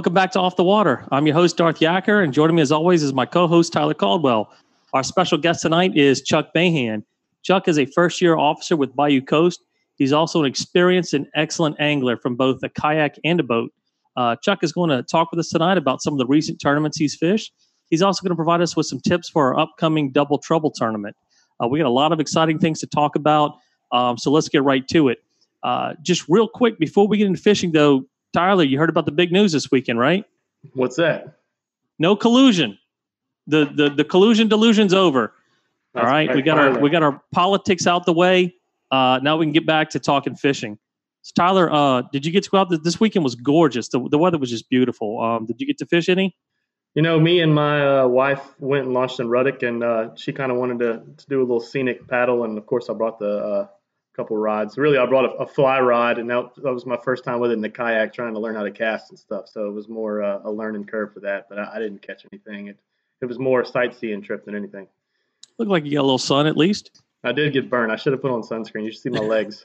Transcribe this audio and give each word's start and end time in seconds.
Welcome 0.00 0.14
back 0.14 0.32
to 0.32 0.40
Off 0.40 0.56
the 0.56 0.64
Water. 0.64 1.06
I'm 1.12 1.26
your 1.26 1.34
host, 1.34 1.58
Darth 1.58 1.80
Yacker, 1.80 2.24
and 2.24 2.32
joining 2.32 2.56
me 2.56 2.62
as 2.62 2.72
always 2.72 3.02
is 3.02 3.12
my 3.12 3.26
co 3.26 3.46
host, 3.46 3.70
Tyler 3.70 3.92
Caldwell. 3.92 4.50
Our 4.94 5.02
special 5.02 5.36
guest 5.36 5.60
tonight 5.60 5.94
is 5.94 6.22
Chuck 6.22 6.48
Mahan. 6.54 7.04
Chuck 7.42 7.68
is 7.68 7.78
a 7.78 7.84
first 7.84 8.22
year 8.22 8.34
officer 8.34 8.78
with 8.78 8.96
Bayou 8.96 9.20
Coast. 9.20 9.60
He's 9.96 10.14
also 10.14 10.40
an 10.40 10.46
experienced 10.46 11.12
and 11.12 11.26
excellent 11.34 11.78
angler 11.80 12.16
from 12.16 12.34
both 12.34 12.62
a 12.62 12.70
kayak 12.70 13.16
and 13.24 13.40
a 13.40 13.42
boat. 13.42 13.74
Uh, 14.16 14.36
Chuck 14.36 14.64
is 14.64 14.72
going 14.72 14.88
to 14.88 15.02
talk 15.02 15.32
with 15.32 15.38
us 15.38 15.50
tonight 15.50 15.76
about 15.76 16.00
some 16.00 16.14
of 16.14 16.18
the 16.18 16.24
recent 16.24 16.62
tournaments 16.62 16.96
he's 16.96 17.14
fished. 17.14 17.52
He's 17.90 18.00
also 18.00 18.22
going 18.22 18.30
to 18.30 18.36
provide 18.36 18.62
us 18.62 18.74
with 18.74 18.86
some 18.86 19.00
tips 19.00 19.28
for 19.28 19.52
our 19.52 19.60
upcoming 19.60 20.12
Double 20.12 20.38
Trouble 20.38 20.70
tournament. 20.70 21.14
Uh, 21.62 21.68
we 21.68 21.78
got 21.78 21.86
a 21.86 21.90
lot 21.90 22.10
of 22.10 22.20
exciting 22.20 22.58
things 22.58 22.80
to 22.80 22.86
talk 22.86 23.16
about, 23.16 23.58
um, 23.92 24.16
so 24.16 24.30
let's 24.30 24.48
get 24.48 24.62
right 24.62 24.88
to 24.88 25.10
it. 25.10 25.18
Uh, 25.62 25.92
just 26.00 26.26
real 26.26 26.48
quick 26.48 26.78
before 26.78 27.06
we 27.06 27.18
get 27.18 27.26
into 27.26 27.42
fishing, 27.42 27.72
though, 27.72 28.06
Tyler, 28.32 28.64
you 28.64 28.78
heard 28.78 28.90
about 28.90 29.06
the 29.06 29.12
big 29.12 29.32
news 29.32 29.52
this 29.52 29.70
weekend, 29.70 29.98
right? 29.98 30.24
What's 30.74 30.96
that? 30.96 31.38
No 31.98 32.16
collusion. 32.16 32.78
The 33.46 33.70
the 33.74 33.90
the 33.90 34.04
collusion 34.04 34.48
delusion's 34.48 34.94
over. 34.94 35.34
That's 35.94 36.04
All 36.04 36.10
right, 36.10 36.34
we 36.34 36.42
got 36.42 36.58
our 36.58 36.78
we 36.78 36.90
got 36.90 37.02
our 37.02 37.20
politics 37.32 37.86
out 37.86 38.06
the 38.06 38.12
way. 38.12 38.54
Uh, 38.90 39.18
now 39.22 39.36
we 39.36 39.46
can 39.46 39.52
get 39.52 39.66
back 39.66 39.90
to 39.90 39.98
talking 39.98 40.36
fishing. 40.36 40.78
So 41.22 41.32
Tyler, 41.36 41.70
uh, 41.70 42.02
did 42.12 42.24
you 42.24 42.32
get 42.32 42.44
to 42.44 42.50
go 42.50 42.58
out? 42.58 42.70
This 42.82 42.98
weekend 43.00 43.24
was 43.24 43.34
gorgeous. 43.34 43.88
The, 43.88 44.08
the 44.08 44.18
weather 44.18 44.38
was 44.38 44.50
just 44.50 44.70
beautiful. 44.70 45.20
Um, 45.20 45.46
did 45.46 45.60
you 45.60 45.66
get 45.66 45.78
to 45.78 45.86
fish 45.86 46.08
any? 46.08 46.36
You 46.94 47.02
know, 47.02 47.20
me 47.20 47.40
and 47.40 47.54
my 47.54 48.00
uh, 48.00 48.06
wife 48.08 48.42
went 48.58 48.86
and 48.86 48.94
launched 48.94 49.20
in 49.20 49.28
Ruddock, 49.28 49.62
and 49.62 49.84
uh, 49.84 50.14
she 50.16 50.32
kind 50.32 50.50
of 50.50 50.58
wanted 50.58 50.78
to, 50.80 51.02
to 51.16 51.26
do 51.28 51.38
a 51.38 51.42
little 51.42 51.60
scenic 51.60 52.08
paddle. 52.08 52.44
And 52.44 52.58
of 52.58 52.66
course, 52.66 52.88
I 52.88 52.94
brought 52.94 53.18
the 53.18 53.38
uh, 53.38 53.66
couple 54.20 54.36
rods. 54.36 54.76
Really, 54.76 54.98
I 54.98 55.06
brought 55.06 55.24
a, 55.24 55.32
a, 55.36 55.46
fly 55.46 55.80
rod, 55.80 56.18
and 56.18 56.28
that, 56.28 56.50
that 56.62 56.72
was 56.72 56.84
my 56.84 56.98
first 57.02 57.24
time 57.24 57.40
with 57.40 57.50
it 57.50 57.54
in 57.54 57.62
the 57.62 57.70
kayak, 57.70 58.12
trying 58.12 58.34
to 58.34 58.40
learn 58.40 58.54
how 58.54 58.62
to 58.62 58.70
cast 58.70 59.10
and 59.10 59.18
stuff. 59.18 59.48
So 59.48 59.66
it 59.66 59.72
was 59.72 59.88
more 59.88 60.22
uh, 60.22 60.40
a 60.44 60.50
learning 60.50 60.84
curve 60.84 61.14
for 61.14 61.20
that. 61.20 61.48
But 61.48 61.58
I, 61.58 61.76
I, 61.76 61.78
didn't 61.78 62.02
catch 62.02 62.26
anything. 62.30 62.66
It 62.66 62.76
it 63.22 63.26
was 63.26 63.38
more 63.38 63.62
a 63.62 63.66
sightseeing 63.66 64.22
trip 64.22 64.44
than 64.44 64.54
anything. 64.54 64.86
Looked 65.58 65.70
like 65.70 65.84
you 65.84 65.92
got 65.92 66.00
a 66.00 66.02
little 66.02 66.18
sun 66.18 66.46
at 66.46 66.56
least. 66.56 67.02
I 67.24 67.32
did 67.32 67.52
get 67.52 67.70
burned. 67.70 67.92
I 67.92 67.96
should 67.96 68.12
have 68.12 68.20
put 68.20 68.30
on 68.30 68.42
sunscreen. 68.42 68.84
You 68.84 68.92
should 68.92 69.02
see 69.02 69.10
my 69.10 69.18
legs. 69.20 69.64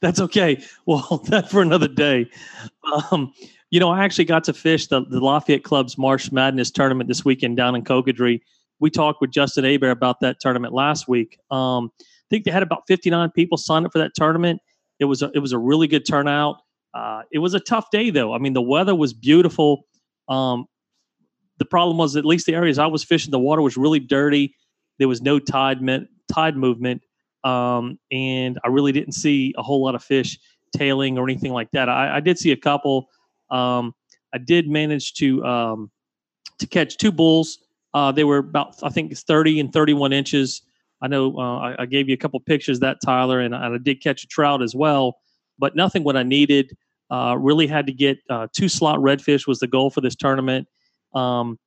That's 0.00 0.20
okay. 0.20 0.62
Well, 0.86 1.22
that 1.28 1.50
for 1.50 1.62
another 1.62 1.88
day. 1.88 2.30
Um, 3.10 3.32
you 3.70 3.80
know, 3.80 3.90
I 3.90 4.04
actually 4.04 4.24
got 4.24 4.44
to 4.44 4.52
fish 4.52 4.86
the, 4.86 5.04
the 5.04 5.20
Lafayette 5.20 5.64
Club's 5.64 5.98
Marsh 5.98 6.30
Madness 6.32 6.70
tournament 6.70 7.08
this 7.08 7.24
weekend 7.24 7.56
down 7.56 7.74
in 7.74 7.82
Cocodrie. 7.82 8.40
We 8.78 8.90
talked 8.90 9.20
with 9.20 9.30
Justin 9.30 9.64
Aber 9.64 9.90
about 9.90 10.20
that 10.20 10.40
tournament 10.40 10.74
last 10.74 11.08
week. 11.08 11.38
Um, 11.50 11.90
think 12.30 12.44
they 12.44 12.50
had 12.50 12.62
about 12.62 12.82
59 12.86 13.30
people 13.30 13.58
sign 13.58 13.84
up 13.84 13.92
for 13.92 13.98
that 13.98 14.12
tournament. 14.14 14.60
It 14.98 15.04
was 15.06 15.22
a, 15.22 15.30
it 15.34 15.40
was 15.40 15.52
a 15.52 15.58
really 15.58 15.86
good 15.86 16.06
turnout. 16.06 16.56
Uh, 16.94 17.22
it 17.30 17.38
was 17.38 17.54
a 17.54 17.60
tough 17.60 17.90
day 17.90 18.10
though. 18.10 18.34
I 18.34 18.38
mean, 18.38 18.54
the 18.54 18.62
weather 18.62 18.94
was 18.94 19.12
beautiful. 19.12 19.84
Um, 20.28 20.66
the 21.58 21.64
problem 21.64 21.98
was 21.98 22.16
at 22.16 22.24
least 22.24 22.46
the 22.46 22.54
areas 22.54 22.78
I 22.78 22.86
was 22.86 23.04
fishing, 23.04 23.30
the 23.30 23.38
water 23.38 23.62
was 23.62 23.76
really 23.76 24.00
dirty. 24.00 24.54
There 24.98 25.08
was 25.08 25.22
no 25.22 25.38
tide 25.38 25.78
tide 26.32 26.56
movement, 26.56 27.02
um, 27.44 27.98
and 28.10 28.58
I 28.64 28.68
really 28.68 28.92
didn't 28.92 29.12
see 29.12 29.54
a 29.56 29.62
whole 29.62 29.84
lot 29.84 29.94
of 29.94 30.02
fish 30.02 30.38
tailing 30.76 31.18
or 31.18 31.24
anything 31.24 31.52
like 31.52 31.70
that. 31.72 31.88
I, 31.88 32.16
I 32.16 32.20
did 32.20 32.38
see 32.38 32.52
a 32.52 32.56
couple. 32.56 33.08
Um, 33.50 33.94
I 34.34 34.38
did 34.38 34.68
manage 34.68 35.14
to 35.14 35.44
um, 35.44 35.90
to 36.58 36.66
catch 36.66 36.96
two 36.96 37.12
bulls. 37.12 37.58
Uh, 37.94 38.12
they 38.12 38.24
were 38.24 38.38
about 38.38 38.74
I 38.82 38.88
think 38.88 39.16
30 39.16 39.60
and 39.60 39.72
31 39.72 40.12
inches. 40.12 40.62
I 41.02 41.08
know 41.08 41.36
uh, 41.38 41.58
I, 41.58 41.82
I, 41.82 41.86
gave 41.86 42.08
you 42.08 42.14
a 42.14 42.16
couple 42.16 42.40
pictures 42.40 42.80
that 42.80 42.98
Tyler, 43.04 43.40
and 43.40 43.54
I, 43.54 43.66
and 43.66 43.74
I, 43.74 43.78
did 43.78 44.02
catch 44.02 44.24
a 44.24 44.26
trout 44.26 44.62
as 44.62 44.74
well, 44.74 45.18
but 45.58 45.76
nothing 45.76 46.04
what 46.04 46.16
I 46.16 46.22
needed. 46.22 46.76
Uh, 47.10 47.36
really 47.38 47.66
had 47.66 47.86
to 47.86 47.92
get 47.92 48.18
uh, 48.30 48.48
two 48.52 48.68
slot 48.68 48.98
redfish 48.98 49.46
was 49.46 49.60
the 49.60 49.66
goal 49.66 49.90
for 49.90 50.00
this 50.00 50.16
tournament, 50.16 50.66
um, 51.14 51.58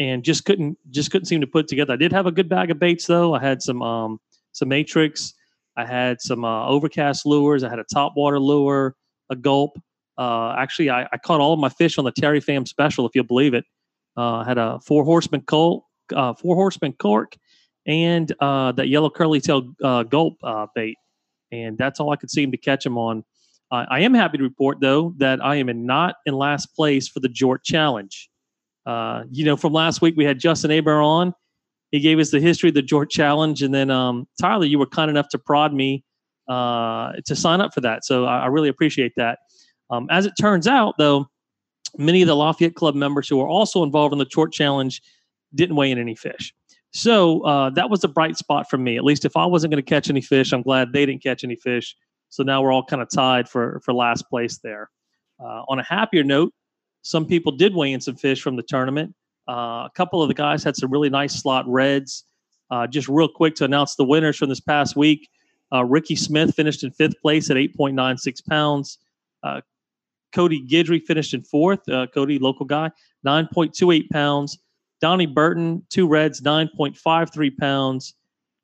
and 0.00 0.24
just 0.24 0.44
couldn't 0.44 0.76
just 0.90 1.10
couldn't 1.10 1.26
seem 1.26 1.40
to 1.40 1.46
put 1.46 1.68
together. 1.68 1.92
I 1.92 1.96
did 1.96 2.12
have 2.12 2.26
a 2.26 2.32
good 2.32 2.48
bag 2.48 2.70
of 2.70 2.78
baits 2.78 3.06
though. 3.06 3.34
I 3.34 3.40
had 3.40 3.62
some 3.62 3.82
um, 3.82 4.18
some 4.52 4.68
matrix. 4.68 5.34
I 5.76 5.86
had 5.86 6.20
some 6.20 6.44
uh, 6.44 6.66
overcast 6.66 7.24
lures. 7.24 7.62
I 7.62 7.68
had 7.68 7.78
a 7.78 7.84
top 7.84 8.14
water 8.16 8.40
lure, 8.40 8.96
a 9.30 9.36
gulp. 9.36 9.78
Uh, 10.18 10.52
actually, 10.58 10.90
I, 10.90 11.06
I, 11.12 11.18
caught 11.18 11.40
all 11.40 11.52
of 11.52 11.60
my 11.60 11.68
fish 11.68 11.96
on 11.96 12.04
the 12.04 12.10
Terry 12.10 12.40
Fam 12.40 12.66
special, 12.66 13.06
if 13.06 13.14
you'll 13.14 13.22
believe 13.22 13.54
it. 13.54 13.64
Uh, 14.16 14.38
I 14.38 14.44
had 14.44 14.58
a 14.58 14.80
four 14.80 15.04
horseman 15.04 15.42
colt, 15.42 15.84
uh, 16.12 16.34
four 16.34 16.56
horseman 16.56 16.94
cork, 16.94 17.36
and 17.88 18.32
uh, 18.40 18.70
that 18.72 18.88
yellow 18.88 19.10
curly 19.10 19.40
tail 19.40 19.74
uh, 19.82 20.04
gulp 20.04 20.36
uh, 20.44 20.66
bait, 20.74 20.96
and 21.50 21.76
that's 21.76 21.98
all 21.98 22.12
I 22.12 22.16
could 22.16 22.30
seem 22.30 22.52
to 22.52 22.56
catch 22.56 22.84
them 22.84 22.96
on. 22.96 23.24
I 23.70 24.00
am 24.00 24.14
happy 24.14 24.38
to 24.38 24.44
report 24.44 24.78
though 24.80 25.12
that 25.18 25.44
I 25.44 25.56
am 25.56 25.68
in 25.68 25.84
not 25.84 26.14
in 26.24 26.32
last 26.32 26.74
place 26.74 27.06
for 27.06 27.20
the 27.20 27.28
Jort 27.28 27.58
Challenge. 27.64 28.30
you 29.30 29.44
know, 29.44 29.56
from 29.58 29.74
last 29.74 30.00
week 30.00 30.14
we 30.16 30.24
had 30.24 30.38
Justin 30.38 30.70
Aber 30.70 31.02
on. 31.02 31.34
He 31.90 32.00
gave 32.00 32.18
us 32.18 32.30
the 32.30 32.40
history 32.40 32.70
of 32.70 32.74
the 32.74 32.82
Jort 32.82 33.10
Challenge, 33.10 33.62
and 33.62 33.74
then 33.74 33.90
um, 33.90 34.26
Tyler, 34.40 34.64
you 34.64 34.78
were 34.78 34.86
kind 34.86 35.10
enough 35.10 35.28
to 35.30 35.38
prod 35.38 35.74
me 35.74 36.02
to 36.48 37.34
sign 37.34 37.60
up 37.60 37.74
for 37.74 37.82
that. 37.82 38.06
So 38.06 38.24
I, 38.24 38.44
I 38.44 38.46
really 38.46 38.70
appreciate 38.70 39.12
that. 39.16 39.40
Um, 39.90 40.06
as 40.10 40.24
it 40.24 40.32
turns 40.40 40.66
out, 40.66 40.94
though, 40.98 41.26
many 41.96 42.22
of 42.22 42.28
the 42.28 42.36
Lafayette 42.36 42.74
Club 42.74 42.94
members 42.94 43.28
who 43.28 43.40
are 43.40 43.48
also 43.48 43.82
involved 43.82 44.12
in 44.12 44.18
the 44.18 44.26
Jort 44.26 44.52
Challenge 44.52 45.00
didn't 45.54 45.76
weigh 45.76 45.90
in 45.90 45.98
any 45.98 46.14
fish. 46.14 46.54
So 46.92 47.42
uh, 47.42 47.70
that 47.70 47.90
was 47.90 48.02
a 48.04 48.08
bright 48.08 48.36
spot 48.36 48.68
for 48.70 48.78
me. 48.78 48.96
At 48.96 49.04
least 49.04 49.24
if 49.24 49.36
I 49.36 49.46
wasn't 49.46 49.72
going 49.72 49.82
to 49.82 49.88
catch 49.88 50.08
any 50.08 50.20
fish, 50.20 50.52
I'm 50.52 50.62
glad 50.62 50.92
they 50.92 51.04
didn't 51.04 51.22
catch 51.22 51.44
any 51.44 51.56
fish. 51.56 51.94
So 52.30 52.42
now 52.42 52.62
we're 52.62 52.72
all 52.72 52.84
kind 52.84 53.02
of 53.02 53.08
tied 53.10 53.48
for 53.48 53.80
for 53.84 53.94
last 53.94 54.28
place 54.28 54.58
there. 54.58 54.90
Uh, 55.40 55.62
on 55.68 55.78
a 55.78 55.82
happier 55.82 56.24
note, 56.24 56.52
some 57.02 57.26
people 57.26 57.52
did 57.52 57.74
weigh 57.74 57.92
in 57.92 58.00
some 58.00 58.16
fish 58.16 58.42
from 58.42 58.56
the 58.56 58.62
tournament. 58.62 59.14
Uh, 59.48 59.86
a 59.86 59.90
couple 59.94 60.22
of 60.22 60.28
the 60.28 60.34
guys 60.34 60.62
had 60.62 60.76
some 60.76 60.90
really 60.90 61.08
nice 61.08 61.34
slot 61.34 61.64
reds. 61.68 62.24
Uh, 62.70 62.86
just 62.86 63.08
real 63.08 63.28
quick 63.28 63.54
to 63.54 63.64
announce 63.64 63.94
the 63.96 64.04
winners 64.04 64.36
from 64.36 64.48
this 64.48 64.60
past 64.60 64.94
week. 64.94 65.28
Uh, 65.72 65.84
Ricky 65.84 66.16
Smith 66.16 66.54
finished 66.54 66.84
in 66.84 66.90
fifth 66.90 67.18
place 67.22 67.50
at 67.50 67.56
8.96 67.56 68.44
pounds. 68.46 68.98
Uh, 69.42 69.60
Cody 70.32 70.66
Guidry 70.68 71.02
finished 71.02 71.32
in 71.32 71.42
fourth. 71.42 71.80
Cody, 72.12 72.38
local 72.38 72.66
guy, 72.66 72.90
9.28 73.26 74.10
pounds. 74.10 74.58
Donnie 75.00 75.26
Burton, 75.26 75.84
two 75.90 76.08
reds, 76.08 76.40
9.53 76.40 77.56
pounds. 77.56 78.14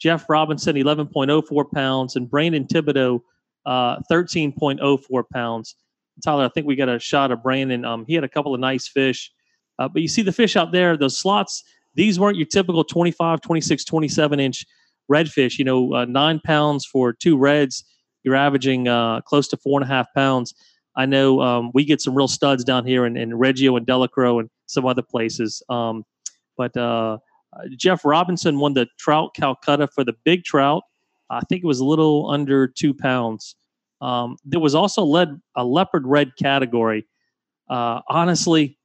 Jeff 0.01 0.29
Robinson, 0.29 0.77
11.04 0.77 1.71
pounds. 1.73 2.17
And 2.17 2.29
Brandon 2.29 2.65
Thibodeau, 2.65 3.21
uh, 3.67 3.99
13.04 4.11 5.25
pounds. 5.33 5.77
Tyler, 6.23 6.45
I 6.45 6.49
think 6.49 6.67
we 6.67 6.77
got 6.77 6.89
a 6.89 6.99
shot 6.99 7.31
of 7.31 7.43
Brandon. 7.43 7.85
Um, 7.85 8.05
he 8.07 8.15
had 8.15 8.25
a 8.25 8.29
couple 8.29 8.55
of 8.55 8.61
nice 8.61 8.89
fish. 8.89 9.33
Uh, 9.79 9.89
but 9.89 10.03
you 10.03 10.09
see 10.09 10.23
the 10.23 10.33
fish 10.33 10.57
out 10.57 10.73
there, 10.73 10.97
those 10.97 11.19
slots, 11.19 11.65
these 11.95 12.19
weren't 12.19 12.37
your 12.37 12.47
typical 12.47 12.85
25, 12.85 13.41
26, 13.41 13.85
27 13.85 14.41
inch 14.41 14.65
redfish. 15.11 15.59
You 15.59 15.65
know, 15.65 15.95
uh, 15.95 16.05
nine 16.05 16.41
pounds 16.41 16.87
for 16.87 17.13
two 17.13 17.37
reds, 17.37 17.85
you're 18.23 18.37
averaging 18.37 18.89
uh, 18.89 19.21
close 19.23 19.49
to 19.49 19.57
four 19.57 19.81
and 19.81 19.89
a 19.89 19.93
half 19.93 20.07
pounds. 20.15 20.55
I 20.97 21.07
know 21.07 21.41
um, 21.41 21.71
we 21.75 21.85
get 21.85 22.01
some 22.01 22.15
real 22.15 22.29
studs 22.29 22.63
down 22.65 22.87
here 22.87 23.05
in, 23.05 23.17
in 23.17 23.37
Reggio 23.37 23.77
and 23.77 23.87
Delacroix 23.87 24.39
and 24.39 24.51
some 24.67 24.87
other 24.87 25.03
places. 25.03 25.63
Um, 25.69 26.05
but 26.57 26.77
uh, 26.77 27.19
Jeff 27.77 28.05
Robinson 28.05 28.59
won 28.59 28.75
the 28.75 28.87
Trout 28.99 29.35
Calcutta 29.35 29.89
for 29.89 30.05
the 30.05 30.15
big 30.25 30.45
trout. 30.45 30.83
I 31.31 31.41
think 31.49 31.65
it 31.65 31.67
was 31.67 31.81
a 31.81 31.85
little 31.85 32.31
under 32.31 32.67
two 32.67 32.95
pounds. 32.95 33.57
Um, 34.01 34.37
there 34.45 34.61
was 34.61 34.75
also 34.75 35.03
led 35.03 35.41
a 35.57 35.65
leopard 35.65 36.07
red 36.07 36.33
category. 36.37 37.07
Uh, 37.71 38.01
honestly, 38.09 38.79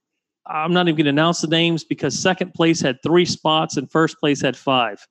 I'm 0.45 0.73
not 0.73 0.87
even 0.87 0.95
going 0.95 1.05
to 1.05 1.09
announce 1.09 1.41
the 1.41 1.47
names 1.47 1.83
because 1.83 2.17
second 2.17 2.53
place 2.53 2.81
had 2.81 2.97
three 3.03 3.25
spots 3.25 3.77
and 3.77 3.91
first 3.91 4.19
place 4.19 4.41
had 4.41 4.55
five. 4.57 5.05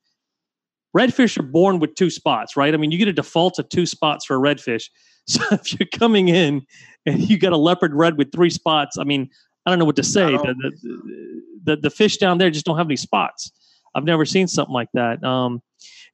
Redfish 0.96 1.38
are 1.38 1.44
born 1.44 1.78
with 1.78 1.94
two 1.94 2.10
spots, 2.10 2.56
right? 2.56 2.72
I 2.72 2.76
mean, 2.76 2.90
you 2.90 2.98
get 2.98 3.08
a 3.08 3.12
default 3.12 3.58
of 3.58 3.68
two 3.68 3.86
spots 3.86 4.24
for 4.24 4.36
a 4.36 4.40
redfish. 4.40 4.84
So 5.28 5.42
if 5.50 5.78
you're 5.78 5.86
coming 5.92 6.28
in 6.28 6.62
and 7.04 7.28
you 7.28 7.36
got 7.36 7.52
a 7.52 7.58
leopard 7.58 7.92
red 7.92 8.16
with 8.16 8.32
three 8.32 8.48
spots, 8.48 8.96
I 8.96 9.04
mean, 9.04 9.28
I 9.66 9.70
don't 9.70 9.78
know 9.78 9.84
what 9.84 9.96
to 9.96 10.02
say. 10.02 10.24
The, 10.30 10.54
the, 10.54 11.42
the, 11.62 11.76
the, 11.76 11.90
fish 11.90 12.16
down 12.16 12.38
there 12.38 12.50
just 12.50 12.66
don't 12.66 12.76
have 12.76 12.86
any 12.86 12.96
spots. 12.96 13.52
I've 13.94 14.04
never 14.04 14.24
seen 14.24 14.48
something 14.48 14.74
like 14.74 14.90
that. 14.94 15.22
Um, 15.24 15.62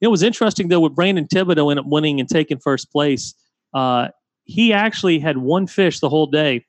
it 0.00 0.08
was 0.08 0.23
interesting 0.23 0.69
though 0.69 0.81
with 0.81 0.94
Brandon 0.94 1.26
Thibodeau 1.26 1.70
ended 1.70 1.85
up 1.85 1.91
winning 1.91 2.20
and 2.20 2.29
taking 2.29 2.58
first 2.58 2.91
place. 2.91 3.35
Uh, 3.73 4.08
he 4.44 4.73
actually 4.73 5.19
had 5.19 5.38
one 5.38 5.67
fish 5.67 6.00
the 6.00 6.08
whole 6.08 6.26
day, 6.26 6.64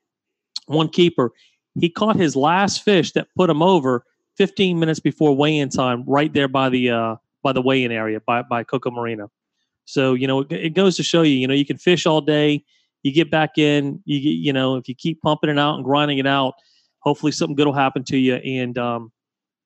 one 0.66 0.88
keeper. 0.88 1.32
He 1.78 1.90
caught 1.90 2.16
his 2.16 2.34
last 2.34 2.82
fish 2.82 3.12
that 3.12 3.28
put 3.36 3.50
him 3.50 3.62
over 3.62 4.04
15 4.36 4.78
minutes 4.78 5.00
before 5.00 5.36
weigh-in 5.36 5.68
time, 5.68 6.04
right 6.06 6.32
there 6.32 6.48
by 6.48 6.68
the 6.68 6.90
uh, 6.90 7.16
by 7.42 7.52
the 7.52 7.62
weigh-in 7.62 7.92
area 7.92 8.20
by 8.26 8.42
by 8.42 8.64
Coco 8.64 8.90
Marina. 8.90 9.28
So 9.84 10.14
you 10.14 10.26
know, 10.26 10.40
it, 10.40 10.52
it, 10.52 10.74
goes 10.74 10.96
to 10.96 11.02
show 11.02 11.22
you, 11.22 11.34
you 11.34 11.46
know, 11.46 11.54
you 11.54 11.64
can 11.64 11.78
fish 11.78 12.06
all 12.06 12.20
day. 12.20 12.64
You 13.02 13.12
get 13.12 13.30
back 13.30 13.56
in, 13.56 14.00
you 14.04 14.18
you 14.18 14.52
know, 14.52 14.76
if 14.76 14.88
you 14.88 14.94
keep 14.94 15.22
pumping 15.22 15.50
it 15.50 15.58
out 15.58 15.76
and 15.76 15.84
grinding 15.84 16.18
it 16.18 16.26
out, 16.26 16.54
hopefully 17.06 17.30
something 17.30 17.54
good 17.54 17.66
will 17.66 17.72
happen 17.72 18.02
to 18.04 18.18
you, 18.18 18.34
and 18.34 18.76
um, 18.76 19.12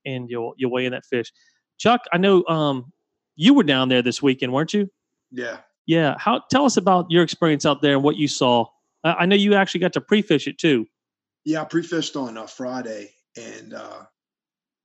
and 0.05 0.31
you'll 0.31 0.55
you'll 0.57 0.71
weigh 0.71 0.85
in 0.85 0.93
that 0.93 1.07
fish. 1.07 1.33
Chuck, 1.79 2.03
I 2.13 2.19
know 2.19 2.45
um, 2.47 2.93
you 3.35 3.55
were 3.55 3.65
down 3.65 3.89
there 3.89 4.03
this 4.03 4.23
weekend, 4.23 4.53
weren't 4.53 4.75
you? 4.75 4.89
Yeah. 5.33 5.57
Yeah. 5.87 6.15
How? 6.19 6.43
Tell 6.51 6.67
us 6.67 6.77
about 6.77 7.07
your 7.09 7.25
experience 7.25 7.65
out 7.67 7.83
there 7.83 7.95
and 7.95 8.05
what 8.05 8.17
you 8.17 8.29
saw. 8.29 8.67
I, 9.03 9.13
I 9.21 9.27
know 9.27 9.35
you 9.35 9.55
actually 9.55 9.81
got 9.81 9.95
to 9.95 10.01
pre-fish 10.01 10.47
it 10.47 10.59
too. 10.59 10.87
Yeah, 11.45 11.63
I 11.63 11.65
pre-fished 11.65 12.17
on 12.17 12.37
uh, 12.37 12.47
Friday, 12.47 13.13
and 13.37 13.73
uh, 13.73 14.03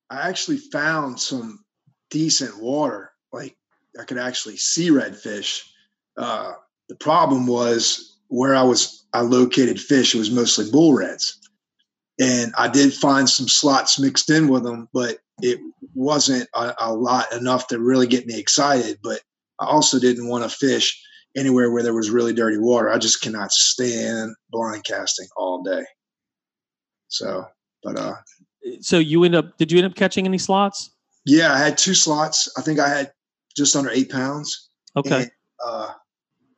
I 0.10 0.30
actually 0.30 0.58
found 0.58 1.20
some 1.20 1.66
decent 2.10 2.58
water. 2.62 3.12
Like 3.34 3.58
I 4.00 4.06
could 4.06 4.18
actually 4.18 4.56
see 4.56 4.90
redfish. 4.90 5.64
Uh, 6.18 6.54
the 6.88 6.96
problem 6.96 7.46
was 7.46 8.18
where 8.30 8.56
I 8.56 8.64
was. 8.64 9.06
I 9.14 9.22
located 9.22 9.80
fish. 9.80 10.16
It 10.16 10.18
was 10.18 10.32
mostly 10.32 10.70
bull 10.72 10.94
reds, 10.94 11.40
and 12.20 12.54
I 12.58 12.68
did 12.68 12.94
find 12.94 13.30
some 13.30 13.48
slots 13.48 14.00
mixed 14.00 14.30
in 14.30 14.48
with 14.48 14.64
them, 14.64 14.88
but 14.94 15.20
it 15.42 15.60
wasn't 15.94 16.48
a, 16.54 16.74
a 16.80 16.94
lot 16.94 17.32
enough 17.34 17.68
to 17.68 17.80
really 17.80 18.08
get 18.08 18.26
me 18.26 18.40
excited. 18.40 19.00
But 19.04 19.22
I 19.60 19.66
also 19.66 20.00
didn't 20.00 20.28
want 20.28 20.50
to 20.50 20.50
fish 20.50 21.02
anywhere 21.36 21.72
where 21.72 21.84
there 21.84 21.94
was 21.94 22.10
really 22.10 22.34
dirty 22.34 22.58
water. 22.58 22.90
I 22.90 22.98
just 22.98 23.22
cannot 23.22 23.52
stand 23.52 24.34
blind 24.52 24.86
casting 24.86 25.28
all 25.36 25.62
day. 25.64 25.84
So, 27.10 27.46
but 27.84 28.00
uh, 28.00 28.16
so 28.82 28.98
you 28.98 29.24
end 29.24 29.36
up 29.36 29.58
did 29.58 29.72
you 29.72 29.78
end 29.78 29.88
up 29.88 29.96
catching 29.96 30.26
any 30.26 30.38
slots? 30.38 30.92
Yeah, 31.26 31.54
I 31.54 31.58
had 31.58 31.78
two 31.78 31.94
slots. 31.94 32.52
I 32.58 32.62
think 32.62 32.80
I 32.80 32.88
had 32.88 33.12
just 33.56 33.76
under 33.76 33.90
eight 33.90 34.10
pounds. 34.10 34.70
Okay. 34.96 35.24
And, 35.24 35.32
uh, 35.66 35.92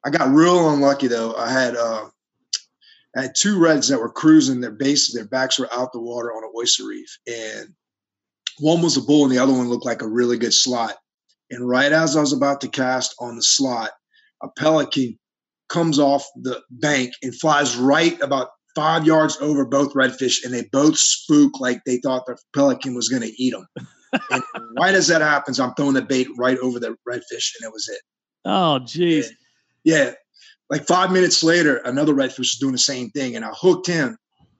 I 0.06 0.10
got 0.10 0.30
real 0.30 0.70
unlucky 0.70 1.08
though. 1.08 1.36
I 1.36 1.52
had 1.52 1.76
uh, 1.76 2.06
I 3.18 3.24
had 3.24 3.36
two 3.36 3.60
reds 3.60 3.88
that 3.88 4.00
were 4.00 4.12
cruising. 4.12 4.62
Their 4.62 4.72
bases, 4.72 5.16
their 5.16 5.26
backs 5.26 5.58
were 5.58 5.74
out 5.74 5.92
the 5.92 6.00
water 6.00 6.32
on 6.32 6.44
an 6.44 6.52
oyster 6.56 6.86
reef, 6.86 7.18
and 7.26 7.74
one 8.60 8.82
was 8.82 8.96
a 8.96 9.02
bull, 9.02 9.24
and 9.24 9.32
the 9.32 9.40
other 9.40 9.54
one 9.54 9.70
looked 9.70 9.86
like 9.86 10.02
a 10.02 10.08
really 10.08 10.38
good 10.38 10.54
slot. 10.54 10.96
And 11.50 11.68
right 11.68 11.92
as 11.92 12.16
I 12.16 12.22
was 12.22 12.34
about 12.34 12.62
to 12.62 12.68
cast 12.68 13.16
on 13.20 13.36
the 13.36 13.44
slot, 13.44 13.92
a 14.44 14.50
pelican 14.50 15.18
comes 15.70 15.98
off 16.00 16.28
the 16.36 16.62
bank 16.70 17.14
and 17.24 17.36
flies 17.36 17.76
right 17.76 18.20
about 18.22 18.50
five 18.76 19.08
yards 19.08 19.38
over 19.42 19.66
both 19.66 19.94
redfish, 19.94 20.46
and 20.46 20.54
they 20.54 20.66
both 20.72 20.98
spook 20.98 21.60
like 21.60 21.82
they 21.86 21.98
thought 21.98 22.28
the 22.28 22.38
pelican 22.54 22.94
was 22.94 23.10
going 23.10 23.24
to 23.24 23.42
eat 23.42 23.52
them. 23.52 23.68
and 24.32 24.44
right 24.80 24.94
as 24.94 25.08
that 25.08 25.22
happens, 25.22 25.60
I'm 25.60 25.74
throwing 25.74 25.96
the 25.96 26.04
bait 26.04 26.28
right 26.38 26.58
over 26.60 26.80
the 26.80 26.96
redfish, 27.10 27.52
and 27.60 27.64
it 27.68 27.74
was 27.74 27.90
it. 27.92 28.02
Oh, 28.46 28.80
jeez. 28.84 29.30
Yeah. 29.84 30.14
Like 30.70 30.86
five 30.86 31.12
minutes 31.12 31.44
later, 31.44 31.78
another 31.78 32.14
redfish 32.14 32.40
was 32.40 32.58
doing 32.60 32.74
the 32.74 32.78
same 32.78 33.10
thing, 33.12 33.36
and 33.36 33.46
I 33.46 33.52
hooked 33.54 33.88
him. 33.88 34.18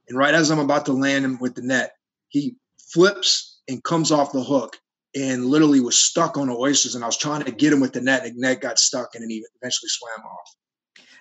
And 0.08 0.18
right 0.18 0.34
as 0.34 0.50
I'm 0.50 0.60
about 0.60 0.86
to 0.86 0.94
land 0.94 1.26
him 1.26 1.38
with 1.40 1.56
the 1.56 1.62
net, 1.62 1.94
he 2.30 2.56
flips 2.94 3.60
and 3.68 3.84
comes 3.84 4.12
off 4.12 4.32
the 4.32 4.44
hook 4.44 4.78
and 5.16 5.46
literally 5.46 5.82
was 5.82 5.98
stuck 5.98 6.38
on 6.38 6.48
the 6.48 6.56
oysters. 6.56 6.96
And 6.96 7.04
I 7.04 7.08
was 7.08 7.18
trying 7.18 7.44
to 7.44 7.52
get 7.52 7.74
him 7.74 7.82
with 7.82 7.94
the 7.94 8.02
net, 8.02 8.26
and 8.26 8.36
the 8.36 8.40
net 8.40 8.62
got 8.62 8.80
stuck, 8.80 9.10
and 9.16 9.24
then 9.24 9.30
he 9.30 9.44
eventually 9.62 9.90
swam 9.90 10.26
off. 10.26 10.56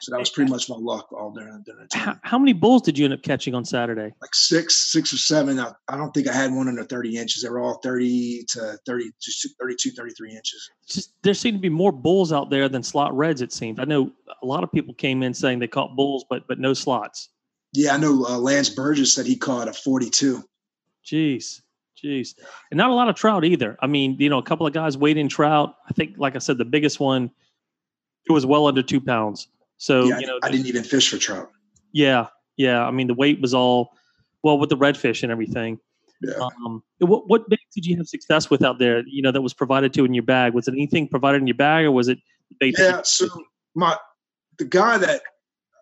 So 0.00 0.12
that 0.12 0.18
was 0.18 0.30
pretty 0.30 0.50
much 0.50 0.68
my 0.68 0.76
luck 0.76 1.12
all 1.12 1.30
during, 1.30 1.62
during 1.62 1.82
the 1.82 1.88
time. 1.88 2.02
How, 2.04 2.18
how, 2.22 2.38
many 2.38 2.52
bulls 2.52 2.82
did 2.82 2.98
you 2.98 3.04
end 3.04 3.14
up 3.14 3.22
catching 3.22 3.54
on 3.54 3.64
Saturday? 3.64 4.12
Like 4.20 4.34
six, 4.34 4.76
six 4.76 5.12
or 5.12 5.16
seven. 5.16 5.58
I, 5.58 5.72
I, 5.88 5.96
don't 5.96 6.12
think 6.12 6.28
I 6.28 6.32
had 6.32 6.52
one 6.52 6.68
under 6.68 6.84
30 6.84 7.16
inches. 7.16 7.42
They 7.42 7.48
were 7.48 7.60
all 7.60 7.78
30 7.82 8.44
to 8.48 8.78
30, 8.86 9.10
32, 9.58 9.90
33 9.90 10.36
inches. 10.36 10.70
Just 10.86 11.12
there 11.22 11.34
seemed 11.34 11.58
to 11.58 11.62
be 11.62 11.68
more 11.68 11.92
bulls 11.92 12.32
out 12.32 12.50
there 12.50 12.68
than 12.68 12.82
slot 12.82 13.16
reds. 13.16 13.40
It 13.40 13.52
seemed. 13.52 13.80
I 13.80 13.84
know 13.84 14.10
a 14.42 14.46
lot 14.46 14.62
of 14.62 14.70
people 14.70 14.94
came 14.94 15.22
in 15.22 15.34
saying 15.34 15.58
they 15.58 15.68
caught 15.68 15.96
bulls, 15.96 16.24
but 16.28 16.46
but 16.46 16.58
no 16.58 16.74
slots. 16.74 17.30
Yeah, 17.72 17.94
I 17.94 17.96
know. 17.98 18.24
Uh, 18.24 18.38
Lance 18.38 18.70
Burgess 18.70 19.12
said 19.12 19.26
he 19.26 19.36
caught 19.36 19.68
a 19.68 19.72
42. 19.72 20.42
Jeez. 21.04 21.60
Jeez. 22.02 22.34
And 22.70 22.78
not 22.78 22.90
a 22.90 22.94
lot 22.94 23.08
of 23.08 23.14
trout 23.14 23.44
either. 23.44 23.76
I 23.80 23.86
mean, 23.86 24.16
you 24.18 24.28
know, 24.28 24.38
a 24.38 24.42
couple 24.42 24.66
of 24.66 24.72
guys 24.72 24.98
weighed 24.98 25.16
in 25.16 25.28
trout. 25.28 25.76
I 25.88 25.92
think, 25.92 26.16
like 26.18 26.36
I 26.36 26.38
said, 26.38 26.58
the 26.58 26.64
biggest 26.64 27.00
one, 27.00 27.30
it 28.28 28.32
was 28.32 28.44
well 28.44 28.66
under 28.66 28.82
two 28.82 29.00
pounds. 29.00 29.48
So, 29.78 30.04
yeah, 30.04 30.18
you 30.18 30.26
know, 30.26 30.38
I 30.42 30.50
didn't 30.50 30.66
even 30.66 30.84
fish 30.84 31.10
for 31.10 31.18
trout. 31.18 31.50
Yeah. 31.92 32.28
Yeah. 32.56 32.86
I 32.86 32.90
mean, 32.90 33.06
the 33.06 33.14
weight 33.14 33.40
was 33.40 33.54
all, 33.54 33.92
well, 34.42 34.58
with 34.58 34.70
the 34.70 34.76
redfish 34.76 35.22
and 35.22 35.32
everything. 35.32 35.78
Yeah. 36.22 36.48
Um, 36.64 36.82
what, 36.98 37.28
what 37.28 37.48
bait 37.48 37.60
did 37.74 37.84
you 37.84 37.96
have 37.98 38.08
success 38.08 38.48
with 38.48 38.62
out 38.62 38.78
there, 38.78 39.02
you 39.06 39.20
know, 39.20 39.32
that 39.32 39.42
was 39.42 39.52
provided 39.52 39.92
to 39.94 40.04
in 40.04 40.14
your 40.14 40.22
bag? 40.24 40.54
Was 40.54 40.66
it 40.66 40.72
anything 40.72 41.08
provided 41.08 41.42
in 41.42 41.46
your 41.46 41.56
bag 41.56 41.84
or 41.84 41.92
was 41.92 42.08
it 42.08 42.18
bait? 42.58 42.74
Yeah. 42.78 43.02
So, 43.02 43.28
my, 43.74 43.96
the 44.58 44.64
guy 44.64 44.96
that 44.96 45.20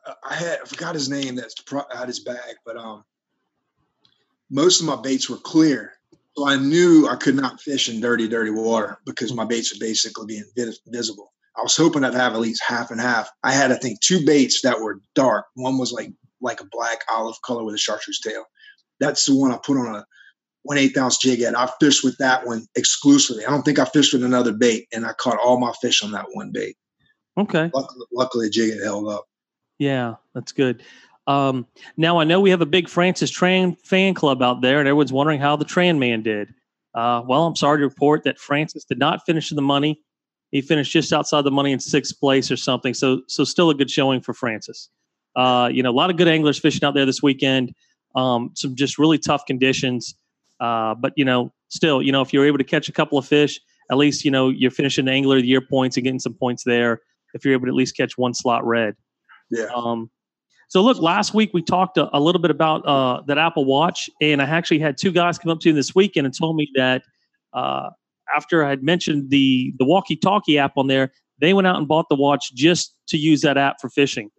uh, 0.06 0.14
I 0.28 0.34
had, 0.34 0.58
I 0.62 0.64
forgot 0.66 0.94
his 0.94 1.08
name 1.08 1.36
that's 1.36 1.54
had 1.96 2.08
his 2.08 2.20
bag, 2.20 2.56
but, 2.66 2.76
um, 2.76 3.04
most 4.50 4.80
of 4.80 4.86
my 4.86 4.96
baits 4.96 5.30
were 5.30 5.38
clear 5.38 5.94
so 6.36 6.48
I 6.48 6.56
knew 6.56 7.08
I 7.08 7.16
could 7.16 7.36
not 7.36 7.60
fish 7.60 7.88
in 7.88 8.00
dirty, 8.00 8.26
dirty 8.26 8.50
water 8.50 8.98
because 9.06 9.32
my 9.32 9.44
baits 9.44 9.72
would 9.72 9.80
basically 9.80 10.26
be 10.26 10.42
invisible. 10.86 11.32
I 11.56 11.62
was 11.62 11.76
hoping 11.76 12.04
I'd 12.04 12.14
have 12.14 12.34
at 12.34 12.40
least 12.40 12.62
half 12.62 12.90
and 12.90 13.00
half. 13.00 13.30
I 13.42 13.52
had, 13.52 13.70
I 13.70 13.76
think, 13.76 14.00
two 14.00 14.24
baits 14.24 14.62
that 14.62 14.80
were 14.80 15.00
dark. 15.14 15.46
One 15.54 15.78
was 15.78 15.92
like 15.92 16.10
like 16.40 16.60
a 16.60 16.66
black 16.70 16.98
olive 17.10 17.40
color 17.42 17.64
with 17.64 17.74
a 17.74 17.78
chartreuse 17.78 18.20
tail. 18.20 18.44
That's 19.00 19.24
the 19.24 19.34
one 19.34 19.52
I 19.52 19.58
put 19.58 19.78
on 19.78 19.94
a 19.94 20.04
one 20.62 20.78
eighth 20.78 20.96
ounce 20.96 21.18
jig 21.18 21.40
head. 21.40 21.54
I 21.54 21.70
fished 21.80 22.04
with 22.04 22.16
that 22.18 22.46
one 22.46 22.66
exclusively. 22.74 23.44
I 23.44 23.50
don't 23.50 23.62
think 23.62 23.78
I 23.78 23.84
fished 23.84 24.12
with 24.12 24.24
another 24.24 24.52
bait, 24.52 24.88
and 24.92 25.06
I 25.06 25.12
caught 25.12 25.38
all 25.38 25.58
my 25.58 25.72
fish 25.80 26.02
on 26.02 26.12
that 26.12 26.26
one 26.32 26.50
bait. 26.52 26.76
Okay. 27.36 27.70
Luckily, 27.74 28.06
luckily 28.12 28.46
the 28.46 28.50
jig 28.50 28.82
held 28.82 29.08
up. 29.08 29.26
Yeah, 29.78 30.14
that's 30.34 30.52
good. 30.52 30.82
Um, 31.26 31.66
now 31.96 32.18
I 32.18 32.24
know 32.24 32.40
we 32.40 32.50
have 32.50 32.60
a 32.60 32.66
big 32.66 32.88
Francis 32.88 33.30
Tran 33.30 33.78
fan 33.80 34.14
club 34.14 34.42
out 34.42 34.60
there, 34.60 34.78
and 34.78 34.88
everyone's 34.88 35.12
wondering 35.12 35.40
how 35.40 35.56
the 35.56 35.64
Tran 35.64 35.98
man 35.98 36.22
did. 36.22 36.48
Uh, 36.94 37.22
well, 37.26 37.46
I'm 37.46 37.56
sorry 37.56 37.78
to 37.78 37.84
report 37.84 38.24
that 38.24 38.38
Francis 38.38 38.84
did 38.84 38.98
not 38.98 39.26
finish 39.26 39.50
in 39.50 39.56
the 39.56 39.62
money. 39.62 40.00
He 40.54 40.60
finished 40.60 40.92
just 40.92 41.12
outside 41.12 41.42
the 41.42 41.50
money 41.50 41.72
in 41.72 41.80
sixth 41.80 42.20
place 42.20 42.48
or 42.48 42.56
something. 42.56 42.94
So, 42.94 43.22
so 43.26 43.42
still 43.42 43.70
a 43.70 43.74
good 43.74 43.90
showing 43.90 44.20
for 44.20 44.32
Francis. 44.32 44.88
Uh, 45.34 45.68
you 45.72 45.82
know, 45.82 45.90
a 45.90 45.98
lot 45.98 46.10
of 46.10 46.16
good 46.16 46.28
anglers 46.28 46.60
fishing 46.60 46.84
out 46.84 46.94
there 46.94 47.04
this 47.04 47.20
weekend. 47.20 47.74
Um, 48.14 48.52
some 48.54 48.76
just 48.76 48.96
really 48.96 49.18
tough 49.18 49.46
conditions. 49.46 50.14
Uh, 50.60 50.94
but 50.94 51.12
you 51.16 51.24
know, 51.24 51.52
still, 51.70 52.00
you 52.00 52.12
know, 52.12 52.22
if 52.22 52.32
you're 52.32 52.46
able 52.46 52.58
to 52.58 52.64
catch 52.64 52.88
a 52.88 52.92
couple 52.92 53.18
of 53.18 53.26
fish, 53.26 53.60
at 53.90 53.96
least 53.96 54.24
you 54.24 54.30
know 54.30 54.48
you're 54.48 54.70
finishing 54.70 55.06
the 55.06 55.10
angler 55.10 55.38
of 55.38 55.42
the 55.42 55.48
year 55.48 55.60
points 55.60 55.96
and 55.96 56.04
getting 56.04 56.20
some 56.20 56.34
points 56.34 56.62
there. 56.62 57.00
If 57.34 57.44
you're 57.44 57.54
able 57.54 57.66
to 57.66 57.70
at 57.70 57.74
least 57.74 57.96
catch 57.96 58.16
one 58.16 58.32
slot 58.32 58.64
red. 58.64 58.94
Yeah. 59.50 59.66
Um, 59.74 60.08
so 60.68 60.82
look, 60.82 61.02
last 61.02 61.34
week 61.34 61.50
we 61.52 61.62
talked 61.62 61.98
a, 61.98 62.16
a 62.16 62.20
little 62.20 62.40
bit 62.40 62.52
about 62.52 62.86
uh, 62.86 63.22
that 63.26 63.38
Apple 63.38 63.64
Watch, 63.64 64.08
and 64.20 64.40
I 64.40 64.44
actually 64.44 64.78
had 64.78 64.96
two 64.96 65.10
guys 65.10 65.36
come 65.36 65.50
up 65.50 65.58
to 65.62 65.70
me 65.70 65.72
this 65.72 65.96
weekend 65.96 66.26
and 66.26 66.38
told 66.38 66.54
me 66.54 66.70
that 66.76 67.02
uh, 67.52 67.90
after 68.34 68.64
I 68.64 68.70
had 68.70 68.82
mentioned 68.82 69.30
the 69.30 69.72
the 69.78 69.84
walkie 69.84 70.16
talkie 70.16 70.58
app 70.58 70.72
on 70.76 70.86
there, 70.86 71.12
they 71.40 71.54
went 71.54 71.66
out 71.66 71.76
and 71.76 71.88
bought 71.88 72.08
the 72.08 72.16
watch 72.16 72.52
just 72.54 72.94
to 73.08 73.18
use 73.18 73.40
that 73.42 73.56
app 73.56 73.80
for 73.80 73.88
fishing. 73.88 74.30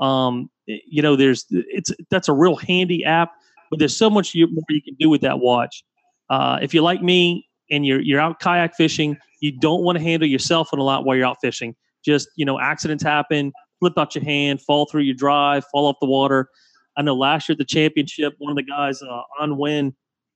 Um, 0.00 0.50
you 0.66 1.02
know, 1.02 1.16
there's 1.16 1.46
it's 1.50 1.90
that's 2.10 2.28
a 2.28 2.32
real 2.32 2.56
handy 2.56 3.04
app, 3.04 3.32
but 3.70 3.78
there's 3.78 3.96
so 3.96 4.10
much 4.10 4.34
more 4.34 4.64
you 4.68 4.82
can 4.82 4.96
do 4.98 5.08
with 5.08 5.20
that 5.22 5.38
watch. 5.38 5.84
Uh, 6.28 6.58
if 6.60 6.74
you're 6.74 6.82
like 6.82 7.02
me 7.02 7.46
and 7.70 7.86
you're 7.86 8.00
you're 8.00 8.20
out 8.20 8.40
kayak 8.40 8.74
fishing, 8.76 9.16
you 9.40 9.58
don't 9.58 9.82
want 9.82 9.96
to 9.98 10.04
handle 10.04 10.28
your 10.28 10.38
cell 10.38 10.64
phone 10.64 10.80
a 10.80 10.84
lot 10.84 11.04
while 11.04 11.16
you're 11.16 11.26
out 11.26 11.38
fishing. 11.40 11.74
Just 12.04 12.28
you 12.36 12.44
know, 12.44 12.58
accidents 12.60 13.02
happen 13.02 13.52
flip 13.80 13.94
out 13.98 14.14
your 14.14 14.24
hand, 14.24 14.60
fall 14.62 14.86
through 14.86 15.02
your 15.02 15.14
drive, 15.14 15.64
fall 15.70 15.86
off 15.86 15.96
the 16.00 16.06
water. 16.06 16.48
I 16.96 17.02
know 17.02 17.14
last 17.14 17.48
year 17.48 17.54
at 17.54 17.58
the 17.58 17.64
championship, 17.64 18.34
one 18.38 18.50
of 18.50 18.56
the 18.56 18.62
guys 18.62 19.02
uh, 19.02 19.22
on 19.38 19.58
win 19.58 19.94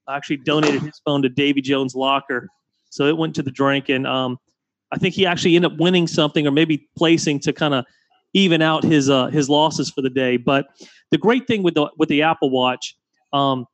actually 0.09 0.38
donated 0.38 0.83
his 0.83 1.00
phone 1.04 1.23
to 1.23 1.28
Davy 1.28 1.61
Jones' 1.61 1.95
locker, 1.95 2.49
so 2.90 3.06
it 3.06 3.16
went 3.16 3.35
to 3.37 3.42
the 3.42 3.50
drink, 3.50 3.88
and 3.88 4.06
um, 4.06 4.38
I 4.92 4.99
think 4.99 5.14
he 5.14 5.25
actually 5.25 5.56
ended 5.56 5.73
up 5.73 5.78
winning 5.78 6.06
something 6.06 6.47
or 6.47 6.50
maybe 6.50 6.88
placing 6.97 7.40
to 7.40 7.52
kind 7.52 7.75
of 7.75 7.85
even 8.35 8.62
out 8.62 8.85
his 8.85 9.09
uh, 9.09 9.26
his 9.28 9.49
losses 9.49 9.90
for 9.90 10.02
the 10.02 10.11
day. 10.11 10.37
But 10.37 10.66
the 11.11 11.18
great 11.18 11.47
thing 11.47 11.62
with 11.62 11.75
the 11.75 11.90
with 11.99 12.09
the 12.09 12.23
Apple 12.23 12.50
Watch, 12.50 12.97
um, 13.32 13.66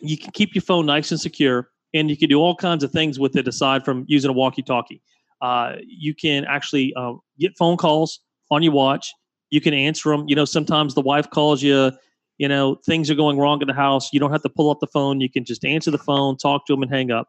you 0.00 0.16
can 0.16 0.30
keep 0.32 0.54
your 0.54 0.62
phone 0.62 0.86
nice 0.86 1.10
and 1.10 1.20
secure, 1.20 1.68
and 1.94 2.10
you 2.10 2.16
can 2.16 2.28
do 2.28 2.38
all 2.40 2.56
kinds 2.56 2.82
of 2.82 2.90
things 2.90 3.18
with 3.18 3.36
it 3.36 3.46
aside 3.46 3.84
from 3.84 4.04
using 4.08 4.30
a 4.30 4.32
walkie-talkie. 4.32 5.02
Uh, 5.40 5.76
you 5.84 6.14
can 6.14 6.44
actually 6.44 6.94
uh, 6.94 7.14
get 7.38 7.52
phone 7.58 7.76
calls 7.76 8.20
on 8.50 8.62
your 8.62 8.72
watch. 8.72 9.12
You 9.50 9.60
can 9.60 9.74
answer 9.74 10.10
them. 10.10 10.24
You 10.28 10.36
know, 10.36 10.44
sometimes 10.44 10.94
the 10.94 11.00
wife 11.00 11.28
calls 11.30 11.62
you, 11.62 11.92
you 12.38 12.48
know, 12.48 12.76
things 12.86 13.10
are 13.10 13.14
going 13.14 13.38
wrong 13.38 13.60
in 13.60 13.68
the 13.68 13.74
house. 13.74 14.08
You 14.12 14.20
don't 14.20 14.32
have 14.32 14.42
to 14.42 14.48
pull 14.48 14.70
up 14.70 14.78
the 14.80 14.86
phone. 14.86 15.20
You 15.20 15.28
can 15.30 15.44
just 15.44 15.64
answer 15.64 15.90
the 15.90 15.98
phone, 15.98 16.36
talk 16.36 16.66
to 16.66 16.72
them, 16.72 16.82
and 16.82 16.90
hang 16.90 17.10
up. 17.10 17.28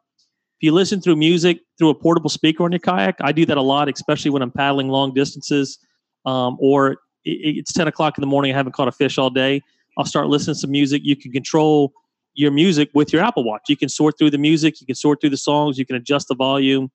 You 0.63 0.71
listen 0.71 1.01
through 1.01 1.17
music 1.17 1.59
through 1.77 1.89
a 1.89 1.93
portable 1.93 2.29
speaker 2.29 2.63
on 2.63 2.71
your 2.71 2.79
kayak, 2.79 3.17
I 3.19 3.33
do 3.33 3.45
that 3.47 3.57
a 3.57 3.61
lot, 3.61 3.89
especially 3.89 4.31
when 4.31 4.41
I'm 4.41 4.49
paddling 4.49 4.87
long 4.87 5.13
distances 5.13 5.77
um, 6.25 6.55
or 6.57 6.99
it's 7.25 7.73
10 7.73 7.89
o'clock 7.89 8.17
in 8.17 8.21
the 8.21 8.27
morning. 8.27 8.53
I 8.53 8.55
haven't 8.55 8.71
caught 8.71 8.87
a 8.87 8.93
fish 8.93 9.17
all 9.17 9.29
day. 9.29 9.61
I'll 9.97 10.05
start 10.05 10.27
listening 10.27 10.53
to 10.53 10.59
some 10.61 10.71
music. 10.71 11.01
You 11.03 11.17
can 11.17 11.33
control 11.33 11.91
your 12.33 12.49
music 12.49 12.89
with 12.93 13.11
your 13.11 13.21
Apple 13.21 13.43
Watch. 13.43 13.63
You 13.67 13.75
can 13.75 13.89
sort 13.89 14.17
through 14.17 14.29
the 14.29 14.37
music. 14.37 14.79
You 14.79 14.87
can 14.87 14.95
sort 14.95 15.19
through 15.19 15.31
the 15.31 15.37
songs. 15.37 15.77
You 15.77 15.85
can 15.85 15.97
adjust 15.97 16.29
the 16.29 16.35
volume. 16.35 16.89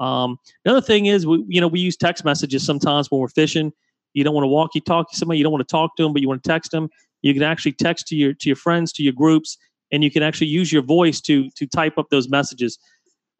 Um, 0.00 0.36
another 0.64 0.80
thing 0.80 1.06
is, 1.06 1.24
we, 1.24 1.44
you 1.46 1.60
know, 1.60 1.68
we 1.68 1.78
use 1.78 1.96
text 1.96 2.24
messages 2.24 2.66
sometimes 2.66 3.08
when 3.08 3.20
we're 3.20 3.28
fishing. 3.28 3.72
You 4.14 4.24
don't 4.24 4.34
want 4.34 4.42
to 4.42 4.48
walkie 4.48 4.80
talkie 4.80 5.12
to 5.12 5.16
somebody. 5.16 5.38
You 5.38 5.44
don't 5.44 5.52
want 5.52 5.66
to 5.66 5.72
talk 5.72 5.94
to 5.96 6.02
them, 6.02 6.12
but 6.12 6.22
you 6.22 6.26
want 6.26 6.42
to 6.42 6.48
text 6.48 6.72
them. 6.72 6.90
You 7.22 7.34
can 7.34 7.44
actually 7.44 7.74
text 7.74 8.08
to 8.08 8.16
your 8.16 8.34
to 8.34 8.48
your 8.48 8.56
friends, 8.56 8.92
to 8.94 9.04
your 9.04 9.12
groups, 9.12 9.58
and 9.92 10.02
you 10.02 10.10
can 10.10 10.24
actually 10.24 10.48
use 10.48 10.72
your 10.72 10.82
voice 10.82 11.20
to 11.20 11.48
to 11.50 11.66
type 11.68 11.98
up 11.98 12.06
those 12.10 12.28
messages. 12.28 12.78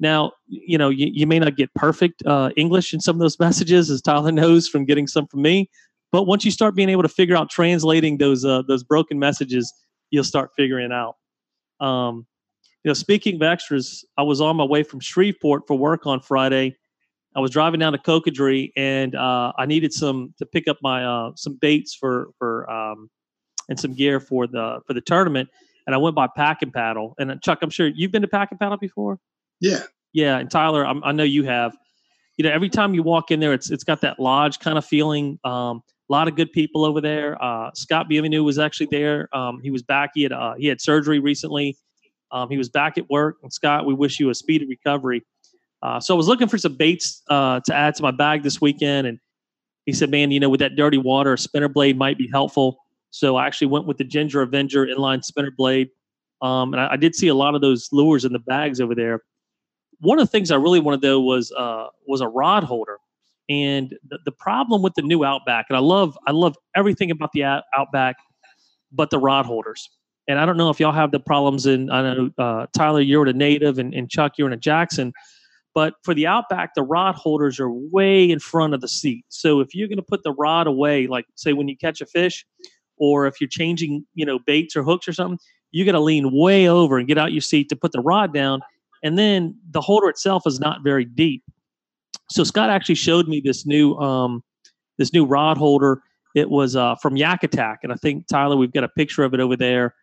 Now, 0.02 0.32
you 0.49 0.76
know, 0.76 0.88
you, 0.88 1.06
you 1.14 1.28
may 1.28 1.38
not 1.38 1.56
get 1.56 1.73
perfect 1.75 2.26
uh, 2.26 2.50
English 2.56 2.92
in 2.92 3.00
some 3.00 3.14
of 3.14 3.21
those 3.21 3.38
messages, 3.47 3.88
as 3.88 4.02
Tyler 4.02 4.32
knows 4.32 4.68
from 4.68 4.85
getting 4.85 5.06
some 5.06 5.28
from 5.28 5.42
me. 5.42 5.71
But 6.11 6.25
once 6.25 6.44
you 6.44 6.50
start 6.50 6.75
being 6.75 6.88
able 6.90 7.02
to 7.02 7.09
figure 7.09 7.37
out 7.37 7.49
translating 7.49 8.18
those 8.18 8.44
uh, 8.44 8.62
those 8.68 8.82
broken 8.82 9.18
messages, 9.18 9.73
you'll 10.11 10.25
start 10.25 10.50
figuring 10.56 10.90
out. 10.92 11.14
Um, 11.80 12.26
you 12.85 12.88
know, 12.88 12.94
speaking 12.94 13.37
of 13.37 13.42
extras, 13.42 14.04
I 14.18 14.23
was 14.25 14.40
on 14.40 14.56
my 14.56 14.64
way 14.64 14.82
from 14.82 14.99
Shreveport 14.99 15.68
for 15.68 15.78
work 15.78 16.04
on 16.04 16.21
Friday. 16.21 16.76
I 17.37 17.40
was 17.40 17.52
driving 17.52 17.78
down 17.78 17.92
to 17.92 17.99
Cocodrie 17.99 18.73
and 18.76 19.14
uh, 19.14 19.52
I 19.56 19.66
needed 19.66 19.92
some 19.92 20.35
to 20.38 20.44
pick 20.44 20.66
up 20.66 20.78
my 20.82 21.04
uh, 21.04 21.30
some 21.37 21.54
baits 21.54 21.94
for 21.94 22.30
for 22.38 22.68
um, 22.68 23.09
and 23.68 23.78
some 23.78 23.94
gear 23.94 24.18
for 24.18 24.49
the 24.49 24.80
for 24.85 24.94
the 24.94 25.00
tournament. 25.00 25.49
And 25.87 25.94
I 25.94 25.99
went 25.99 26.16
by 26.16 26.26
Pack 26.37 26.62
and 26.62 26.73
Paddle. 26.73 27.14
And 27.18 27.30
uh, 27.30 27.37
Chuck, 27.37 27.61
I'm 27.62 27.71
sure 27.71 27.87
you've 27.87 28.11
been 28.11 28.23
to 28.23 28.28
Pack 28.28 28.50
and 28.50 28.59
Paddle 28.59 28.78
before. 28.78 29.21
Yeah, 29.62 29.85
yeah. 30.12 30.38
And 30.38 30.50
Tyler, 30.50 30.85
I'm, 30.85 31.02
i 31.04 31.12
know 31.12 31.25
you 31.25 31.45
have. 31.45 31.75
You 32.37 32.45
know, 32.45 32.50
every 32.50 32.69
time 32.69 32.95
you 32.95 33.02
walk 33.02 33.31
in 33.31 33.40
there, 33.40 33.52
it's 33.52 33.71
it's 33.71 33.85
got 33.85 34.00
that 34.00 34.19
lodge 34.19 34.59
kind 34.59 34.76
of 34.76 34.85
feeling. 34.85 35.38
Um, 35.45 35.83
a 36.11 36.12
lot 36.12 36.28
of 36.28 36.35
good 36.35 36.52
people 36.52 36.85
over 36.85 37.00
there. 37.00 37.42
Uh, 37.42 37.71
Scott 37.75 38.11
Bienvenu 38.11 38.45
was 38.45 38.59
actually 38.59 38.88
there. 38.90 39.28
Um, 39.35 39.61
he 39.62 39.71
was 39.71 39.83
back. 39.83 40.11
He 40.14 40.25
had 40.25 40.33
uh, 40.33 40.54
he 40.59 40.66
had 40.66 40.81
surgery 40.81 41.21
recently. 41.21 41.76
Um, 42.33 42.50
he 42.50 42.59
was 42.59 42.69
back 42.69 42.99
at 42.99 43.09
work. 43.09 43.37
And 43.42 43.52
Scott, 43.52 43.87
we 43.87 43.95
wish 43.95 44.19
you 44.19 44.31
a 44.31 44.35
speedy 44.35 44.66
recovery. 44.66 45.23
Uh, 45.83 46.00
so 46.00 46.14
I 46.14 46.16
was 46.16 46.28
looking 46.28 46.49
for 46.49 46.59
some 46.59 46.76
baits 46.76 47.23
uh, 47.28 47.61
to 47.66 47.75
add 47.75 47.95
to 47.97 48.02
my 48.02 48.11
bag 48.11 48.42
this 48.42 48.61
weekend, 48.61 49.07
and 49.07 49.19
he 49.85 49.92
said, 49.92 50.11
"Man, 50.11 50.31
you 50.31 50.40
know, 50.40 50.49
with 50.49 50.61
that 50.61 50.76
dirty 50.76 50.99
water, 50.99 51.35
a 51.35 51.38
spinner 51.38 51.69
blade 51.69 51.99
might 51.99 52.19
be 52.19 52.28
helpful." 52.33 52.78
So 53.11 53.37
I 53.37 53.47
actually 53.47 53.66
went 53.66 53.87
with 53.87 53.99
the 53.99 54.04
Ginger 54.04 54.42
Avenger 54.42 54.87
inline 54.87 55.23
spinner 55.25 55.50
blade, 55.50 55.88
um, 56.40 56.73
and 56.73 56.81
I, 56.81 56.92
I, 56.92 56.97
did 56.97 57.14
see 57.14 57.28
a 57.28 57.35
lot 57.35 57.54
of 57.54 57.61
those 57.61 57.88
lures 57.92 58.25
in 58.25 58.33
the 58.33 58.38
bags 58.38 58.81
over 58.81 58.95
there. 58.95 59.23
One 60.02 60.18
of 60.18 60.26
the 60.26 60.30
things 60.30 60.50
I 60.50 60.56
really 60.56 60.80
wanted 60.80 61.00
though 61.00 61.21
was 61.21 61.52
uh, 61.52 61.87
was 62.06 62.21
a 62.21 62.28
rod 62.28 62.64
holder, 62.64 62.99
and 63.49 63.94
the, 64.09 64.18
the 64.25 64.32
problem 64.32 64.82
with 64.82 64.94
the 64.94 65.02
new 65.02 65.25
Outback, 65.25 65.66
and 65.68 65.76
I 65.76 65.80
love 65.80 66.16
I 66.26 66.32
love 66.32 66.56
everything 66.76 67.11
about 67.11 67.30
the 67.32 67.44
Outback, 67.76 68.16
but 68.92 69.11
the 69.11 69.18
rod 69.18 69.47
holders. 69.47 69.90
And 70.28 70.38
I 70.38 70.47
don't 70.47 70.56
know 70.56 70.71
if 70.71 70.78
y'all 70.78 70.92
have 70.92 71.11
the 71.11 71.18
problems 71.18 71.66
in. 71.66 71.90
I 71.90 72.14
know 72.14 72.30
uh, 72.38 72.66
Tyler, 72.73 73.00
you're 73.00 73.23
in 73.23 73.35
a 73.35 73.38
native, 73.38 73.78
and, 73.78 73.92
and 73.92 74.09
Chuck, 74.09 74.35
you're 74.38 74.47
in 74.47 74.52
a 74.52 74.59
Jackson 74.59 75.12
but 75.75 75.94
for 76.02 76.14
the 76.14 76.26
Outback, 76.26 76.75
the 76.75 76.82
rod 76.82 77.14
holders 77.14 77.59
are 77.59 77.71
way 77.71 78.30
in 78.30 78.38
front 78.38 78.75
of 78.75 78.80
the 78.80 78.88
seat. 78.88 79.25
So 79.28 79.61
if 79.61 79.75
you're 79.75 79.88
going 79.88 79.97
to 79.97 80.02
put 80.02 80.23
the 80.23 80.32
rod 80.32 80.66
away, 80.66 81.06
like 81.06 81.25
say 81.35 81.52
when 81.52 81.68
you 81.68 81.76
catch 81.76 82.00
a 82.00 82.06
fish, 82.06 82.44
or 82.99 83.26
if 83.26 83.40
you're 83.40 83.49
changing, 83.49 84.06
you 84.14 84.26
know, 84.26 84.38
baits 84.38 84.76
or 84.76 84.82
hooks 84.82 85.09
or 85.09 85.12
something, 85.12 85.38
you 85.71 85.85
got 85.85 85.92
to 85.92 86.00
lean 86.00 86.30
way 86.32 86.68
over 86.68 86.99
and 86.99 87.09
get 87.09 87.18
out 87.18 87.32
your 87.32 87.40
seat 87.40 87.68
to 87.71 87.76
put 87.76 87.92
the 87.92 88.00
rod 88.00 88.35
down. 88.35 88.61
And 89.02 89.18
then 89.18 89.56
the 89.71 89.80
holder 89.80 90.09
itself 90.09 90.44
is 90.47 90.61
not 90.61 90.82
very 90.82 91.04
deep. 91.04 91.42
So 92.30 92.44
Scott 92.44 92.71
actually 92.71 92.94
showed 92.94 93.28
me 93.28 93.40
this 93.44 93.66
new 93.66 93.94
um, 93.97 94.42
this 94.99 95.12
new 95.12 95.25
rod 95.25 95.59
holder. 95.59 96.02
It 96.35 96.49
was 96.49 96.76
uh, 96.76 96.94
from 96.97 97.16
Yak 97.16 97.42
Attack, 97.42 97.80
and 97.82 97.92
I 97.92 97.97
think 97.97 98.26
Tyler, 98.26 98.56
we've 98.56 98.73
got 98.73 98.85
a 98.85 98.88
picture 98.88 99.23
of 99.23 99.35
it 99.35 99.40
over 99.40 99.56
there. 99.56 99.94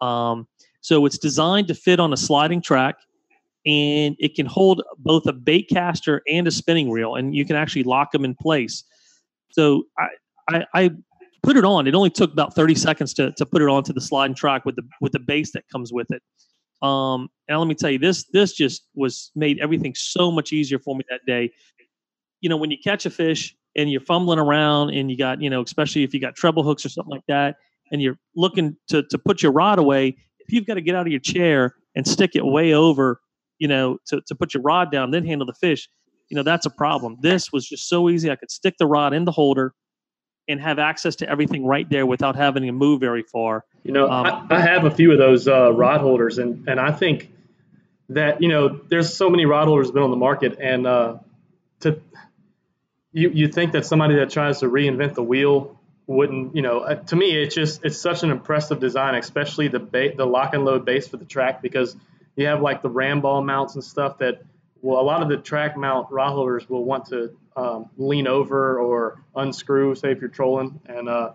Um, 0.00 0.46
so 0.80 1.06
it's 1.06 1.18
designed 1.18 1.68
to 1.68 1.74
fit 1.74 1.98
on 1.98 2.12
a 2.12 2.16
sliding 2.16 2.62
track 2.62 2.96
and 3.66 4.16
it 4.18 4.34
can 4.34 4.46
hold 4.46 4.82
both 4.98 5.26
a 5.26 5.32
bait 5.32 5.68
caster 5.68 6.22
and 6.28 6.46
a 6.46 6.50
spinning 6.50 6.90
reel, 6.90 7.16
and 7.16 7.34
you 7.34 7.44
can 7.44 7.56
actually 7.56 7.82
lock 7.82 8.12
them 8.12 8.24
in 8.24 8.34
place. 8.34 8.84
So 9.50 9.84
I, 9.98 10.08
I, 10.48 10.66
I 10.74 10.90
put 11.42 11.56
it 11.56 11.64
on. 11.64 11.86
It 11.86 11.94
only 11.94 12.10
took 12.10 12.32
about 12.32 12.54
30 12.54 12.74
seconds 12.74 13.12
to, 13.14 13.32
to 13.32 13.44
put 13.44 13.60
it 13.60 13.68
onto 13.68 13.92
the 13.92 14.00
sliding 14.00 14.34
track 14.34 14.64
with 14.64 14.76
the 14.76 14.82
with 15.00 15.12
the 15.12 15.18
base 15.18 15.52
that 15.52 15.64
comes 15.70 15.92
with 15.92 16.10
it. 16.10 16.22
Um, 16.82 17.28
and 17.48 17.58
let 17.58 17.66
me 17.66 17.74
tell 17.74 17.90
you, 17.90 17.98
this 17.98 18.24
this 18.32 18.52
just 18.52 18.86
was 18.94 19.30
made 19.34 19.58
everything 19.60 19.94
so 19.94 20.30
much 20.30 20.52
easier 20.52 20.78
for 20.78 20.94
me 20.94 21.04
that 21.10 21.20
day. 21.26 21.50
You 22.40 22.48
know, 22.48 22.56
when 22.56 22.70
you 22.70 22.76
catch 22.82 23.04
a 23.06 23.10
fish 23.10 23.56
and 23.76 23.90
you're 23.90 24.00
fumbling 24.00 24.38
around 24.38 24.90
and 24.90 25.10
you 25.10 25.18
got, 25.18 25.40
you 25.42 25.50
know, 25.50 25.62
especially 25.62 26.04
if 26.04 26.14
you 26.14 26.20
got 26.20 26.36
treble 26.36 26.62
hooks 26.62 26.84
or 26.84 26.88
something 26.88 27.10
like 27.10 27.26
that, 27.28 27.56
and 27.90 28.00
you're 28.00 28.18
looking 28.36 28.76
to 28.88 29.02
to 29.10 29.18
put 29.18 29.42
your 29.42 29.52
rod 29.52 29.78
away, 29.78 30.16
if 30.38 30.52
you've 30.52 30.66
got 30.66 30.74
to 30.74 30.80
get 30.80 30.94
out 30.94 31.06
of 31.06 31.12
your 31.12 31.20
chair 31.20 31.74
and 31.96 32.06
stick 32.06 32.36
it 32.36 32.44
way 32.44 32.72
over 32.72 33.20
you 33.58 33.68
know, 33.68 33.98
to, 34.06 34.20
to 34.26 34.34
put 34.34 34.54
your 34.54 34.62
rod 34.62 34.90
down, 34.90 35.10
then 35.10 35.24
handle 35.24 35.46
the 35.46 35.54
fish, 35.54 35.88
you 36.28 36.36
know, 36.36 36.42
that's 36.42 36.66
a 36.66 36.70
problem. 36.70 37.16
This 37.20 37.52
was 37.52 37.68
just 37.68 37.88
so 37.88 38.08
easy. 38.08 38.30
I 38.30 38.36
could 38.36 38.50
stick 38.50 38.74
the 38.78 38.86
rod 38.86 39.12
in 39.12 39.24
the 39.24 39.32
holder 39.32 39.74
and 40.48 40.60
have 40.60 40.78
access 40.78 41.16
to 41.16 41.28
everything 41.28 41.64
right 41.64 41.88
there 41.88 42.06
without 42.06 42.36
having 42.36 42.64
to 42.64 42.72
move 42.72 43.00
very 43.00 43.22
far. 43.22 43.64
You 43.84 43.92
know, 43.92 44.10
um, 44.10 44.26
I, 44.50 44.56
I, 44.56 44.60
have 44.60 44.84
a 44.84 44.90
few 44.90 45.12
of 45.12 45.18
those 45.18 45.46
uh, 45.46 45.72
rod 45.72 46.00
holders, 46.00 46.38
and, 46.38 46.68
and 46.68 46.80
I 46.80 46.92
think 46.92 47.30
that, 48.10 48.40
you 48.42 48.48
know, 48.48 48.80
there's 48.88 49.14
so 49.14 49.28
many 49.28 49.44
rod 49.46 49.66
holders 49.66 49.90
been 49.90 50.02
on 50.02 50.10
the 50.10 50.16
market, 50.16 50.58
and 50.60 50.86
uh, 50.86 51.18
to 51.80 52.00
you, 53.12 53.30
you 53.30 53.48
think 53.48 53.72
that 53.72 53.86
somebody 53.86 54.16
that 54.16 54.30
tries 54.30 54.60
to 54.60 54.66
reinvent 54.66 55.14
the 55.14 55.22
wheel 55.22 55.78
wouldn't, 56.06 56.56
you 56.56 56.62
know, 56.62 56.80
uh, 56.80 56.94
to 56.94 57.16
me, 57.16 57.42
it's 57.42 57.54
just, 57.54 57.84
it's 57.84 57.98
such 57.98 58.22
an 58.22 58.30
impressive 58.30 58.80
design, 58.80 59.14
especially 59.14 59.68
the, 59.68 59.78
ba- 59.78 60.14
the 60.16 60.26
lock 60.26 60.54
and 60.54 60.64
load 60.64 60.84
base 60.84 61.06
for 61.06 61.16
the 61.16 61.24
track, 61.24 61.62
because– 61.62 61.96
you 62.38 62.46
have 62.46 62.62
like 62.62 62.82
the 62.82 62.88
ram 62.88 63.20
ball 63.20 63.42
mounts 63.42 63.74
and 63.74 63.82
stuff 63.82 64.18
that 64.18 64.40
well 64.82 65.00
a 65.00 65.02
lot 65.02 65.22
of 65.22 65.28
the 65.28 65.36
track 65.36 65.76
mount 65.76 66.10
rod 66.10 66.32
holders 66.32 66.68
will 66.68 66.84
want 66.84 67.06
to 67.06 67.36
um, 67.56 67.90
lean 67.96 68.26
over 68.26 68.78
or 68.78 69.22
unscrew 69.36 69.94
say 69.94 70.12
if 70.12 70.20
you're 70.20 70.30
trolling. 70.30 70.80
And 70.86 71.08
uh, 71.08 71.32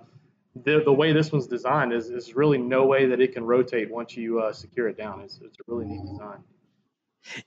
the, 0.64 0.82
the 0.84 0.94
way 0.94 1.12
this 1.12 1.32
one's 1.32 1.48
designed 1.48 1.94
is, 1.94 2.10
is 2.10 2.36
really 2.36 2.58
no 2.58 2.86
way 2.86 3.06
that 3.08 3.20
it 3.20 3.34
can 3.34 3.44
rotate 3.44 3.92
once 3.92 4.16
you 4.16 4.40
uh, 4.40 4.54
secure 4.54 4.88
it 4.88 4.98
down. 4.98 5.22
It's, 5.22 5.40
it's 5.44 5.58
a 5.58 5.64
really 5.68 5.86
neat 5.86 6.02
design. 6.06 6.40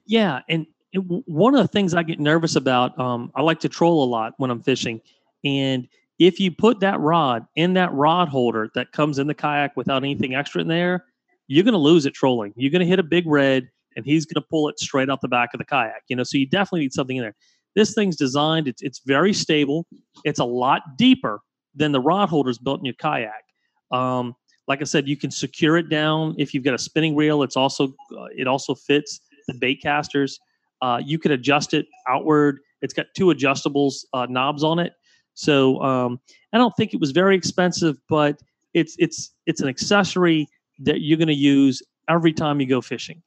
Yeah 0.05 0.41
and 0.49 0.67
it, 0.93 0.99
one 0.99 1.55
of 1.55 1.63
the 1.63 1.69
things 1.69 1.95
i 1.95 2.03
get 2.03 2.21
nervous 2.21 2.57
about 2.57 2.99
um, 2.99 3.31
i 3.35 3.43
like 3.43 3.61
to 3.61 3.69
troll 3.69 4.05
a 4.05 4.09
lot 4.09 4.35
when 4.39 4.51
i'm 4.51 4.63
fishing. 4.63 5.01
And 5.45 5.89
if 6.19 6.41
you 6.41 6.51
put 6.51 6.81
that 6.81 6.99
rod 7.01 7.47
in 7.57 7.75
that 7.75 7.93
rod 7.93 8.29
holder 8.29 8.71
that 8.75 8.93
comes 8.93 9.19
in 9.19 9.27
the 9.27 9.35
kayak 9.35 9.77
without 9.77 10.03
anything 10.03 10.35
extra 10.35 10.61
in 10.61 10.69
there 10.69 11.05
you're 11.49 11.65
going 11.65 11.73
to 11.73 11.79
lose 11.79 12.07
it 12.07 12.15
trolling. 12.15 12.53
You're 12.57 12.71
going 12.71 12.81
to 12.81 12.87
hit 12.87 12.99
a 12.99 13.05
big 13.05 13.27
red, 13.27 13.69
and 13.97 14.05
he's 14.05 14.27
going 14.27 14.41
to 14.41 14.47
pull 14.49 14.69
it 14.69 14.79
straight 14.79 15.11
out 15.11 15.21
the 15.21 15.29
back 15.29 15.51
of 15.55 15.59
the 15.59 15.65
kayak. 15.65 16.03
You 16.09 16.17
know, 16.17 16.23
so 16.23 16.39
you 16.39 16.47
definitely 16.47 16.81
need 16.81 16.93
something 16.93 17.17
in 17.17 17.23
there. 17.23 17.35
This 17.75 17.95
thing's 17.95 18.17
designed; 18.17 18.69
it's 18.69 18.83
it's 18.83 19.01
very 19.05 19.33
stable. 19.33 19.87
It's 20.25 20.39
a 20.39 20.45
lot 20.45 20.83
deeper 20.97 21.41
than 21.75 21.93
the 21.93 22.01
rod 22.01 22.29
holders 22.29 22.59
built 22.59 22.81
in 22.81 22.85
your 22.85 22.95
kayak. 22.95 23.43
Um, 23.91 24.35
like 24.69 24.81
I 24.81 24.85
said, 24.85 25.07
you 25.09 25.17
can 25.17 25.31
secure 25.31 25.77
it 25.77 25.89
down 25.89 26.35
if 26.39 26.53
you've 26.53 26.65
got 26.65 26.75
a 26.75 26.79
spinning 26.79 27.15
reel. 27.17 27.43
It's 27.43 27.57
also 27.57 27.89
uh, 28.17 28.27
it 28.37 28.47
also 28.47 28.75
fits 28.75 29.21
the 29.49 29.55
bait 29.55 29.83
casters. 29.83 30.39
Uh, 30.83 31.01
you 31.05 31.19
can 31.19 31.33
adjust 31.33 31.75
it 31.75 31.87
outward. 32.09 32.59
It's 32.83 32.93
got 32.93 33.07
two 33.17 33.27
adjustables 33.27 34.05
uh, 34.13 34.27
knobs 34.29 34.63
on 34.63 34.79
it. 34.79 34.93
So 35.35 35.81
um, 35.83 36.21
I 36.53 36.59
don't 36.59 36.75
think 36.77 36.95
it 36.95 37.01
was 37.01 37.11
very 37.13 37.37
expensive, 37.37 37.97
but 38.09 38.41
it's 38.75 38.97
it's 38.99 39.33
it's 39.47 39.61
an 39.61 39.69
accessory 39.69 40.49
that 40.81 41.01
you're 41.01 41.19
going 41.19 41.29
to 41.29 41.35
use 41.35 41.83
every 42.09 42.33
time 42.33 42.61
you 42.61 42.67
go 42.67 42.81
fishing. 42.81 43.23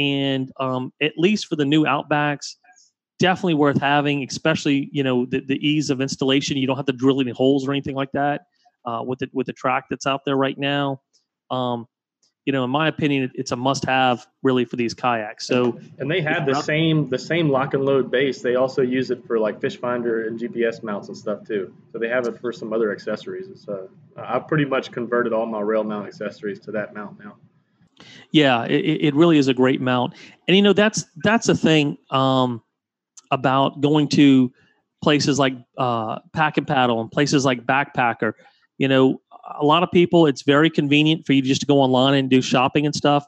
And 0.00 0.50
um, 0.58 0.92
at 1.02 1.12
least 1.18 1.46
for 1.46 1.56
the 1.56 1.64
new 1.64 1.84
Outbacks, 1.84 2.54
definitely 3.18 3.54
worth 3.54 3.78
having, 3.78 4.24
especially 4.24 4.88
you 4.92 5.02
know 5.02 5.26
the, 5.26 5.40
the 5.40 5.56
ease 5.66 5.90
of 5.90 6.00
installation. 6.00 6.56
You 6.56 6.66
don't 6.66 6.76
have 6.76 6.86
to 6.86 6.92
drill 6.92 7.20
any 7.20 7.32
holes 7.32 7.68
or 7.68 7.72
anything 7.72 7.94
like 7.94 8.10
that 8.12 8.42
uh, 8.84 9.02
with 9.06 9.20
the 9.20 9.28
with 9.32 9.46
the 9.46 9.52
track 9.52 9.84
that's 9.90 10.06
out 10.06 10.22
there 10.24 10.36
right 10.36 10.58
now. 10.58 11.00
Um, 11.50 11.86
you 12.46 12.52
know, 12.52 12.64
in 12.64 12.70
my 12.70 12.88
opinion, 12.88 13.30
it's 13.34 13.52
a 13.52 13.56
must-have 13.56 14.26
really 14.42 14.64
for 14.64 14.76
these 14.76 14.94
kayaks. 14.94 15.46
So, 15.46 15.78
and 15.98 16.10
they 16.10 16.22
have 16.22 16.46
the 16.46 16.60
same 16.62 17.08
the 17.08 17.18
same 17.18 17.50
lock 17.50 17.74
and 17.74 17.84
load 17.84 18.10
base. 18.10 18.40
They 18.40 18.56
also 18.56 18.80
use 18.82 19.10
it 19.10 19.24
for 19.26 19.38
like 19.38 19.60
fish 19.60 19.76
finder 19.76 20.26
and 20.26 20.40
GPS 20.40 20.82
mounts 20.82 21.08
and 21.08 21.16
stuff 21.16 21.46
too. 21.46 21.72
So 21.92 21.98
they 21.98 22.08
have 22.08 22.26
it 22.26 22.40
for 22.40 22.52
some 22.52 22.72
other 22.72 22.92
accessories. 22.92 23.46
So 23.62 23.90
uh, 24.16 24.24
I've 24.26 24.48
pretty 24.48 24.64
much 24.64 24.90
converted 24.90 25.32
all 25.34 25.46
my 25.46 25.60
rail 25.60 25.84
mount 25.84 26.06
accessories 26.06 26.58
to 26.60 26.72
that 26.72 26.94
mount 26.94 27.22
now. 27.22 27.36
Yeah, 28.32 28.64
it, 28.64 28.98
it 29.00 29.14
really 29.14 29.38
is 29.38 29.48
a 29.48 29.54
great 29.54 29.80
mount, 29.80 30.14
and 30.48 30.56
you 30.56 30.62
know 30.62 30.72
that's 30.72 31.04
that's 31.24 31.48
a 31.48 31.54
thing 31.54 31.98
um, 32.10 32.62
about 33.30 33.80
going 33.80 34.08
to 34.08 34.52
places 35.02 35.38
like 35.38 35.54
uh, 35.78 36.18
Pack 36.32 36.58
and 36.58 36.66
Paddle 36.66 37.00
and 37.00 37.10
places 37.10 37.44
like 37.44 37.66
Backpacker. 37.66 38.32
You 38.78 38.88
know, 38.88 39.20
a 39.58 39.64
lot 39.64 39.82
of 39.82 39.90
people, 39.90 40.26
it's 40.26 40.42
very 40.42 40.70
convenient 40.70 41.26
for 41.26 41.32
you 41.32 41.42
just 41.42 41.60
to 41.62 41.66
go 41.66 41.80
online 41.80 42.14
and 42.14 42.30
do 42.30 42.42
shopping 42.42 42.86
and 42.86 42.94
stuff. 42.94 43.24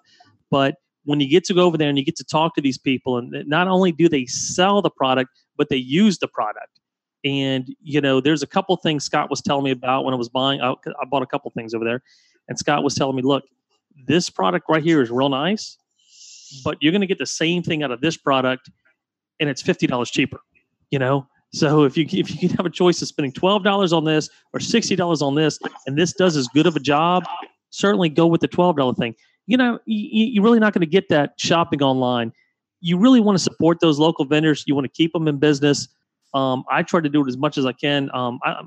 But 0.51 0.77
when 1.05 1.21
you 1.21 1.29
get 1.29 1.45
to 1.45 1.55
go 1.55 1.63
over 1.63 1.77
there 1.77 1.89
and 1.89 1.99
you 1.99 2.05
get 2.05 2.17
to 2.17 2.25
talk 2.25 2.55
to 2.55 2.61
these 2.61 2.79
people, 2.79 3.19
and 3.19 3.35
not 3.47 3.69
only 3.69 3.93
do 3.93 4.09
they 4.09 4.27
sell 4.27 4.83
the 4.83 4.91
product, 4.91 5.31
but 5.57 5.69
they 5.69 5.77
use 5.77 6.19
the 6.19 6.29
product. 6.29 6.81
And 7.25 7.69
you 7.81 8.01
know, 8.01 8.21
there's 8.21 8.43
a 8.43 8.47
couple 8.47 8.77
things 8.77 9.05
Scott 9.05 9.31
was 9.31 9.41
telling 9.41 9.65
me 9.65 9.71
about 9.71 10.05
when 10.05 10.15
I 10.15 10.17
was 10.17 10.29
buying. 10.29 10.61
I, 10.61 10.73
I 10.73 11.05
bought 11.09 11.23
a 11.23 11.27
couple 11.27 11.51
things 11.53 11.75
over 11.75 11.85
there, 11.85 12.03
and 12.49 12.59
Scott 12.59 12.83
was 12.83 12.95
telling 12.95 13.17
me, 13.17 13.23
look, 13.23 13.45
this 14.07 14.31
product 14.31 14.67
right 14.69 14.83
here 14.83 15.03
is 15.03 15.11
real 15.11 15.29
nice, 15.29 15.77
but 16.65 16.79
you're 16.81 16.93
going 16.93 17.01
to 17.01 17.07
get 17.07 17.19
the 17.19 17.27
same 17.27 17.63
thing 17.63 17.83
out 17.83 17.91
of 17.91 18.01
this 18.01 18.17
product, 18.17 18.71
and 19.41 19.49
it's 19.49 19.63
fifty 19.63 19.87
dollars 19.87 20.11
cheaper. 20.11 20.41
You 20.91 20.99
know, 20.99 21.27
so 21.53 21.85
if 21.85 21.97
you 21.97 22.05
if 22.11 22.31
you 22.31 22.49
can 22.49 22.57
have 22.57 22.67
a 22.67 22.71
choice 22.71 23.01
of 23.03 23.09
spending 23.09 23.33
twelve 23.33 23.65
dollars 23.65 23.93
on 23.93 24.05
this 24.05 24.29
or 24.53 24.61
sixty 24.61 24.97
dollars 24.97 25.23
on 25.23 25.35
this, 25.35 25.59
and 25.87 25.97
this 25.99 26.13
does 26.13 26.37
as 26.37 26.49
good 26.49 26.67
of 26.67 26.77
a 26.77 26.81
job, 26.81 27.25
certainly 27.71 28.09
go 28.09 28.27
with 28.27 28.41
the 28.41 28.49
twelve 28.49 28.77
dollar 28.77 28.95
thing. 28.95 29.15
You 29.47 29.57
know, 29.57 29.79
you, 29.87 30.27
you're 30.27 30.45
really 30.45 30.61
not 30.61 30.73
going 30.73 30.81
to 30.81 30.87
get 30.87 31.09
that 31.09 31.35
shopping 31.39 31.83
online. 31.83 32.33
You 32.81 32.99
really 32.99 33.21
want 33.21 33.37
to 33.37 33.43
support 33.43 33.81
those 33.81 33.99
local 33.99 34.25
vendors. 34.25 34.65
You 34.67 34.75
want 34.75 34.85
to 34.85 34.93
keep 34.93 35.13
them 35.13 35.29
in 35.29 35.39
business. 35.39 35.89
Um, 36.35 36.65
I 36.71 36.83
try 36.83 37.01
to 37.01 37.09
do 37.09 37.25
it 37.25 37.29
as 37.29 37.37
much 37.37 37.59
as 37.59 37.67
I 37.67 37.73
can. 37.73 38.11
Um, 38.15 38.39
I, 38.43 38.63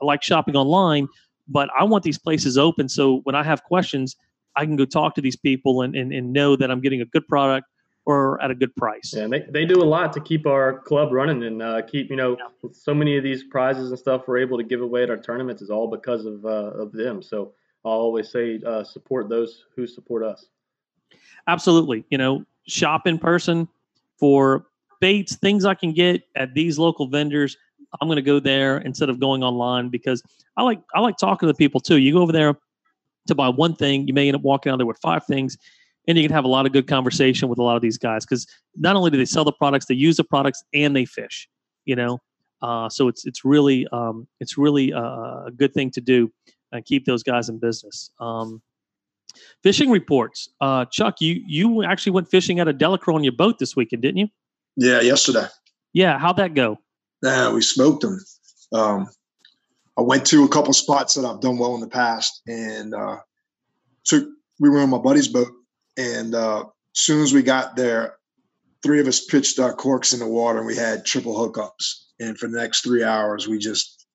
I 0.00 0.04
like 0.04 0.22
shopping 0.22 0.56
online, 0.56 1.08
but 1.48 1.68
I 1.78 1.84
want 1.84 2.02
these 2.04 2.18
places 2.18 2.56
open 2.56 2.88
so 2.88 3.20
when 3.24 3.34
I 3.34 3.42
have 3.42 3.62
questions, 3.64 4.16
I 4.56 4.64
can 4.64 4.76
go 4.76 4.84
talk 4.84 5.14
to 5.14 5.20
these 5.20 5.36
people 5.36 5.82
and, 5.82 5.94
and, 5.94 6.12
and 6.12 6.32
know 6.32 6.56
that 6.56 6.70
I'm 6.70 6.80
getting 6.80 7.00
a 7.00 7.06
good 7.06 7.26
product 7.28 7.66
or 8.06 8.42
at 8.42 8.50
a 8.50 8.54
good 8.54 8.74
price. 8.76 9.12
Yeah, 9.14 9.24
and 9.24 9.32
they, 9.32 9.46
they 9.48 9.64
do 9.64 9.82
a 9.82 9.84
lot 9.84 10.12
to 10.14 10.20
keep 10.20 10.46
our 10.46 10.80
club 10.80 11.12
running 11.12 11.44
and 11.44 11.62
uh, 11.62 11.82
keep, 11.82 12.10
you 12.10 12.16
know, 12.16 12.36
yeah. 12.38 12.70
so 12.72 12.94
many 12.94 13.16
of 13.16 13.22
these 13.22 13.44
prizes 13.44 13.90
and 13.90 13.98
stuff 13.98 14.22
we're 14.26 14.38
able 14.38 14.56
to 14.58 14.64
give 14.64 14.80
away 14.80 15.02
at 15.02 15.10
our 15.10 15.18
tournaments 15.18 15.62
is 15.62 15.70
all 15.70 15.88
because 15.88 16.24
of, 16.24 16.44
uh, 16.44 16.48
of 16.48 16.92
them. 16.92 17.22
So 17.22 17.52
I'll 17.84 17.92
always 17.92 18.30
say 18.30 18.60
uh, 18.66 18.84
support 18.84 19.28
those 19.28 19.64
who 19.76 19.86
support 19.86 20.22
us. 20.22 20.46
Absolutely. 21.46 22.04
You 22.10 22.18
know, 22.18 22.44
shop 22.66 23.06
in 23.06 23.18
person 23.18 23.68
for 24.18 24.66
baits, 25.00 25.36
things 25.36 25.64
I 25.64 25.74
can 25.74 25.92
get 25.92 26.22
at 26.36 26.54
these 26.54 26.78
local 26.78 27.08
vendors. 27.08 27.56
I'm 28.00 28.08
going 28.08 28.16
to 28.16 28.22
go 28.22 28.38
there 28.38 28.78
instead 28.78 29.08
of 29.08 29.18
going 29.18 29.42
online 29.42 29.88
because 29.88 30.22
I 30.56 30.62
like 30.62 30.80
I 30.94 31.00
like 31.00 31.16
talking 31.16 31.46
to 31.48 31.52
the 31.52 31.56
people 31.56 31.80
too. 31.80 31.98
You 31.98 32.12
go 32.12 32.20
over 32.20 32.32
there 32.32 32.54
to 33.26 33.34
buy 33.34 33.48
one 33.48 33.74
thing, 33.74 34.06
you 34.06 34.14
may 34.14 34.28
end 34.28 34.36
up 34.36 34.42
walking 34.42 34.72
out 34.72 34.76
there 34.78 34.86
with 34.86 34.98
five 34.98 35.24
things, 35.26 35.56
and 36.08 36.16
you 36.16 36.24
can 36.24 36.34
have 36.34 36.44
a 36.44 36.48
lot 36.48 36.66
of 36.66 36.72
good 36.72 36.86
conversation 36.86 37.48
with 37.48 37.58
a 37.58 37.62
lot 37.62 37.76
of 37.76 37.82
these 37.82 37.98
guys 37.98 38.24
because 38.24 38.46
not 38.76 38.96
only 38.96 39.10
do 39.10 39.16
they 39.16 39.24
sell 39.24 39.44
the 39.44 39.52
products, 39.52 39.86
they 39.86 39.94
use 39.94 40.16
the 40.16 40.24
products 40.24 40.62
and 40.74 40.96
they 40.96 41.04
fish. 41.04 41.48
You 41.84 41.96
know, 41.96 42.18
uh, 42.62 42.88
so 42.88 43.08
it's 43.08 43.26
it's 43.26 43.44
really 43.44 43.86
um, 43.92 44.26
it's 44.40 44.58
really 44.58 44.90
a 44.90 45.50
good 45.56 45.72
thing 45.72 45.90
to 45.92 46.00
do 46.00 46.32
and 46.72 46.84
keep 46.84 47.04
those 47.04 47.22
guys 47.22 47.48
in 47.48 47.58
business. 47.58 48.10
Um, 48.20 48.62
fishing 49.62 49.90
reports, 49.90 50.48
uh, 50.60 50.84
Chuck. 50.86 51.20
You 51.20 51.42
you 51.46 51.84
actually 51.84 52.12
went 52.12 52.28
fishing 52.28 52.60
at 52.60 52.68
a 52.68 52.72
Delacroix 52.72 53.14
on 53.14 53.24
your 53.24 53.32
boat 53.32 53.58
this 53.58 53.76
weekend, 53.76 54.02
didn't 54.02 54.18
you? 54.18 54.28
Yeah, 54.76 55.00
yesterday. 55.00 55.46
Yeah, 55.92 56.18
how'd 56.18 56.36
that 56.36 56.54
go? 56.54 56.78
Yeah, 57.22 57.52
we 57.52 57.62
smoked 57.62 58.02
them. 58.02 58.18
Um, 58.72 59.08
I 60.00 60.02
went 60.02 60.26
to 60.28 60.44
a 60.44 60.48
couple 60.48 60.72
spots 60.72 61.14
that 61.14 61.26
I've 61.26 61.42
done 61.42 61.58
well 61.58 61.74
in 61.74 61.82
the 61.82 61.86
past, 61.86 62.40
and 62.46 62.94
uh, 62.94 63.18
took. 64.04 64.26
We 64.58 64.70
were 64.70 64.80
on 64.80 64.88
my 64.88 64.96
buddy's 64.96 65.28
boat, 65.28 65.52
and 65.98 66.34
uh, 66.34 66.60
as 66.60 66.64
soon 66.94 67.22
as 67.22 67.34
we 67.34 67.42
got 67.42 67.76
there, 67.76 68.14
three 68.82 68.98
of 68.98 69.06
us 69.06 69.26
pitched 69.26 69.58
our 69.58 69.74
corks 69.74 70.14
in 70.14 70.20
the 70.20 70.26
water, 70.26 70.56
and 70.56 70.66
we 70.66 70.74
had 70.74 71.04
triple 71.04 71.34
hookups. 71.34 72.06
And 72.18 72.38
for 72.38 72.48
the 72.48 72.58
next 72.58 72.80
three 72.80 73.04
hours, 73.04 73.46
we 73.46 73.58
just 73.58 74.06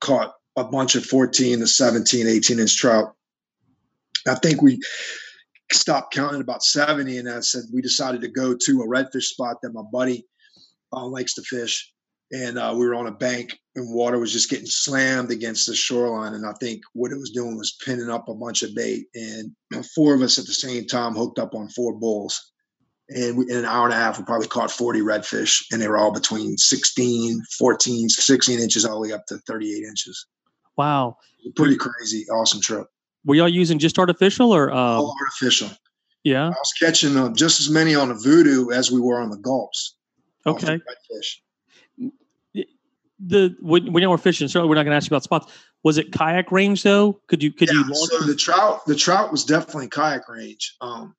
caught 0.00 0.34
a 0.56 0.64
bunch 0.64 0.96
of 0.96 1.06
14 1.06 1.60
to 1.60 1.68
17, 1.68 2.26
18 2.26 2.58
inch 2.58 2.76
trout. 2.76 3.14
I 4.26 4.34
think 4.34 4.60
we 4.60 4.80
stopped 5.70 6.12
counting 6.12 6.40
about 6.40 6.64
70, 6.64 7.16
and 7.16 7.30
I 7.30 7.40
said 7.40 7.62
we 7.72 7.80
decided 7.80 8.22
to 8.22 8.28
go 8.28 8.56
to 8.56 8.82
a 8.82 8.88
redfish 8.88 9.26
spot 9.26 9.58
that 9.62 9.72
my 9.72 9.82
buddy 9.92 10.26
uh, 10.92 11.06
likes 11.06 11.34
to 11.34 11.42
fish 11.42 11.92
and 12.32 12.58
uh, 12.58 12.74
we 12.76 12.86
were 12.86 12.94
on 12.94 13.06
a 13.06 13.12
bank 13.12 13.58
and 13.74 13.94
water 13.94 14.18
was 14.18 14.32
just 14.32 14.50
getting 14.50 14.66
slammed 14.66 15.30
against 15.30 15.66
the 15.66 15.74
shoreline 15.74 16.34
and 16.34 16.46
i 16.46 16.52
think 16.60 16.82
what 16.92 17.12
it 17.12 17.18
was 17.18 17.30
doing 17.30 17.56
was 17.56 17.78
pinning 17.84 18.10
up 18.10 18.28
a 18.28 18.34
bunch 18.34 18.62
of 18.62 18.74
bait 18.74 19.06
and 19.14 19.52
four 19.94 20.14
of 20.14 20.22
us 20.22 20.38
at 20.38 20.46
the 20.46 20.52
same 20.52 20.86
time 20.86 21.14
hooked 21.14 21.38
up 21.38 21.54
on 21.54 21.68
four 21.68 21.94
bulls. 21.94 22.52
And 23.10 23.38
we, 23.38 23.50
in 23.50 23.56
an 23.56 23.64
hour 23.64 23.86
and 23.86 23.94
a 23.94 23.96
half 23.96 24.18
we 24.18 24.24
probably 24.24 24.48
caught 24.48 24.70
40 24.70 25.00
redfish 25.00 25.64
and 25.72 25.80
they 25.80 25.88
were 25.88 25.96
all 25.96 26.12
between 26.12 26.58
16 26.58 27.42
14 27.58 28.08
16 28.10 28.60
inches 28.60 28.84
all 28.84 29.00
the 29.00 29.08
way 29.08 29.14
up 29.14 29.24
to 29.26 29.38
38 29.38 29.82
inches. 29.82 30.26
Wow. 30.76 31.16
Pretty 31.56 31.76
crazy 31.76 32.26
awesome 32.30 32.60
trip. 32.60 32.86
Were 33.24 33.34
y'all 33.34 33.48
using 33.48 33.78
just 33.78 33.98
artificial 33.98 34.52
or 34.52 34.70
uh... 34.70 34.76
all 34.76 35.16
artificial. 35.22 35.70
Yeah. 36.22 36.48
I 36.48 36.50
was 36.50 36.72
catching 36.78 37.16
uh, 37.16 37.32
just 37.32 37.60
as 37.60 37.70
many 37.70 37.94
on 37.94 38.08
the 38.08 38.14
voodoo 38.14 38.72
as 38.72 38.90
we 38.90 39.00
were 39.00 39.20
on 39.20 39.30
the 39.30 39.38
gulps. 39.38 39.96
Okay. 40.44 40.76
redfish 40.76 41.36
the 43.18 43.56
when, 43.60 43.92
when 43.92 44.02
you 44.02 44.10
were 44.10 44.18
fishing, 44.18 44.48
certainly 44.48 44.68
we're 44.68 44.76
not 44.76 44.84
going 44.84 44.92
to 44.92 44.96
ask 44.96 45.10
you 45.10 45.14
about 45.14 45.24
spots. 45.24 45.52
Was 45.84 45.98
it 45.98 46.12
kayak 46.12 46.50
range 46.52 46.82
though? 46.82 47.20
Could 47.28 47.42
you 47.42 47.52
could 47.52 47.68
yeah, 47.68 47.84
you? 47.86 47.94
So 47.94 48.24
the 48.24 48.34
trout 48.34 48.84
the 48.86 48.94
trout 48.94 49.30
was 49.30 49.44
definitely 49.44 49.88
kayak 49.88 50.28
range. 50.28 50.76
Um, 50.80 51.14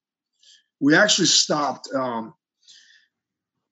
we 0.79 0.95
actually 0.95 1.27
stopped 1.27 1.89
um, 1.93 2.33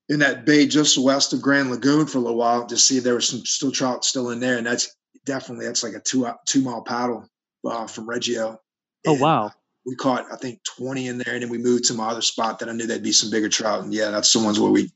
in 0.08 0.18
that 0.20 0.44
bay 0.44 0.66
just 0.66 0.98
west 0.98 1.32
of 1.32 1.42
Grand 1.42 1.70
Lagoon 1.70 2.06
for 2.06 2.18
a 2.18 2.20
little 2.20 2.36
while 2.36 2.66
to 2.66 2.76
see 2.76 2.98
if 2.98 3.04
there 3.04 3.14
was 3.14 3.28
some 3.28 3.44
still 3.44 3.72
trout 3.72 4.04
still 4.04 4.30
in 4.30 4.40
there, 4.40 4.58
and 4.58 4.66
that's 4.66 4.94
definitely 5.24 5.66
that's 5.66 5.82
like 5.82 5.94
a 5.94 6.00
two 6.00 6.26
two 6.46 6.62
mile 6.62 6.82
paddle 6.82 7.28
uh, 7.66 7.86
from 7.86 8.08
Reggio. 8.08 8.60
Oh 9.06 9.14
wow! 9.14 9.52
We 9.86 9.94
caught 9.94 10.26
I 10.32 10.36
think 10.36 10.60
twenty 10.64 11.08
in 11.08 11.18
there, 11.18 11.34
and 11.34 11.42
then 11.42 11.50
we 11.50 11.58
moved 11.58 11.84
to 11.86 11.94
my 11.94 12.08
other 12.08 12.22
spot 12.22 12.58
that 12.58 12.68
I 12.68 12.72
knew 12.72 12.86
there'd 12.86 13.02
be 13.02 13.12
some 13.12 13.30
bigger 13.30 13.48
trout, 13.48 13.84
and 13.84 13.92
yeah, 13.92 14.10
that's 14.10 14.32
the 14.32 14.42
ones 14.42 14.60
where 14.60 14.70
we 14.70 14.90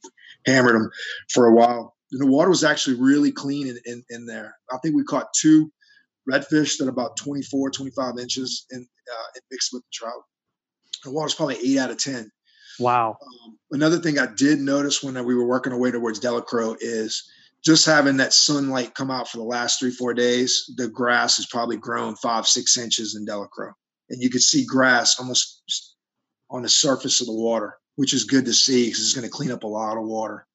hammered 0.46 0.74
them 0.74 0.90
for 1.28 1.46
a 1.46 1.54
while 1.54 1.94
the 2.18 2.26
water 2.26 2.50
was 2.50 2.64
actually 2.64 3.00
really 3.00 3.32
clean 3.32 3.68
in, 3.68 3.78
in, 3.86 4.04
in 4.10 4.26
there. 4.26 4.54
I 4.72 4.78
think 4.78 4.94
we 4.94 5.04
caught 5.04 5.32
two 5.34 5.72
redfish 6.30 6.78
that 6.78 6.86
are 6.86 6.90
about 6.90 7.16
24, 7.16 7.70
25 7.70 8.18
inches 8.18 8.66
in, 8.70 8.86
uh, 9.10 9.40
mixed 9.50 9.70
with 9.72 9.82
the 9.82 9.88
trout. 9.92 10.22
The 11.04 11.10
water's 11.10 11.34
probably 11.34 11.56
eight 11.56 11.78
out 11.78 11.90
of 11.90 11.98
10. 11.98 12.30
Wow. 12.78 13.16
Um, 13.20 13.58
another 13.70 13.98
thing 13.98 14.18
I 14.18 14.26
did 14.36 14.60
notice 14.60 15.02
when 15.02 15.22
we 15.24 15.34
were 15.34 15.46
working 15.46 15.72
our 15.72 15.78
way 15.78 15.90
towards 15.90 16.20
Delacroix 16.20 16.76
is 16.80 17.28
just 17.64 17.86
having 17.86 18.16
that 18.16 18.32
sunlight 18.32 18.94
come 18.94 19.10
out 19.10 19.28
for 19.28 19.38
the 19.38 19.44
last 19.44 19.78
three, 19.78 19.90
four 19.90 20.14
days, 20.14 20.70
the 20.76 20.88
grass 20.88 21.36
has 21.36 21.46
probably 21.46 21.76
grown 21.76 22.16
five, 22.16 22.46
six 22.46 22.76
inches 22.76 23.14
in 23.14 23.24
Delacroix. 23.24 23.72
And 24.10 24.22
you 24.22 24.30
could 24.30 24.42
see 24.42 24.64
grass 24.64 25.18
almost 25.18 25.62
on 26.50 26.62
the 26.62 26.68
surface 26.68 27.20
of 27.20 27.26
the 27.26 27.32
water, 27.32 27.78
which 27.96 28.12
is 28.12 28.24
good 28.24 28.44
to 28.46 28.52
see 28.52 28.86
because 28.86 29.00
it's 29.00 29.14
going 29.14 29.26
to 29.26 29.30
clean 29.30 29.52
up 29.52 29.62
a 29.64 29.68
lot 29.68 29.96
of 29.96 30.04
water. 30.04 30.46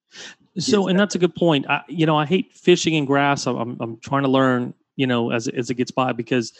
So, 0.59 0.87
and 0.87 0.99
that's 0.99 1.13
a 1.13 1.19
good 1.19 1.35
point. 1.35 1.69
I, 1.69 1.83
you 1.87 2.05
know, 2.05 2.17
I 2.17 2.25
hate 2.25 2.53
fishing 2.53 2.95
in 2.95 3.05
grass. 3.05 3.45
I'm, 3.45 3.77
I'm 3.79 3.97
trying 3.99 4.23
to 4.23 4.29
learn, 4.29 4.73
you 4.95 5.05
know, 5.05 5.31
as, 5.31 5.47
as 5.47 5.69
it 5.69 5.75
gets 5.75 5.91
by 5.91 6.11
because 6.13 6.51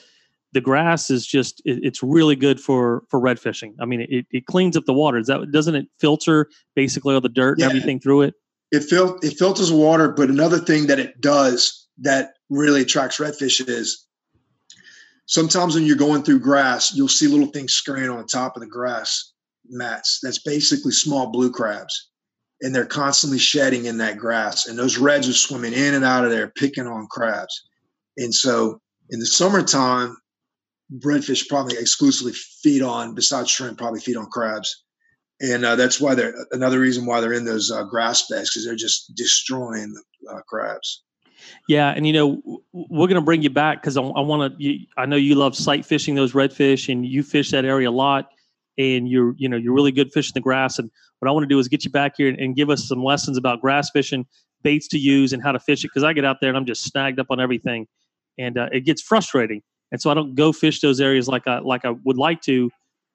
the 0.53 0.62
grass 0.62 1.10
is 1.10 1.25
just, 1.25 1.62
it, 1.65 1.79
it's 1.83 2.03
really 2.03 2.36
good 2.36 2.60
for, 2.60 3.03
for 3.10 3.19
red 3.19 3.39
fishing. 3.39 3.75
I 3.81 3.86
mean, 3.86 4.01
it, 4.01 4.27
it 4.31 4.45
cleans 4.45 4.77
up 4.77 4.86
the 4.86 4.93
water. 4.93 5.17
Is 5.17 5.27
that, 5.27 5.51
doesn't 5.51 5.75
it 5.75 5.88
filter 5.99 6.47
basically 6.75 7.15
all 7.15 7.21
the 7.21 7.29
dirt 7.29 7.57
yeah. 7.57 7.65
and 7.65 7.71
everything 7.71 7.99
through 7.99 8.23
it? 8.23 8.36
It 8.71 8.83
fil- 8.83 9.17
it 9.23 9.38
filters 9.38 9.71
water. 9.71 10.10
But 10.10 10.29
another 10.29 10.60
thing 10.60 10.88
that 10.88 10.99
it 10.99 11.19
does 11.21 11.88
that 11.99 12.33
really 12.49 12.81
attracts 12.81 13.17
redfish 13.17 13.67
is 13.67 14.05
sometimes 15.25 15.73
when 15.73 15.86
you're 15.86 15.95
going 15.95 16.21
through 16.21 16.39
grass, 16.39 16.93
you'll 16.93 17.07
see 17.07 17.27
little 17.27 17.47
things 17.47 17.73
scurrying 17.73 18.10
on 18.10 18.17
the 18.17 18.25
top 18.25 18.55
of 18.55 18.62
the 18.62 18.67
grass 18.67 19.33
mats. 19.69 20.19
That's 20.21 20.39
basically 20.39 20.91
small 20.91 21.31
blue 21.31 21.51
crabs 21.51 22.10
and 22.62 22.74
they're 22.74 22.86
constantly 22.86 23.39
shedding 23.39 23.86
in 23.86 23.98
that 23.98 24.17
grass. 24.17 24.67
And 24.67 24.78
those 24.78 24.98
reds 24.98 25.30
are 25.30 25.34
swimming 25.34 25.74
in 25.74 25.93
and 25.93 26.04
out 26.04 26.26
of 26.26 26.32
there, 26.32 26.52
picking 26.56 26.88
on 26.88 27.08
crabs. 27.08 27.67
And 28.17 28.34
so 28.34 28.82
in 29.10 29.20
the 29.20 29.26
summertime, 29.26 30.17
redfish 31.00 31.48
probably 31.48 31.78
exclusively 31.78 32.34
feed 32.34 32.82
on, 32.82 33.13
besides 33.13 33.50
shrimp, 33.50 33.78
probably 33.78 34.00
feed 34.00 34.17
on 34.17 34.28
crabs. 34.28 34.84
And 35.39 35.65
uh, 35.65 35.76
that's 35.76 36.02
why 36.02 36.15
they're 36.15 36.34
another 36.52 36.80
reason 36.80 37.06
why 37.06 37.22
they're 37.22 37.34
in 37.34 37.46
those 37.46 37.70
uh, 37.70 37.84
grass 37.84 38.28
beds 38.28 38.50
because 38.50 38.65
they're 38.65 38.76
just 38.76 39.13
destroying 39.15 39.93
the 39.93 40.32
uh, 40.32 40.41
crabs. 40.48 41.04
Yeah, 41.70 41.93
and 41.96 42.08
you 42.08 42.13
know 42.13 42.41
we're 42.74 43.08
going 43.08 43.15
to 43.15 43.22
bring 43.22 43.43
you 43.43 43.52
back 43.52 43.80
because 43.80 43.98
I, 43.98 44.02
I 44.02 44.22
want 44.22 44.58
to. 44.58 44.80
I 44.98 45.06
know 45.06 45.15
you 45.15 45.36
love 45.36 45.56
sight 45.56 45.86
fishing 45.86 46.15
those 46.15 46.34
redfish, 46.34 46.91
and 46.91 47.06
you 47.06 47.22
fish 47.22 47.52
that 47.52 47.65
area 47.65 47.88
a 47.88 47.91
lot 47.91 48.32
and 48.78 49.08
you're 49.08 49.34
you 49.38 49.50
know 49.50 49.58
you're 49.58 49.74
really 49.74 49.92
good 49.92 50.12
fishing 50.12 50.34
the 50.34 50.42
grass. 50.42 50.80
And 50.80 50.90
what 51.20 51.30
I 51.30 51.32
want 51.32 51.44
to 51.44 51.48
do 51.48 51.60
is 51.60 51.68
get 51.68 51.84
you 51.84 51.92
back 51.92 52.13
here 52.18 52.30
and, 52.30 52.40
and 52.40 52.56
give 52.56 52.70
us 52.70 52.88
some 52.88 53.04
lessons 53.04 53.38
about 53.38 53.62
grass 53.62 53.90
fishing, 53.90 54.26
baits 54.63 54.88
to 54.90 54.98
use, 54.98 55.34
and 55.34 55.42
how 55.42 55.52
to 55.52 55.60
fish 55.60 55.84
it. 55.84 55.88
Because 55.88 56.04
I 56.04 56.13
get 56.13 56.26
out 56.26 56.38
there 56.42 56.50
and 56.50 56.58
I'm 56.58 56.66
just 56.66 56.84
snagged 56.84 57.20
up 57.20 57.28
on 57.30 57.40
everything, 57.40 57.88
and 58.38 58.58
uh, 58.58 58.70
it 58.72 58.82
gets 58.82 59.02
frustrating. 59.02 59.62
And 59.92 60.02
so 60.02 60.10
I 60.10 60.13
don't 60.13 60.36
go 60.36 60.52
fish 60.52 60.82
those 60.82 61.00
areas 61.00 61.28
like 61.28 61.48
I 61.48 61.60
like 61.60 61.86
I 61.86 61.96
would 62.04 62.18
like 62.18 62.42
to. 62.42 62.70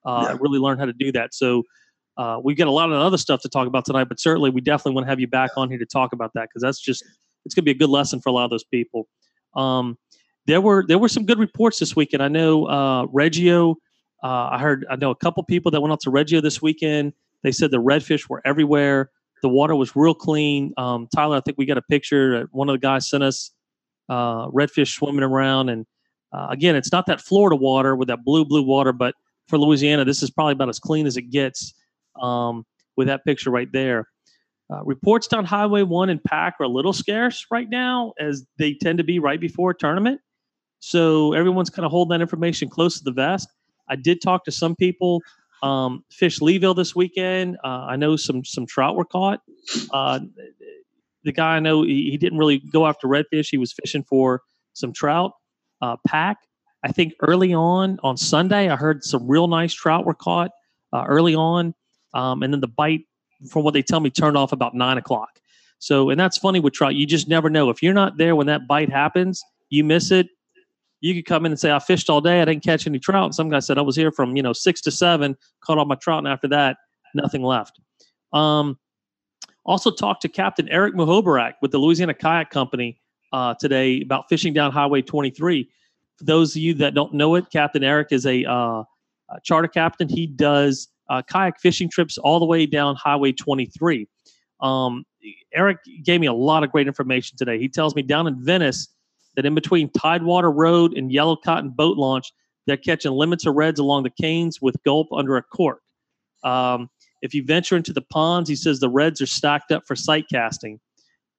Uh, 0.04 0.28
yeah. 0.30 0.36
Really 0.40 0.58
learn 0.58 0.78
how 0.78 0.86
to 0.86 0.92
do 0.92 1.12
that. 1.12 1.32
So 1.32 1.62
uh, 2.16 2.38
we've 2.42 2.56
got 2.56 2.66
a 2.66 2.72
lot 2.72 2.90
of 2.90 3.00
other 3.00 3.16
stuff 3.16 3.40
to 3.42 3.48
talk 3.48 3.66
about 3.66 3.84
tonight, 3.84 4.08
but 4.08 4.20
certainly 4.20 4.50
we 4.50 4.60
definitely 4.60 4.94
want 4.94 5.06
to 5.06 5.10
have 5.10 5.20
you 5.20 5.28
back 5.28 5.52
on 5.56 5.68
here 5.68 5.78
to 5.78 5.86
talk 5.86 6.12
about 6.12 6.32
that 6.34 6.48
because 6.48 6.62
that's 6.62 6.80
just 6.80 7.04
it's 7.44 7.54
going 7.54 7.62
to 7.62 7.66
be 7.66 7.70
a 7.70 7.78
good 7.78 7.88
lesson 7.88 8.20
for 8.20 8.30
a 8.30 8.32
lot 8.32 8.44
of 8.44 8.50
those 8.50 8.64
people. 8.64 9.08
Um, 9.56 9.96
there 10.46 10.60
were 10.60 10.84
there 10.86 10.98
were 10.98 11.08
some 11.08 11.24
good 11.24 11.38
reports 11.38 11.78
this 11.78 11.94
weekend. 11.94 12.22
I 12.22 12.28
know 12.28 12.66
uh, 12.66 13.06
Reggio 13.06 13.76
uh, 14.22 14.50
I 14.52 14.58
heard, 14.58 14.86
I 14.90 14.96
know 14.96 15.10
a 15.10 15.16
couple 15.16 15.42
people 15.44 15.70
that 15.72 15.80
went 15.80 15.92
out 15.92 16.00
to 16.00 16.10
Reggio 16.10 16.40
this 16.40 16.62
weekend. 16.62 17.12
They 17.42 17.52
said 17.52 17.70
the 17.70 17.82
redfish 17.82 18.28
were 18.28 18.40
everywhere. 18.44 19.10
The 19.42 19.48
water 19.48 19.74
was 19.74 19.96
real 19.96 20.14
clean. 20.14 20.72
Um, 20.76 21.08
Tyler, 21.14 21.36
I 21.36 21.40
think 21.40 21.58
we 21.58 21.66
got 21.66 21.78
a 21.78 21.82
picture. 21.82 22.38
That 22.38 22.48
one 22.52 22.68
of 22.68 22.74
the 22.74 22.78
guys 22.78 23.08
sent 23.10 23.24
us 23.24 23.50
uh, 24.08 24.48
redfish 24.48 24.94
swimming 24.94 25.24
around. 25.24 25.68
And 25.68 25.86
uh, 26.32 26.48
again, 26.50 26.76
it's 26.76 26.92
not 26.92 27.06
that 27.06 27.20
Florida 27.20 27.56
water 27.56 27.96
with 27.96 28.08
that 28.08 28.24
blue, 28.24 28.44
blue 28.44 28.62
water, 28.62 28.92
but 28.92 29.14
for 29.48 29.58
Louisiana, 29.58 30.04
this 30.04 30.22
is 30.22 30.30
probably 30.30 30.52
about 30.52 30.68
as 30.68 30.78
clean 30.78 31.06
as 31.06 31.16
it 31.16 31.30
gets 31.30 31.74
um, 32.20 32.64
with 32.96 33.08
that 33.08 33.24
picture 33.24 33.50
right 33.50 33.68
there. 33.72 34.08
Uh, 34.72 34.82
reports 34.84 35.26
down 35.26 35.44
Highway 35.44 35.82
1 35.82 36.08
and 36.08 36.22
Pack 36.22 36.54
are 36.60 36.64
a 36.64 36.68
little 36.68 36.92
scarce 36.92 37.44
right 37.50 37.68
now, 37.68 38.12
as 38.18 38.46
they 38.58 38.74
tend 38.74 38.98
to 38.98 39.04
be 39.04 39.18
right 39.18 39.40
before 39.40 39.72
a 39.72 39.74
tournament. 39.74 40.20
So 40.78 41.32
everyone's 41.32 41.70
kind 41.70 41.84
of 41.84 41.90
holding 41.90 42.16
that 42.16 42.22
information 42.22 42.68
close 42.68 42.98
to 42.98 43.04
the 43.04 43.12
vest. 43.12 43.48
I 43.88 43.96
did 43.96 44.20
talk 44.22 44.44
to 44.44 44.52
some 44.52 44.76
people. 44.76 45.20
Um, 45.62 46.04
fish 46.10 46.40
Leeville 46.40 46.74
this 46.74 46.94
weekend. 46.96 47.56
Uh, 47.62 47.86
I 47.88 47.96
know 47.96 48.16
some 48.16 48.44
some 48.44 48.66
trout 48.66 48.96
were 48.96 49.04
caught. 49.04 49.40
Uh, 49.92 50.20
the 51.24 51.32
guy 51.32 51.56
I 51.56 51.60
know 51.60 51.82
he, 51.84 52.10
he, 52.10 52.18
didn't 52.18 52.38
really 52.38 52.58
go 52.58 52.84
after 52.84 53.06
redfish. 53.06 53.48
He 53.48 53.58
was 53.58 53.72
fishing 53.72 54.02
for 54.02 54.42
some 54.72 54.92
trout. 54.92 55.32
Uh, 55.80 55.96
Pack 56.04 56.38
I 56.82 56.90
think 56.90 57.14
early 57.20 57.54
on 57.54 57.98
on 58.02 58.16
Sunday, 58.16 58.68
I 58.68 58.76
heard 58.76 59.04
some 59.04 59.28
real 59.28 59.46
nice 59.46 59.72
trout 59.72 60.04
were 60.04 60.14
caught 60.14 60.50
uh, 60.92 61.04
early 61.06 61.34
on, 61.34 61.74
um, 62.12 62.42
and 62.42 62.52
then 62.52 62.60
the 62.60 62.68
bite, 62.68 63.02
from 63.50 63.62
what 63.62 63.74
they 63.74 63.82
tell 63.82 64.00
me, 64.00 64.10
turned 64.10 64.36
off 64.36 64.52
about 64.52 64.74
nine 64.74 64.98
o'clock. 64.98 65.38
So, 65.78 66.10
and 66.10 66.18
that's 66.18 66.38
funny 66.38 66.60
with 66.60 66.74
trout. 66.74 66.94
You 66.94 67.06
just 67.06 67.28
never 67.28 67.50
know 67.50 67.70
if 67.70 67.82
you're 67.82 67.94
not 67.94 68.16
there 68.16 68.34
when 68.36 68.46
that 68.48 68.66
bite 68.66 68.90
happens. 68.90 69.42
You 69.68 69.84
miss 69.84 70.10
it. 70.10 70.28
You 71.02 71.14
could 71.14 71.26
come 71.26 71.44
in 71.44 71.52
and 71.52 71.58
say, 71.58 71.70
"I 71.70 71.78
fished 71.78 72.08
all 72.08 72.22
day. 72.22 72.40
I 72.40 72.46
didn't 72.46 72.64
catch 72.64 72.86
any 72.86 72.98
trout." 72.98 73.26
And 73.26 73.34
some 73.34 73.50
guy 73.50 73.58
said, 73.58 73.76
"I 73.76 73.82
was 73.82 73.96
here 73.96 74.10
from 74.10 74.36
you 74.36 74.42
know 74.42 74.54
six 74.54 74.80
to 74.82 74.90
seven, 74.90 75.36
caught 75.60 75.76
all 75.76 75.84
my 75.84 75.96
trout, 75.96 76.18
and 76.18 76.28
after 76.28 76.48
that, 76.48 76.78
nothing 77.14 77.42
left." 77.42 77.78
Um, 78.32 78.78
also 79.64 79.90
talked 79.90 80.22
to 80.22 80.28
Captain 80.28 80.68
Eric 80.68 80.94
Muhobarak 80.94 81.54
with 81.60 81.70
the 81.70 81.78
Louisiana 81.78 82.14
Kayak 82.14 82.50
Company 82.50 83.00
uh, 83.32 83.54
today 83.54 84.00
about 84.02 84.28
fishing 84.28 84.52
down 84.52 84.72
Highway 84.72 85.02
23. 85.02 85.68
For 86.16 86.24
those 86.24 86.54
of 86.54 86.62
you 86.62 86.74
that 86.74 86.94
don't 86.94 87.14
know 87.14 87.34
it, 87.34 87.50
Captain 87.50 87.84
Eric 87.84 88.08
is 88.10 88.26
a, 88.26 88.44
uh, 88.44 88.82
a 89.30 89.40
charter 89.42 89.68
captain. 89.68 90.08
He 90.08 90.26
does 90.26 90.88
uh, 91.08 91.22
kayak 91.22 91.60
fishing 91.60 91.88
trips 91.88 92.18
all 92.18 92.38
the 92.38 92.46
way 92.46 92.66
down 92.66 92.96
Highway 92.96 93.32
23. 93.32 94.06
Um, 94.60 95.04
Eric 95.54 95.78
gave 96.04 96.20
me 96.20 96.26
a 96.26 96.32
lot 96.32 96.64
of 96.64 96.70
great 96.70 96.86
information 96.86 97.36
today. 97.36 97.58
He 97.58 97.68
tells 97.68 97.94
me 97.94 98.02
down 98.02 98.26
in 98.26 98.42
Venice 98.44 98.88
that 99.36 99.46
in 99.46 99.54
between 99.54 99.90
Tidewater 99.90 100.50
Road 100.50 100.96
and 100.96 101.12
Yellow 101.12 101.36
Cotton 101.36 101.70
Boat 101.70 101.96
Launch, 101.96 102.32
they're 102.66 102.76
catching 102.76 103.12
limits 103.12 103.46
of 103.46 103.54
reds 103.54 103.80
along 103.80 104.04
the 104.04 104.10
canes 104.10 104.60
with 104.60 104.76
gulp 104.84 105.08
under 105.12 105.36
a 105.36 105.42
cork. 105.42 105.80
Um, 106.44 106.90
if 107.22 107.34
you 107.34 107.44
venture 107.44 107.76
into 107.76 107.92
the 107.92 108.02
ponds, 108.02 108.48
he 108.48 108.56
says 108.56 108.80
the 108.80 108.88
reds 108.88 109.20
are 109.20 109.26
stacked 109.26 109.72
up 109.72 109.84
for 109.86 109.96
sight 109.96 110.26
casting. 110.30 110.80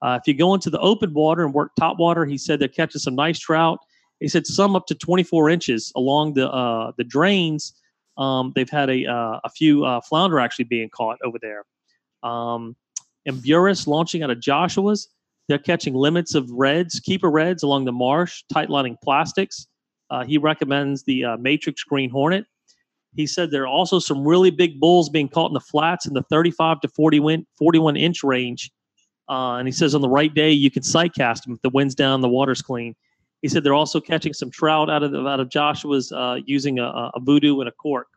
Uh, 0.01 0.19
if 0.21 0.27
you 0.27 0.33
go 0.33 0.53
into 0.53 0.69
the 0.69 0.79
open 0.79 1.13
water 1.13 1.45
and 1.45 1.53
work 1.53 1.71
top 1.79 1.97
water, 1.97 2.25
he 2.25 2.37
said 2.37 2.59
they're 2.59 2.67
catching 2.67 2.99
some 2.99 3.15
nice 3.15 3.39
trout. 3.39 3.79
He 4.19 4.27
said 4.27 4.45
some 4.47 4.75
up 4.75 4.85
to 4.87 4.95
24 4.95 5.49
inches 5.49 5.91
along 5.95 6.33
the 6.33 6.49
uh, 6.49 6.91
the 6.97 7.03
drains. 7.03 7.73
Um, 8.17 8.51
they've 8.55 8.69
had 8.69 8.89
a 8.89 9.05
uh, 9.05 9.39
a 9.43 9.49
few 9.49 9.85
uh, 9.85 10.01
flounder 10.01 10.39
actually 10.39 10.65
being 10.65 10.89
caught 10.89 11.17
over 11.23 11.37
there. 11.41 11.63
Um, 12.21 12.75
and 13.25 13.37
Buras 13.37 13.87
launching 13.87 14.23
out 14.23 14.29
of 14.29 14.39
Joshua's, 14.39 15.09
they're 15.47 15.59
catching 15.59 15.93
limits 15.93 16.35
of 16.35 16.49
reds, 16.51 16.99
keeper 16.99 17.29
reds 17.29 17.63
along 17.63 17.85
the 17.85 17.91
marsh, 17.91 18.43
tight 18.51 18.69
lining 18.69 18.97
plastics. 19.03 19.67
Uh, 20.09 20.23
he 20.23 20.37
recommends 20.37 21.03
the 21.03 21.25
uh, 21.25 21.37
Matrix 21.37 21.83
Green 21.83 22.09
Hornet. 22.09 22.45
He 23.15 23.27
said 23.27 23.51
there 23.51 23.63
are 23.63 23.67
also 23.67 23.99
some 23.99 24.25
really 24.25 24.49
big 24.49 24.79
bulls 24.79 25.09
being 25.09 25.29
caught 25.29 25.49
in 25.49 25.53
the 25.53 25.59
flats 25.59 26.05
in 26.05 26.13
the 26.13 26.23
35 26.23 26.81
to 26.81 26.87
40 26.87 27.19
win, 27.19 27.45
41 27.57 27.95
inch 27.95 28.23
range. 28.23 28.71
Uh, 29.29 29.55
and 29.55 29.67
he 29.67 29.71
says 29.71 29.95
on 29.95 30.01
the 30.01 30.09
right 30.09 30.33
day 30.33 30.51
you 30.51 30.69
can 30.71 30.83
sight 30.83 31.13
cast 31.13 31.43
them 31.43 31.53
if 31.53 31.61
the 31.61 31.69
wind's 31.69 31.95
down, 31.95 32.21
the 32.21 32.29
water's 32.29 32.61
clean. 32.61 32.95
He 33.41 33.49
said 33.49 33.63
they're 33.63 33.73
also 33.73 33.99
catching 33.99 34.33
some 34.33 34.49
trout 34.49 34.89
out 34.89 35.03
of 35.03 35.11
the, 35.11 35.25
out 35.27 35.39
of 35.39 35.49
Joshua's 35.49 36.11
uh, 36.11 36.39
using 36.45 36.79
a, 36.79 37.11
a, 37.13 37.19
voodoo 37.19 37.59
and 37.59 37.67
a 37.67 37.73
cork. 37.73 38.07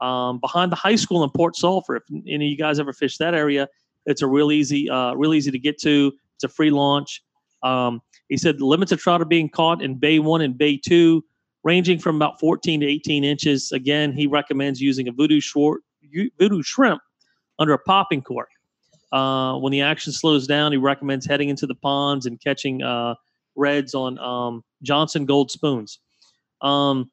Um, 0.00 0.38
behind 0.38 0.70
the 0.70 0.76
high 0.76 0.96
school 0.96 1.24
in 1.24 1.30
Port 1.30 1.56
Sulphur, 1.56 1.96
if 1.96 2.02
any 2.10 2.34
of 2.34 2.50
you 2.50 2.56
guys 2.56 2.78
ever 2.78 2.92
fish 2.92 3.16
that 3.18 3.34
area, 3.34 3.68
it's 4.06 4.22
a 4.22 4.26
real 4.26 4.52
easy, 4.52 4.88
uh, 4.88 5.14
real 5.14 5.34
easy 5.34 5.50
to 5.50 5.58
get 5.58 5.78
to. 5.80 6.12
It's 6.40 6.52
a 6.52 6.54
free 6.54 6.70
launch. 6.70 7.22
Um, 7.62 8.00
he 8.28 8.38
said 8.38 8.58
the 8.58 8.64
limits 8.64 8.92
of 8.92 8.98
trout 8.98 9.20
are 9.20 9.26
being 9.26 9.50
caught 9.50 9.82
in 9.82 9.98
Bay 9.98 10.18
One 10.18 10.40
and 10.40 10.56
Bay 10.56 10.78
Two 10.78 11.22
ranging 11.62 11.98
from 11.98 12.16
about 12.16 12.40
14 12.40 12.80
to 12.80 12.86
18 12.86 13.24
inches. 13.24 13.70
Again, 13.72 14.12
he 14.12 14.26
recommends 14.26 14.80
using 14.80 15.08
a 15.08 15.12
voodoo, 15.12 15.40
short, 15.40 15.82
voodoo 16.38 16.62
shrimp 16.62 17.02
under 17.58 17.74
a 17.74 17.78
popping 17.78 18.22
cork. 18.22 18.48
Uh, 19.12 19.58
when 19.58 19.70
the 19.70 19.82
action 19.82 20.12
slows 20.12 20.46
down, 20.46 20.72
he 20.72 20.78
recommends 20.78 21.26
heading 21.26 21.50
into 21.50 21.66
the 21.66 21.74
ponds 21.74 22.24
and 22.24 22.40
catching 22.40 22.82
uh, 22.82 23.14
reds 23.56 23.94
on 23.94 24.18
um, 24.18 24.64
Johnson 24.82 25.26
Gold 25.26 25.50
spoons. 25.50 25.98
Um, 26.62 27.10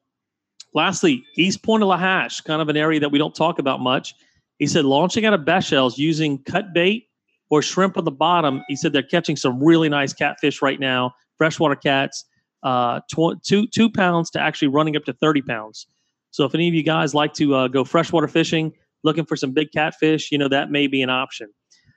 lastly, 0.74 1.24
East 1.36 1.62
Pointe 1.62 1.82
à 1.82 1.86
la 1.86 1.98
Hache, 1.98 2.40
kind 2.44 2.62
of 2.62 2.70
an 2.70 2.76
area 2.78 3.00
that 3.00 3.10
we 3.10 3.18
don't 3.18 3.34
talk 3.34 3.58
about 3.58 3.80
much. 3.80 4.14
He 4.58 4.66
said 4.66 4.86
launching 4.86 5.26
out 5.26 5.34
of 5.34 5.44
best 5.44 5.68
shells 5.68 5.98
using 5.98 6.38
cut 6.44 6.72
bait 6.72 7.07
or 7.50 7.62
shrimp 7.62 7.96
on 7.96 8.04
the 8.04 8.10
bottom. 8.10 8.62
He 8.68 8.76
said 8.76 8.92
they're 8.92 9.02
catching 9.02 9.36
some 9.36 9.62
really 9.62 9.88
nice 9.88 10.12
catfish 10.12 10.60
right 10.62 10.78
now, 10.78 11.14
freshwater 11.36 11.76
cats 11.76 12.24
uh, 12.62 13.00
tw- 13.12 13.42
two 13.42 13.66
two 13.68 13.90
pounds 13.90 14.30
to 14.30 14.40
actually 14.40 14.68
running 14.68 14.96
up 14.96 15.04
to 15.04 15.12
thirty 15.12 15.42
pounds. 15.42 15.86
So 16.30 16.44
if 16.44 16.54
any 16.54 16.68
of 16.68 16.74
you 16.74 16.82
guys 16.82 17.14
like 17.14 17.32
to 17.34 17.54
uh, 17.54 17.68
go 17.68 17.84
freshwater 17.84 18.28
fishing, 18.28 18.72
looking 19.02 19.24
for 19.24 19.36
some 19.36 19.52
big 19.52 19.70
catfish, 19.72 20.30
you 20.30 20.38
know 20.38 20.48
that 20.48 20.70
may 20.70 20.86
be 20.86 21.02
an 21.02 21.10
option. 21.10 21.48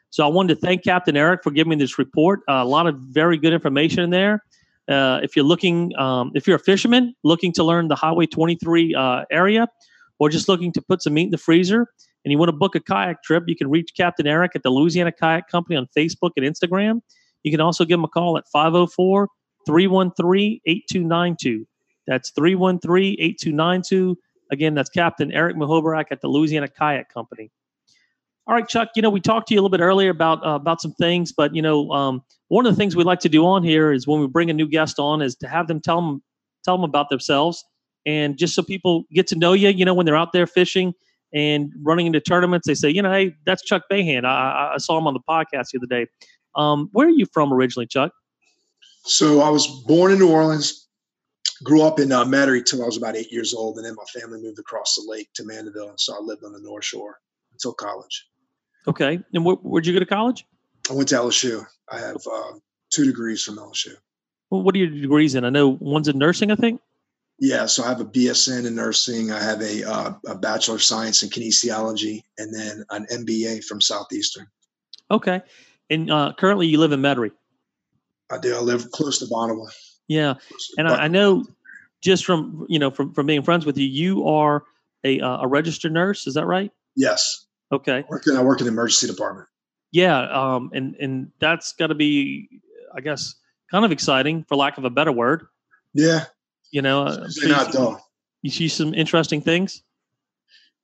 So 0.09 0.25
I 0.25 0.27
wanted 0.27 0.55
to 0.55 0.61
thank 0.61 0.83
Captain 0.83 1.15
Eric 1.15 1.41
for 1.43 1.51
giving 1.51 1.69
me 1.69 1.77
this 1.77 1.97
report. 1.97 2.41
Uh, 2.47 2.53
a 2.53 2.65
lot 2.65 2.85
of 2.85 2.95
very 2.99 3.37
good 3.37 3.53
information 3.53 4.03
in 4.03 4.09
there. 4.09 4.43
Uh, 4.89 5.19
if 5.23 5.35
you're 5.35 5.45
looking, 5.45 5.95
um, 5.97 6.31
if 6.35 6.47
you're 6.47 6.57
a 6.57 6.59
fisherman 6.59 7.15
looking 7.23 7.53
to 7.53 7.63
learn 7.63 7.87
the 7.87 7.95
Highway 7.95 8.25
23 8.25 8.93
uh, 8.93 9.23
area, 9.31 9.67
or 10.19 10.29
just 10.29 10.49
looking 10.49 10.71
to 10.73 10.81
put 10.81 11.01
some 11.01 11.13
meat 11.13 11.25
in 11.25 11.31
the 11.31 11.37
freezer, 11.37 11.87
and 12.23 12.31
you 12.31 12.37
want 12.37 12.49
to 12.49 12.55
book 12.55 12.75
a 12.75 12.79
kayak 12.79 13.23
trip, 13.23 13.43
you 13.47 13.55
can 13.55 13.69
reach 13.69 13.91
Captain 13.95 14.27
Eric 14.27 14.51
at 14.55 14.63
the 14.63 14.69
Louisiana 14.69 15.11
Kayak 15.11 15.47
Company 15.49 15.75
on 15.75 15.87
Facebook 15.97 16.31
and 16.37 16.45
Instagram. 16.45 17.01
You 17.43 17.51
can 17.51 17.61
also 17.61 17.85
give 17.85 17.99
him 17.99 18.03
a 18.03 18.07
call 18.07 18.37
at 18.37 18.47
504 18.47 19.27
313 19.65 20.59
8292. 20.65 21.67
That's 22.07 22.31
313 22.31 23.15
8292. 23.19 24.17
Again, 24.51 24.75
that's 24.75 24.89
Captain 24.89 25.31
Eric 25.31 25.55
Mahobarak 25.55 26.05
at 26.11 26.21
the 26.21 26.27
Louisiana 26.27 26.67
Kayak 26.67 27.11
Company. 27.11 27.51
All 28.47 28.55
right, 28.55 28.67
Chuck. 28.67 28.89
You 28.95 29.01
know, 29.01 29.09
we 29.09 29.21
talked 29.21 29.47
to 29.47 29.53
you 29.53 29.59
a 29.59 29.61
little 29.61 29.75
bit 29.75 29.83
earlier 29.83 30.09
about 30.09 30.45
uh, 30.45 30.55
about 30.55 30.81
some 30.81 30.93
things, 30.93 31.31
but 31.31 31.55
you 31.55 31.61
know, 31.61 31.89
um, 31.91 32.23
one 32.49 32.65
of 32.65 32.73
the 32.73 32.75
things 32.75 32.95
we 32.95 33.03
like 33.03 33.19
to 33.21 33.29
do 33.29 33.45
on 33.45 33.63
here 33.63 33.91
is 33.91 34.07
when 34.07 34.19
we 34.19 34.27
bring 34.27 34.49
a 34.49 34.53
new 34.53 34.67
guest 34.67 34.99
on 34.99 35.21
is 35.21 35.35
to 35.37 35.47
have 35.47 35.67
them 35.67 35.79
tell 35.79 36.01
them 36.01 36.21
tell 36.65 36.75
them 36.75 36.83
about 36.83 37.09
themselves, 37.09 37.63
and 38.05 38.37
just 38.37 38.55
so 38.55 38.63
people 38.63 39.03
get 39.13 39.27
to 39.27 39.35
know 39.35 39.53
you. 39.53 39.69
You 39.69 39.85
know, 39.85 39.93
when 39.93 40.05
they're 40.05 40.17
out 40.17 40.33
there 40.33 40.47
fishing 40.47 40.93
and 41.33 41.71
running 41.81 42.07
into 42.07 42.19
tournaments, 42.19 42.67
they 42.67 42.75
say, 42.75 42.89
you 42.89 43.01
know, 43.01 43.11
hey, 43.11 43.35
that's 43.45 43.63
Chuck 43.63 43.83
Bayhand. 43.91 44.25
I, 44.25 44.73
I 44.75 44.77
saw 44.77 44.97
him 44.97 45.07
on 45.07 45.13
the 45.13 45.21
podcast 45.27 45.69
the 45.71 45.79
other 45.79 45.87
day. 45.87 46.07
Um, 46.55 46.89
where 46.91 47.07
are 47.07 47.11
you 47.11 47.25
from 47.33 47.53
originally, 47.53 47.87
Chuck? 47.87 48.11
So 49.03 49.41
I 49.41 49.49
was 49.49 49.67
born 49.87 50.11
in 50.11 50.19
New 50.19 50.29
Orleans, 50.29 50.87
grew 51.63 51.81
up 51.81 51.99
in 51.99 52.11
uh, 52.11 52.25
Metairie 52.25 52.63
till 52.63 52.83
I 52.83 52.85
was 52.85 52.97
about 52.97 53.15
eight 53.15 53.31
years 53.31 53.53
old, 53.53 53.77
and 53.77 53.85
then 53.85 53.95
my 53.95 54.19
family 54.19 54.41
moved 54.41 54.59
across 54.59 54.95
the 54.95 55.09
lake 55.09 55.29
to 55.35 55.45
Mandeville, 55.45 55.89
and 55.89 55.99
so 55.99 56.15
I 56.15 56.19
lived 56.19 56.43
on 56.43 56.51
the 56.53 56.61
North 56.61 56.85
Shore 56.85 57.19
until 57.51 57.73
college. 57.73 58.27
Okay, 58.87 59.19
and 59.33 59.43
wh- 59.45 59.63
where'd 59.65 59.85
you 59.85 59.93
go 59.93 59.99
to 59.99 60.05
college? 60.05 60.45
I 60.89 60.93
went 60.93 61.09
to 61.09 61.15
LSU. 61.15 61.65
I 61.91 61.99
have 61.99 62.17
uh, 62.31 62.53
two 62.91 63.05
degrees 63.05 63.43
from 63.43 63.57
LSU. 63.57 63.93
Well, 64.49 64.61
what 64.61 64.75
are 64.75 64.79
your 64.79 64.89
degrees 64.89 65.35
in? 65.35 65.45
I 65.45 65.49
know 65.49 65.77
one's 65.79 66.07
in 66.07 66.17
nursing, 66.17 66.51
I 66.51 66.55
think. 66.55 66.81
Yeah, 67.41 67.65
so 67.65 67.83
I 67.83 67.87
have 67.87 67.99
a 67.99 68.05
BSN 68.05 68.67
in 68.67 68.75
nursing. 68.75 69.31
I 69.31 69.41
have 69.41 69.61
a, 69.61 69.83
uh, 69.83 70.13
a 70.27 70.35
bachelor 70.35 70.75
of 70.75 70.83
science 70.83 71.23
in 71.23 71.29
kinesiology, 71.29 72.21
and 72.37 72.53
then 72.53 72.85
an 72.91 73.07
MBA 73.11 73.63
from 73.63 73.81
Southeastern. 73.81 74.45
Okay, 75.09 75.41
and 75.89 76.11
uh, 76.11 76.33
currently 76.37 76.67
you 76.67 76.77
live 76.77 76.91
in 76.91 77.01
Metairie. 77.01 77.31
I 78.29 78.37
do. 78.37 78.55
I 78.55 78.59
live 78.59 78.91
close 78.91 79.17
to 79.19 79.25
Bonnabel. 79.25 79.67
Yeah, 80.07 80.35
and 80.77 80.87
I, 80.87 81.05
I, 81.05 81.07
know 81.07 81.43
just 81.99 82.25
from 82.25 82.67
you 82.69 82.77
know 82.77 82.91
from 82.91 83.11
from 83.11 83.25
being 83.25 83.41
friends 83.41 83.65
with 83.65 83.75
you, 83.75 83.87
you 83.87 84.27
are 84.27 84.63
a 85.03 85.19
uh, 85.19 85.39
a 85.41 85.47
registered 85.47 85.91
nurse. 85.91 86.27
Is 86.27 86.35
that 86.35 86.45
right? 86.45 86.71
Yes. 86.95 87.47
Okay. 87.71 87.97
I 87.97 88.05
work 88.07 88.27
in, 88.27 88.37
I 88.37 88.43
work 88.43 88.59
in 88.59 88.67
the 88.67 88.71
emergency 88.71 89.07
department. 89.07 89.47
Yeah, 89.91 90.29
um, 90.29 90.69
and 90.75 90.95
and 90.99 91.31
that's 91.39 91.73
got 91.73 91.87
to 91.87 91.95
be, 91.95 92.61
I 92.95 93.01
guess, 93.01 93.33
kind 93.71 93.83
of 93.83 93.91
exciting 93.91 94.45
for 94.47 94.55
lack 94.55 94.77
of 94.77 94.85
a 94.85 94.91
better 94.91 95.11
word. 95.11 95.47
Yeah. 95.95 96.25
You 96.71 96.81
know, 96.81 97.03
uh, 97.03 97.27
not 97.43 97.71
dull. 97.71 98.05
You 98.41 98.49
see 98.49 98.67
some 98.67 98.93
interesting 98.93 99.41
things. 99.41 99.83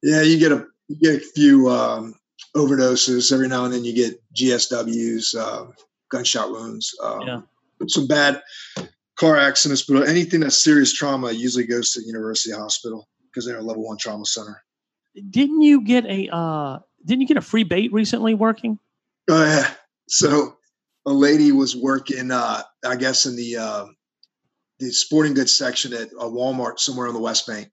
Yeah, 0.04 0.22
you 0.22 0.38
get 0.38 0.52
a 0.52 0.66
you 0.88 0.98
get 0.98 1.22
a 1.22 1.26
few 1.36 1.70
um, 1.70 2.16
overdoses 2.56 3.32
every 3.32 3.48
now 3.48 3.66
and 3.66 3.74
then. 3.74 3.84
You 3.84 3.94
get 3.94 4.22
GSWs. 4.36 5.36
Uh, 5.36 5.72
gunshot 6.10 6.52
wounds, 6.52 6.96
um, 7.04 7.22
yeah. 7.22 7.42
some 7.88 8.08
bad 8.08 8.42
car 9.18 9.38
accidents, 9.38 9.84
but 9.84 10.08
anything 10.08 10.40
that's 10.40 10.64
serious 10.64 10.94
trauma 10.94 11.32
usually 11.32 11.66
goes 11.66 11.92
to 11.92 12.04
University 12.04 12.54
Hospital 12.54 13.08
because 13.30 13.46
they're 13.46 13.58
a 13.58 13.64
level 13.64 13.86
one 13.86 13.98
trauma 13.98 14.26
center. 14.26 14.64
Didn't 15.30 15.62
you 15.62 15.82
get 15.82 16.06
a 16.06 16.34
uh, 16.34 16.80
Didn't 17.06 17.22
you 17.22 17.28
get 17.28 17.38
a 17.38 17.42
free 17.42 17.64
bait 17.64 17.92
recently 17.92 18.36
working? 18.36 18.80
Oh 19.30 19.44
yeah. 19.44 19.72
So 20.08 20.58
a 21.06 21.12
lady 21.12 21.52
was 21.52 21.76
working, 21.76 22.32
uh, 22.32 22.62
I 22.86 22.96
guess, 22.96 23.26
in 23.26 23.36
the 23.36 23.58
uh, 23.58 23.86
the 24.80 24.92
sporting 24.92 25.34
goods 25.34 25.56
section 25.56 25.94
at 25.94 26.10
a 26.20 26.26
Walmart 26.26 26.80
somewhere 26.80 27.08
on 27.08 27.14
the 27.14 27.20
West 27.20 27.48
Bank, 27.48 27.70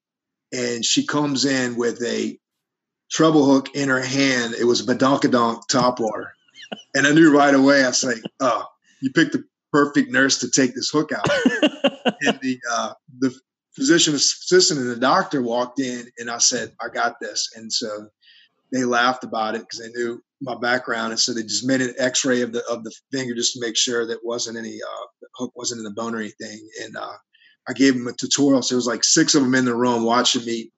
and 0.53 0.85
she 0.85 1.07
comes 1.07 1.45
in 1.45 1.77
with 1.77 2.03
a 2.03 2.39
treble 3.11 3.45
hook 3.45 3.75
in 3.75 3.89
her 3.89 4.03
hand. 4.03 4.55
It 4.55 4.65
was 4.65 4.81
a 4.81 4.95
badonkadonk 4.95 5.67
top 5.69 6.01
water 6.01 6.35
and 6.95 7.07
I 7.07 7.13
knew 7.13 7.37
right 7.37 7.55
away. 7.55 7.85
I 7.85 7.89
was 7.89 8.05
like, 8.05 8.23
"Oh, 8.41 8.65
you 9.01 9.11
picked 9.11 9.33
the 9.33 9.45
perfect 9.73 10.11
nurse 10.11 10.39
to 10.41 10.51
take 10.51 10.75
this 10.75 10.91
hook 10.91 11.13
out." 11.13 11.29
and 12.23 12.39
the 12.41 12.59
uh, 12.71 12.93
the 13.19 13.35
physician 13.75 14.15
assistant 14.15 14.81
and 14.81 14.91
the 14.91 14.97
doctor 14.97 15.43
walked 15.43 15.81
in, 15.81 16.07
and 16.19 16.31
I 16.31 16.39
said, 16.39 16.73
"I 16.81 16.89
got 16.89 17.21
this." 17.21 17.51
And 17.57 17.73
so 17.73 18.09
they 18.73 18.85
laughed 18.85 19.25
about 19.25 19.55
it 19.55 19.63
because 19.63 19.81
they 19.81 19.91
knew 19.91 20.23
my 20.41 20.57
background, 20.59 21.13
and 21.13 21.21
so 21.21 21.33
they 21.33 21.43
just 21.43 21.67
made 21.67 21.81
an 21.81 21.95
X-ray 21.99 22.43
of 22.43 22.53
the 22.53 22.63
of 22.71 22.85
the 22.85 22.93
finger 23.13 23.35
just 23.35 23.55
to 23.55 23.61
make 23.61 23.77
sure 23.77 24.07
that 24.07 24.25
wasn't 24.25 24.59
any 24.59 24.79
uh, 24.83 25.07
hook 25.37 25.53
wasn't 25.55 25.79
in 25.79 25.85
the 25.85 25.91
bone 25.91 26.15
or 26.15 26.19
anything. 26.19 26.69
And 26.83 26.97
uh, 26.97 27.15
I 27.69 27.73
gave 27.73 27.95
them 27.95 28.07
a 28.09 28.13
tutorial. 28.13 28.63
So 28.63 28.75
it 28.75 28.77
was 28.77 28.87
like 28.87 29.05
six 29.05 29.35
of 29.35 29.43
them 29.43 29.55
in 29.55 29.65
the 29.65 29.75
room 29.75 30.05
watching 30.05 30.45
me 30.45 30.71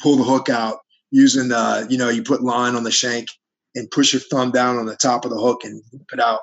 pull 0.00 0.16
the 0.16 0.24
hook 0.24 0.48
out 0.48 0.78
using, 1.10 1.48
the 1.48 1.86
you 1.90 1.98
know, 1.98 2.08
you 2.08 2.22
put 2.22 2.42
line 2.42 2.74
on 2.76 2.84
the 2.84 2.90
shank 2.90 3.28
and 3.74 3.90
push 3.90 4.12
your 4.12 4.20
thumb 4.20 4.50
down 4.50 4.76
on 4.76 4.86
the 4.86 4.96
top 4.96 5.24
of 5.24 5.30
the 5.30 5.40
hook 5.40 5.64
and 5.64 5.82
whip 5.92 6.08
it 6.12 6.20
out. 6.20 6.40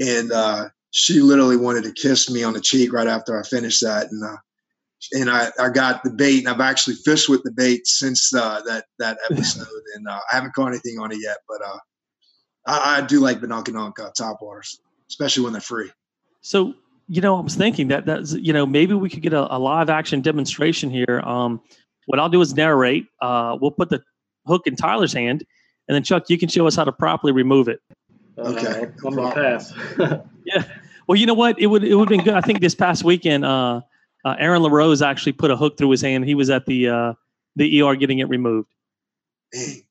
And 0.00 0.32
uh, 0.32 0.68
she 0.90 1.20
literally 1.20 1.56
wanted 1.56 1.84
to 1.84 1.92
kiss 1.92 2.30
me 2.30 2.42
on 2.42 2.52
the 2.52 2.60
cheek 2.60 2.92
right 2.92 3.06
after 3.06 3.38
I 3.38 3.42
finished 3.42 3.82
that. 3.82 4.08
And 4.10 4.24
uh, 4.24 4.36
and 5.12 5.30
I, 5.30 5.50
I 5.58 5.68
got 5.68 6.02
the 6.04 6.10
bait, 6.10 6.38
and 6.38 6.48
I've 6.48 6.60
actually 6.60 6.96
fished 6.96 7.28
with 7.28 7.42
the 7.42 7.52
bait 7.52 7.86
since 7.86 8.34
uh, 8.34 8.60
that 8.66 8.86
that 8.98 9.18
episode, 9.30 9.66
and 9.94 10.08
uh, 10.08 10.20
I 10.30 10.34
haven't 10.34 10.54
caught 10.54 10.68
anything 10.68 10.98
on 10.98 11.12
it 11.12 11.18
yet. 11.20 11.38
But 11.48 11.66
uh, 11.66 11.78
I, 12.66 12.98
I, 12.98 13.00
do 13.06 13.20
like 13.20 13.40
badonkadonk 13.40 13.98
uh, 13.98 14.10
top 14.16 14.38
waters, 14.40 14.80
especially 15.08 15.44
when 15.44 15.52
they're 15.52 15.62
free. 15.62 15.90
So 16.40 16.74
you 17.08 17.20
know, 17.20 17.36
I 17.36 17.40
was 17.40 17.54
thinking 17.54 17.88
that 17.88 18.06
that's 18.06 18.32
you 18.32 18.52
know 18.52 18.66
maybe 18.66 18.94
we 18.94 19.08
could 19.08 19.22
get 19.22 19.32
a, 19.32 19.54
a 19.54 19.58
live 19.58 19.90
action 19.90 20.20
demonstration 20.20 20.90
here. 20.90 21.20
Um, 21.24 21.60
what 22.06 22.18
I'll 22.18 22.28
do 22.28 22.40
is 22.40 22.54
narrate. 22.54 23.06
Uh, 23.20 23.56
we'll 23.60 23.70
put 23.70 23.90
the 23.90 24.02
hook 24.46 24.66
in 24.66 24.76
Tyler's 24.76 25.12
hand, 25.12 25.44
and 25.88 25.94
then 25.94 26.02
Chuck, 26.02 26.28
you 26.28 26.38
can 26.38 26.48
show 26.48 26.66
us 26.66 26.76
how 26.76 26.84
to 26.84 26.92
properly 26.92 27.32
remove 27.32 27.68
it. 27.68 27.80
Okay, 28.38 28.90
I'm 29.04 29.14
gonna 29.14 29.32
pass. 29.32 29.72
yeah. 30.44 30.64
Well, 31.06 31.16
you 31.16 31.26
know 31.26 31.34
what? 31.34 31.60
It 31.60 31.66
would 31.66 31.84
it 31.84 31.94
would 31.94 32.10
have 32.10 32.16
been 32.16 32.24
good. 32.24 32.34
I 32.34 32.40
think 32.40 32.60
this 32.60 32.74
past 32.74 33.04
weekend, 33.04 33.44
uh, 33.44 33.82
uh, 34.26 34.34
Aaron 34.40 34.60
LaRose 34.60 35.02
actually 35.02 35.32
put 35.32 35.52
a 35.52 35.56
hook 35.56 35.78
through 35.78 35.90
his 35.90 36.02
hand. 36.02 36.24
He 36.24 36.34
was 36.34 36.50
at 36.50 36.66
the 36.66 36.88
uh, 36.88 37.12
the 37.54 37.80
ER 37.80 37.94
getting 37.94 38.18
it 38.18 38.28
removed. 38.28 38.68
Dang. 39.52 39.82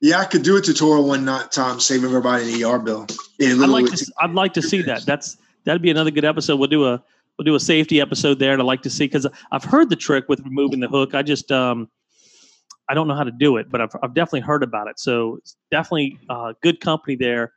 Yeah, 0.00 0.20
I 0.20 0.26
could 0.26 0.44
do 0.44 0.56
a 0.56 0.60
tutorial 0.60 1.08
one 1.08 1.24
not 1.24 1.50
time, 1.50 1.80
save 1.80 2.04
everybody 2.04 2.54
an 2.54 2.64
ER 2.64 2.78
bill. 2.78 3.08
I'd 3.42 3.54
like 3.56 3.86
to. 3.86 4.12
I'd 4.20 4.30
like 4.30 4.52
to 4.52 4.62
see 4.62 4.80
that. 4.82 5.04
That's 5.04 5.38
that'd 5.64 5.82
be 5.82 5.90
another 5.90 6.12
good 6.12 6.24
episode. 6.24 6.60
We'll 6.60 6.68
do 6.68 6.86
a 6.86 7.02
we'll 7.36 7.44
do 7.44 7.56
a 7.56 7.60
safety 7.60 8.00
episode 8.00 8.38
there. 8.38 8.52
And 8.52 8.62
I'd 8.62 8.66
like 8.66 8.82
to 8.82 8.90
see 8.90 9.06
because 9.06 9.26
I've 9.50 9.64
heard 9.64 9.90
the 9.90 9.96
trick 9.96 10.28
with 10.28 10.38
removing 10.44 10.78
the 10.78 10.88
hook. 10.88 11.16
I 11.16 11.22
just 11.22 11.50
um 11.50 11.90
I 12.88 12.94
don't 12.94 13.08
know 13.08 13.16
how 13.16 13.24
to 13.24 13.32
do 13.32 13.56
it, 13.56 13.70
but 13.70 13.80
I've 13.80 13.90
I've 14.04 14.14
definitely 14.14 14.42
heard 14.42 14.62
about 14.62 14.86
it. 14.86 15.00
So 15.00 15.40
definitely 15.72 16.16
uh, 16.28 16.52
good 16.62 16.80
company 16.80 17.16
there 17.16 17.54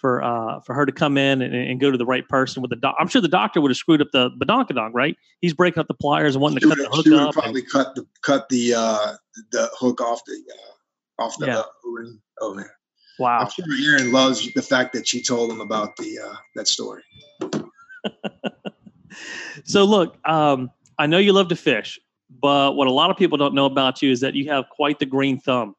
for 0.00 0.22
uh, 0.22 0.60
for 0.60 0.74
her 0.74 0.86
to 0.86 0.92
come 0.92 1.18
in 1.18 1.42
and, 1.42 1.54
and, 1.54 1.78
go 1.78 1.90
to 1.90 1.98
the 1.98 2.06
right 2.06 2.26
person 2.28 2.62
with 2.62 2.70
the 2.70 2.76
doc. 2.76 2.96
I'm 2.98 3.06
sure 3.06 3.20
the 3.20 3.28
doctor 3.28 3.60
would 3.60 3.70
have 3.70 3.76
screwed 3.76 4.00
up 4.00 4.08
the 4.12 4.30
badonkadonk, 4.30 4.92
right? 4.94 5.16
He's 5.40 5.52
breaking 5.52 5.80
up 5.80 5.88
the 5.88 5.94
pliers 5.94 6.34
and 6.34 6.42
wanting 6.42 6.60
to 6.60 6.68
cut 6.68 6.78
the 6.78 6.88
hook 6.88 7.04
she 7.04 7.10
would 7.10 7.20
up. 7.20 7.34
Probably 7.34 7.60
and, 7.60 7.70
cut 7.70 7.94
the 7.94 8.06
cut 8.22 8.48
the 8.48 8.74
uh, 8.74 9.14
the 9.52 9.70
hook 9.78 10.00
off 10.00 10.22
the 10.26 10.42
uh, 11.18 11.22
off 11.22 11.36
the 11.38 11.46
yeah. 11.46 11.62
ring. 11.84 12.18
Oh 12.40 12.54
man! 12.54 12.66
Wow. 13.18 13.40
I'm 13.40 13.50
sure 13.50 13.92
Aaron 13.92 14.10
loves 14.10 14.50
the 14.54 14.62
fact 14.62 14.94
that 14.94 15.06
she 15.06 15.22
told 15.22 15.50
him 15.50 15.60
about 15.60 15.96
the 15.96 16.18
uh, 16.18 16.34
that 16.56 16.66
story. 16.66 17.02
so 19.64 19.84
look, 19.84 20.16
um, 20.26 20.70
I 20.98 21.06
know 21.06 21.18
you 21.18 21.34
love 21.34 21.48
to 21.48 21.56
fish, 21.56 22.00
but 22.40 22.72
what 22.72 22.88
a 22.88 22.92
lot 22.92 23.10
of 23.10 23.18
people 23.18 23.36
don't 23.36 23.54
know 23.54 23.66
about 23.66 24.00
you 24.00 24.10
is 24.10 24.20
that 24.20 24.34
you 24.34 24.50
have 24.50 24.64
quite 24.70 24.98
the 24.98 25.06
green 25.06 25.38
thumb. 25.38 25.74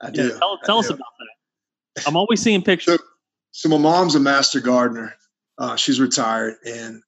I 0.00 0.10
do. 0.10 0.28
Yeah, 0.28 0.38
tell, 0.38 0.58
tell 0.64 0.78
us 0.78 0.88
about 0.88 0.98
that. 0.98 1.33
I'm 2.06 2.16
always 2.16 2.42
seeing 2.42 2.62
pictures. 2.62 2.98
So, 2.98 3.04
so 3.52 3.68
my 3.68 3.78
mom's 3.78 4.14
a 4.14 4.20
master 4.20 4.60
gardener. 4.60 5.14
Uh, 5.58 5.76
she's 5.76 6.00
retired, 6.00 6.54
and 6.66 7.02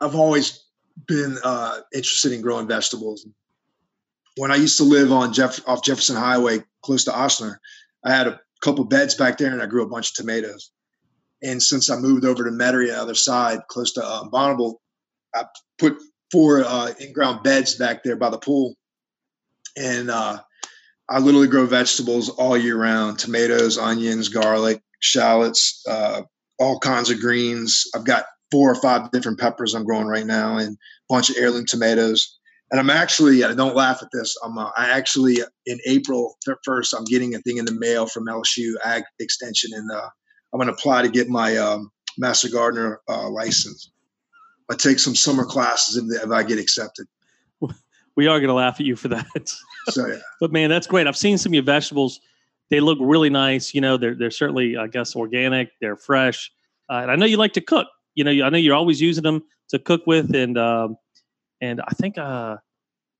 I've 0.00 0.14
always 0.14 0.64
been 1.06 1.36
uh, 1.44 1.80
interested 1.92 2.32
in 2.32 2.40
growing 2.40 2.66
vegetables. 2.66 3.26
When 4.36 4.50
I 4.50 4.56
used 4.56 4.78
to 4.78 4.84
live 4.84 5.12
on 5.12 5.32
Jeff 5.32 5.60
off 5.68 5.84
Jefferson 5.84 6.16
Highway, 6.16 6.64
close 6.82 7.04
to 7.04 7.10
Ochsner, 7.10 7.56
I 8.04 8.14
had 8.14 8.26
a 8.26 8.40
couple 8.62 8.84
beds 8.84 9.14
back 9.14 9.36
there, 9.36 9.52
and 9.52 9.60
I 9.60 9.66
grew 9.66 9.82
a 9.82 9.88
bunch 9.88 10.10
of 10.10 10.14
tomatoes. 10.14 10.70
And 11.42 11.62
since 11.62 11.90
I 11.90 11.96
moved 11.96 12.24
over 12.24 12.44
to 12.44 12.50
Metairie, 12.50 12.92
other 12.92 13.14
side, 13.14 13.60
close 13.68 13.92
to 13.94 14.04
uh, 14.04 14.24
Bonnabel, 14.28 14.76
I 15.34 15.44
put 15.78 15.96
four 16.30 16.64
uh, 16.64 16.92
in-ground 16.98 17.42
beds 17.42 17.74
back 17.74 18.02
there 18.02 18.16
by 18.16 18.30
the 18.30 18.38
pool, 18.38 18.76
and 19.76 20.10
uh, 20.10 20.40
I 21.10 21.18
literally 21.18 21.48
grow 21.48 21.66
vegetables 21.66 22.28
all 22.28 22.56
year 22.56 22.76
round: 22.76 23.18
tomatoes, 23.18 23.76
onions, 23.76 24.28
garlic, 24.28 24.80
shallots, 25.00 25.82
uh, 25.88 26.22
all 26.58 26.78
kinds 26.78 27.10
of 27.10 27.20
greens. 27.20 27.84
I've 27.94 28.04
got 28.04 28.24
four 28.50 28.70
or 28.70 28.76
five 28.76 29.10
different 29.10 29.38
peppers 29.38 29.74
I'm 29.74 29.84
growing 29.84 30.06
right 30.06 30.26
now, 30.26 30.56
and 30.56 30.74
a 30.74 31.12
bunch 31.12 31.30
of 31.30 31.36
heirloom 31.36 31.66
tomatoes. 31.66 32.38
And 32.70 32.78
I'm 32.78 32.90
actually, 32.90 33.42
I 33.42 33.52
don't 33.52 33.74
laugh 33.74 34.00
at 34.00 34.10
this. 34.12 34.36
I'm, 34.44 34.56
uh, 34.56 34.70
I 34.76 34.90
actually 34.90 35.38
in 35.66 35.80
April 35.86 36.36
first, 36.64 36.94
I'm 36.94 37.02
getting 37.02 37.34
a 37.34 37.40
thing 37.40 37.56
in 37.56 37.64
the 37.64 37.72
mail 37.72 38.06
from 38.06 38.26
LSU 38.26 38.74
Ag 38.84 39.02
Extension, 39.18 39.72
and 39.74 39.90
uh, 39.90 40.08
I'm 40.52 40.58
going 40.58 40.68
to 40.68 40.74
apply 40.74 41.02
to 41.02 41.08
get 41.08 41.28
my 41.28 41.56
um, 41.56 41.90
Master 42.16 42.48
Gardener 42.48 43.00
uh, 43.08 43.28
license. 43.28 43.90
I 44.70 44.76
take 44.76 45.00
some 45.00 45.16
summer 45.16 45.44
classes 45.44 45.96
if, 45.96 46.22
if 46.22 46.30
I 46.30 46.44
get 46.44 46.60
accepted. 46.60 47.08
We 48.16 48.26
are 48.26 48.38
going 48.38 48.48
to 48.48 48.54
laugh 48.54 48.78
at 48.78 48.86
you 48.86 48.96
for 48.96 49.08
that. 49.08 49.26
So 49.88 50.06
yeah. 50.06 50.18
but 50.40 50.52
man, 50.52 50.70
that's 50.70 50.86
great. 50.86 51.06
I've 51.06 51.16
seen 51.16 51.38
some 51.38 51.50
of 51.50 51.54
your 51.54 51.62
vegetables. 51.62 52.20
They 52.70 52.80
look 52.80 52.98
really 53.00 53.30
nice. 53.30 53.74
You 53.74 53.80
know, 53.80 53.96
they're 53.96 54.14
they're 54.14 54.30
certainly, 54.30 54.76
I 54.76 54.86
guess, 54.86 55.16
organic. 55.16 55.70
They're 55.80 55.96
fresh, 55.96 56.50
uh, 56.88 56.98
and 57.02 57.10
I 57.10 57.16
know 57.16 57.26
you 57.26 57.36
like 57.36 57.54
to 57.54 57.60
cook. 57.60 57.88
You 58.14 58.24
know, 58.24 58.30
I 58.44 58.50
know 58.50 58.58
you're 58.58 58.74
always 58.74 59.00
using 59.00 59.22
them 59.22 59.42
to 59.70 59.78
cook 59.78 60.02
with, 60.06 60.34
and 60.34 60.56
um, 60.58 60.96
and 61.60 61.80
I 61.80 61.94
think 61.94 62.18
uh, 62.18 62.56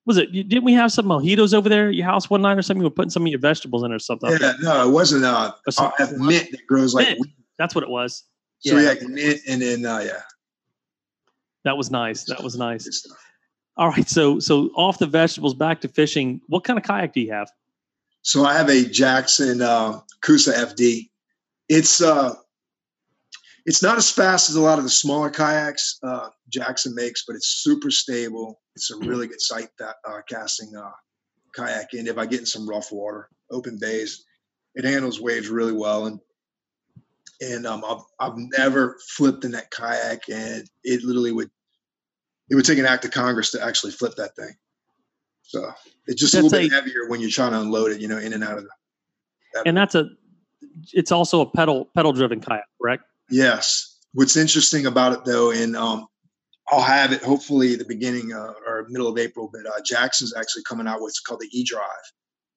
was 0.07 0.19
it? 0.19 0.33
Didn't 0.33 0.65
we 0.65 0.75
have 0.75 0.93
some 0.93 1.07
mojitos 1.07 1.55
over 1.55 1.69
there 1.69 1.89
at 1.89 1.95
your 1.95 2.07
house 2.07 2.31
one 2.31 2.43
night 2.43 2.59
or 2.59 2.63
something? 2.63 2.81
You 2.81 2.87
were 2.87 2.95
putting 2.95 3.11
some 3.11 3.25
of 3.25 3.29
your 3.29 3.41
vegetables 3.41 3.83
in 3.85 3.93
or 3.93 3.99
something. 3.99 4.31
Yeah, 4.41 4.55
no, 4.61 4.89
it 4.89 4.93
wasn't. 4.93 5.25
Uh, 5.25 5.53
have 5.99 6.13
mint 6.13 6.51
that 6.51 6.67
grows 6.67 6.95
like 6.95 7.07
mint. 7.07 7.31
That's 7.59 7.75
what 7.75 7.85
it 7.85 7.91
was. 7.91 8.25
So 8.61 8.79
yeah, 8.79 8.93
yeah 8.93 9.09
mint, 9.09 9.41
and 9.49 9.63
then 9.63 9.87
uh, 9.87 9.99
yeah, 9.99 10.23
that 11.65 11.77
was 11.77 11.91
nice. 11.91 12.25
That 12.25 12.43
was 12.43 12.57
nice. 12.57 13.07
All 13.77 13.89
right, 13.89 14.09
so 14.09 14.39
so 14.39 14.71
off 14.77 14.99
the 14.99 15.07
vegetables, 15.07 15.55
back 15.55 15.81
to 15.83 15.89
fishing. 15.89 16.41
What 16.49 16.65
kind 16.65 16.79
of 16.79 16.85
kayak 16.85 17.15
do 17.15 17.21
you 17.21 17.33
have? 17.33 17.51
So 18.23 18.45
I 18.45 18.55
have 18.55 18.69
a 18.69 18.85
Jackson 18.85 19.63
uh, 19.63 20.01
Coosa 20.23 20.53
FD. 20.53 21.09
It's 21.69 22.03
uh, 22.03 22.35
it's 23.67 23.83
not 23.83 23.97
as 23.97 24.11
fast 24.11 24.51
as 24.51 24.57
a 24.57 24.61
lot 24.61 24.79
of 24.79 24.85
the 24.85 24.91
smaller 24.91 25.31
kayaks 25.31 25.99
uh, 26.03 26.29
Jackson 26.49 26.95
makes, 26.95 27.25
but 27.27 27.37
it's 27.37 27.63
super 27.63 27.91
stable. 27.91 28.61
It's 28.75 28.91
a 28.91 28.99
really 28.99 29.27
good 29.27 29.41
sight 29.41 29.69
that 29.79 29.97
uh, 30.07 30.21
casting 30.29 30.75
uh, 30.77 30.91
kayak, 31.55 31.93
and 31.93 32.09
if 32.09 32.19
I 32.19 32.27
get 32.27 32.41
in 32.41 32.47
some 32.47 32.69
rough 32.69 32.93
water, 32.93 33.29
open 33.51 33.79
bays, 33.81 34.25
it 34.75 34.85
handles 34.85 35.21
waves 35.21 35.49
really 35.49 35.73
well. 35.73 36.07
And 36.07 36.21
and 37.41 37.67
um, 37.67 37.85
I've 37.87 38.03
I've 38.19 38.39
never 38.59 38.99
flipped 39.09 39.45
in 39.45 39.53
that 39.53 39.71
kayak, 39.71 40.29
and 40.29 40.69
it 40.85 41.03
literally 41.03 41.33
would 41.33 41.51
it 42.51 42.57
would 42.57 42.65
take 42.65 42.79
an 42.79 42.87
act 42.87 43.05
of 43.05 43.13
Congress 43.13 43.53
to 43.53 43.65
actually 43.65 43.93
flip 43.93 44.15
that 44.17 44.35
thing. 44.37 44.53
So 45.43 45.73
it's 46.07 46.21
just 46.21 46.33
that's 46.33 46.45
a 46.45 46.49
little 46.49 46.69
bit 46.69 46.73
heavier 46.73 47.09
when 47.09 47.21
you're 47.21 47.31
trying 47.31 47.53
to 47.53 47.61
unload 47.61 47.93
it, 47.93 48.01
you 48.01 48.09
know, 48.09 48.19
in 48.19 48.33
and 48.33 48.45
out 48.45 48.59
of 48.59 48.65
the. 48.65 49.63
And 49.67 49.77
that's 49.77 49.95
a, 49.95 50.09
it's 50.93 51.11
also 51.11 51.41
a 51.41 51.51
pedal 51.51 51.89
pedal 51.95 52.13
driven 52.13 52.41
kayak, 52.41 52.65
correct? 52.81 53.05
Yes. 53.31 53.99
What's 54.13 54.37
interesting 54.37 54.87
about 54.87 55.13
it 55.13 55.25
though, 55.25 55.53
and 55.53 55.77
um, 55.77 56.07
I'll 56.69 56.83
have 56.83 57.13
it 57.13 57.23
hopefully 57.23 57.77
the 57.77 57.85
beginning 57.85 58.33
uh, 58.33 58.53
or 58.67 58.87
middle 58.89 59.09
of 59.09 59.19
April, 59.19 59.51
but 59.53 59.67
uh, 59.67 59.81
Jackson's 59.85 60.35
actually 60.37 60.63
coming 60.69 60.87
out 60.87 60.97
with 60.97 61.03
what's 61.03 61.21
called 61.21 61.41
the 61.41 61.49
E-Drive, 61.53 61.85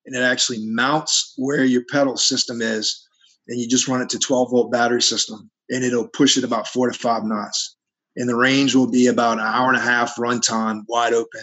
and 0.06 0.15
it 0.15 0.21
actually 0.21 0.65
mounts 0.67 1.34
where 1.38 1.63
your 1.63 1.84
pedal 1.91 2.17
system 2.17 2.62
is, 2.62 3.08
and 3.47 3.60
you 3.60 3.67
just 3.67 3.88
run 3.88 4.01
it 4.01 4.10
to 4.10 4.19
12 4.19 4.51
volt 4.51 4.71
battery 4.71 5.01
system, 5.01 5.49
and 5.69 5.84
it'll 5.84 6.08
push 6.10 6.38
it 6.38 6.43
about 6.43 6.67
four 6.67 6.89
to 6.89 6.97
five 6.97 7.23
knots 7.23 7.72
and 8.15 8.30
the 8.30 8.36
range 8.36 8.76
will 8.76 8.89
be 8.89 9.08
about 9.08 9.39
an 9.39 9.45
hour 9.45 9.69
and 9.69 9.78
a 9.78 9.82
half 9.82 10.15
runtime 10.15 10.84
wide 10.88 11.13
open. 11.13 11.41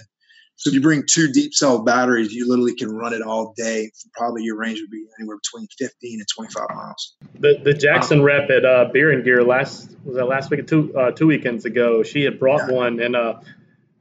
So 0.61 0.69
if 0.69 0.75
you 0.75 0.83
bring 0.83 1.05
two 1.07 1.33
deep 1.33 1.55
cell 1.55 1.83
batteries, 1.83 2.35
you 2.35 2.47
literally 2.47 2.75
can 2.75 2.95
run 2.95 3.15
it 3.15 3.23
all 3.23 3.55
day. 3.57 3.91
Probably 4.13 4.43
your 4.43 4.59
range 4.59 4.79
would 4.83 4.91
be 4.91 5.07
anywhere 5.19 5.39
between 5.39 5.67
15 5.79 6.21
and 6.21 6.29
25 6.29 6.67
miles. 6.77 7.17
The 7.39 7.59
the 7.65 7.73
Jackson 7.73 8.23
rep 8.23 8.51
at 8.51 8.67
uh, 8.67 8.91
Beer 8.93 9.11
and 9.11 9.25
Gear 9.25 9.43
last 9.43 9.97
was 10.05 10.17
that 10.17 10.27
last 10.27 10.51
week 10.51 10.67
two 10.67 10.95
uh, 10.95 11.13
two 11.13 11.27
weekends 11.27 11.65
ago. 11.65 12.03
She 12.03 12.25
had 12.25 12.39
brought 12.39 12.69
yeah. 12.69 12.77
one, 12.77 13.01
and 13.01 13.17
uh, 13.17 13.41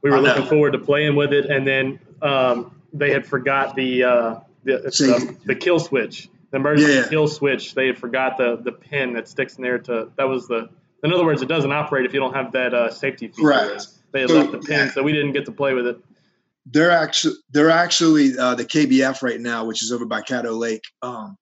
we 0.02 0.10
were 0.10 0.20
looking 0.20 0.44
forward 0.44 0.72
to 0.72 0.78
playing 0.78 1.16
with 1.16 1.32
it. 1.32 1.46
And 1.46 1.66
then 1.66 1.98
um, 2.20 2.78
they 2.92 3.10
had 3.10 3.26
forgot 3.26 3.74
the 3.74 4.04
uh, 4.04 4.40
the, 4.64 4.80
the, 4.82 5.36
the 5.46 5.54
kill 5.54 5.78
switch, 5.78 6.28
the 6.50 6.58
emergency 6.58 6.92
yeah. 6.92 7.08
kill 7.08 7.26
switch. 7.26 7.74
They 7.74 7.86
had 7.86 7.96
forgot 7.96 8.36
the 8.36 8.60
the 8.62 8.72
pin 8.72 9.14
that 9.14 9.28
sticks 9.28 9.56
in 9.56 9.62
there 9.62 9.78
to 9.78 10.10
that 10.16 10.28
was 10.28 10.46
the 10.46 10.68
in 11.02 11.12
other 11.12 11.24
words, 11.24 11.42
it 11.42 11.48
doesn't 11.48 11.72
operate 11.72 12.04
if 12.06 12.12
you 12.12 12.20
don't 12.20 12.34
have 12.34 12.52
that 12.52 12.74
uh, 12.74 12.90
safety 12.90 13.28
feature. 13.28 13.46
Right. 13.46 13.86
They 14.12 14.20
had 14.20 14.30
so, 14.30 14.36
left 14.36 14.52
the 14.52 14.58
pin, 14.58 14.86
yeah. 14.86 14.90
so 14.90 15.02
we 15.02 15.12
didn't 15.12 15.32
get 15.32 15.44
to 15.46 15.52
play 15.52 15.74
with 15.74 15.86
it. 15.86 15.98
They're 16.66 16.90
actually 16.90 17.34
they're 17.50 17.70
actually 17.70 18.36
uh, 18.38 18.54
the 18.54 18.64
KBF 18.64 19.22
right 19.22 19.40
now, 19.40 19.64
which 19.64 19.82
is 19.82 19.92
over 19.92 20.04
by 20.04 20.20
Caddo 20.20 20.56
Lake. 20.58 20.84
Um, 21.02 21.36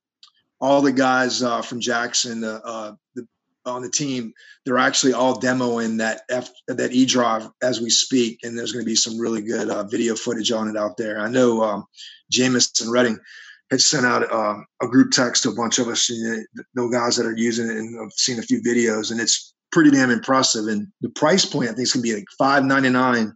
all 0.61 0.83
the 0.83 0.93
guys 0.93 1.43
uh, 1.43 1.63
from 1.63 1.81
Jackson, 1.81 2.43
uh, 2.45 2.93
the, 3.15 3.27
on 3.65 3.83
the 3.83 3.91
team, 3.91 4.33
they're 4.65 4.79
actually 4.79 5.13
all 5.13 5.39
demoing 5.39 5.99
that 5.99 6.23
F 6.29 6.51
that 6.69 6.93
E 6.93 7.05
drive 7.05 7.49
as 7.63 7.81
we 7.81 7.91
speak, 7.91 8.41
and 8.43 8.57
there's 8.57 8.73
going 8.73 8.85
to 8.85 8.89
be 8.89 8.95
some 8.95 9.19
really 9.19 9.43
good 9.43 9.69
uh, 9.69 9.85
video 9.85 10.15
footage 10.15 10.53
on 10.53 10.69
it 10.69 10.77
out 10.77 10.97
there. 10.97 11.19
I 11.19 11.29
know 11.29 11.63
um, 11.63 11.85
Jamison 12.31 12.91
Redding 12.91 13.19
had 13.71 13.81
sent 13.81 14.07
out 14.07 14.31
uh, 14.33 14.57
a 14.83 14.87
group 14.89 15.11
text 15.11 15.43
to 15.43 15.51
a 15.51 15.55
bunch 15.55 15.79
of 15.79 15.89
us, 15.89 16.09
you 16.09 16.45
know, 16.75 16.89
guys 16.89 17.17
that 17.17 17.27
are 17.27 17.37
using 17.37 17.69
it, 17.69 17.77
and 17.77 18.01
I've 18.01 18.13
seen 18.13 18.39
a 18.39 18.43
few 18.43 18.63
videos, 18.63 19.11
and 19.11 19.21
it's 19.21 19.55
pretty 19.73 19.91
damn 19.91 20.11
impressive. 20.11 20.67
And 20.67 20.89
the 21.01 21.11
price 21.11 21.45
point 21.45 21.69
I 21.69 21.73
think 21.73 21.83
is 21.83 21.93
gonna 21.93 22.03
be 22.03 22.15
like 22.15 22.25
five 22.39 22.65
ninety 22.65 22.89
nine, 22.89 23.35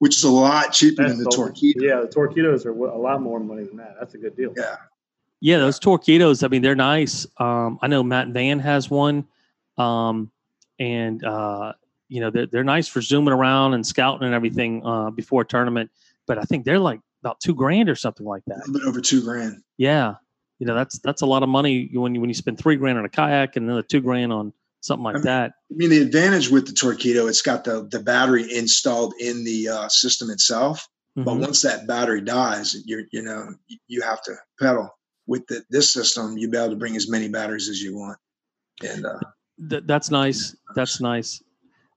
which 0.00 0.16
is 0.16 0.24
a 0.24 0.30
lot 0.30 0.72
cheaper 0.72 1.02
That's 1.02 1.14
than 1.14 1.24
the 1.24 1.32
so- 1.32 1.48
Torqeedo. 1.48 1.74
Yeah, 1.80 2.00
the 2.00 2.08
Torqeedos 2.08 2.66
are 2.66 2.70
a 2.70 2.98
lot 2.98 3.22
more 3.22 3.40
money 3.40 3.64
than 3.64 3.76
that. 3.78 3.96
That's 3.98 4.14
a 4.14 4.18
good 4.18 4.36
deal. 4.36 4.52
Yeah. 4.56 4.76
Yeah, 5.40 5.58
those 5.58 5.78
Torqeedos. 5.78 6.42
I 6.42 6.48
mean, 6.48 6.62
they're 6.62 6.74
nice. 6.74 7.26
Um, 7.36 7.78
I 7.82 7.88
know 7.88 8.02
Matt 8.02 8.28
Van 8.28 8.58
has 8.58 8.88
one, 8.90 9.26
um, 9.76 10.30
and 10.78 11.22
uh, 11.24 11.74
you 12.08 12.20
know 12.20 12.30
they're 12.30 12.46
they're 12.46 12.64
nice 12.64 12.88
for 12.88 13.02
zooming 13.02 13.34
around 13.34 13.74
and 13.74 13.86
scouting 13.86 14.24
and 14.24 14.34
everything 14.34 14.84
uh, 14.84 15.10
before 15.10 15.42
a 15.42 15.44
tournament. 15.44 15.90
But 16.26 16.38
I 16.38 16.42
think 16.42 16.64
they're 16.64 16.78
like 16.78 17.00
about 17.26 17.40
two 17.40 17.54
grand 17.54 17.88
or 17.88 17.96
something 17.96 18.26
like 18.26 18.42
that. 18.46 18.56
A 18.56 18.70
little 18.70 18.72
bit 18.74 18.82
over 18.84 19.00
two 19.00 19.22
grand. 19.22 19.62
Yeah, 19.78 20.14
you 20.58 20.66
know 20.66 20.74
that's 20.74 20.98
that's 21.00 21.22
a 21.22 21.26
lot 21.26 21.42
of 21.42 21.48
money 21.48 21.90
when 21.92 22.14
you 22.14 22.20
when 22.20 22.30
you 22.30 22.34
spend 22.34 22.58
three 22.58 22.76
grand 22.76 22.98
on 22.98 23.04
a 23.04 23.08
kayak 23.08 23.56
and 23.56 23.66
another 23.66 23.82
two 23.82 24.00
grand 24.00 24.32
on 24.32 24.52
something 24.80 25.04
like 25.04 25.16
I 25.16 25.18
mean, 25.18 25.24
that. 25.24 25.52
I 25.70 25.74
mean, 25.74 25.90
the 25.90 26.00
advantage 26.02 26.48
with 26.50 26.66
the 26.66 26.72
Torqeedo, 26.72 27.28
it's 27.28 27.42
got 27.42 27.64
the 27.64 27.86
the 27.90 28.00
battery 28.00 28.54
installed 28.54 29.14
in 29.18 29.44
the 29.44 29.68
uh, 29.68 29.88
system 29.88 30.30
itself. 30.30 30.86
But 31.16 31.34
Mhm. 31.36 31.40
once 31.40 31.62
that 31.62 31.86
battery 31.86 32.20
dies, 32.20 32.76
you're 32.84 33.02
you 33.10 33.22
know 33.22 33.48
you- 33.66 33.78
you 33.88 34.02
have 34.02 34.22
to 34.24 34.34
pedal. 34.60 34.88
With 35.28 35.44
the, 35.48 35.64
this 35.70 35.90
system, 35.90 36.38
you'll 36.38 36.52
be 36.52 36.56
able 36.58 36.70
to 36.70 36.76
bring 36.76 36.94
as 36.94 37.08
many 37.10 37.26
batteries 37.28 37.68
as 37.68 37.82
you 37.82 37.96
want. 37.96 38.16
And 38.88 39.04
uh, 39.04 39.18
Th- 39.70 39.82
that's 39.86 40.10
nice. 40.12 40.54
That's 40.76 41.00
nice. 41.00 41.42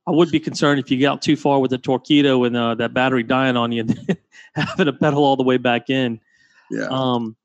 I 0.09 0.11
would 0.11 0.31
be 0.31 0.39
concerned 0.39 0.79
if 0.79 0.89
you 0.89 0.97
get 0.97 1.05
out 1.05 1.21
too 1.21 1.35
far 1.35 1.59
with 1.59 1.69
the 1.69 1.77
Torqeedo 1.77 2.47
and 2.47 2.57
uh, 2.57 2.73
that 2.75 2.95
battery 2.95 3.21
dying 3.21 3.55
on 3.55 3.71
you, 3.71 3.81
and 3.81 4.17
having 4.55 4.87
to 4.87 4.93
pedal 4.93 5.23
all 5.23 5.35
the 5.35 5.43
way 5.43 5.57
back 5.57 5.91
in. 5.91 6.19
yeah, 6.71 6.87
Um, 6.89 7.35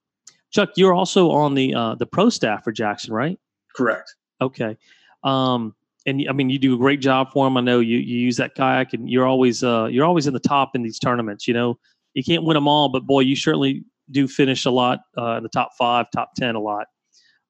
Chuck, 0.50 0.70
you're 0.76 0.94
also 0.94 1.30
on 1.30 1.54
the 1.54 1.74
uh, 1.74 1.94
the 1.96 2.06
pro 2.06 2.30
staff 2.30 2.64
for 2.64 2.72
Jackson, 2.72 3.12
right? 3.12 3.38
correct. 3.76 4.14
Okay. 4.40 4.78
Um, 5.24 5.74
and 6.06 6.24
I 6.28 6.32
mean, 6.32 6.48
you 6.48 6.58
do 6.58 6.74
a 6.74 6.78
great 6.78 7.00
job 7.00 7.32
for 7.32 7.44
them. 7.44 7.56
I 7.58 7.60
know 7.60 7.80
you, 7.80 7.98
you 7.98 8.18
use 8.18 8.36
that 8.38 8.54
kayak, 8.54 8.94
and 8.94 9.10
you're 9.10 9.26
always 9.26 9.62
uh, 9.62 9.88
you're 9.90 10.06
always 10.06 10.26
in 10.26 10.32
the 10.32 10.40
top 10.40 10.74
in 10.74 10.82
these 10.82 10.98
tournaments. 10.98 11.46
You 11.46 11.54
know, 11.54 11.78
you 12.14 12.24
can't 12.24 12.44
win 12.44 12.54
them 12.54 12.66
all, 12.66 12.88
but 12.88 13.06
boy, 13.06 13.20
you 13.20 13.36
certainly 13.36 13.84
do 14.10 14.26
finish 14.26 14.64
a 14.64 14.70
lot 14.70 15.00
uh, 15.18 15.36
in 15.36 15.42
the 15.42 15.48
top 15.50 15.72
five, 15.76 16.06
top 16.14 16.30
ten, 16.36 16.54
a 16.54 16.60
lot. 16.60 16.86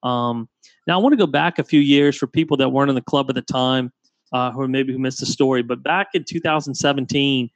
Um, 0.03 0.49
now, 0.87 0.99
I 0.99 1.01
want 1.01 1.13
to 1.13 1.17
go 1.17 1.27
back 1.27 1.57
a 1.57 1.63
few 1.63 1.79
years 1.79 2.17
for 2.17 2.27
people 2.27 2.57
that 2.57 2.69
weren't 2.69 2.89
in 2.89 2.95
the 2.95 3.01
club 3.01 3.29
at 3.29 3.35
the 3.35 3.41
time, 3.41 3.91
uh, 4.33 4.51
who 4.51 4.67
maybe 4.67 4.93
who 4.93 4.99
missed 4.99 5.19
the 5.19 5.25
story. 5.25 5.63
But 5.63 5.83
back 5.83 6.09
in 6.13 6.23
2017, 6.23 7.49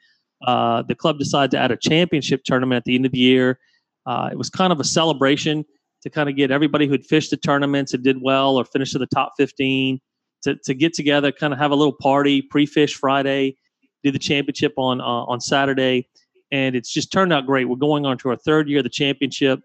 uh, 0.46 0.84
the 0.84 0.96
club 0.96 1.20
decided 1.20 1.52
to 1.52 1.58
add 1.58 1.72
a 1.72 1.78
championship 1.78 2.44
tournament 2.44 2.78
at 2.78 2.86
the 2.86 2.96
end 2.96 3.06
of 3.06 3.12
the 3.12 3.20
year. 3.20 3.60
Uh, 4.06 4.30
it 4.32 4.38
was 4.38 4.50
kind 4.50 4.72
of 4.72 4.80
a 4.80 4.84
celebration 4.84 5.66
to 6.02 6.10
kind 6.10 6.30
of 6.30 6.36
get 6.36 6.52
everybody 6.52 6.86
who 6.86 6.94
had 6.94 7.06
fished 7.06 7.32
the 7.32 7.38
tournaments 7.38 7.94
and 7.94 8.04
did 8.04 8.22
well 8.22 8.56
or 8.56 8.64
finished 8.64 8.96
in 8.96 9.02
the 9.02 9.08
top 9.08 9.34
15 9.38 10.00
to, 10.44 10.56
to 10.64 10.74
get 10.74 10.94
together, 10.94 11.32
kind 11.32 11.54
of 11.54 11.60
have 11.60 11.72
a 11.72 11.76
little 11.76 11.96
party, 12.00 12.42
pre-fish 12.42 12.96
Friday, 12.96 13.58
do 14.04 14.12
the 14.12 14.20
championship 14.20 14.74
on 14.78 15.02
uh, 15.02 15.04
on 15.04 15.42
Saturday, 15.42 16.08
and 16.52 16.76
it's 16.76 16.92
just 16.92 17.12
turned 17.12 17.34
out 17.34 17.46
great. 17.46 17.66
We're 17.66 17.76
going 17.76 18.06
on 18.06 18.18
to 18.20 18.30
our 18.30 18.38
third 18.38 18.70
year 18.70 18.80
of 18.80 18.84
the 18.84 18.90
championship. 18.90 19.60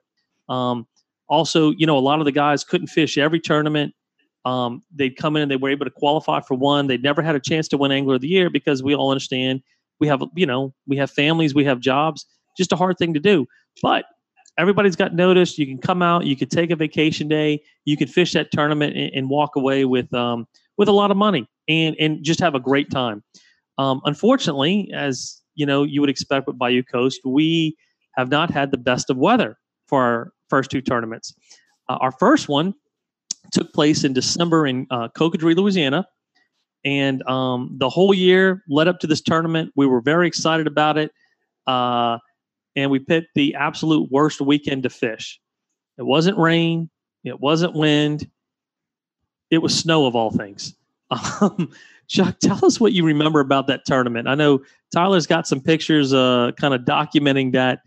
Um, 0.49 0.87
also, 1.29 1.71
you 1.71 1.87
know, 1.87 1.97
a 1.97 2.01
lot 2.01 2.19
of 2.19 2.25
the 2.25 2.33
guys 2.33 2.65
couldn't 2.65 2.89
fish 2.89 3.17
every 3.17 3.41
tournament. 3.41 3.95
Um, 4.45 4.83
they'd 4.95 5.17
come 5.17 5.37
in 5.37 5.43
and 5.43 5.51
they 5.51 5.57
were 5.57 5.71
able 5.71 5.87
to 5.87 5.91
qualify 5.91 6.41
for 6.41 6.55
one. 6.55 6.87
They'd 6.87 7.03
never 7.03 7.23
had 7.23 7.35
a 7.35 7.41
chance 7.41 7.67
to 7.69 7.79
win 7.79 7.93
Angler 7.93 8.17
of 8.17 8.21
the 8.21 8.29
Year 8.29 8.51
because 8.51 8.83
we 8.83 8.95
all 8.95 9.11
understand 9.11 9.63
we 10.01 10.09
have, 10.09 10.23
you 10.35 10.47
know, 10.47 10.75
we 10.87 10.97
have 10.97 11.11
families, 11.11 11.55
we 11.55 11.65
have 11.65 11.81
jobs. 11.81 12.27
Just 12.57 12.73
a 12.73 12.77
hard 12.77 12.99
thing 12.99 13.15
to 13.15 13.21
do. 13.21 13.47
But 13.83 14.05
everybody's 14.59 14.97
got 14.97 15.15
notice. 15.15 15.59
You 15.59 15.67
can 15.67 15.79
come 15.79 16.03
out, 16.03 16.27
you 16.27 16.37
could 16.37 16.51
take 16.51 16.71
a 16.71 16.77
vacation 16.77 17.29
day, 17.29 17.63
you 17.85 17.97
could 17.97 18.11
fish 18.11 18.33
that 18.33 18.51
tournament 18.53 18.97
and, 18.97 19.11
and 19.15 19.31
walk 19.31 19.57
away 19.57 19.85
with 19.85 20.13
um, 20.15 20.47
with 20.77 20.89
a 20.89 20.93
lot 20.93 21.11
of 21.11 21.17
money 21.17 21.49
and 21.69 21.97
and 21.99 22.23
just 22.23 22.41
have 22.41 22.55
a 22.55 22.61
great 22.61 22.91
time. 22.91 23.23
Um, 23.79 24.01
unfortunately, 24.05 24.91
as 24.95 25.41
you 25.55 25.67
know, 25.67 25.83
you 25.83 26.01
would 26.01 26.11
expect 26.11 26.47
with 26.47 26.59
Bayou 26.59 26.83
Coast, 26.83 27.21
we 27.25 27.77
have 28.17 28.29
not 28.31 28.51
had 28.51 28.71
the 28.71 28.79
best 28.79 29.11
of 29.11 29.17
weather 29.17 29.57
for 29.89 30.03
our 30.03 30.33
first 30.49 30.71
two 30.71 30.81
tournaments. 30.81 31.35
Uh, 31.89 31.97
our 32.01 32.13
first 32.13 32.49
one 32.49 32.75
took 33.55 33.73
place 33.73 34.05
in 34.05 34.13
December 34.13 34.67
in 34.67 34.87
uh, 34.91 35.09
Cocodrie, 35.09 35.57
Louisiana. 35.57 36.07
And 36.85 37.27
um, 37.27 37.71
the 37.79 37.89
whole 37.89 38.13
year 38.13 38.63
led 38.69 38.89
up 38.89 39.01
to 39.01 39.07
this 39.07 39.23
tournament, 39.23 39.73
we 39.75 39.87
were 39.87 40.03
very 40.03 40.27
excited 40.27 40.67
about 40.67 40.99
it. 40.99 41.13
Uh, 41.67 42.19
and 42.77 42.91
we 42.91 42.99
picked 42.99 43.29
the 43.35 43.55
absolute 43.55 44.11
worst 44.11 44.41
weekend 44.41 44.83
to 44.83 44.91
fish. 44.91 45.41
It 45.97 46.03
wasn't 46.03 46.37
rain, 46.37 46.91
it 47.23 47.41
wasn't 47.41 47.75
wind, 47.75 48.29
it 49.51 49.59
was 49.59 49.79
snow 49.79 50.07
of 50.07 50.17
all 50.17 50.31
things. 50.31 50.75
Um, 51.11 51.71
Chuck, 52.09 52.39
tell 52.41 52.63
us 52.67 52.79
what 52.79 52.93
you 52.93 53.07
remember 53.07 53.41
about 53.41 53.67
that 53.69 53.87
tournament. 53.87 54.29
I 54.29 54.35
know 54.35 54.61
Tyler's 54.93 55.27
got 55.27 55.47
some 55.47 55.61
pictures, 55.61 56.13
uh, 56.13 56.51
kind 56.61 56.75
of 56.75 56.83
documenting 56.83 57.53
that 57.53 57.81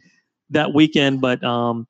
that 0.50 0.74
weekend, 0.74 1.22
but 1.22 1.44
um, 1.44 1.88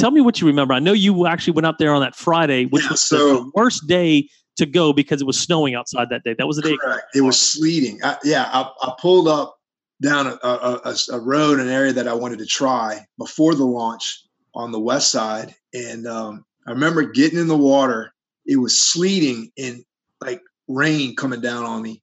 tell 0.00 0.10
me 0.10 0.20
what 0.20 0.40
you 0.40 0.46
remember. 0.46 0.74
I 0.74 0.78
know 0.80 0.92
you 0.92 1.26
actually 1.26 1.52
went 1.52 1.66
out 1.66 1.78
there 1.78 1.92
on 1.94 2.00
that 2.00 2.14
Friday, 2.16 2.66
which 2.66 2.84
Yeah, 2.84 2.90
was 2.90 3.02
so- 3.02 3.16
the 3.44 3.50
worst 3.54 3.86
day 3.86 4.28
to 4.56 4.66
go 4.66 4.92
because 4.92 5.20
it 5.20 5.26
was 5.26 5.38
snowing 5.38 5.74
outside 5.74 6.08
that 6.10 6.22
day. 6.24 6.34
That 6.36 6.46
was 6.46 6.56
the 6.56 6.62
day. 6.62 6.76
Correct. 6.76 7.04
It 7.14 7.22
was 7.22 7.38
sleeting. 7.38 8.00
I, 8.02 8.16
yeah, 8.24 8.48
I, 8.52 8.70
I 8.82 8.92
pulled 9.00 9.28
up 9.28 9.56
down 10.02 10.26
a, 10.26 10.38
a, 10.42 10.80
a, 10.84 10.96
a 11.12 11.20
road, 11.20 11.60
an 11.60 11.68
area 11.68 11.92
that 11.92 12.08
I 12.08 12.14
wanted 12.14 12.38
to 12.40 12.46
try 12.46 13.06
before 13.18 13.54
the 13.54 13.64
launch 13.64 14.22
on 14.54 14.72
the 14.72 14.80
west 14.80 15.12
side, 15.12 15.54
and 15.72 16.06
um, 16.06 16.44
I 16.66 16.72
remember 16.72 17.02
getting 17.04 17.38
in 17.38 17.46
the 17.46 17.56
water. 17.56 18.12
It 18.46 18.56
was 18.56 18.78
sleeting 18.80 19.50
and 19.56 19.84
like 20.20 20.40
rain 20.68 21.14
coming 21.14 21.40
down 21.40 21.64
on 21.64 21.82
me, 21.82 22.02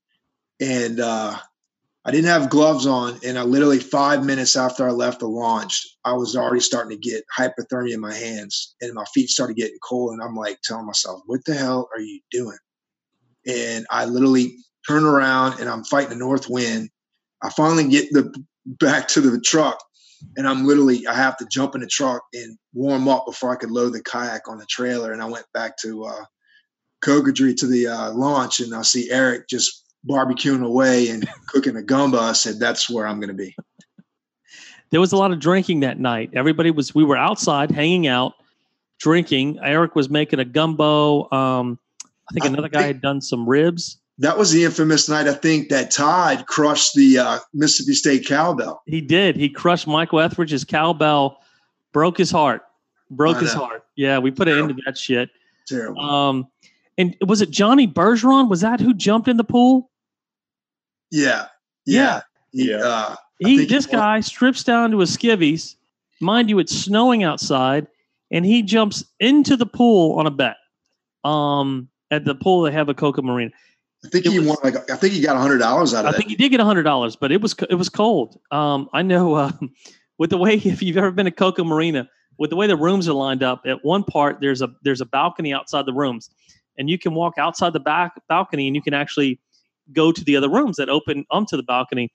and 0.61 0.99
uh, 0.99 1.37
I 2.07 2.11
didn't 2.11 2.29
have 2.29 2.49
gloves 2.49 2.87
on. 2.87 3.19
And 3.25 3.37
I 3.37 3.43
literally 3.43 3.79
five 3.79 4.25
minutes 4.25 4.55
after 4.55 4.87
I 4.87 4.91
left 4.91 5.19
the 5.19 5.27
launch, 5.27 5.85
I 6.05 6.13
was 6.13 6.37
already 6.37 6.61
starting 6.61 6.97
to 6.99 7.09
get 7.09 7.25
hypothermia 7.37 7.93
in 7.93 7.99
my 7.99 8.13
hands, 8.13 8.75
and 8.81 8.93
my 8.93 9.05
feet 9.13 9.29
started 9.29 9.57
getting 9.57 9.77
cold. 9.87 10.13
And 10.13 10.23
I'm 10.23 10.35
like 10.35 10.59
telling 10.63 10.87
myself, 10.87 11.21
"What 11.27 11.45
the 11.45 11.53
hell 11.55 11.89
are 11.95 12.01
you 12.01 12.21
doing?" 12.31 12.57
and 13.47 13.85
I 13.89 14.05
literally 14.05 14.57
turn 14.87 15.05
around 15.05 15.59
and 15.59 15.69
I'm 15.69 15.83
fighting 15.85 16.11
the 16.11 16.15
north 16.15 16.49
wind. 16.49 16.89
I 17.43 17.49
finally 17.51 17.87
get 17.89 18.11
the 18.11 18.33
back 18.65 19.09
to 19.09 19.21
the 19.21 19.41
truck 19.41 19.79
and 20.37 20.47
I'm 20.47 20.65
literally 20.65 21.07
I 21.07 21.13
have 21.13 21.37
to 21.37 21.47
jump 21.51 21.75
in 21.75 21.81
the 21.81 21.87
truck 21.87 22.23
and 22.33 22.57
warm 22.73 23.07
up 23.07 23.25
before 23.25 23.51
I 23.51 23.57
could 23.57 23.71
load 23.71 23.93
the 23.93 24.03
kayak 24.03 24.47
on 24.47 24.57
the 24.57 24.65
trailer. 24.67 25.13
And 25.13 25.21
I 25.21 25.25
went 25.25 25.45
back 25.53 25.77
to 25.79 26.05
uh 26.05 26.25
Cocodrie 27.03 27.57
to 27.57 27.67
the 27.67 27.87
uh, 27.87 28.11
launch 28.13 28.59
and 28.59 28.73
I 28.75 28.81
see 28.81 29.11
Eric 29.11 29.49
just 29.49 29.85
barbecuing 30.07 30.63
away 30.65 31.09
and 31.09 31.27
cooking 31.47 31.75
a 31.75 31.81
gumbo. 31.83 32.19
I 32.19 32.33
said, 32.33 32.59
That's 32.59 32.89
where 32.89 33.05
I'm 33.07 33.19
gonna 33.19 33.33
be. 33.33 33.55
there 34.91 34.99
was 35.01 35.11
a 35.11 35.17
lot 35.17 35.31
of 35.31 35.39
drinking 35.39 35.81
that 35.81 35.99
night. 35.99 36.31
Everybody 36.33 36.71
was 36.71 36.93
we 36.95 37.03
were 37.03 37.17
outside 37.17 37.71
hanging 37.71 38.07
out, 38.07 38.33
drinking. 38.99 39.59
Eric 39.61 39.95
was 39.95 40.09
making 40.09 40.39
a 40.39 40.45
gumbo. 40.45 41.29
Um, 41.31 41.79
I 42.29 42.33
think 42.33 42.45
I 42.45 42.49
another 42.49 42.69
guy 42.69 42.79
think- 42.79 42.87
had 42.95 43.01
done 43.01 43.21
some 43.21 43.47
ribs. 43.47 43.97
That 44.19 44.35
was 44.35 44.49
the 44.51 44.63
infamous 44.65 45.07
night 45.07 45.27
I 45.27 45.33
think 45.35 45.69
that 45.69 45.91
Todd 45.91 46.47
crushed 46.47 46.95
the 46.95 47.19
uh, 47.19 47.39
Mississippi 47.53 47.93
State 47.93 48.25
cowbell. 48.25 48.81
He 48.87 48.99
did. 48.99 49.35
He 49.35 49.47
crushed 49.47 49.85
Michael 49.85 50.19
Etheridge's 50.21 50.63
cowbell, 50.63 51.37
broke 51.93 52.17
his 52.17 52.31
heart. 52.31 52.63
Broke 53.11 53.39
his 53.39 53.53
heart. 53.53 53.83
Yeah, 53.95 54.17
we 54.17 54.31
put 54.31 54.47
an 54.47 54.57
end 54.57 54.69
to 54.69 54.75
that 54.87 54.97
shit. 54.97 55.29
Terrible. 55.67 56.01
Um, 56.01 56.47
and 56.97 57.15
was 57.27 57.41
it 57.41 57.51
Johnny 57.51 57.87
Bergeron? 57.87 58.49
Was 58.49 58.61
that 58.61 58.79
who 58.79 58.95
jumped 58.95 59.27
in 59.27 59.37
the 59.37 59.43
pool? 59.43 59.91
Yeah. 61.11 61.47
Yeah. 61.85 62.21
Yeah. 62.21 62.21
He, 62.51 62.69
Yeah. 62.71 62.77
Uh, 62.77 63.15
He, 63.39 63.65
this 63.65 63.85
was. 63.87 63.95
guy 63.95 64.19
strips 64.21 64.63
down 64.63 64.91
to 64.91 64.99
his 64.99 65.15
skivvies. 65.15 65.75
Mind 66.19 66.49
you, 66.49 66.57
it's 66.59 66.75
snowing 66.75 67.23
outside, 67.23 67.85
and 68.31 68.45
he 68.45 68.63
jumps 68.63 69.03
into 69.19 69.55
the 69.55 69.65
pool 69.67 70.17
on 70.19 70.25
a 70.25 70.31
bet. 70.31 70.57
Um, 71.23 71.89
at 72.09 72.25
the 72.25 72.35
pool 72.35 72.61
they 72.61 72.71
have 72.71 72.89
a 72.89 72.93
Coco 72.93 73.21
Marina. 73.21 73.51
I 74.05 74.09
think 74.09 74.25
It 74.25 74.31
he 74.31 74.39
was- 74.39 74.47
won 74.47 74.57
like 74.63 74.89
I 74.89 74.95
think 74.95 75.13
he 75.13 75.21
got 75.21 75.35
a 75.35 75.39
hundred 75.39 75.57
dollars 75.57 75.93
out 75.93 76.05
of 76.05 76.05
it. 76.05 76.07
I 76.07 76.11
that. 76.11 76.17
think 76.17 76.29
he 76.29 76.35
did 76.35 76.49
get 76.49 76.59
hundred 76.61 76.83
dollars, 76.83 77.15
but 77.15 77.31
it 77.31 77.41
was 77.41 77.53
it 77.69 77.75
was 77.75 77.89
cold. 77.89 78.39
Um, 78.51 78.89
I 78.93 79.01
know 79.01 79.33
uh, 79.35 79.51
with 80.17 80.29
the 80.29 80.37
way 80.37 80.53
if 80.65 80.81
you've 80.81 80.97
ever 80.97 81.11
been 81.11 81.25
to 81.25 81.31
Coco 81.31 81.63
Marina, 81.63 82.07
with 82.37 82.49
the 82.51 82.55
way 82.55 82.67
the 82.67 82.77
rooms 82.77 83.07
are 83.09 83.13
lined 83.13 83.43
up, 83.43 83.63
at 83.65 83.83
one 83.83 84.03
part 84.03 84.39
there's 84.39 84.61
a 84.61 84.69
there's 84.83 85.01
a 85.01 85.05
balcony 85.05 85.53
outside 85.53 85.85
the 85.85 85.93
rooms, 85.93 86.29
and 86.77 86.89
you 86.89 86.97
can 86.97 87.13
walk 87.13 87.33
outside 87.37 87.73
the 87.73 87.79
back 87.79 88.13
balcony 88.29 88.67
and 88.67 88.75
you 88.75 88.81
can 88.81 88.93
actually 88.93 89.39
go 89.93 90.11
to 90.11 90.23
the 90.23 90.35
other 90.35 90.49
rooms 90.49 90.77
that 90.77 90.89
open 90.89 91.25
onto 91.31 91.57
the 91.57 91.63
balcony. 91.63 92.11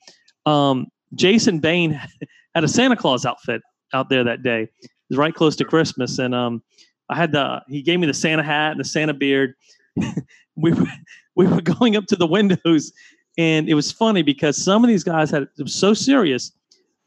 Um, 0.46 0.86
Jason 1.14 1.58
Bain 1.58 2.00
had 2.54 2.64
a 2.64 2.68
Santa 2.68 2.96
Claus 2.96 3.24
outfit 3.24 3.62
out 3.92 4.08
there 4.08 4.24
that 4.24 4.42
day. 4.42 4.62
It 4.82 4.90
was 5.10 5.18
right 5.18 5.34
close 5.34 5.56
to 5.56 5.64
Christmas, 5.64 6.18
and 6.18 6.34
um, 6.34 6.62
I 7.08 7.16
had 7.16 7.32
the 7.32 7.62
he 7.68 7.82
gave 7.82 8.00
me 8.00 8.06
the 8.06 8.14
Santa 8.14 8.42
hat 8.42 8.72
and 8.72 8.80
the 8.80 8.84
Santa 8.84 9.14
beard. 9.14 9.54
we 10.56 10.72
were 10.72 10.86
we 11.36 11.46
were 11.46 11.60
going 11.60 11.96
up 11.96 12.06
to 12.06 12.16
the 12.16 12.26
windows, 12.26 12.92
and 13.38 13.68
it 13.68 13.74
was 13.74 13.92
funny 13.92 14.22
because 14.22 14.62
some 14.62 14.84
of 14.84 14.88
these 14.88 15.04
guys 15.04 15.30
had 15.30 15.42
it 15.42 15.62
was 15.62 15.74
so 15.74 15.94
serious. 15.94 16.52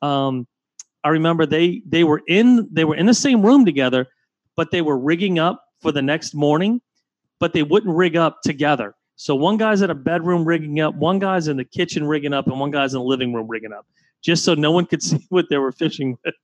Um, 0.01 0.47
I 1.03 1.09
remember 1.09 1.45
they 1.45 1.81
they 1.85 2.03
were 2.03 2.21
in 2.27 2.67
they 2.71 2.85
were 2.85 2.95
in 2.95 3.05
the 3.05 3.13
same 3.13 3.45
room 3.45 3.65
together, 3.65 4.07
but 4.55 4.71
they 4.71 4.81
were 4.81 4.97
rigging 4.97 5.39
up 5.39 5.63
for 5.81 5.91
the 5.91 6.01
next 6.01 6.33
morning, 6.33 6.81
but 7.39 7.53
they 7.53 7.63
wouldn't 7.63 7.95
rig 7.95 8.15
up 8.15 8.41
together. 8.43 8.95
So 9.15 9.35
one 9.35 9.57
guy's 9.57 9.81
in 9.81 9.89
a 9.89 9.95
bedroom 9.95 10.45
rigging 10.45 10.79
up, 10.79 10.95
one 10.95 11.19
guy's 11.19 11.47
in 11.47 11.57
the 11.57 11.65
kitchen 11.65 12.05
rigging 12.05 12.33
up, 12.33 12.47
and 12.47 12.59
one 12.59 12.71
guy's 12.71 12.93
in 12.93 12.99
the 12.99 13.05
living 13.05 13.33
room 13.33 13.47
rigging 13.47 13.71
up, 13.71 13.85
just 14.21 14.43
so 14.43 14.53
no 14.53 14.71
one 14.71 14.85
could 14.85 15.01
see 15.03 15.25
what 15.29 15.45
they 15.49 15.57
were 15.57 15.71
fishing 15.71 16.17
with. 16.25 16.35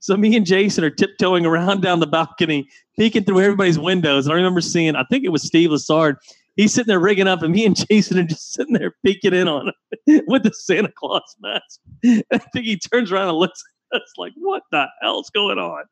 So 0.00 0.16
me 0.16 0.36
and 0.36 0.44
Jason 0.44 0.84
are 0.84 0.90
tiptoeing 0.90 1.46
around 1.46 1.82
down 1.82 2.00
the 2.00 2.06
balcony, 2.06 2.68
peeking 2.98 3.24
through 3.24 3.40
everybody's 3.40 3.78
windows. 3.78 4.26
And 4.26 4.32
I 4.32 4.36
remember 4.36 4.60
seeing, 4.60 4.94
I 4.94 5.04
think 5.04 5.24
it 5.24 5.30
was 5.30 5.42
Steve 5.42 5.70
Lassard. 5.70 6.16
He's 6.56 6.72
sitting 6.72 6.88
there 6.88 7.00
rigging 7.00 7.28
up, 7.28 7.42
and 7.42 7.52
me 7.52 7.66
and 7.66 7.76
Jason 7.76 8.18
are 8.18 8.24
just 8.24 8.52
sitting 8.52 8.74
there 8.74 8.94
peeking 9.04 9.34
in 9.34 9.48
on 9.48 9.72
him 10.06 10.22
with 10.26 10.42
the 10.42 10.52
Santa 10.52 10.92
Claus 10.96 11.36
mask. 11.40 11.80
I 12.32 12.38
think 12.38 12.66
he 12.66 12.78
turns 12.78 13.12
around 13.12 13.28
and 13.28 13.38
looks 13.38 13.62
at 13.92 14.00
us 14.00 14.12
like, 14.16 14.32
"What 14.36 14.62
the 14.70 14.86
hell's 15.02 15.30
going 15.30 15.58
on?" 15.58 15.84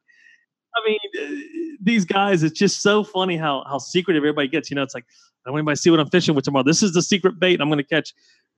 I 0.77 0.89
mean, 0.89 0.99
uh, 1.23 1.77
these 1.83 2.05
guys, 2.05 2.43
it's 2.43 2.59
just 2.59 2.83
so 2.83 3.05
funny 3.05 3.37
how 3.37 3.65
how 3.69 3.79
secretive 3.79 4.23
everybody 4.23 4.49
gets. 4.49 4.71
You 4.71 4.77
know, 4.77 4.83
it's 4.83 4.95
like, 4.95 5.05
I 5.47 5.51
want 5.51 5.61
anybody 5.61 5.77
to 5.77 5.83
see 5.83 5.91
what 5.91 6.01
I'm 6.01 6.09
fishing 6.09 6.35
with 6.35 6.45
tomorrow. 6.45 6.65
This 6.65 6.83
is 6.83 6.93
the 6.93 7.03
secret 7.03 7.39
bait 7.39 7.61
I'm 7.61 7.69
going 7.69 7.79
to 7.79 7.85
catch. 7.85 8.15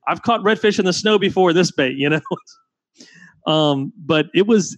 I've 0.07 0.21
caught 0.21 0.41
redfish 0.41 0.79
in 0.79 0.85
the 0.85 0.93
snow 0.93 1.19
before 1.19 1.51
this 1.51 1.71
bait, 1.71 1.97
you 1.97 2.09
know. 2.09 2.21
um, 3.51 3.91
but 3.97 4.27
it 4.33 4.47
was 4.47 4.77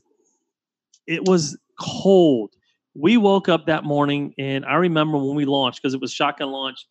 it 1.08 1.28
was 1.28 1.58
cold. 1.80 2.52
We 2.96 3.18
woke 3.18 3.48
up 3.48 3.68
that 3.68 3.84
morning, 3.84 4.34
and 4.38 4.66
I 4.66 4.76
remember 4.76 5.18
when 5.18 5.36
we 5.36 5.46
launched 5.46 5.82
because 5.82 5.94
it 5.94 6.02
was 6.02 6.12
shotgun 6.12 6.52
launch. 6.52 6.86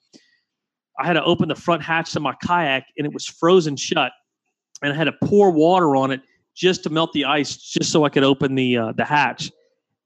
I 1.01 1.07
had 1.07 1.15
to 1.15 1.25
open 1.25 1.49
the 1.49 1.55
front 1.55 1.83
hatch 1.83 2.13
to 2.13 2.21
my 2.21 2.35
kayak, 2.43 2.87
and 2.97 3.07
it 3.07 3.13
was 3.13 3.27
frozen 3.27 3.77
shut, 3.77 4.13
and 4.83 4.93
I 4.93 4.97
had 4.97 5.05
to 5.05 5.15
pour 5.25 5.51
water 5.51 5.97
on 5.97 6.11
it 6.11 6.21
just 6.55 6.83
to 6.85 6.91
melt 6.91 7.13
the 7.13 7.25
ice, 7.25 7.57
just 7.57 7.93
so 7.93 8.05
I 8.05 8.09
could 8.09 8.25
open 8.25 8.55
the 8.55 8.77
uh, 8.77 8.93
the 8.93 9.05
hatch. 9.05 9.51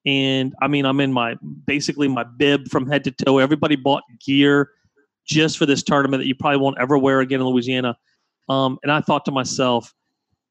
And 0.05 0.55
I 0.61 0.69
mean, 0.69 0.85
I'm 0.85 1.01
in 1.01 1.13
my 1.13 1.37
basically 1.67 2.09
my 2.09 2.25
bib 2.25 2.69
from 2.69 2.87
head 2.87 3.05
to 3.05 3.11
toe. 3.11 3.39
Everybody 3.39 3.77
bought 3.77 4.03
gear 4.25 4.71
just 5.27 5.59
for 5.59 5.67
this 5.67 5.83
tournament 5.83 6.21
that 6.21 6.27
you 6.27 6.35
probably 6.35 6.59
won't 6.59 6.79
ever 6.79 6.99
wear 6.99 7.21
again 7.21 7.41
in 7.41 7.47
Louisiana. 7.47 7.97
Um, 8.49 8.79
and 8.83 8.91
I 8.91 9.01
thought 9.01 9.25
to 9.27 9.31
myself, 9.31 9.95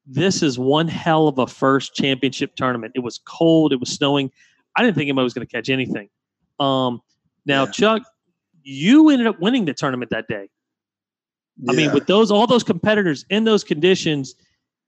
this 0.06 0.42
is 0.42 0.58
one 0.58 0.88
hell 0.88 1.28
of 1.28 1.38
a 1.38 1.46
first 1.46 1.94
championship 1.94 2.56
tournament. 2.56 2.92
It 2.94 3.00
was 3.00 3.20
cold, 3.26 3.72
it 3.72 3.80
was 3.80 3.90
snowing. 3.90 4.30
I 4.76 4.82
didn't 4.82 4.96
think 4.96 5.08
anybody 5.08 5.24
was 5.24 5.34
going 5.34 5.46
to 5.46 5.52
catch 5.52 5.68
anything. 5.68 6.08
Um, 6.58 7.00
now, 7.44 7.64
yeah. 7.64 7.70
Chuck, 7.70 8.02
you 8.62 9.10
ended 9.10 9.26
up 9.26 9.40
winning 9.40 9.64
the 9.64 9.74
tournament 9.74 10.10
that 10.10 10.26
day. 10.28 10.48
Yeah. 11.58 11.72
I 11.72 11.76
mean, 11.76 11.92
with 11.92 12.06
those 12.06 12.30
all 12.30 12.46
those 12.46 12.62
competitors 12.64 13.24
in 13.28 13.44
those 13.44 13.62
conditions, 13.62 14.34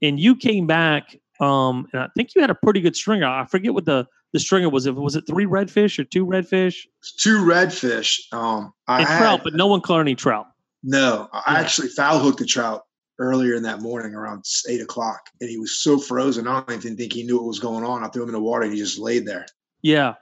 and 0.03 0.19
you 0.19 0.35
came 0.35 0.67
back, 0.67 1.17
um, 1.41 1.87
and 1.93 2.03
I 2.03 2.09
think 2.17 2.35
you 2.35 2.41
had 2.41 2.51
a 2.51 2.55
pretty 2.55 2.81
good 2.81 2.97
stringer. 2.97 3.27
I 3.27 3.45
forget 3.47 3.75
what 3.75 3.85
the 3.85 4.07
the 4.35 4.41
stringer 4.41 4.69
was. 4.69 4.85
It 4.85 4.97
was 4.97 5.15
it 5.15 5.27
three 5.29 5.47
redfish 5.47 5.99
or 5.99 6.05
two 6.05 6.27
redfish? 6.27 6.87
Two 7.19 7.39
redfish. 7.39 8.21
Um, 8.33 8.75
I 8.89 8.99
and 8.99 9.09
had, 9.09 9.19
trout, 9.19 9.41
but 9.45 9.55
no 9.55 9.69
one 9.69 9.81
caught 9.81 10.01
any 10.01 10.17
trout. 10.17 10.49
No, 10.83 11.29
I 11.33 11.53
yeah. 11.53 11.61
actually 11.61 11.89
foul 11.89 12.19
hooked 12.19 12.41
a 12.41 12.45
trout 12.45 12.83
earlier 13.21 13.55
in 13.55 13.63
that 13.63 13.81
morning 13.81 14.13
around 14.13 14.45
eight 14.69 14.81
o'clock, 14.81 15.21
and 15.41 15.49
he 15.49 15.57
was 15.57 15.81
so 15.81 15.99
frozen. 15.99 16.49
I 16.49 16.61
don't 16.61 16.73
even 16.73 16.97
think 16.97 17.13
he 17.13 17.23
knew 17.23 17.37
what 17.37 17.47
was 17.47 17.61
going 17.61 17.85
on. 17.85 18.03
I 18.03 18.09
threw 18.09 18.25
him 18.25 18.29
in 18.29 18.35
the 18.35 18.41
water, 18.41 18.65
and 18.65 18.73
he 18.73 18.79
just 18.79 18.99
laid 18.99 19.25
there. 19.25 19.47
Yeah. 19.83 20.15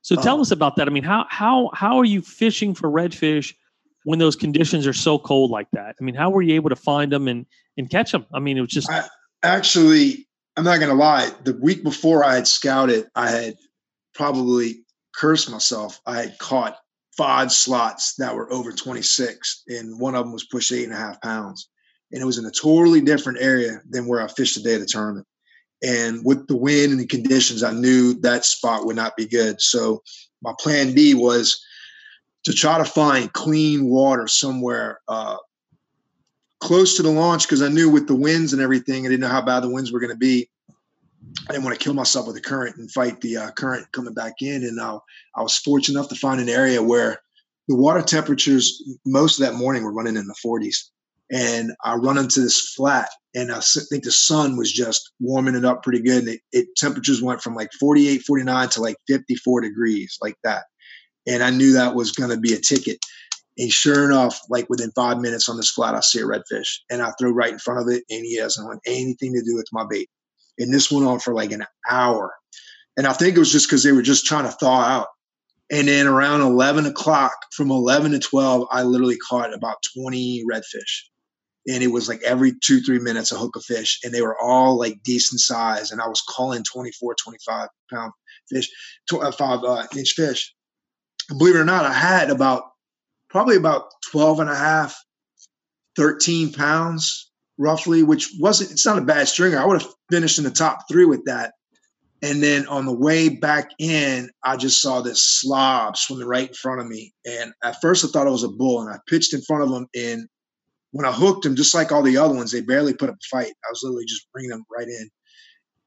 So 0.00 0.16
tell 0.16 0.36
um, 0.36 0.40
us 0.40 0.50
about 0.50 0.76
that. 0.76 0.88
I 0.88 0.90
mean, 0.90 1.04
how 1.04 1.26
how 1.28 1.70
how 1.74 1.98
are 1.98 2.06
you 2.06 2.22
fishing 2.22 2.74
for 2.74 2.90
redfish 2.90 3.52
when 4.04 4.18
those 4.18 4.36
conditions 4.36 4.86
are 4.86 4.94
so 4.94 5.18
cold 5.18 5.50
like 5.50 5.70
that? 5.72 5.96
I 6.00 6.02
mean, 6.02 6.14
how 6.14 6.30
were 6.30 6.40
you 6.40 6.54
able 6.54 6.70
to 6.70 6.76
find 6.76 7.12
them 7.12 7.28
and 7.28 7.44
and 7.76 7.90
catch 7.90 8.10
them? 8.10 8.24
I 8.32 8.40
mean, 8.40 8.56
it 8.56 8.62
was 8.62 8.70
just 8.70 8.90
I, 8.90 9.04
actually. 9.42 10.26
I'm 10.56 10.64
not 10.64 10.78
going 10.78 10.90
to 10.90 10.94
lie. 10.94 11.30
The 11.44 11.54
week 11.54 11.82
before 11.82 12.24
I 12.24 12.34
had 12.34 12.46
scouted, 12.46 13.08
I 13.14 13.30
had 13.30 13.56
probably 14.14 14.84
cursed 15.14 15.50
myself. 15.50 16.00
I 16.06 16.16
had 16.16 16.38
caught 16.38 16.76
five 17.16 17.52
slots 17.52 18.14
that 18.16 18.34
were 18.34 18.52
over 18.52 18.72
26, 18.72 19.64
and 19.68 20.00
one 20.00 20.14
of 20.14 20.24
them 20.24 20.32
was 20.32 20.44
pushed 20.44 20.72
eight 20.72 20.84
and 20.84 20.92
a 20.92 20.96
half 20.96 21.20
pounds. 21.20 21.68
And 22.12 22.20
it 22.20 22.26
was 22.26 22.38
in 22.38 22.46
a 22.46 22.50
totally 22.50 23.00
different 23.00 23.38
area 23.40 23.80
than 23.88 24.06
where 24.06 24.20
I 24.20 24.26
fished 24.26 24.56
the 24.56 24.62
day 24.62 24.74
of 24.74 24.80
the 24.80 24.86
tournament. 24.86 25.26
And 25.82 26.24
with 26.24 26.46
the 26.46 26.56
wind 26.56 26.92
and 26.92 27.00
the 27.00 27.06
conditions, 27.06 27.62
I 27.62 27.72
knew 27.72 28.14
that 28.20 28.44
spot 28.44 28.84
would 28.84 28.96
not 28.96 29.16
be 29.16 29.26
good. 29.26 29.60
So 29.60 30.02
my 30.42 30.52
plan 30.58 30.94
B 30.94 31.14
was 31.14 31.64
to 32.44 32.52
try 32.52 32.78
to 32.78 32.84
find 32.84 33.32
clean 33.32 33.86
water 33.86 34.26
somewhere 34.26 35.00
uh, 35.08 35.36
close 36.60 36.96
to 36.96 37.02
the 37.02 37.10
launch 37.10 37.46
because 37.46 37.62
I 37.62 37.68
knew 37.68 37.90
with 37.90 38.06
the 38.06 38.14
winds 38.14 38.52
and 38.52 38.62
everything, 38.62 39.04
I 39.04 39.08
didn't 39.08 39.20
know 39.20 39.28
how 39.28 39.42
bad 39.42 39.60
the 39.60 39.70
winds 39.70 39.92
were 39.92 40.00
going 40.00 40.12
to 40.12 40.18
be. 40.18 40.48
I 41.48 41.52
didn't 41.52 41.64
want 41.64 41.78
to 41.78 41.82
kill 41.82 41.94
myself 41.94 42.26
with 42.26 42.36
the 42.36 42.42
current 42.42 42.76
and 42.76 42.90
fight 42.90 43.20
the 43.20 43.36
uh, 43.36 43.50
current 43.52 43.90
coming 43.92 44.14
back 44.14 44.34
in. 44.40 44.64
And 44.64 44.80
uh, 44.80 44.98
I 45.36 45.42
was 45.42 45.56
fortunate 45.56 45.98
enough 45.98 46.10
to 46.10 46.16
find 46.16 46.40
an 46.40 46.48
area 46.48 46.82
where 46.82 47.20
the 47.68 47.76
water 47.76 48.02
temperatures 48.02 48.82
most 49.06 49.40
of 49.40 49.46
that 49.46 49.56
morning 49.56 49.84
were 49.84 49.92
running 49.92 50.16
in 50.16 50.26
the 50.26 50.34
40s. 50.44 50.76
And 51.32 51.72
I 51.84 51.94
run 51.94 52.18
into 52.18 52.40
this 52.40 52.74
flat, 52.74 53.08
and 53.36 53.52
I 53.52 53.60
think 53.60 54.02
the 54.02 54.10
sun 54.10 54.56
was 54.56 54.72
just 54.72 55.12
warming 55.20 55.54
it 55.54 55.64
up 55.64 55.84
pretty 55.84 56.00
good. 56.00 56.24
And 56.24 56.28
it, 56.30 56.40
it 56.52 56.68
temperatures 56.76 57.22
went 57.22 57.40
from 57.40 57.54
like 57.54 57.70
48, 57.78 58.22
49 58.22 58.68
to 58.70 58.82
like 58.82 58.96
54 59.06 59.60
degrees, 59.60 60.18
like 60.20 60.34
that. 60.42 60.64
And 61.28 61.44
I 61.44 61.50
knew 61.50 61.72
that 61.72 61.94
was 61.94 62.10
going 62.10 62.30
to 62.30 62.36
be 62.36 62.54
a 62.54 62.58
ticket. 62.58 62.98
And 63.60 63.70
sure 63.70 64.06
enough, 64.06 64.40
like 64.48 64.70
within 64.70 64.90
five 64.92 65.18
minutes 65.18 65.46
on 65.46 65.58
this 65.58 65.70
flat, 65.70 65.94
I 65.94 66.00
see 66.00 66.20
a 66.20 66.24
redfish, 66.24 66.78
and 66.90 67.02
I 67.02 67.12
throw 67.18 67.30
right 67.30 67.52
in 67.52 67.58
front 67.58 67.82
of 67.82 67.94
it, 67.94 68.04
and 68.08 68.24
he 68.24 68.38
hasn't 68.38 68.66
want 68.66 68.80
anything 68.86 69.34
to 69.34 69.42
do 69.42 69.54
with 69.54 69.66
my 69.70 69.84
bait. 69.88 70.08
And 70.58 70.72
this 70.72 70.90
went 70.90 71.06
on 71.06 71.20
for 71.20 71.34
like 71.34 71.52
an 71.52 71.66
hour. 71.88 72.32
And 72.96 73.06
I 73.06 73.12
think 73.12 73.36
it 73.36 73.38
was 73.38 73.52
just 73.52 73.68
because 73.68 73.82
they 73.82 73.92
were 73.92 74.00
just 74.00 74.24
trying 74.24 74.44
to 74.44 74.50
thaw 74.50 74.80
out. 74.80 75.08
And 75.70 75.88
then 75.88 76.06
around 76.06 76.40
11 76.40 76.86
o'clock, 76.86 77.34
from 77.52 77.70
11 77.70 78.12
to 78.12 78.18
12, 78.18 78.66
I 78.70 78.82
literally 78.82 79.18
caught 79.18 79.52
about 79.52 79.76
20 79.94 80.42
redfish. 80.50 81.02
And 81.68 81.82
it 81.82 81.88
was 81.88 82.08
like 82.08 82.22
every 82.22 82.54
two, 82.64 82.80
three 82.80 82.98
minutes, 82.98 83.30
a 83.30 83.36
hook 83.36 83.56
of 83.56 83.64
fish. 83.64 84.00
And 84.02 84.14
they 84.14 84.22
were 84.22 84.40
all 84.40 84.78
like 84.78 85.02
decent 85.02 85.42
size. 85.42 85.92
And 85.92 86.00
I 86.00 86.08
was 86.08 86.22
calling 86.22 86.64
24, 86.64 87.14
25 87.14 87.68
pound 87.92 88.12
fish, 88.48 88.70
uh, 89.12 89.30
five 89.32 89.62
uh, 89.64 89.86
inch 89.94 90.12
fish. 90.12 90.54
And 91.28 91.38
believe 91.38 91.56
it 91.56 91.60
or 91.60 91.64
not, 91.66 91.84
I 91.84 91.92
had 91.92 92.30
about 92.30 92.69
probably 93.30 93.56
about 93.56 93.90
12 94.10 94.40
and 94.40 94.50
a 94.50 94.54
half, 94.54 94.96
13 95.96 96.52
pounds 96.52 97.30
roughly, 97.58 98.02
which 98.02 98.30
wasn't, 98.38 98.70
it's 98.70 98.86
not 98.86 98.98
a 98.98 99.02
bad 99.02 99.28
stringer. 99.28 99.58
I 99.58 99.64
would 99.64 99.80
have 99.80 99.90
finished 100.10 100.38
in 100.38 100.44
the 100.44 100.50
top 100.50 100.88
three 100.88 101.04
with 101.04 101.24
that. 101.26 101.54
And 102.22 102.42
then 102.42 102.66
on 102.66 102.84
the 102.84 102.92
way 102.92 103.30
back 103.30 103.70
in, 103.78 104.30
I 104.44 104.56
just 104.56 104.82
saw 104.82 105.00
this 105.00 105.24
slob 105.24 105.96
swimming 105.96 106.26
right 106.26 106.48
in 106.48 106.54
front 106.54 106.80
of 106.80 106.86
me. 106.86 107.14
And 107.24 107.52
at 107.64 107.80
first 107.80 108.04
I 108.04 108.08
thought 108.08 108.26
it 108.26 108.30
was 108.30 108.44
a 108.44 108.48
bull 108.48 108.82
and 108.82 108.90
I 108.90 108.98
pitched 109.06 109.32
in 109.32 109.40
front 109.42 109.62
of 109.62 109.70
him. 109.70 109.86
And 109.94 110.28
when 110.92 111.06
I 111.06 111.12
hooked 111.12 111.46
him, 111.46 111.56
just 111.56 111.74
like 111.74 111.92
all 111.92 112.02
the 112.02 112.18
other 112.18 112.34
ones, 112.34 112.52
they 112.52 112.60
barely 112.60 112.92
put 112.92 113.08
up 113.08 113.16
a 113.16 113.36
fight. 113.36 113.52
I 113.64 113.70
was 113.70 113.80
literally 113.82 114.04
just 114.04 114.30
bringing 114.32 114.50
them 114.50 114.64
right 114.76 114.88
in. 114.88 115.08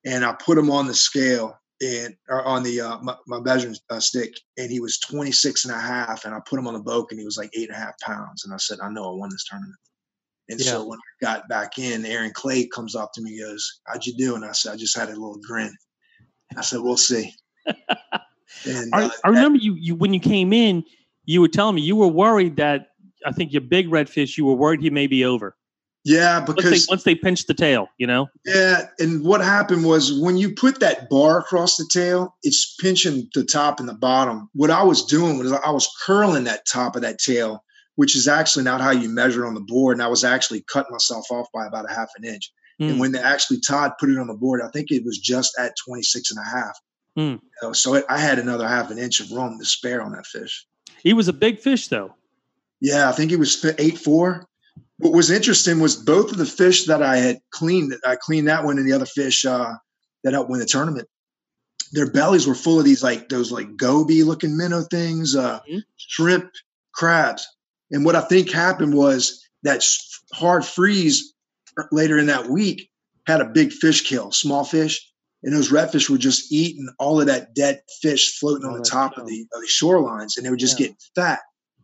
And 0.06 0.26
I 0.26 0.34
put 0.34 0.58
him 0.58 0.72
on 0.72 0.88
the 0.88 0.96
scale 0.96 1.56
and 1.84 2.16
on 2.30 2.64
the 2.64 2.82
uh, 2.82 2.98
my, 3.00 3.16
my 3.28 3.40
measuring 3.40 3.76
uh, 3.90 4.00
stick 4.00 4.34
and 4.58 4.72
he 4.72 4.80
was 4.80 5.00
26 5.00 5.66
and 5.66 5.76
a 5.76 5.80
half 5.80 6.26
and 6.26 6.34
i 6.34 6.40
put 6.48 6.58
him 6.58 6.68
on 6.68 6.74
the 6.74 6.80
boat 6.80 7.08
and 7.12 7.20
he 7.20 7.26
was 7.26 7.38
like 7.38 7.50
eight 7.56 7.70
and 7.70 7.78
a 7.78 7.80
half 7.80 8.00
pounds 8.00 8.46
and 8.46 8.54
i 8.54 8.58
said 8.58 8.80
i 8.82 8.90
know 8.90 9.12
i 9.12 9.16
won 9.16 9.30
this 9.30 9.46
tournament 9.50 9.78
and 10.50 10.60
yeah. 10.60 10.72
so 10.72 10.86
when 10.86 11.00
I 11.00 11.26
got 11.26 11.48
back 11.48 11.78
in, 11.78 12.06
Aaron 12.06 12.32
Clay 12.34 12.68
comes 12.68 12.96
up 12.96 13.14
to 13.14 13.22
me, 13.22 13.40
and 13.40 13.52
goes, 13.52 13.80
"How'd 13.88 14.06
you 14.06 14.14
do?" 14.16 14.36
And 14.36 14.44
I 14.44 14.52
said, 14.52 14.74
"I 14.74 14.76
just 14.76 14.98
had 14.98 15.10
a 15.10 15.12
little 15.12 15.40
grin." 15.46 15.74
I 16.58 16.62
said, 16.62 16.82
"We'll 16.82 16.98
see." 16.98 17.34
and, 17.66 18.90
I, 18.94 19.06
uh, 19.06 19.10
I, 19.24 19.30
remember 19.30 19.60
you, 19.60 19.76
you 19.76 19.96
when 19.96 20.14
you 20.14 20.20
came 20.20 20.52
in, 20.52 20.84
you 21.26 21.42
were 21.42 21.48
telling 21.48 21.76
me 21.76 21.82
you 21.82 21.96
were 21.96 22.08
worried 22.08 22.58
that 22.58 22.90
I 23.26 23.32
think 23.32 23.54
your 23.54 23.62
big 23.62 23.88
redfish, 23.88 24.38
you 24.38 24.46
were 24.46 24.54
worried 24.54 24.82
he 24.82 24.90
may 24.90 25.08
be 25.08 25.24
over. 25.24 25.56
Yeah, 26.06 26.42
because 26.42 26.66
once 26.66 26.86
they, 26.86 26.92
once 26.92 27.04
they 27.04 27.16
pinched 27.16 27.48
the 27.48 27.54
tail, 27.54 27.88
you 27.98 28.06
know. 28.06 28.30
Yeah, 28.46 28.88
and 29.00 29.24
what 29.24 29.40
happened 29.40 29.86
was 29.86 30.20
when 30.20 30.36
you 30.36 30.54
put 30.54 30.82
that 30.82 31.10
bar 31.10 31.40
across 31.40 31.78
the 31.78 31.88
tail, 31.90 32.36
it's 32.44 32.76
pinching 32.76 33.30
the 33.34 33.46
top 33.46 33.80
and 33.80 33.88
the 33.88 33.94
bottom. 33.94 34.50
What 34.54 34.70
I 34.70 34.84
was 34.84 35.06
doing 35.06 35.38
was 35.38 35.54
I 35.54 35.72
was 35.72 35.90
curling 36.06 36.44
that 36.44 36.66
top 36.66 36.98
of 36.98 37.04
that 37.04 37.20
tail 37.20 37.64
which 37.96 38.16
is 38.16 38.28
actually 38.28 38.64
not 38.64 38.82
how 38.82 38.92
you 38.92 39.10
measure 39.10 39.46
on 39.46 39.54
the 39.54 39.62
board. 39.62 39.96
And 39.96 40.04
I 40.04 40.08
was 40.08 40.24
actually 40.24 40.62
cutting 40.62 40.92
myself 40.92 41.30
off 41.32 41.48
by 41.54 41.66
about 41.66 41.90
a 41.90 41.94
half 41.94 42.10
an 42.18 42.24
inch. 42.24 42.52
Mm. 42.82 42.92
And 42.92 43.00
when 43.00 43.12
they 43.12 43.20
actually 43.20 43.60
Todd 43.60 43.94
put 44.00 44.10
it 44.10 44.18
on 44.18 44.28
the 44.28 44.34
board, 44.34 44.62
I 44.62 44.70
think 44.70 44.92
it 44.92 45.04
was 45.06 45.20
just 45.20 45.58
at 45.60 45.76
26 45.86 46.32
and 46.32 46.40
a 46.40 46.50
half. 46.50 46.80
Mm. 47.18 47.34
You 47.34 47.40
know, 47.62 47.74
so 47.74 47.96
it, 47.96 48.06
I 48.10 48.18
had 48.18 48.40
another 48.40 48.68
half 48.68 48.90
an 48.90 48.98
inch 48.98 49.20
of 49.20 49.32
room 49.32 49.60
to 49.60 49.66
spare 49.66 50.02
on 50.02 50.14
that 50.14 50.26
fish. 50.26 50.66
He 51.02 51.14
was 51.14 51.28
a 51.28 51.34
big 51.34 51.60
fish 51.60 51.88
though. 51.88 52.16
Yeah, 52.82 53.08
I 53.08 53.12
think 53.12 53.30
he 53.30 53.38
was 53.38 53.64
eight 53.78 53.98
four. 53.98 54.48
What 55.04 55.12
was 55.12 55.30
interesting 55.30 55.82
was 55.82 55.98
both 55.98 56.32
of 56.32 56.38
the 56.38 56.46
fish 56.46 56.86
that 56.86 57.04
I 57.04 57.18
had 57.18 57.42
cleaned. 57.52 57.94
I 58.06 58.16
cleaned 58.16 58.48
that 58.48 58.64
one 58.64 58.78
and 58.78 58.88
the 58.88 58.94
other 58.94 59.06
fish 59.06 59.44
uh, 59.44 59.74
that 60.24 60.32
helped 60.32 60.50
win 60.50 60.62
the 60.62 60.66
tournament. 60.66 61.10
Their 61.92 62.10
bellies 62.10 62.48
were 62.48 62.56
full 62.56 62.80
of 62.80 62.86
these 62.86 63.04
like 63.04 63.28
those 63.28 63.52
like 63.52 63.76
goby 63.76 64.24
looking 64.24 64.56
minnow 64.56 64.84
things, 64.84 65.36
uh, 65.36 65.60
mm-hmm. 65.60 65.80
shrimp, 65.98 66.50
crabs. 66.94 67.46
And 67.92 68.06
what 68.06 68.16
I 68.16 68.22
think 68.22 68.50
happened 68.50 68.94
was 68.94 69.46
that 69.64 69.84
hard 70.32 70.64
freeze 70.64 71.34
later 71.92 72.18
in 72.18 72.28
that 72.28 72.48
week 72.48 72.90
had 73.28 73.42
a 73.42 73.46
big 73.46 73.74
fish 73.74 74.08
kill, 74.08 74.32
small 74.32 74.64
fish, 74.64 75.06
and 75.44 75.54
those 75.54 75.70
redfish 75.70 76.10
were 76.10 76.18
just 76.18 76.50
eating 76.50 76.88
all 76.98 77.20
of 77.20 77.28
that 77.28 77.54
dead 77.56 77.82
fish 78.02 78.40
floating 78.40 78.66
on 78.66 78.78
the 78.78 78.86
top 78.86 79.18
of 79.18 79.28
the, 79.28 79.46
of 79.54 79.60
the 79.60 79.68
shorelines, 79.68 80.38
and 80.38 80.46
they 80.46 80.50
were 80.50 80.56
just 80.56 80.80
yeah. 80.80 80.86
getting 80.86 80.98
fat. 81.14 81.40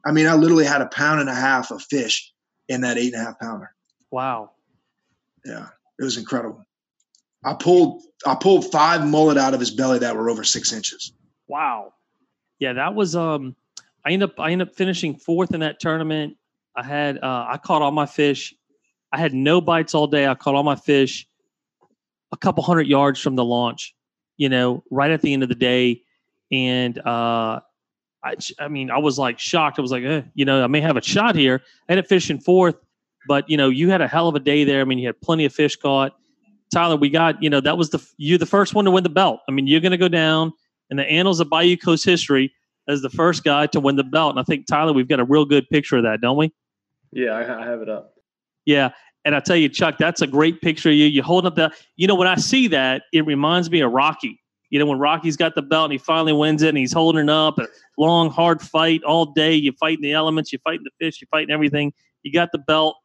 I 0.06 0.14
mean, 0.14 0.26
I 0.26 0.36
literally 0.36 0.64
had 0.64 0.82
a 0.82 0.88
pound 0.88 1.20
and 1.20 1.30
a 1.30 1.36
half 1.36 1.70
of 1.70 1.82
fish 1.82 2.32
in 2.70 2.82
that 2.82 2.98
eight 2.98 3.14
and 3.14 3.22
a 3.22 3.26
half 3.26 3.40
pounder. 3.40 3.72
Wow. 4.12 4.52
Yeah, 5.46 5.68
it 6.00 6.04
was 6.04 6.18
incredible. 6.18 6.66
I 7.44 7.54
pulled 7.54 8.04
I 8.26 8.36
pulled 8.36 8.72
five 8.72 9.06
mullet 9.06 9.38
out 9.38 9.54
of 9.54 9.60
his 9.60 9.72
belly 9.72 10.00
that 10.00 10.16
were 10.16 10.30
over 10.30 10.44
six 10.44 10.72
inches. 10.72 11.14
Wow. 11.48 11.94
Yeah, 12.60 12.74
that 12.74 12.96
was 12.96 13.16
um 13.16 13.56
I 14.06 14.12
ended 14.12 14.30
up 14.30 14.40
I 14.40 14.52
ended 14.52 14.70
up 14.70 14.76
finishing 14.76 15.16
fourth 15.16 15.54
in 15.54 15.62
that 15.62 15.80
tournament. 15.80 16.38
I 16.76 16.84
had 16.84 17.18
uh 17.18 17.46
I 17.50 17.58
caught 17.58 17.82
all 17.82 17.92
my 17.92 18.06
fish. 18.06 18.54
I 19.12 19.18
had 19.18 19.34
no 19.34 19.62
bites 19.62 19.96
all 19.96 20.08
day. 20.08 20.28
I 20.28 20.36
caught 20.36 20.56
all 20.56 20.64
my 20.64 20.76
fish 20.76 21.28
a 22.32 22.38
couple 22.38 22.64
hundred 22.64 22.88
yards 22.88 23.20
from 23.20 23.36
the 23.36 23.44
launch, 23.44 23.96
you 24.38 24.50
know, 24.50 24.84
right 24.92 25.10
at 25.10 25.22
the 25.22 25.34
end 25.34 25.42
of 25.44 25.50
the 25.50 25.56
day. 25.56 26.04
And 26.52 26.98
uh 27.00 27.62
I, 28.24 28.36
I 28.60 28.68
mean, 28.68 28.92
I 28.92 28.98
was 28.98 29.18
like 29.18 29.40
shocked. 29.40 29.80
I 29.80 29.82
was 29.82 29.92
like, 29.92 30.04
eh, 30.04 30.22
you 30.34 30.46
know, 30.46 30.64
I 30.64 30.68
may 30.68 30.82
have 30.82 30.98
a 30.98 31.02
shot 31.02 31.36
here. 31.36 31.62
I 31.88 31.94
ended 31.94 32.06
up 32.06 32.10
finishing 32.10 32.40
fourth, 32.40 32.76
but 33.28 33.50
you 33.50 33.58
know, 33.58 33.70
you 33.70 33.90
had 33.90 34.02
a 34.02 34.08
hell 34.08 34.28
of 34.28 34.36
a 34.36 34.40
day 34.40 34.64
there. 34.64 34.82
I 34.82 34.84
mean, 34.84 35.00
you 35.00 35.08
had 35.08 35.20
plenty 35.22 35.46
of 35.46 35.54
fish 35.54 35.76
caught. 35.76 36.16
Tyler, 36.72 36.98
we 36.98 37.10
got, 37.10 37.42
you 37.42 37.50
know, 37.50 37.62
that 37.62 37.78
was 37.78 37.90
the 37.90 38.06
you're 38.18 38.38
the 38.38 38.46
first 38.46 38.76
one 38.76 38.86
to 38.86 38.92
win 38.92 39.04
the 39.04 39.10
belt. 39.10 39.40
I 39.48 39.52
mean, 39.52 39.68
you're 39.68 39.80
going 39.80 39.92
to 39.92 39.98
go 39.98 40.08
down 40.08 40.54
in 40.90 40.98
the 40.98 41.06
annals 41.06 41.40
of 41.40 41.50
Bayou 41.50 41.78
Coast 41.78 42.06
history 42.06 42.54
as 42.88 43.02
the 43.02 43.10
first 43.10 43.44
guy 43.44 43.68
to 43.68 43.80
win 43.80 43.96
the 43.96 44.04
belt. 44.04 44.32
And 44.32 44.40
I 44.40 44.44
think 44.44 44.68
Tyler, 44.68 44.94
we've 44.94 45.08
got 45.08 45.20
a 45.20 45.24
real 45.24 45.46
good 45.46 45.70
picture 45.70 45.98
of 45.98 46.04
that, 46.04 46.22
don't 46.22 46.38
we? 46.38 46.52
Yeah, 47.12 47.32
I, 47.32 47.62
I 47.62 47.66
have 47.66 47.82
it 47.82 47.90
up. 47.90 48.14
Yeah, 48.66 48.92
and 49.26 49.36
I 49.36 49.40
tell 49.40 49.56
you, 49.56 49.70
Chuck, 49.70 49.98
that's 49.98 50.22
a 50.22 50.28
great 50.28 50.62
picture 50.62 50.90
of 50.90 50.96
you. 50.96 51.06
You 51.06 51.24
holding 51.24 51.48
up 51.48 51.56
that. 51.56 51.74
you 51.96 52.08
know, 52.08 52.16
when 52.16 52.28
I 52.28 52.36
see 52.36 52.68
that, 52.68 53.04
it 53.14 53.26
reminds 53.26 53.70
me 53.70 53.82
of 53.82 53.92
Rocky. 53.92 54.40
You 54.70 54.80
know, 54.80 54.86
when 54.86 55.00
Rocky's 55.00 55.36
got 55.36 55.56
the 55.56 55.62
belt 55.62 55.86
and 55.86 55.92
he 55.92 55.98
finally 55.98 56.34
wins 56.34 56.62
it 56.62 56.70
and 56.70 56.78
he's 56.78 56.94
holding 56.94 57.24
it 57.24 57.30
up, 57.30 57.58
a 57.58 57.68
long, 57.98 58.30
hard 58.30 58.62
fight 58.62 59.04
all 59.04 59.26
day. 59.26 59.54
You're 59.56 59.74
fighting 59.74 60.02
the 60.02 60.14
elements, 60.14 60.52
you're 60.52 60.60
fighting 60.64 60.84
the 60.84 61.06
fish, 61.06 61.22
you're 61.22 61.28
fighting 61.32 61.52
everything. 61.52 61.92
You 62.24 62.32
got 62.32 62.52
the 62.52 62.60
belt, 62.60 62.98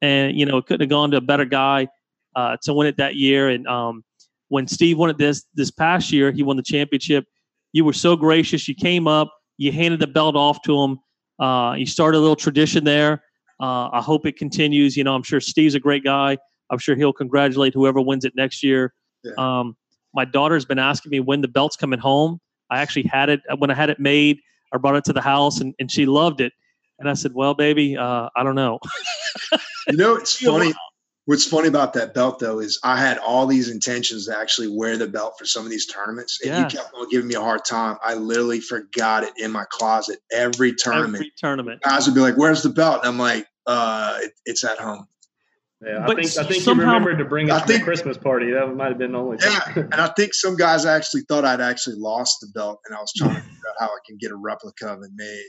and 0.00 0.38
you 0.38 0.46
know, 0.46 0.56
it 0.58 0.66
couldn't 0.66 0.82
have 0.82 0.90
gone 0.90 1.10
to 1.10 1.18
a 1.18 1.20
better 1.20 1.44
guy 1.44 1.88
uh, 2.36 2.56
to 2.62 2.72
win 2.72 2.86
it 2.86 2.96
that 2.96 3.16
year. 3.16 3.48
And 3.48 3.66
um, 3.66 4.04
when 4.48 4.66
Steve 4.66 4.98
won 4.98 5.10
it 5.10 5.18
this 5.18 5.44
this 5.54 5.70
past 5.70 6.12
year, 6.12 6.30
he 6.30 6.42
won 6.42 6.56
the 6.56 6.62
championship. 6.62 7.26
You 7.72 7.84
were 7.84 7.92
so 7.92 8.16
gracious. 8.16 8.66
You 8.66 8.74
came 8.74 9.06
up, 9.06 9.32
you 9.58 9.72
handed 9.72 10.00
the 10.00 10.06
belt 10.06 10.36
off 10.36 10.62
to 10.62 10.80
him. 10.80 10.98
Uh, 11.38 11.74
you 11.74 11.86
started 11.86 12.18
a 12.18 12.20
little 12.20 12.36
tradition 12.36 12.84
there. 12.84 13.22
Uh, 13.60 13.88
I 13.92 14.00
hope 14.00 14.26
it 14.26 14.36
continues. 14.36 14.96
You 14.96 15.04
know, 15.04 15.14
I'm 15.14 15.22
sure 15.22 15.40
Steve's 15.40 15.74
a 15.74 15.80
great 15.80 16.02
guy. 16.02 16.38
I'm 16.70 16.78
sure 16.78 16.96
he'll 16.96 17.12
congratulate 17.12 17.74
whoever 17.74 18.00
wins 18.00 18.24
it 18.24 18.34
next 18.34 18.62
year. 18.62 18.94
Yeah. 19.22 19.32
Um, 19.36 19.76
my 20.14 20.24
daughter's 20.24 20.64
been 20.64 20.78
asking 20.78 21.10
me 21.10 21.20
when 21.20 21.40
the 21.40 21.48
belt's 21.48 21.76
coming 21.76 21.98
home. 21.98 22.40
I 22.70 22.80
actually 22.80 23.04
had 23.04 23.28
it 23.28 23.40
when 23.58 23.70
I 23.70 23.74
had 23.74 23.90
it 23.90 23.98
made. 23.98 24.40
I 24.72 24.78
brought 24.78 24.96
it 24.96 25.04
to 25.04 25.12
the 25.12 25.20
house 25.20 25.60
and, 25.60 25.74
and 25.80 25.90
she 25.90 26.06
loved 26.06 26.40
it. 26.40 26.52
And 26.98 27.08
I 27.08 27.14
said, 27.14 27.32
"Well, 27.34 27.54
baby, 27.54 27.96
uh, 27.96 28.28
I 28.36 28.42
don't 28.42 28.54
know." 28.54 28.78
you 29.88 29.96
know, 29.96 30.16
it's 30.16 30.36
funny. 30.36 30.72
What's 31.24 31.46
funny 31.46 31.68
about 31.68 31.92
that 31.94 32.12
belt 32.12 32.40
though 32.40 32.58
is 32.58 32.78
I 32.82 32.96
had 32.96 33.18
all 33.18 33.46
these 33.46 33.70
intentions 33.70 34.26
to 34.26 34.36
actually 34.36 34.68
wear 34.68 34.96
the 34.96 35.06
belt 35.06 35.34
for 35.38 35.46
some 35.46 35.64
of 35.64 35.70
these 35.70 35.86
tournaments, 35.86 36.40
and 36.42 36.50
yeah. 36.50 36.62
you 36.62 36.66
kept 36.66 36.92
on 36.94 37.08
giving 37.08 37.28
me 37.28 37.34
a 37.34 37.40
hard 37.40 37.64
time. 37.64 37.96
I 38.02 38.14
literally 38.14 38.60
forgot 38.60 39.22
it 39.22 39.32
in 39.36 39.50
my 39.50 39.64
closet 39.70 40.18
every 40.32 40.74
tournament. 40.74 41.16
Every 41.16 41.32
tournament, 41.36 41.82
guys 41.82 42.06
would 42.06 42.14
be 42.14 42.20
like, 42.20 42.36
"Where's 42.36 42.62
the 42.62 42.70
belt?" 42.70 43.00
And 43.04 43.08
I'm 43.08 43.18
like, 43.18 43.46
"Uh, 43.66 44.18
it, 44.22 44.32
it's 44.44 44.64
at 44.64 44.78
home." 44.78 45.06
Yeah, 45.82 46.04
but 46.06 46.18
I 46.18 46.22
think 46.22 46.38
I 46.38 46.48
think 46.48 46.62
somehow, 46.62 46.82
you 46.82 46.88
remembered 46.88 47.18
to 47.18 47.24
bring 47.24 47.48
it 47.48 47.52
I 47.52 47.60
to 47.60 47.66
think, 47.66 47.80
the 47.80 47.84
Christmas 47.84 48.18
party. 48.18 48.50
That 48.50 48.66
might 48.74 48.88
have 48.88 48.98
been 48.98 49.12
the 49.12 49.18
only. 49.18 49.38
Yeah, 49.40 49.60
and 49.76 49.94
I 49.94 50.08
think 50.08 50.34
some 50.34 50.54
guys 50.54 50.84
actually 50.84 51.22
thought 51.22 51.46
I'd 51.46 51.62
actually 51.62 51.96
lost 51.96 52.38
the 52.42 52.48
belt, 52.48 52.80
and 52.86 52.94
I 52.94 53.00
was 53.00 53.12
trying 53.16 53.36
to 53.36 53.40
figure 53.40 53.68
out 53.70 53.76
how 53.78 53.86
I 53.86 53.98
can 54.06 54.18
get 54.18 54.30
a 54.30 54.36
replica 54.36 54.88
of 54.88 55.02
it 55.02 55.10
made. 55.14 55.44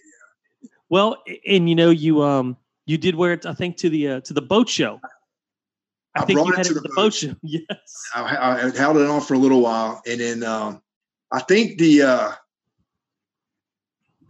Well, 0.89 1.21
and 1.45 1.67
you 1.67 1.75
know, 1.75 1.89
you 1.89 2.23
um, 2.23 2.55
you 2.85 2.97
did 2.97 3.15
wear 3.15 3.33
it. 3.33 3.45
I 3.45 3.53
think 3.53 3.75
to 3.77 3.89
the 3.89 4.07
uh, 4.07 4.21
to 4.21 4.33
the 4.33 4.41
boat 4.41 4.69
show. 4.69 5.01
I, 6.15 6.21
I 6.21 6.25
think 6.25 6.39
you 6.45 6.51
had 6.53 6.65
it 6.65 6.69
to 6.69 6.73
the, 6.75 6.81
the 6.81 6.93
boat 6.95 7.13
show. 7.13 7.35
Yes. 7.41 7.65
I, 8.13 8.65
I, 8.65 8.77
held 8.77 8.97
it 8.97 9.07
on 9.07 9.21
for 9.21 9.33
a 9.33 9.37
little 9.37 9.61
while, 9.61 10.01
and 10.05 10.19
then 10.19 10.43
um, 10.43 10.81
I 11.31 11.39
think 11.41 11.77
the 11.77 12.03
uh, 12.03 12.31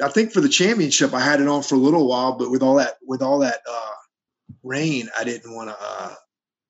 I 0.02 0.10
think 0.10 0.32
for 0.32 0.42
the 0.42 0.50
championship, 0.50 1.14
I 1.14 1.20
had 1.20 1.42
it 1.42 1.48
on 1.48 1.62
for 1.62 1.76
a 1.76 1.80
little 1.80 2.08
while, 2.08 2.38
but 2.38 2.50
with 2.50 2.64
all 2.64 2.76
that 2.76 2.96
with 3.06 3.22
all 3.22 3.40
that 3.40 3.60
uh, 3.70 3.92
rain, 4.64 5.10
I 5.18 5.24
didn't 5.24 5.54
want 5.54 5.70
to 5.70 5.78
uh, 5.80 6.14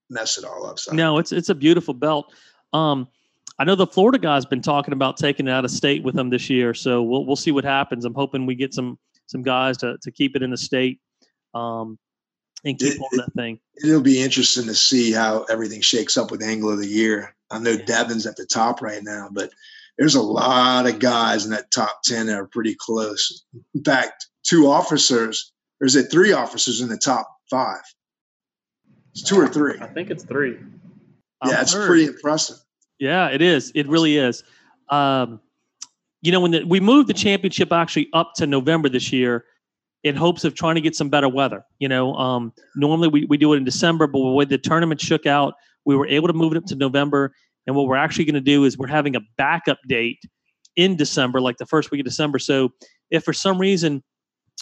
mess 0.10 0.38
it 0.38 0.46
all 0.46 0.66
up. 0.66 0.80
So. 0.80 0.94
No, 0.94 1.18
it's 1.18 1.32
it's 1.32 1.50
a 1.50 1.56
beautiful 1.56 1.94
belt. 1.94 2.34
Um, 2.74 3.08
I 3.60 3.64
know 3.64 3.76
the 3.76 3.88
Florida 3.88 4.18
guy's 4.18 4.46
been 4.46 4.62
talking 4.62 4.94
about 4.94 5.18
taking 5.18 5.48
it 5.48 5.52
out 5.52 5.66
of 5.66 5.72
state 5.72 6.04
with 6.04 6.16
them 6.16 6.30
this 6.30 6.50
year, 6.50 6.74
so 6.74 7.04
we'll 7.04 7.26
we'll 7.26 7.36
see 7.36 7.52
what 7.52 7.64
happens. 7.64 8.06
I'm 8.06 8.14
hoping 8.14 8.46
we 8.46 8.56
get 8.56 8.74
some 8.74 8.98
some 9.28 9.44
guys 9.44 9.78
to 9.78 9.98
to 10.02 10.12
keep 10.12 10.36
it 10.36 10.44
in 10.44 10.52
the 10.52 10.58
state. 10.58 11.00
Um, 11.54 11.98
and 12.64 12.78
keep 12.78 12.94
it, 12.94 13.00
on 13.00 13.18
that 13.18 13.34
thing. 13.34 13.60
It'll 13.84 14.02
be 14.02 14.22
interesting 14.22 14.66
to 14.68 14.76
see 14.76 15.12
how 15.12 15.46
everything 15.50 15.82
shakes 15.82 16.18
up 16.18 16.32
with 16.32 16.44
Angler 16.44 16.74
of 16.74 16.80
the 16.80 16.88
Year. 16.88 17.36
I 17.50 17.60
know 17.60 17.72
yeah. 17.72 17.86
Devin's 17.86 18.28
at 18.28 18.36
the 18.36 18.46
top 18.46 18.82
right 18.82 19.04
now, 19.04 19.30
but 19.32 19.52
there's 19.98 20.16
a 20.16 20.22
lot 20.22 20.88
of 20.88 21.00
guys 21.00 21.46
in 21.46 21.52
that 21.52 21.72
top 21.72 22.02
10 22.04 22.28
that 22.28 22.38
are 22.38 22.48
pretty 22.48 22.76
close. 22.76 23.44
In 23.74 23.84
fact, 23.84 24.28
two 24.44 24.68
officers, 24.68 25.52
there's 25.80 25.96
it 25.96 26.12
three 26.12 26.34
officers 26.34 26.82
in 26.82 26.90
the 26.90 26.98
top 26.98 27.28
five. 27.52 27.82
It's 29.12 29.22
two 29.22 29.40
or 29.40 29.48
three. 29.48 29.76
I 29.80 29.88
think 29.88 30.10
it's 30.10 30.24
three. 30.24 30.58
Yeah, 31.46 31.58
i 31.58 31.62
it's 31.62 31.74
heard. 31.74 31.88
pretty 31.88 32.06
impressive. 32.06 32.58
Yeah, 32.98 33.28
it 33.28 33.42
is. 33.42 33.72
It 33.76 33.88
really 33.88 34.18
is. 34.18 34.44
Um, 34.90 35.40
you 36.22 36.32
know, 36.32 36.40
when 36.40 36.52
the, 36.52 36.64
we 36.64 36.80
moved 36.80 37.10
the 37.10 37.14
championship 37.14 37.72
actually 37.72 38.08
up 38.14 38.34
to 38.38 38.48
November 38.48 38.90
this 38.90 39.12
year, 39.12 39.46
in 40.04 40.16
hopes 40.16 40.44
of 40.44 40.56
trying 40.56 40.76
to 40.76 40.82
get 40.82 40.96
some 40.96 41.10
better 41.10 41.30
weather. 41.30 41.64
You 41.80 41.88
know, 41.88 42.14
um, 42.16 42.54
normally 42.76 43.08
we, 43.08 43.26
we 43.26 43.38
do 43.38 43.54
it 43.54 43.58
in 43.58 43.64
December, 43.64 44.08
but 44.08 44.20
the 44.20 44.32
way 44.32 44.46
the 44.46 44.58
tournament 44.58 45.00
shook 45.00 45.26
out, 45.26 45.54
we 45.86 45.96
were 45.96 46.08
able 46.08 46.28
to 46.28 46.34
move 46.34 46.54
it 46.54 46.58
up 46.58 46.66
to 46.66 46.76
November. 46.76 47.34
And 47.68 47.76
what 47.76 47.86
we're 47.86 47.98
actually 47.98 48.26
going 48.26 48.36
to 48.36 48.42
do 48.42 48.64
is 48.66 48.78
we're 48.78 48.88
having 48.88 49.16
a 49.16 49.22
backup 49.38 49.78
date 49.88 50.20
in 50.76 50.96
December, 50.96 51.40
like 51.40 51.58
the 51.58 51.66
first 51.66 51.92
week 51.92 52.02
of 52.02 52.06
December. 52.06 52.40
So 52.40 52.70
if 53.12 53.24
for 53.24 53.34
some 53.34 53.60
reason 53.60 54.04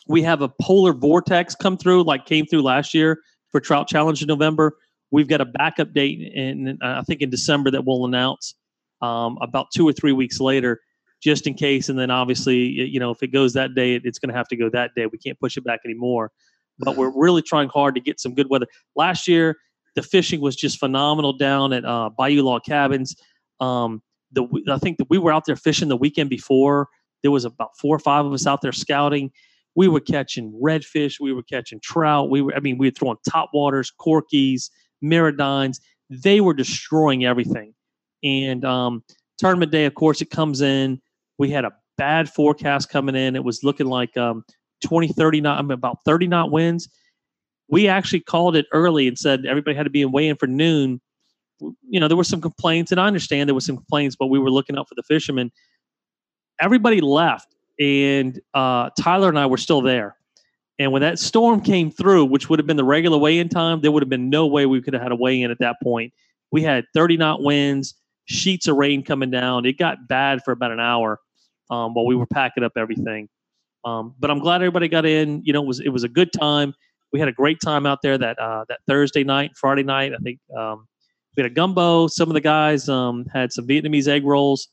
we 0.10 0.22
have 0.24 0.41
a 0.41 0.49
polar 0.62 0.91
vortex 0.91 1.55
come 1.55 1.78
through, 1.78 2.03
like 2.03 2.26
came 2.26 2.45
through 2.45 2.64
last 2.64 2.93
year 2.93 3.20
for 3.51 3.62
Trout 3.62 3.88
Challenge 3.88 4.22
in 4.22 4.28
November, 4.28 4.76
we've 5.12 5.28
got 5.28 5.41
a 5.41 5.45
backup 5.45 5.93
date, 5.93 6.20
in 6.34 6.78
uh, 6.82 6.99
I 6.99 7.01
think 7.03 7.22
in 7.22 7.30
December 7.30 7.72
that 7.72 7.86
we'll 7.86 8.05
announce 8.05 8.55
um, 9.01 9.38
about 9.41 9.68
two 9.74 9.88
or 9.88 9.93
three 9.93 10.12
weeks 10.12 10.39
later 10.39 10.80
just 11.22 11.47
in 11.47 11.53
case. 11.53 11.89
And 11.89 11.97
then 11.99 12.12
obviously, 12.12 12.57
you 12.57 12.99
know, 12.99 13.12
if 13.12 13.22
it 13.24 13.28
goes 13.28 13.53
that 13.53 13.76
day, 13.76 13.95
it's 13.95 14.20
going 14.20 14.30
to 14.30 14.38
have 14.38 14.47
to 14.49 14.55
go 14.55 14.70
that 14.70 14.91
day. 14.95 15.05
We 15.05 15.18
can't 15.18 15.39
push 15.39 15.57
it 15.57 15.64
back 15.64 15.82
anymore. 15.86 16.32
But 16.80 16.95
we're 16.95 17.12
really 17.14 17.41
trying 17.41 17.68
hard 17.70 17.95
to 17.95 18.01
get 18.01 18.22
some 18.22 18.34
good 18.34 18.49
weather. 18.49 18.68
Last 18.95 19.28
year, 19.28 19.57
the 19.95 20.01
fishing 20.01 20.39
was 20.39 20.55
just 20.55 20.80
phenomenal 20.80 21.34
down 21.34 21.74
at 21.74 21.84
uh, 21.84 22.10
Bayou 22.18 22.41
Log 22.41 22.64
Cabins. 22.64 23.16
Um, 23.60 24.01
the 24.32 24.47
I 24.72 24.78
think 24.78 24.97
that 24.97 25.10
we 25.10 25.18
were 25.18 25.34
out 25.34 25.45
there 25.45 25.57
fishing 25.57 25.89
the 25.89 25.97
weekend 25.97 26.30
before. 26.30 26.88
There 27.22 27.32
was 27.32 27.43
about 27.43 27.72
four 27.78 27.93
or 27.93 27.99
five 27.99 28.26
of 28.26 28.32
us 28.32 28.47
out 28.47 28.62
there 28.62 28.72
scouting. 28.72 29.32
We 29.80 29.88
were 29.88 30.01
catching 30.01 30.51
redfish. 30.61 31.19
We 31.19 31.32
were 31.32 31.43
catching 31.43 31.80
trout. 31.80 32.30
We 32.30 32.41
were, 32.41 32.53
I 32.55 32.59
mean, 32.59 32.77
we 32.77 32.88
were 32.88 32.91
throwing 32.91 33.17
top 33.30 33.51
waters, 33.53 33.91
corkies, 33.99 34.69
MirrOdines. 35.03 35.80
They 36.09 36.41
were 36.41 36.53
destroying 36.53 37.23
everything. 37.25 37.73
And 38.23 38.65
um, 38.65 39.03
tournament 39.38 39.71
day, 39.71 39.86
of 39.86 39.95
course, 39.95 40.21
it 40.21 40.30
comes 40.30 40.61
in 40.61 40.99
we 41.39 41.49
had 41.49 41.65
a 41.65 41.71
bad 41.97 42.30
forecast 42.30 42.89
coming 42.89 43.15
in. 43.15 43.36
It 43.36 43.43
was 43.43 43.63
looking 43.63 43.88
like 43.88 44.15
um, 44.17 44.43
20, 44.86 45.07
30 45.07 45.41
knot, 45.41 45.57
I 45.57 45.61
mean, 45.63 45.71
about 45.71 45.99
30 46.05 46.27
knot 46.27 46.51
winds. 46.51 46.89
We 47.69 47.88
actually 47.88 48.19
called 48.19 48.55
it 48.55 48.65
early 48.73 49.07
and 49.07 49.17
said 49.17 49.45
everybody 49.45 49.75
had 49.75 49.84
to 49.84 49.89
be 49.89 50.01
in 50.01 50.11
weigh 50.11 50.27
in 50.27 50.36
for 50.36 50.47
noon. 50.47 51.01
You 51.89 51.99
know, 51.99 52.07
there 52.07 52.17
were 52.17 52.23
some 52.23 52.41
complaints, 52.41 52.91
and 52.91 52.99
I 52.99 53.07
understand 53.07 53.47
there 53.47 53.55
were 53.55 53.61
some 53.61 53.77
complaints, 53.77 54.15
but 54.15 54.27
we 54.27 54.39
were 54.39 54.51
looking 54.51 54.77
out 54.77 54.88
for 54.88 54.95
the 54.95 55.03
fishermen. 55.03 55.51
Everybody 56.59 57.01
left, 57.01 57.55
and 57.80 58.39
uh, 58.53 58.89
Tyler 58.99 59.30
and 59.30 59.39
I 59.39 59.45
were 59.45 59.57
still 59.57 59.82
there. 59.82 60.15
And 60.80 60.91
when 60.91 61.01
that 61.01 61.19
storm 61.19 61.61
came 61.61 61.91
through, 61.91 62.25
which 62.25 62.49
would 62.49 62.59
have 62.59 62.65
been 62.65 62.77
the 62.77 62.86
regular 62.86 63.17
weigh 63.17 63.39
in 63.39 63.49
time, 63.49 63.82
there 63.82 63.91
would 63.91 64.01
have 64.01 64.09
been 64.09 64.30
no 64.30 64.47
way 64.47 64.65
we 64.65 64.82
could 64.82 64.93
have 64.93 65.03
had 65.03 65.11
a 65.11 65.15
weigh 65.15 65.41
in 65.41 65.51
at 65.51 65.59
that 65.59 65.75
point. 65.84 66.13
We 66.51 66.63
had 66.63 66.86
30 66.93 67.17
knot 67.17 67.43
winds, 67.43 67.95
sheets 68.25 68.67
of 68.67 68.77
rain 68.77 69.03
coming 69.03 69.30
down. 69.30 69.65
It 69.65 69.77
got 69.77 70.07
bad 70.07 70.41
for 70.43 70.51
about 70.51 70.71
an 70.71 70.80
hour 70.80 71.19
um, 71.69 71.93
while 71.93 72.05
we 72.05 72.15
were 72.15 72.25
packing 72.25 72.63
up 72.63 72.73
everything. 72.77 73.27
Um, 73.86 74.15
but 74.19 74.32
I'm 74.32 74.39
glad 74.39 74.61
everybody 74.61 74.88
got 74.88 75.05
in. 75.05 75.41
You 75.43 75.53
know, 75.53 75.63
it 75.63 75.67
was 75.67 75.80
it 75.80 75.89
was 75.89 76.03
a 76.03 76.09
good 76.09 76.32
time. 76.34 76.73
We 77.11 77.19
had 77.19 77.30
a 77.30 77.34
great 77.34 77.59
time 77.61 77.86
out 77.86 77.99
there 78.01 78.17
that 78.17 78.38
uh, 78.39 78.65
that 78.69 78.80
Thursday 78.88 79.23
night, 79.23 79.51
Friday 79.55 79.84
night. 79.84 80.13
I 80.13 80.17
think 80.17 80.39
um, 80.57 80.88
we 81.36 81.43
had 81.43 81.51
a 81.51 81.53
gumbo. 81.53 82.07
Some 82.07 82.30
of 82.30 82.34
the 82.34 82.41
guys 82.41 82.89
um, 82.89 83.25
had 83.34 83.51
some 83.51 83.67
Vietnamese 83.67 84.07
egg 84.07 84.25
rolls, 84.25 84.67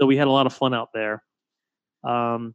so 0.00 0.06
we 0.06 0.16
had 0.16 0.26
a 0.26 0.30
lot 0.30 0.46
of 0.46 0.52
fun 0.52 0.74
out 0.74 0.88
there. 0.92 1.22
Um, 2.04 2.54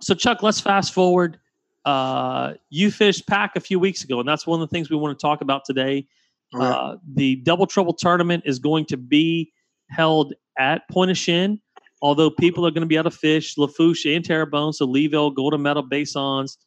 so 0.00 0.14
Chuck, 0.14 0.42
let's 0.42 0.60
fast 0.60 0.92
forward. 0.92 1.38
Uh, 1.84 2.54
you 2.70 2.90
fished 2.90 3.26
PAC 3.26 3.56
a 3.56 3.60
few 3.60 3.78
weeks 3.78 4.04
ago, 4.04 4.20
and 4.20 4.28
that's 4.28 4.46
one 4.46 4.60
of 4.60 4.68
the 4.68 4.74
things 4.74 4.90
we 4.90 4.96
want 4.96 5.18
to 5.18 5.22
talk 5.22 5.40
about 5.40 5.64
today. 5.64 6.06
Right. 6.52 6.70
Uh, 6.70 6.96
the 7.14 7.36
Double 7.36 7.66
Trouble 7.66 7.94
tournament 7.94 8.44
is 8.46 8.58
going 8.58 8.86
to 8.86 8.96
be 8.96 9.52
held 9.90 10.34
at 10.58 10.88
Pointe-aux-Chenes 10.90 11.58
although 12.04 12.28
people 12.28 12.66
are 12.66 12.70
going 12.70 12.82
to 12.82 12.86
be 12.86 12.96
able 12.96 13.10
to 13.10 13.16
fish 13.16 13.56
Lafourche 13.56 14.04
and 14.04 14.22
Terrebonne, 14.22 14.74
so 14.74 14.86
Leeville, 14.86 15.34
Golden 15.34 15.62
Meadow, 15.62 15.80
Bassons, 15.80 16.58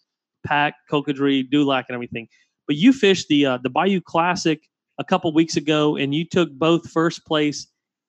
PAC, 0.45 0.73
Cocodrie, 0.91 1.47
Dulac, 1.47 1.85
and 1.87 1.93
everything. 1.93 2.27
But 2.65 2.75
you 2.75 2.91
fished 2.91 3.27
the 3.27 3.45
uh, 3.45 3.57
the 3.61 3.69
Bayou 3.69 4.01
Classic 4.01 4.59
a 4.97 5.03
couple 5.03 5.31
weeks 5.31 5.55
ago, 5.55 5.95
and 5.95 6.13
you 6.13 6.25
took 6.25 6.51
both 6.51 6.89
first 6.89 7.23
place 7.25 7.67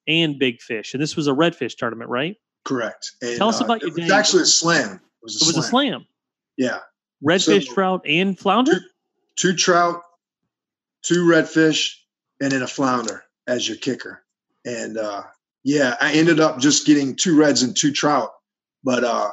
and 0.09 0.39
big 0.39 0.61
fish. 0.63 0.95
And 0.95 1.03
this 1.03 1.17
was 1.17 1.29
a 1.29 1.33
redfish 1.33 1.77
tournament, 1.77 2.09
right? 2.09 2.35
Correct. 2.65 3.13
And, 3.23 3.37
Tell 3.39 3.49
us 3.49 3.61
uh, 3.61 3.65
about 3.65 3.81
your 3.83 3.89
it 3.91 3.97
was 3.97 4.09
day. 4.09 4.15
actually 4.15 4.43
a 4.43 4.47
slam. 4.47 4.95
It 4.97 5.01
was 5.23 5.41
a 5.41 5.45
It 5.45 5.47
was 5.47 5.55
slam. 5.55 5.65
a 5.65 5.69
slam. 5.69 6.07
Yeah. 6.57 6.79
Redfish, 7.25 7.67
So- 7.67 7.75
trout, 7.75 8.03
and 8.07 8.39
flounder. 8.39 8.81
Two 9.37 9.55
trout, 9.55 10.03
two 11.03 11.25
redfish, 11.25 11.93
and 12.41 12.53
then 12.53 12.63
a 12.63 12.67
flounder 12.67 13.25
as 13.47 13.69
your 13.69 13.77
kicker. 13.79 14.25
And 14.65 14.99
uh, 14.99 15.23
yeah, 15.65 15.97
I 16.01 16.13
ended 16.13 16.41
up 16.41 16.59
just 16.59 16.87
getting 16.87 17.15
two 17.15 17.37
reds 17.37 17.63
and 17.63 17.77
two 17.77 17.93
trout. 17.93 18.31
But 18.85 19.05
uh, 19.05 19.31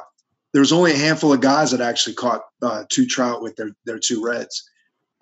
there 0.52 0.60
was 0.60 0.72
only 0.72 0.92
a 0.92 0.96
handful 0.96 1.32
of 1.32 1.40
guys 1.40 1.70
that 1.72 1.80
actually 1.80 2.14
caught 2.14 2.42
uh, 2.62 2.84
two 2.88 3.06
trout 3.06 3.42
with 3.42 3.56
their, 3.56 3.70
their 3.84 3.98
two 3.98 4.24
reds. 4.24 4.68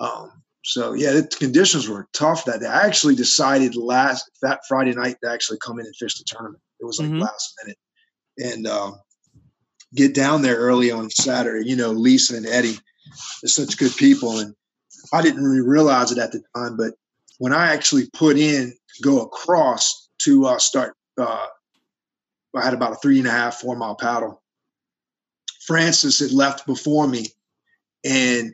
Um, 0.01 0.31
so 0.63 0.93
yeah, 0.93 1.13
the 1.13 1.23
conditions 1.39 1.89
were 1.89 2.09
tough 2.15 2.45
that 2.47 2.61
day. 2.61 2.67
I 2.67 2.87
actually 2.87 3.15
decided 3.15 3.77
last 3.77 4.31
that 4.43 4.61
Friday 4.69 4.93
night 4.93 5.17
to 5.23 5.31
actually 5.31 5.59
come 5.59 5.79
in 5.79 5.87
and 5.87 5.97
fish 5.97 6.19
the 6.19 6.25
tournament. 6.27 6.63
It 6.81 6.85
was 6.85 6.99
like 6.99 7.09
Mhm. 7.11 7.21
last 7.23 7.55
minute, 7.63 7.79
and 8.39 8.67
um, 8.67 9.01
get 9.95 10.15
down 10.15 10.43
there 10.43 10.57
early 10.57 10.91
on 10.91 11.11
Saturday. 11.11 11.69
You 11.69 11.77
know, 11.77 11.91
Lisa 11.91 12.37
and 12.37 12.47
Eddie, 12.47 12.79
they're 13.43 13.49
such 13.49 13.79
good 13.79 13.95
people, 13.97 14.39
and 14.39 14.55
I 15.13 15.23
didn't 15.23 15.45
really 15.45 15.67
realize 15.67 16.13
it 16.13 16.19
at 16.19 16.33
the 16.33 16.43
time. 16.55 16.77
But 16.77 16.95
when 17.39 17.53
I 17.53 17.73
actually 17.73 18.09
put 18.13 18.37
in 18.37 18.73
to 18.97 19.03
go 19.03 19.23
across 19.23 20.09
to 20.23 20.47
uh, 20.47 20.59
start, 20.59 20.97
uh, 21.19 21.47
I 22.55 22.65
had 22.65 22.75
about 22.75 22.93
a 22.93 22.97
three 22.97 23.19
and 23.19 23.29
a 23.29 23.33
half, 23.33 23.57
four 23.57 23.77
mile 23.77 23.97
paddle. 23.97 24.43
Francis 25.67 26.19
had 26.19 26.33
left 26.33 26.67
before 26.67 27.07
me, 27.07 27.29
and 28.05 28.53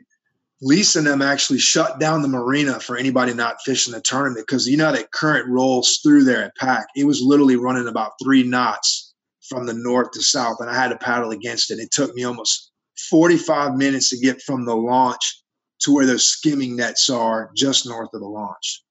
Lisa 0.61 0.99
and 0.99 1.07
them 1.07 1.21
actually 1.21 1.59
shut 1.59 1.99
down 1.99 2.21
the 2.21 2.27
marina 2.27 2.79
for 2.79 2.95
anybody 2.95 3.33
not 3.33 3.61
fishing 3.65 3.93
the 3.93 4.01
tournament 4.01 4.45
because 4.47 4.67
you 4.67 4.77
know 4.77 4.91
that 4.91 5.11
current 5.11 5.49
rolls 5.49 5.99
through 6.03 6.23
there 6.23 6.43
at 6.43 6.55
PAC. 6.55 6.85
It 6.95 7.05
was 7.05 7.21
literally 7.21 7.55
running 7.55 7.87
about 7.87 8.13
three 8.21 8.43
knots 8.43 9.10
from 9.51 9.65
the 9.65 9.73
north 9.73 10.11
to 10.11 10.23
south, 10.23 10.57
and 10.61 10.69
I 10.69 10.73
had 10.73 10.87
to 10.87 10.97
paddle 10.97 11.31
against 11.31 11.71
it. 11.71 11.79
It 11.79 11.91
took 11.91 12.15
me 12.15 12.23
almost 12.23 12.71
45 13.09 13.75
minutes 13.75 14.09
to 14.09 14.17
get 14.17 14.41
from 14.41 14.63
the 14.63 14.75
launch 14.75 15.43
to 15.81 15.93
where 15.93 16.05
those 16.05 16.27
skimming 16.27 16.77
nets 16.77 17.09
are 17.09 17.51
just 17.53 17.85
north 17.85 18.09
of 18.13 18.21
the 18.21 18.27
launch, 18.27 18.83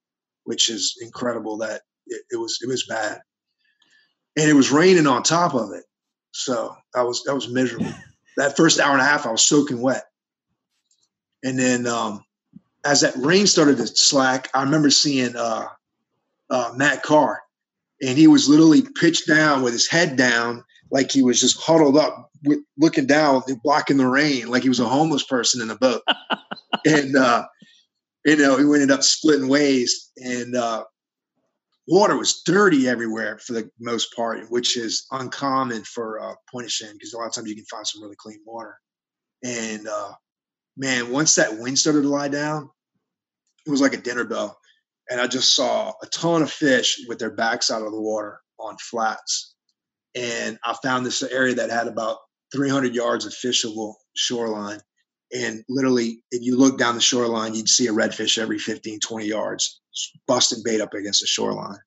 which 0.44 0.68
is 0.68 0.98
incredible 1.00 1.56
that 1.58 1.80
it, 2.06 2.22
it 2.32 2.36
was 2.36 2.58
it 2.62 2.68
was 2.68 2.86
bad. 2.86 3.20
And 4.36 4.50
it 4.50 4.54
was 4.54 4.70
raining 4.70 5.06
on 5.06 5.22
top 5.22 5.54
of 5.54 5.72
it. 5.72 5.84
So 6.32 6.76
I 6.94 7.02
was 7.02 7.22
that 7.24 7.34
was 7.34 7.48
miserable. 7.48 7.92
That 8.36 8.56
first 8.56 8.80
hour 8.80 8.92
and 8.92 9.02
a 9.02 9.04
half 9.04 9.26
I 9.26 9.32
was 9.32 9.44
soaking 9.44 9.82
wet. 9.82 10.04
And 11.42 11.58
then 11.58 11.86
um, 11.86 12.22
as 12.84 13.00
that 13.02 13.14
rain 13.16 13.46
started 13.46 13.76
to 13.78 13.86
slack, 13.86 14.48
I 14.54 14.62
remember 14.62 14.88
seeing 14.88 15.36
uh, 15.36 15.66
uh, 16.48 16.72
Matt 16.74 17.02
Carr, 17.02 17.39
and 18.02 18.18
he 18.18 18.26
was 18.26 18.48
literally 18.48 18.82
pitched 19.00 19.26
down 19.26 19.62
with 19.62 19.72
his 19.72 19.88
head 19.88 20.16
down, 20.16 20.64
like 20.90 21.10
he 21.10 21.22
was 21.22 21.40
just 21.40 21.60
huddled 21.60 21.96
up, 21.96 22.30
with, 22.44 22.60
looking 22.78 23.06
down, 23.06 23.42
blocking 23.62 23.98
the 23.98 24.06
rain, 24.06 24.48
like 24.48 24.62
he 24.62 24.68
was 24.68 24.80
a 24.80 24.88
homeless 24.88 25.24
person 25.24 25.60
in 25.60 25.70
a 25.70 25.76
boat. 25.76 26.02
and 26.84 27.16
uh, 27.16 27.46
you 28.24 28.36
know, 28.36 28.56
we 28.56 28.74
ended 28.74 28.90
up 28.90 29.02
splitting 29.02 29.48
ways, 29.48 30.10
and 30.16 30.56
uh, 30.56 30.84
water 31.86 32.16
was 32.16 32.42
dirty 32.44 32.88
everywhere 32.88 33.38
for 33.38 33.54
the 33.54 33.70
most 33.78 34.14
part, 34.14 34.50
which 34.50 34.76
is 34.76 35.06
uncommon 35.10 35.84
for 35.84 36.20
uh, 36.20 36.34
Pointe-aux-Chenes 36.50 36.92
because 36.94 37.12
a 37.12 37.18
lot 37.18 37.26
of 37.26 37.34
times 37.34 37.48
you 37.48 37.56
can 37.56 37.64
find 37.64 37.86
some 37.86 38.02
really 38.02 38.16
clean 38.16 38.40
water. 38.46 38.76
And 39.42 39.88
uh, 39.88 40.12
man, 40.76 41.10
once 41.10 41.34
that 41.34 41.58
wind 41.58 41.78
started 41.78 42.02
to 42.02 42.08
lie 42.08 42.28
down, 42.28 42.70
it 43.66 43.70
was 43.70 43.80
like 43.80 43.94
a 43.94 43.98
dinner 43.98 44.24
bell. 44.24 44.58
And 45.10 45.20
I 45.20 45.26
just 45.26 45.54
saw 45.54 45.92
a 46.02 46.06
ton 46.06 46.42
of 46.42 46.50
fish 46.52 47.00
with 47.08 47.18
their 47.18 47.30
backs 47.32 47.70
out 47.70 47.82
of 47.82 47.90
the 47.92 48.00
water 48.00 48.40
on 48.58 48.76
flats. 48.78 49.54
And 50.14 50.58
I 50.64 50.74
found 50.82 51.04
this 51.04 51.22
area 51.22 51.54
that 51.54 51.70
had 51.70 51.88
about 51.88 52.18
300 52.52 52.94
yards 52.94 53.26
of 53.26 53.32
fishable 53.32 53.94
shoreline. 54.14 54.80
And 55.32 55.64
literally, 55.68 56.22
if 56.30 56.42
you 56.42 56.56
look 56.56 56.78
down 56.78 56.94
the 56.94 57.00
shoreline, 57.00 57.54
you'd 57.54 57.68
see 57.68 57.86
a 57.86 57.92
redfish 57.92 58.38
every 58.38 58.58
15, 58.58 59.00
20 59.00 59.26
yards, 59.26 59.80
busting 60.26 60.62
bait 60.64 60.80
up 60.80 60.94
against 60.94 61.20
the 61.20 61.26
shoreline. 61.26 61.78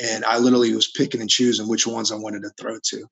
And 0.00 0.24
I 0.24 0.38
literally 0.38 0.74
was 0.74 0.90
picking 0.90 1.20
and 1.20 1.30
choosing 1.30 1.68
which 1.68 1.86
ones 1.86 2.10
I 2.10 2.16
wanted 2.16 2.42
to 2.42 2.50
throw 2.58 2.78
to. 2.82 3.06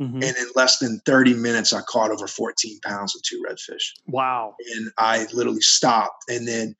Mhm. 0.00 0.14
And 0.14 0.36
in 0.36 0.46
less 0.54 0.78
than 0.78 1.00
30 1.04 1.34
minutes, 1.34 1.72
I 1.74 1.82
caught 1.82 2.10
over 2.10 2.26
14 2.26 2.80
pounds 2.82 3.14
of 3.14 3.20
two 3.22 3.42
redfish 3.46 3.82
Wow. 4.06 4.54
and 4.74 4.90
I 4.96 5.26
literally 5.34 5.60
stopped 5.60 6.24
and 6.30 6.48
then 6.48 6.74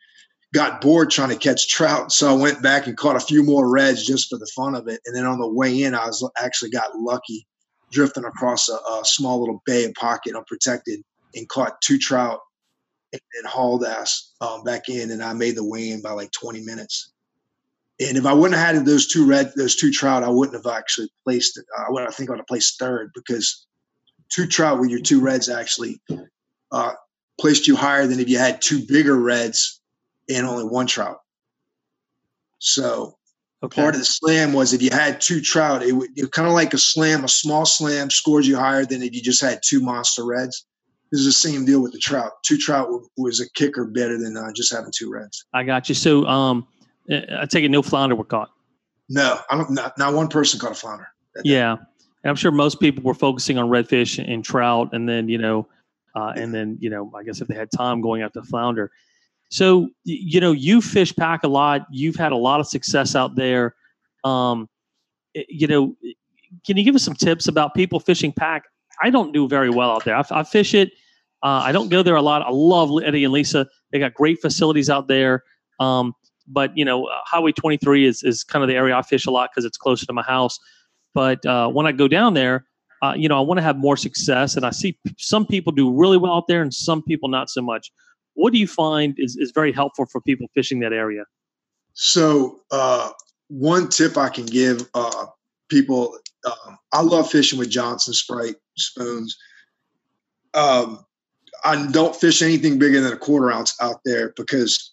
got 0.52 0.80
bored 0.80 1.10
trying 1.10 1.28
to 1.28 1.36
catch 1.36 1.68
trout. 1.68 2.12
So 2.12 2.28
I 2.28 2.32
went 2.32 2.62
back 2.62 2.86
and 2.86 2.96
caught 2.96 3.16
a 3.16 3.20
few 3.20 3.42
more 3.42 3.70
reds 3.70 4.06
just 4.06 4.28
for 4.28 4.38
the 4.38 4.50
fun 4.54 4.74
of 4.74 4.88
it. 4.88 5.00
And 5.06 5.14
then 5.14 5.26
on 5.26 5.38
the 5.38 5.48
way 5.48 5.82
in, 5.82 5.94
I 5.94 6.06
was 6.06 6.28
actually 6.36 6.70
got 6.70 6.96
lucky 6.98 7.46
drifting 7.92 8.24
across 8.24 8.68
a, 8.68 8.74
a 8.74 9.02
small 9.04 9.40
little 9.40 9.62
bay 9.64 9.84
of 9.84 9.94
pocket 9.94 10.34
unprotected 10.34 11.00
and 11.34 11.48
caught 11.48 11.80
two 11.80 11.98
trout 11.98 12.40
and, 13.12 13.20
and 13.38 13.46
hauled 13.46 13.84
ass 13.84 14.32
um, 14.40 14.64
back 14.64 14.88
in. 14.88 15.10
And 15.10 15.22
I 15.22 15.32
made 15.34 15.56
the 15.56 15.64
weigh 15.64 15.90
in 15.90 16.02
by 16.02 16.12
like 16.12 16.32
20 16.32 16.60
minutes. 16.62 17.12
And 18.00 18.16
if 18.16 18.26
I 18.26 18.32
wouldn't 18.32 18.58
have 18.58 18.76
had 18.76 18.86
those 18.86 19.06
two 19.06 19.26
red, 19.26 19.52
those 19.56 19.76
two 19.76 19.92
trout, 19.92 20.24
I 20.24 20.30
wouldn't 20.30 20.56
have 20.56 20.72
actually 20.72 21.10
placed 21.24 21.58
it. 21.58 21.64
I 21.78 21.90
would, 21.90 22.02
I 22.02 22.10
think 22.10 22.28
I 22.28 22.32
would 22.32 22.40
have 22.40 22.46
placed 22.46 22.78
third 22.78 23.10
because 23.14 23.66
two 24.30 24.46
trout 24.46 24.80
with 24.80 24.90
your 24.90 25.00
two 25.00 25.20
reds 25.20 25.48
actually 25.48 26.00
uh, 26.72 26.92
placed 27.38 27.68
you 27.68 27.76
higher 27.76 28.06
than 28.06 28.18
if 28.18 28.28
you 28.28 28.38
had 28.38 28.62
two 28.62 28.86
bigger 28.86 29.16
reds 29.16 29.79
and 30.30 30.46
only 30.46 30.64
one 30.64 30.86
trout. 30.86 31.18
So 32.58 33.16
Okay. 33.62 33.82
part 33.82 33.94
of 33.94 34.00
the 34.00 34.06
slam 34.06 34.54
was 34.54 34.72
if 34.72 34.80
you 34.80 34.88
had 34.90 35.20
two 35.20 35.40
trout, 35.40 35.82
it 35.82 35.92
would 35.92 36.08
kind 36.32 36.48
of 36.48 36.54
like 36.54 36.72
a 36.72 36.78
slam, 36.78 37.24
a 37.24 37.28
small 37.28 37.66
slam 37.66 38.08
scores 38.08 38.48
you 38.48 38.56
higher 38.56 38.86
than 38.86 39.02
if 39.02 39.14
you 39.14 39.20
just 39.20 39.42
had 39.42 39.60
two 39.62 39.80
monster 39.80 40.24
reds. 40.24 40.64
This 41.12 41.20
is 41.20 41.26
the 41.26 41.32
same 41.32 41.66
deal 41.66 41.82
with 41.82 41.92
the 41.92 41.98
trout. 41.98 42.32
Two 42.42 42.56
trout 42.56 42.88
was 43.18 43.38
a 43.38 43.50
kicker 43.52 43.84
better 43.84 44.16
than 44.16 44.36
uh, 44.36 44.52
just 44.54 44.72
having 44.72 44.92
two 44.96 45.10
reds. 45.12 45.44
I 45.52 45.64
got 45.64 45.90
you. 45.90 45.94
So, 45.94 46.24
um, 46.24 46.66
I 47.10 47.44
take 47.46 47.64
it 47.64 47.68
no 47.68 47.82
flounder 47.82 48.14
were 48.14 48.24
caught. 48.24 48.50
No, 49.10 49.38
I 49.50 49.56
don't. 49.56 49.70
Not, 49.72 49.98
not 49.98 50.14
one 50.14 50.28
person 50.28 50.58
caught 50.60 50.70
a 50.72 50.74
flounder. 50.74 51.08
Yeah, 51.42 51.72
and 51.72 52.30
I'm 52.30 52.36
sure 52.36 52.52
most 52.52 52.78
people 52.80 53.02
were 53.02 53.14
focusing 53.14 53.58
on 53.58 53.68
redfish 53.68 54.24
and 54.24 54.44
trout, 54.44 54.90
and 54.92 55.08
then 55.08 55.28
you 55.28 55.36
know, 55.36 55.66
uh, 56.14 56.32
and 56.36 56.54
then 56.54 56.78
you 56.80 56.88
know, 56.88 57.12
I 57.14 57.24
guess 57.24 57.40
if 57.40 57.48
they 57.48 57.56
had 57.56 57.70
time 57.72 58.00
going 58.00 58.22
after 58.22 58.42
flounder. 58.42 58.90
So 59.50 59.88
you 60.04 60.40
know, 60.40 60.52
you 60.52 60.80
fish 60.80 61.14
PAC 61.14 61.42
a 61.42 61.48
lot. 61.48 61.86
You've 61.90 62.16
had 62.16 62.32
a 62.32 62.36
lot 62.36 62.60
of 62.60 62.66
success 62.66 63.14
out 63.14 63.34
there. 63.34 63.74
Um, 64.24 64.68
you 65.34 65.66
know, 65.66 65.96
can 66.64 66.76
you 66.76 66.84
give 66.84 66.94
us 66.94 67.02
some 67.02 67.14
tips 67.14 67.48
about 67.48 67.74
people 67.74 68.00
fishing 68.00 68.32
PAC? 68.32 68.64
I 69.02 69.10
don't 69.10 69.32
do 69.32 69.48
very 69.48 69.70
well 69.70 69.90
out 69.90 70.04
there. 70.04 70.16
I, 70.16 70.24
I 70.30 70.42
fish 70.44 70.74
it. 70.74 70.92
Uh, 71.42 71.62
I 71.64 71.72
don't 71.72 71.88
go 71.88 72.02
there 72.02 72.16
a 72.16 72.22
lot. 72.22 72.42
I 72.42 72.50
love 72.50 72.90
Eddie 73.02 73.24
and 73.24 73.32
Lisa. 73.32 73.66
They 73.92 73.98
got 73.98 74.14
great 74.14 74.40
facilities 74.40 74.90
out 74.90 75.08
there. 75.08 75.42
Um, 75.78 76.14
but 76.46 76.76
you 76.76 76.84
know, 76.84 77.06
uh, 77.06 77.18
Highway 77.24 77.52
23 77.52 78.06
is 78.06 78.22
is 78.22 78.44
kind 78.44 78.62
of 78.62 78.68
the 78.68 78.74
area 78.74 78.96
I 78.96 79.02
fish 79.02 79.26
a 79.26 79.30
lot 79.30 79.50
because 79.50 79.64
it's 79.64 79.78
closer 79.78 80.06
to 80.06 80.12
my 80.12 80.22
house. 80.22 80.58
But 81.14 81.44
uh, 81.46 81.68
when 81.68 81.86
I 81.86 81.92
go 81.92 82.08
down 82.08 82.34
there, 82.34 82.66
uh, 83.02 83.14
you 83.16 83.28
know, 83.28 83.38
I 83.38 83.40
want 83.40 83.58
to 83.58 83.62
have 83.62 83.76
more 83.76 83.96
success, 83.96 84.56
and 84.56 84.66
I 84.66 84.70
see 84.70 84.92
p- 84.92 85.14
some 85.18 85.46
people 85.46 85.72
do 85.72 85.90
really 85.92 86.18
well 86.18 86.34
out 86.34 86.46
there, 86.46 86.62
and 86.62 86.72
some 86.72 87.02
people 87.02 87.28
not 87.28 87.48
so 87.48 87.62
much. 87.62 87.90
What 88.40 88.54
do 88.54 88.58
you 88.58 88.66
find 88.66 89.14
is, 89.18 89.36
is 89.36 89.52
very 89.54 89.70
helpful 89.70 90.06
for 90.06 90.18
people 90.22 90.46
fishing 90.54 90.80
that 90.80 90.94
area? 90.94 91.24
So 91.92 92.60
uh, 92.70 93.10
one 93.48 93.90
tip 93.90 94.16
I 94.16 94.30
can 94.30 94.46
give 94.46 94.88
uh, 94.94 95.26
people, 95.68 96.16
um, 96.46 96.78
I 96.90 97.02
love 97.02 97.30
fishing 97.30 97.58
with 97.58 97.68
Johnson 97.68 98.14
Sprite 98.14 98.56
spoons. 98.78 99.36
Um, 100.54 101.04
I 101.66 101.86
don't 101.92 102.16
fish 102.16 102.40
anything 102.40 102.78
bigger 102.78 103.02
than 103.02 103.12
a 103.12 103.18
quarter 103.18 103.52
ounce 103.52 103.76
out 103.78 104.00
there 104.06 104.32
because 104.34 104.90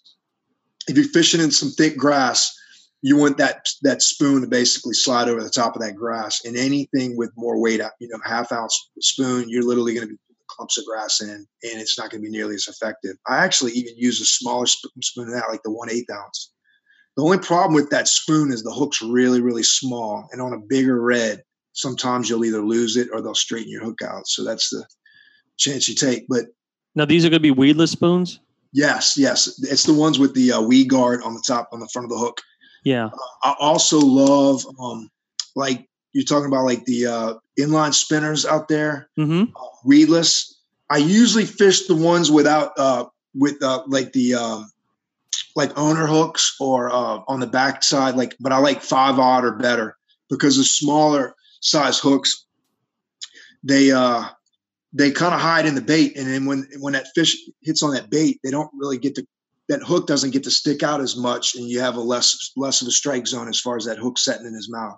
if 0.86 0.98
you're 0.98 1.06
fishing 1.06 1.40
in 1.40 1.50
some 1.50 1.70
thick 1.70 1.96
grass, 1.96 2.54
you 3.00 3.16
want 3.16 3.38
that 3.38 3.66
that 3.80 4.02
spoon 4.02 4.42
to 4.42 4.46
basically 4.46 4.92
slide 4.92 5.28
over 5.28 5.42
the 5.42 5.48
top 5.48 5.74
of 5.74 5.80
that 5.80 5.96
grass. 5.96 6.44
And 6.44 6.54
anything 6.54 7.16
with 7.16 7.30
more 7.34 7.58
weight, 7.58 7.80
you 7.98 8.08
know, 8.08 8.18
half 8.26 8.52
ounce 8.52 8.90
spoon, 9.00 9.48
you're 9.48 9.64
literally 9.64 9.94
going 9.94 10.08
to 10.08 10.12
be 10.12 10.18
clumps 10.58 10.76
of 10.76 10.84
grass 10.84 11.22
in, 11.22 11.30
and 11.30 11.46
it's 11.62 11.96
not 11.98 12.10
going 12.10 12.20
to 12.22 12.28
be 12.28 12.36
nearly 12.36 12.56
as 12.56 12.68
effective. 12.68 13.16
I 13.26 13.38
actually 13.38 13.72
even 13.72 13.94
use 13.96 14.20
a 14.20 14.24
smaller 14.26 14.66
sp- 14.68 14.92
spoon 15.02 15.26
than 15.30 15.34
that, 15.38 15.48
like 15.48 15.62
the 15.62 15.70
one 15.70 15.90
eighth 15.90 16.10
ounce. 16.10 16.52
The 17.16 17.22
only 17.22 17.38
problem 17.38 17.74
with 17.74 17.90
that 17.90 18.08
spoon 18.08 18.52
is 18.52 18.62
the 18.62 18.72
hook's 18.72 19.00
really, 19.00 19.40
really 19.40 19.62
small, 19.62 20.28
and 20.32 20.42
on 20.42 20.52
a 20.52 20.58
bigger 20.58 21.00
red, 21.00 21.42
sometimes 21.72 22.28
you'll 22.28 22.44
either 22.44 22.60
lose 22.60 22.96
it 22.96 23.08
or 23.12 23.22
they'll 23.22 23.34
straighten 23.34 23.70
your 23.70 23.82
hook 23.84 24.02
out. 24.02 24.26
So 24.26 24.44
that's 24.44 24.68
the 24.70 24.84
chance 25.56 25.88
you 25.88 25.94
take. 25.94 26.26
But 26.28 26.46
Now 26.94 27.04
these 27.04 27.24
are 27.24 27.30
going 27.30 27.38
to 27.38 27.42
be 27.42 27.50
weedless 27.50 27.92
spoons. 27.92 28.40
yes, 28.72 29.16
yes, 29.16 29.58
it's 29.62 29.84
the 29.84 29.94
ones 29.94 30.18
with 30.18 30.34
the 30.34 30.52
uh, 30.52 30.60
weed 30.60 30.88
guard 30.88 31.22
on 31.22 31.34
the 31.34 31.42
top, 31.46 31.68
on 31.72 31.80
the 31.80 31.88
front 31.92 32.04
of 32.04 32.10
the 32.10 32.18
hook. 32.18 32.40
Yeah. 32.84 33.10
I 33.42 33.54
also 33.58 33.98
love, 33.98 34.64
um, 34.80 35.10
like 35.56 35.87
you're 36.12 36.24
talking 36.24 36.46
about, 36.46 36.64
like 36.64 36.84
the 36.84 37.06
uh, 37.06 37.34
inline 37.58 37.94
spinners 37.94 38.46
out 38.46 38.68
there, 38.68 39.08
Mm-hmm. 39.18 39.52
uh, 39.54 39.68
weedless. 39.84 40.54
I 40.90 40.96
usually 40.98 41.44
fish 41.44 41.86
the 41.86 41.94
ones 41.96 42.30
without 42.30 42.72
uh, 42.78 43.04
with 43.34 43.62
uh, 43.62 43.82
like 43.86 44.12
the 44.12 44.34
um, 44.34 44.70
like 45.54 45.76
owner 45.76 46.06
hooks 46.06 46.56
or 46.60 46.90
uh, 46.90 47.20
on 47.28 47.40
the 47.40 47.46
back 47.46 47.82
side, 47.82 48.16
like. 48.16 48.34
But 48.40 48.52
I 48.52 48.58
like 48.58 48.82
five 48.82 49.18
odd 49.18 49.44
or 49.44 49.52
better 49.52 49.96
because 50.30 50.56
the 50.56 50.64
smaller 50.64 51.34
size 51.60 51.98
hooks, 51.98 52.46
they 53.62 53.90
uh 53.92 54.24
they 54.94 55.10
kind 55.10 55.34
of 55.34 55.40
hide 55.40 55.66
in 55.66 55.74
the 55.74 55.82
bait, 55.82 56.16
and 56.16 56.26
then 56.26 56.46
when 56.46 56.66
when 56.80 56.94
that 56.94 57.08
fish 57.14 57.36
hits 57.62 57.82
on 57.82 57.92
that 57.92 58.08
bait, 58.10 58.40
they 58.42 58.50
don't 58.50 58.70
really 58.74 58.96
get 58.98 59.14
to 59.16 59.26
that 59.68 59.82
hook 59.82 60.06
doesn't 60.06 60.30
get 60.30 60.44
to 60.44 60.50
stick 60.50 60.82
out 60.82 61.02
as 61.02 61.14
much, 61.16 61.54
and 61.54 61.68
you 61.68 61.80
have 61.80 61.96
a 61.96 62.00
less 62.00 62.52
less 62.56 62.80
of 62.80 62.88
a 62.88 62.90
strike 62.90 63.26
zone 63.26 63.48
as 63.48 63.60
far 63.60 63.76
as 63.76 63.84
that 63.84 63.98
hook 63.98 64.16
setting 64.16 64.46
in 64.46 64.54
his 64.54 64.70
mouth. 64.70 64.96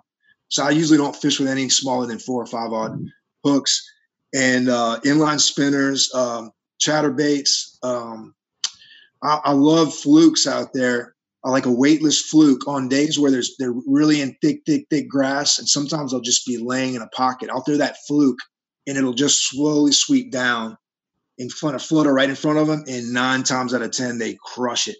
So 0.51 0.63
I 0.63 0.71
usually 0.71 0.97
don't 0.97 1.15
fish 1.15 1.39
with 1.39 1.47
any 1.47 1.69
smaller 1.69 2.05
than 2.05 2.19
four 2.19 2.43
or 2.43 2.45
five 2.45 2.73
odd 2.73 2.99
hooks 3.43 3.89
and 4.35 4.67
uh, 4.69 4.99
inline 5.05 5.39
spinners, 5.39 6.13
um, 6.13 6.51
chatter 6.77 7.09
baits. 7.09 7.79
Um, 7.81 8.35
I, 9.23 9.39
I, 9.45 9.51
love 9.53 9.93
flukes 9.95 10.45
out 10.45 10.73
there. 10.73 11.15
I 11.45 11.51
like 11.51 11.65
a 11.65 11.71
weightless 11.71 12.21
fluke 12.21 12.67
on 12.67 12.89
days 12.89 13.17
where 13.17 13.31
there's 13.31 13.55
they're 13.57 13.73
really 13.87 14.19
in 14.19 14.35
thick, 14.41 14.61
thick, 14.65 14.87
thick 14.89 15.07
grass, 15.07 15.57
and 15.57 15.67
sometimes 15.67 16.13
I'll 16.13 16.19
just 16.19 16.45
be 16.45 16.57
laying 16.57 16.95
in 16.95 17.01
a 17.01 17.07
pocket. 17.07 17.49
I'll 17.49 17.63
throw 17.63 17.77
that 17.77 17.97
fluke, 18.05 18.39
and 18.87 18.97
it'll 18.97 19.13
just 19.13 19.49
slowly 19.49 19.93
sweep 19.93 20.31
down 20.31 20.77
in 21.37 21.49
front 21.49 21.75
of 21.75 21.81
flutter 21.81 22.13
right 22.13 22.29
in 22.29 22.35
front 22.35 22.59
of 22.59 22.67
them, 22.67 22.83
and 22.87 23.13
nine 23.13 23.43
times 23.43 23.73
out 23.73 23.81
of 23.81 23.91
ten 23.91 24.17
they 24.17 24.37
crush 24.43 24.89
it. 24.89 24.97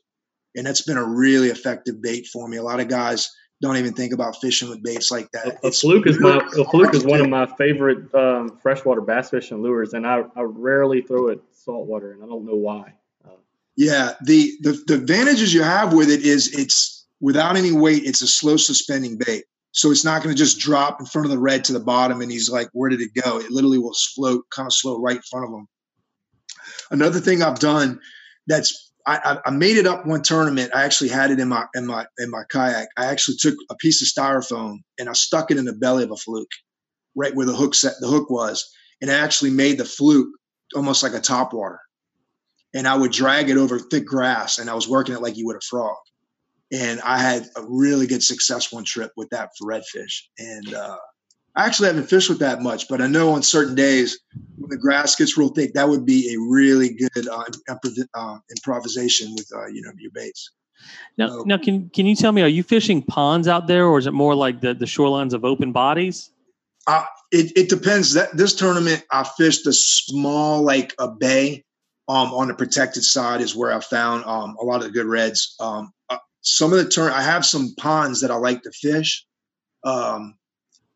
And 0.56 0.66
that's 0.66 0.82
been 0.82 0.97
a 0.97 1.06
really 1.06 1.49
effective 1.49 2.02
bait 2.02 2.26
for 2.32 2.47
me. 2.47 2.58
A 2.58 2.64
lot 2.64 2.80
of 2.80 2.88
guys 2.88 3.30
don't 3.62 3.78
even 3.78 3.93
think 3.93 4.12
about 4.12 4.41
fishing 4.41 4.70
with 4.70 4.84
baits 4.84 5.12
like 5.12 5.32
that. 5.32 5.59
A, 5.64 5.68
a 5.68 5.72
fluke 5.72 6.07
is 6.07 6.20
my 6.20 6.38
a 6.57 6.66
fluke 6.66 6.95
is 6.95 7.05
one 7.05 7.22
of 7.22 7.30
my 7.30 7.45
favorite 7.45 8.14
um, 8.16 8.57
freshwater 8.57 9.01
bass 9.01 9.30
fishing 9.30 9.62
lures, 9.62 9.93
and 9.93 10.05
I, 10.05 10.24
I 10.36 10.41
rarely 10.41 11.01
throw 11.01 11.28
it 11.28 11.41
saltwater, 11.51 12.14
and 12.14 12.24
I 12.24 12.26
don't 12.26 12.45
know 12.45 12.55
why. 12.55 12.93
Uh, 13.24 13.38
yeah, 13.78 14.14
the, 14.24 14.51
the 14.62 14.84
the 14.88 14.95
advantages 14.95 15.53
you 15.53 15.62
have 15.62 15.93
with 15.93 16.09
it 16.09 16.22
is 16.22 16.53
it's 16.57 17.05
without 17.22 17.55
any 17.55 17.72
weight. 17.72 18.03
It's 18.03 18.24
a 18.24 18.28
slow 18.28 18.57
suspending 18.57 19.18
bait, 19.18 19.45
so 19.72 19.91
it's 19.91 20.03
not 20.03 20.24
going 20.24 20.36
to 20.36 20.39
just 20.39 20.59
drop 20.59 20.99
in 20.99 21.05
front 21.05 21.26
of 21.26 21.32
the 21.32 21.39
red 21.39 21.64
to 21.66 21.74
the 21.74 21.80
bottom, 21.80 22.22
and 22.22 22.32
he's 22.32 22.49
like, 22.49 22.70
"Where 22.74 22.89
did 22.89 23.01
it 23.01 23.14
go?" 23.14 23.38
It 23.38 23.51
literally 23.51 23.78
will 23.78 23.95
float 24.16 24.43
kind 24.49 24.66
of 24.66 24.74
slow 24.74 24.99
right 24.99 25.18
in 25.18 25.22
front 25.30 25.45
of 25.45 25.53
him. 25.53 25.68
Another 26.89 27.20
thing 27.20 27.43
I've 27.43 27.59
done 27.59 27.99
that's 28.47 28.90
I, 29.08 29.38
I, 29.45 29.52
made 29.52 29.78
it 29.78 29.88
up 29.88 30.06
one 30.06 30.22
tournament. 30.22 30.72
I 30.74 30.84
actually 30.84 31.10
had 31.10 31.32
it 31.32 31.39
in 31.39 31.47
my 31.47 31.66
in 31.76 31.86
my 31.86 32.06
in 32.18 32.30
my 32.30 32.43
kayak. 32.49 32.89
I 32.97 33.06
actually 33.06 33.38
took 33.38 33.56
a 33.70 33.76
piece 33.76 34.02
of 34.02 34.08
styrofoam 34.08 34.80
and 34.99 35.10
I 35.10 35.14
stuck 35.14 35.52
it 35.52 35.58
in 35.58 35.66
the 35.66 35.74
belly 35.74 36.04
of 36.04 36.12
a 36.12 36.16
fluke, 36.16 36.52
right 37.16 37.36
where 37.36 37.45
the 37.45 37.56
hook 37.56 37.76
set 37.76 37.93
the 37.99 38.08
hook 38.08 38.30
was, 38.30 38.72
and 39.02 39.12
I 39.12 39.16
actually 39.16 39.52
made 39.52 39.78
the 39.78 39.86
fluke 39.86 40.30
almost 40.76 41.04
like 41.04 41.14
a 41.14 41.20
top 41.20 41.54
water. 41.54 41.80
And 42.74 42.88
I 42.88 42.95
would 42.95 43.12
drag 43.12 43.49
it 43.49 43.58
over 43.58 43.80
thick 43.80 44.06
grass, 44.06 44.58
and 44.58 44.70
I 44.70 44.74
was 44.74 44.88
working 44.88 45.16
it 45.16 45.22
like 45.22 45.38
you 45.38 45.45
would 45.47 45.58
a 45.58 45.62
frog. 45.62 45.97
And 46.72 47.02
I 47.02 47.18
had 47.18 47.49
a 47.58 47.64
really 47.68 48.08
good 48.08 48.24
success 48.24 48.72
one 48.72 48.86
trip 48.86 49.12
with 49.18 49.30
that 49.32 49.49
for 49.58 49.68
redfish. 49.68 50.22
And 50.38 50.74
uh, 50.74 50.95
I 51.56 51.66
actually 51.66 51.88
haven't 51.88 52.10
fished 52.10 52.30
with 52.30 52.39
that 52.39 52.62
much, 52.62 52.88
but 52.88 53.02
I 53.02 53.08
know 53.08 53.32
on 53.32 53.43
certain 53.43 53.76
days 53.76 54.20
when 54.58 54.70
the 54.70 54.78
grass 54.78 55.16
gets 55.16 55.38
real 55.38 55.49
thick, 55.49 55.74
that 55.74 55.89
would 55.89 56.06
be 56.06 56.34
a 56.34 56.39
really 56.39 56.93
good 56.93 57.28
uh, 57.28 57.43
uh, 58.14 58.38
improvisation 58.49 59.34
with 59.36 59.52
uh, 59.54 59.68
you 59.68 59.82
know 59.82 59.91
your 59.97 60.12
baits. 60.12 60.52
Now, 61.18 61.28
so, 61.28 61.43
now, 61.43 61.58
can 61.58 61.89
can 61.89 62.06
you 62.06 62.16
tell 62.16 62.32
me, 62.32 62.41
are 62.41 62.47
you 62.47 62.64
fishing 62.64 63.02
ponds 63.02 63.47
out 63.47 63.68
there, 63.68 63.86
or 63.86 63.99
is 63.99 64.08
it 64.08 64.14
more 64.14 64.34
like 64.34 64.62
the 64.62 64.74
the 64.74 64.86
shorelines 64.86 65.34
of 65.34 65.43
open 65.43 65.72
bodies? 65.72 66.32
Uh, 66.88 67.04
it 67.32 67.56
it 67.58 67.70
depends. 67.70 68.14
That 68.14 68.36
this 68.36 68.56
tournament, 68.56 69.04
I 69.12 69.24
fished 69.24 69.68
a 69.68 69.74
small 69.74 70.62
like 70.62 70.95
a 70.99 71.08
bay. 71.10 71.64
Um, 72.08 72.34
on 72.34 72.49
the 72.49 72.54
protected 72.54 73.06
side 73.06 73.39
is 73.39 73.56
where 73.56 73.72
I 73.72 73.80
found 73.80 74.26
um, 74.26 74.58
a 74.60 74.66
lot 74.66 74.78
of 74.78 74.84
the 74.84 74.89
good 74.89 75.06
reds. 75.06 75.56
Um, 75.62 75.93
uh, 76.10 76.18
some 76.41 76.74
of 76.74 76.80
the 76.80 76.89
turn, 76.89 77.14
I 77.14 77.22
have 77.22 77.45
some 77.45 77.74
ponds 77.78 78.20
that 78.20 78.32
I 78.32 78.36
like 78.36 78.64
to 78.64 78.72
fish. 78.72 79.26
Um, 79.86 80.36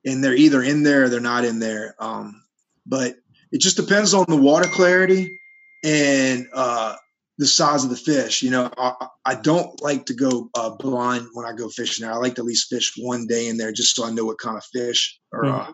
and 0.06 0.24
they're 0.24 0.36
either 0.36 0.62
in 0.62 0.84
there 0.84 1.04
or 1.04 1.10
they're 1.10 1.20
not 1.20 1.46
in 1.46 1.60
there. 1.60 1.96
Um, 2.00 2.44
but 2.86 3.16
it 3.52 3.60
just 3.60 3.78
depends 3.78 4.14
on 4.14 4.26
the 4.28 4.36
water 4.36 4.68
clarity 4.68 5.40
and 5.84 6.48
uh, 6.54 6.96
the 7.38 7.46
size 7.46 7.84
of 7.84 7.90
the 7.90 7.96
fish. 7.96 8.42
You 8.42 8.52
know, 8.52 8.70
I, 8.78 9.08
I 9.26 9.36
don't 9.36 9.82
like 9.82 10.06
to 10.06 10.14
go 10.14 10.50
uh, 10.56 10.70
blind 10.72 11.28
when 11.34 11.46
I 11.46 11.54
go 11.54 11.70
fishing 11.70 12.06
there. 12.06 12.14
I 12.14 12.18
like 12.18 12.36
to 12.36 12.42
at 12.42 12.46
least 12.46 12.70
fish 12.70 12.94
one 12.98 13.28
day 13.28 13.48
in 13.48 13.58
there 13.58 13.72
just 13.72 13.96
so 13.96 14.06
I 14.06 14.12
know 14.12 14.26
what 14.26 14.40
kind 14.40 14.58
of 14.58 14.64
fish 14.66 15.20
or, 15.32 15.44
mm-hmm. 15.44 15.72
uh, 15.72 15.74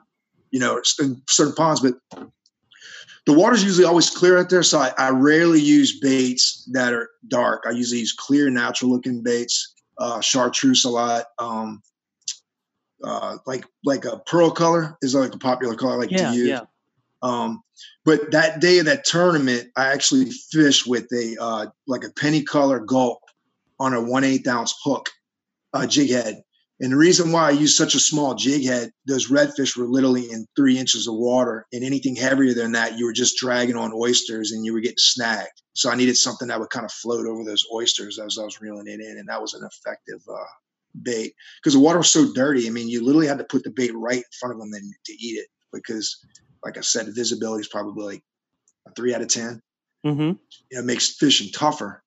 you 0.52 0.60
know, 0.60 0.82
in 1.00 1.22
certain 1.30 1.54
ponds. 1.56 1.82
But 1.82 1.96
the 3.26 3.34
water's 3.34 3.64
usually 3.64 3.86
always 3.86 4.10
clear 4.10 4.38
out 4.38 4.50
there. 4.50 4.64
So 4.64 4.80
I, 4.80 4.94
I 4.98 5.10
rarely 5.10 5.62
use 5.62 6.00
baits 6.00 6.68
that 6.72 6.94
are 6.94 7.10
dark. 7.28 7.64
I 7.68 7.72
usually 7.72 8.00
use 8.00 8.14
clear, 8.14 8.50
natural 8.50 8.92
looking 8.92 9.22
baits, 9.22 9.74
uh, 9.98 10.22
chartreuse 10.22 10.86
a 10.86 10.90
lot. 10.90 11.26
Um, 11.38 11.82
uh, 13.04 13.38
like 13.46 13.66
like 13.84 14.06
a 14.06 14.18
pearl 14.20 14.52
color 14.52 14.98
is 15.02 15.16
like 15.16 15.34
a 15.34 15.40
popular 15.40 15.76
color 15.76 15.94
I 15.94 15.98
like 15.98 16.12
yeah, 16.12 16.32
to 16.32 16.36
use. 16.36 16.48
Yeah. 16.50 16.62
Um, 17.22 17.62
but 18.04 18.32
that 18.32 18.62
day 18.62 18.80
of 18.80 18.86
that 18.86 19.06
tournament, 19.06 19.70
I 19.76 19.92
actually 19.92 20.32
fished 20.52 20.88
with 20.88 21.08
a 21.14 21.38
uh, 21.40 21.66
like 21.88 22.04
a 22.04 22.12
penny 22.20 22.44
color 22.44 22.80
gulp 22.80 23.20
on 23.80 23.94
a 23.94 24.02
one 24.02 24.24
eighth 24.24 24.48
ounce 24.48 24.74
hook, 24.84 25.10
uh, 25.74 25.88
jig 25.88 26.12
head. 26.12 26.44
And 26.80 26.94
the 26.94 26.98
reason 26.98 27.32
why 27.32 27.48
I 27.48 27.52
used 27.52 27.78
such 27.78 27.94
a 27.94 28.00
small 28.00 28.34
jig 28.34 28.66
head, 28.66 28.92
those 29.06 29.30
redfish 29.30 29.78
were 29.78 29.86
literally 29.86 30.32
in 30.32 30.48
three 30.56 30.80
inches 30.80 31.08
of 31.08 31.14
water, 31.14 31.68
and 31.72 31.84
anything 31.84 32.16
heavier 32.16 32.56
than 32.56 32.72
that, 32.72 32.98
you 32.98 33.06
were 33.06 33.14
just 33.14 33.38
dragging 33.38 33.76
on 33.76 33.94
oysters 33.94 34.52
and 34.52 34.66
you 34.66 34.74
were 34.74 34.80
getting 34.80 34.98
snagged. 34.98 35.62
So 35.74 35.92
I 35.92 35.96
needed 35.96 36.18
something 36.18 36.48
that 36.48 36.60
would 36.60 36.72
kind 36.72 36.86
of 36.86 36.92
float 36.92 37.28
over 37.28 37.44
those 37.44 37.66
oysters 37.72 38.18
as 38.18 38.40
I 38.40 38.44
was 38.44 38.60
reeling 38.62 38.88
it 38.88 39.00
in, 39.00 39.18
and 39.20 39.30
that 39.30 39.40
was 39.40 39.54
an 39.54 39.64
effective 39.64 40.22
uh, 40.28 40.44
bait 41.02 41.34
because 41.60 41.74
the 41.74 41.80
water 41.80 41.98
was 41.98 42.12
so 42.12 42.34
dirty. 42.34 42.68
I 42.68 42.72
mean, 42.72 42.90
you 42.90 43.04
literally 43.04 43.28
had 43.28 43.38
to 43.38 43.44
put 43.44 43.64
the 43.64 43.72
bait 43.72 43.92
right 43.96 44.18
in 44.18 44.24
front 44.40 44.54
of 44.54 44.60
them 44.60 44.72
then 44.72 44.92
to 45.06 45.14
eat 45.14 45.38
it 45.38 45.48
because, 45.74 46.24
like 46.64 46.78
I 46.78 46.82
said, 46.82 47.06
the 47.06 47.12
visibility 47.12 47.62
is 47.62 47.68
probably 47.68 48.06
like 48.06 48.24
a 48.88 48.92
three 48.92 49.14
out 49.14 49.22
of 49.22 49.28
10 49.28 49.62
mm-hmm. 50.06 50.22
You 50.22 50.38
know, 50.72 50.80
it 50.80 50.86
makes 50.86 51.16
fishing 51.16 51.52
tougher. 51.54 52.04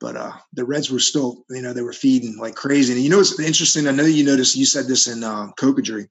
But 0.00 0.16
uh, 0.16 0.32
the 0.54 0.64
reds 0.64 0.90
were 0.90 0.98
still, 0.98 1.44
you 1.50 1.60
know, 1.60 1.74
they 1.74 1.82
were 1.82 1.92
feeding 1.92 2.38
like 2.38 2.54
crazy. 2.54 2.94
And 2.94 3.02
you 3.02 3.10
know, 3.10 3.20
it's 3.20 3.38
interesting. 3.38 3.86
I 3.86 3.90
know 3.90 4.04
you 4.04 4.24
noticed. 4.24 4.56
You 4.56 4.64
said 4.64 4.86
this 4.86 5.06
in 5.06 5.22
um, 5.22 5.52
Cocodrie. 5.58 6.08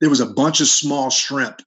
There 0.00 0.10
was 0.10 0.20
a 0.20 0.26
bunch 0.26 0.60
of 0.60 0.66
small 0.66 1.08
shrimp 1.08 1.62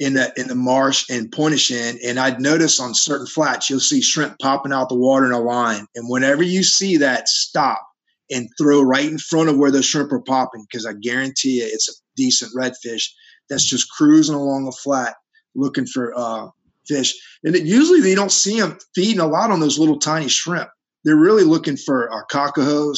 in 0.00 0.14
that 0.14 0.36
in 0.36 0.48
the 0.48 0.54
marsh 0.54 1.08
and 1.08 1.30
Pointe-au-Chien. 1.30 1.98
And 2.04 2.18
I'd 2.18 2.40
notice 2.40 2.80
on 2.80 2.94
certain 2.94 3.26
flats, 3.26 3.70
you'll 3.70 3.80
see 3.80 4.02
shrimp 4.02 4.38
popping 4.38 4.72
out 4.72 4.88
the 4.88 4.96
water 4.96 5.26
in 5.26 5.32
a 5.32 5.40
line. 5.40 5.86
And 5.94 6.08
whenever 6.08 6.42
you 6.42 6.62
see 6.62 6.96
that, 6.98 7.28
stop 7.28 7.89
and 8.30 8.48
throw 8.58 8.82
right 8.82 9.06
in 9.06 9.18
front 9.18 9.48
of 9.48 9.56
where 9.56 9.70
the 9.70 9.82
shrimp 9.82 10.12
are 10.12 10.20
popping 10.20 10.64
because 10.70 10.86
I 10.86 10.92
guarantee 10.94 11.60
you 11.60 11.68
it's 11.70 11.88
a 11.88 11.92
decent 12.16 12.52
redfish 12.54 13.08
that's 13.48 13.64
just 13.64 13.90
cruising 13.90 14.34
along 14.34 14.68
a 14.68 14.72
flat 14.72 15.16
looking 15.54 15.86
for 15.86 16.16
uh, 16.16 16.48
fish. 16.86 17.14
And 17.44 17.56
it, 17.56 17.64
usually 17.64 18.00
they 18.00 18.14
don't 18.14 18.32
see 18.32 18.60
them 18.60 18.78
feeding 18.94 19.20
a 19.20 19.26
lot 19.26 19.50
on 19.50 19.60
those 19.60 19.78
little 19.78 19.98
tiny 19.98 20.28
shrimp. 20.28 20.68
They're 21.04 21.16
really 21.16 21.44
looking 21.44 21.76
for 21.76 22.12
uh, 22.12 22.92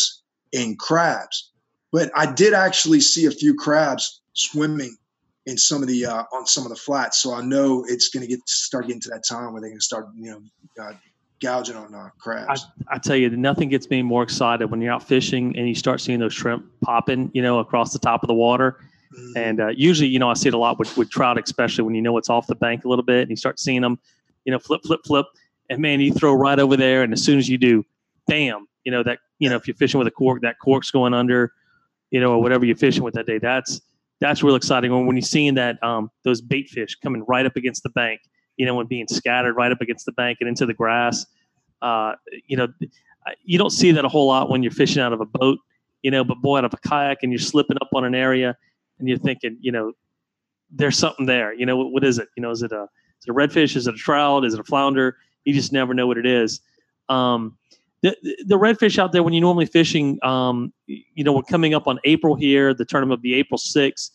and 0.54 0.78
crabs. 0.78 1.50
But 1.92 2.10
I 2.14 2.32
did 2.32 2.52
actually 2.54 3.00
see 3.00 3.26
a 3.26 3.30
few 3.30 3.54
crabs 3.54 4.22
swimming 4.34 4.96
in 5.46 5.58
some 5.58 5.82
of 5.82 5.88
the 5.88 6.06
uh, 6.06 6.24
on 6.32 6.46
some 6.46 6.64
of 6.64 6.70
the 6.70 6.76
flats, 6.76 7.20
so 7.20 7.34
I 7.34 7.42
know 7.42 7.84
it's 7.88 8.08
going 8.08 8.22
to 8.22 8.28
get 8.28 8.40
start 8.48 8.86
getting 8.86 9.00
to 9.02 9.10
that 9.10 9.24
time 9.28 9.52
where 9.52 9.60
they 9.60 9.70
can 9.70 9.80
start 9.80 10.06
you 10.16 10.30
know 10.30 10.84
uh, 10.84 10.92
gouging 11.42 11.76
on 11.76 11.94
uh, 11.94 12.08
crabs. 12.18 12.66
I, 12.88 12.94
I, 12.94 12.98
tell 12.98 13.16
you, 13.16 13.28
nothing 13.30 13.68
gets 13.68 13.90
me 13.90 14.00
more 14.02 14.22
excited 14.22 14.70
when 14.70 14.80
you're 14.80 14.92
out 14.92 15.02
fishing 15.02 15.56
and 15.58 15.68
you 15.68 15.74
start 15.74 16.00
seeing 16.00 16.20
those 16.20 16.32
shrimp 16.32 16.64
popping, 16.80 17.30
you 17.34 17.42
know, 17.42 17.58
across 17.58 17.92
the 17.92 17.98
top 17.98 18.22
of 18.22 18.28
the 18.28 18.34
water. 18.34 18.78
Mm-hmm. 19.12 19.36
And 19.36 19.60
uh, 19.60 19.68
usually, 19.68 20.08
you 20.08 20.18
know, 20.18 20.30
I 20.30 20.34
see 20.34 20.48
it 20.48 20.54
a 20.54 20.58
lot 20.58 20.78
with, 20.78 20.96
with 20.96 21.10
trout, 21.10 21.38
especially 21.42 21.84
when 21.84 21.94
you 21.94 22.00
know 22.00 22.16
it's 22.16 22.30
off 22.30 22.46
the 22.46 22.54
bank 22.54 22.84
a 22.84 22.88
little 22.88 23.04
bit 23.04 23.22
and 23.22 23.30
you 23.30 23.36
start 23.36 23.58
seeing 23.58 23.82
them, 23.82 23.98
you 24.44 24.52
know, 24.52 24.58
flip, 24.58 24.82
flip, 24.84 25.00
flip. 25.04 25.26
And 25.68 25.80
man, 25.80 26.00
you 26.00 26.12
throw 26.12 26.32
right 26.32 26.58
over 26.58 26.76
there. 26.76 27.02
And 27.02 27.12
as 27.12 27.22
soon 27.22 27.38
as 27.38 27.48
you 27.48 27.58
do, 27.58 27.84
bam, 28.26 28.66
you 28.84 28.92
know, 28.92 29.02
that, 29.02 29.18
you 29.38 29.50
know, 29.50 29.56
if 29.56 29.66
you're 29.66 29.76
fishing 29.76 29.98
with 29.98 30.06
a 30.06 30.12
cork, 30.12 30.42
that 30.42 30.58
cork's 30.60 30.90
going 30.90 31.12
under, 31.12 31.52
you 32.10 32.20
know, 32.20 32.32
or 32.32 32.42
whatever 32.42 32.64
you're 32.64 32.76
fishing 32.76 33.02
with 33.02 33.14
that 33.14 33.26
day. 33.26 33.38
That's, 33.38 33.80
that's 34.20 34.42
real 34.42 34.54
exciting 34.54 34.92
when, 34.92 35.06
when 35.06 35.16
you're 35.16 35.22
seeing 35.22 35.54
that, 35.54 35.82
um, 35.82 36.10
those 36.24 36.40
bait 36.40 36.68
fish 36.68 36.94
coming 36.96 37.24
right 37.26 37.44
up 37.44 37.56
against 37.56 37.82
the 37.82 37.90
bank 37.90 38.20
you 38.56 38.66
know, 38.66 38.78
and 38.80 38.88
being 38.88 39.08
scattered 39.08 39.54
right 39.54 39.72
up 39.72 39.80
against 39.80 40.06
the 40.06 40.12
bank 40.12 40.38
and 40.40 40.48
into 40.48 40.66
the 40.66 40.74
grass. 40.74 41.26
Uh, 41.80 42.14
you 42.46 42.56
know, 42.56 42.68
you 43.44 43.58
don't 43.58 43.70
see 43.70 43.92
that 43.92 44.04
a 44.04 44.08
whole 44.08 44.26
lot 44.26 44.50
when 44.50 44.62
you're 44.62 44.72
fishing 44.72 45.02
out 45.02 45.12
of 45.12 45.20
a 45.20 45.26
boat, 45.26 45.58
you 46.02 46.10
know, 46.10 46.24
but 46.24 46.40
boy, 46.40 46.58
out 46.58 46.64
of 46.64 46.74
a 46.74 46.88
kayak 46.88 47.18
and 47.22 47.32
you're 47.32 47.38
slipping 47.38 47.76
up 47.80 47.88
on 47.94 48.04
an 48.04 48.14
area 48.14 48.56
and 48.98 49.08
you're 49.08 49.18
thinking, 49.18 49.56
you 49.60 49.72
know, 49.72 49.92
there's 50.70 50.96
something 50.96 51.26
there. 51.26 51.52
You 51.52 51.66
know, 51.66 51.76
what, 51.76 51.92
what 51.92 52.04
is 52.04 52.18
it? 52.18 52.28
You 52.36 52.42
know, 52.42 52.50
is 52.50 52.62
it 52.62 52.72
a, 52.72 52.84
is 52.84 53.26
it 53.26 53.30
a 53.30 53.34
redfish? 53.34 53.76
Is 53.76 53.86
it 53.86 53.94
a 53.94 53.98
trout? 53.98 54.44
Is 54.44 54.54
it 54.54 54.60
a 54.60 54.64
flounder? 54.64 55.16
You 55.44 55.52
just 55.52 55.72
never 55.72 55.94
know 55.94 56.06
what 56.06 56.18
it 56.18 56.26
is. 56.26 56.60
Um, 57.08 57.58
the, 58.02 58.16
the 58.46 58.58
redfish 58.58 58.98
out 58.98 59.12
there 59.12 59.22
when 59.22 59.32
you're 59.32 59.42
normally 59.42 59.66
fishing, 59.66 60.18
um, 60.24 60.72
you 60.86 61.22
know, 61.22 61.32
we're 61.32 61.42
coming 61.42 61.74
up 61.74 61.86
on 61.86 62.00
April 62.04 62.34
here. 62.34 62.74
The 62.74 62.84
tournament 62.84 63.18
will 63.18 63.22
be 63.22 63.34
April 63.34 63.58
6th. 63.58 64.10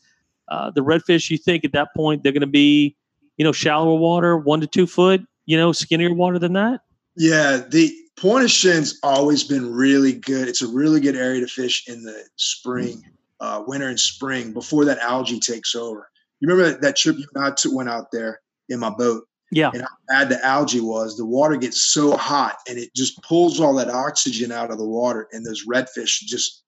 Uh, 0.49 0.71
the 0.71 0.81
redfish, 0.81 1.29
you 1.29 1.38
think 1.38 1.63
at 1.63 1.71
that 1.73 1.89
point 1.95 2.23
they're 2.23 2.31
going 2.31 2.41
to 2.41 2.47
be 2.47 2.95
you 3.38 3.43
know, 3.43 3.51
shallower 3.51 3.95
water, 3.95 4.38
one 4.38 4.61
to 4.61 4.67
two 4.67 4.88
foot, 4.88 5.21
you 5.45 5.57
know, 5.57 5.71
skinnier 5.71 6.13
water 6.13 6.39
than 6.39 6.53
that? 6.53 6.81
Yeah, 7.15 7.61
the 7.69 7.91
Point 8.17 8.45
of 8.45 8.51
Shin's 8.51 8.99
always 9.03 9.43
been 9.43 9.71
really 9.71 10.13
good. 10.13 10.47
It's 10.47 10.63
a 10.63 10.67
really 10.67 10.99
good 10.99 11.15
area 11.15 11.39
to 11.41 11.47
fish 11.47 11.88
in 11.88 12.03
the 12.03 12.23
spring, 12.35 13.03
uh, 13.39 13.63
winter 13.67 13.89
and 13.89 13.99
spring 13.99 14.53
before 14.53 14.85
that 14.85 14.97
algae 14.99 15.39
takes 15.39 15.75
over. 15.75 16.09
You 16.39 16.47
remember 16.47 16.71
that, 16.71 16.81
that 16.81 16.95
trip 16.95 17.17
you 17.17 17.25
and 17.35 17.43
I 17.45 17.51
took, 17.51 17.73
went 17.73 17.89
out 17.89 18.11
there 18.11 18.39
in 18.69 18.79
my 18.79 18.89
boat? 18.89 19.23
Yeah. 19.51 19.69
And 19.71 19.83
how 19.83 19.88
bad 20.09 20.29
the 20.29 20.43
algae 20.43 20.81
was. 20.81 21.15
The 21.15 21.25
water 21.25 21.55
gets 21.57 21.81
so 21.93 22.17
hot 22.17 22.57
and 22.67 22.77
it 22.77 22.93
just 22.95 23.21
pulls 23.21 23.59
all 23.59 23.75
that 23.75 23.89
oxygen 23.89 24.51
out 24.51 24.71
of 24.71 24.77
the 24.77 24.88
water, 24.88 25.27
and 25.31 25.45
those 25.45 25.65
redfish 25.65 26.21
just 26.21 26.63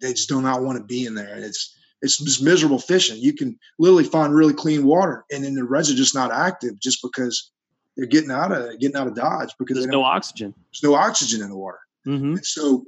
they 0.00 0.12
just 0.12 0.28
do 0.28 0.40
not 0.42 0.62
want 0.62 0.78
to 0.78 0.84
be 0.84 1.06
in 1.06 1.14
there. 1.14 1.34
And 1.34 1.44
it's 1.44 1.76
it's 2.02 2.18
just 2.18 2.42
miserable 2.42 2.78
fishing. 2.78 3.18
You 3.18 3.32
can 3.32 3.58
literally 3.78 4.04
find 4.04 4.34
really 4.34 4.52
clean 4.52 4.84
water, 4.84 5.24
and 5.32 5.44
then 5.44 5.54
the 5.54 5.64
reds 5.64 5.90
are 5.90 5.96
just 5.96 6.14
not 6.14 6.32
active 6.32 6.78
just 6.80 7.00
because 7.02 7.50
they're 7.96 8.06
getting 8.06 8.30
out 8.30 8.52
of 8.52 8.78
getting 8.78 8.96
out 8.96 9.06
of 9.06 9.14
Dodge 9.14 9.50
because 9.58 9.76
there's 9.76 9.86
no 9.86 10.02
oxygen. 10.02 10.54
There's 10.72 10.82
no 10.82 10.94
oxygen 10.94 11.42
in 11.42 11.50
the 11.50 11.56
water. 11.56 11.78
Mm-hmm. 12.06 12.36
So 12.42 12.84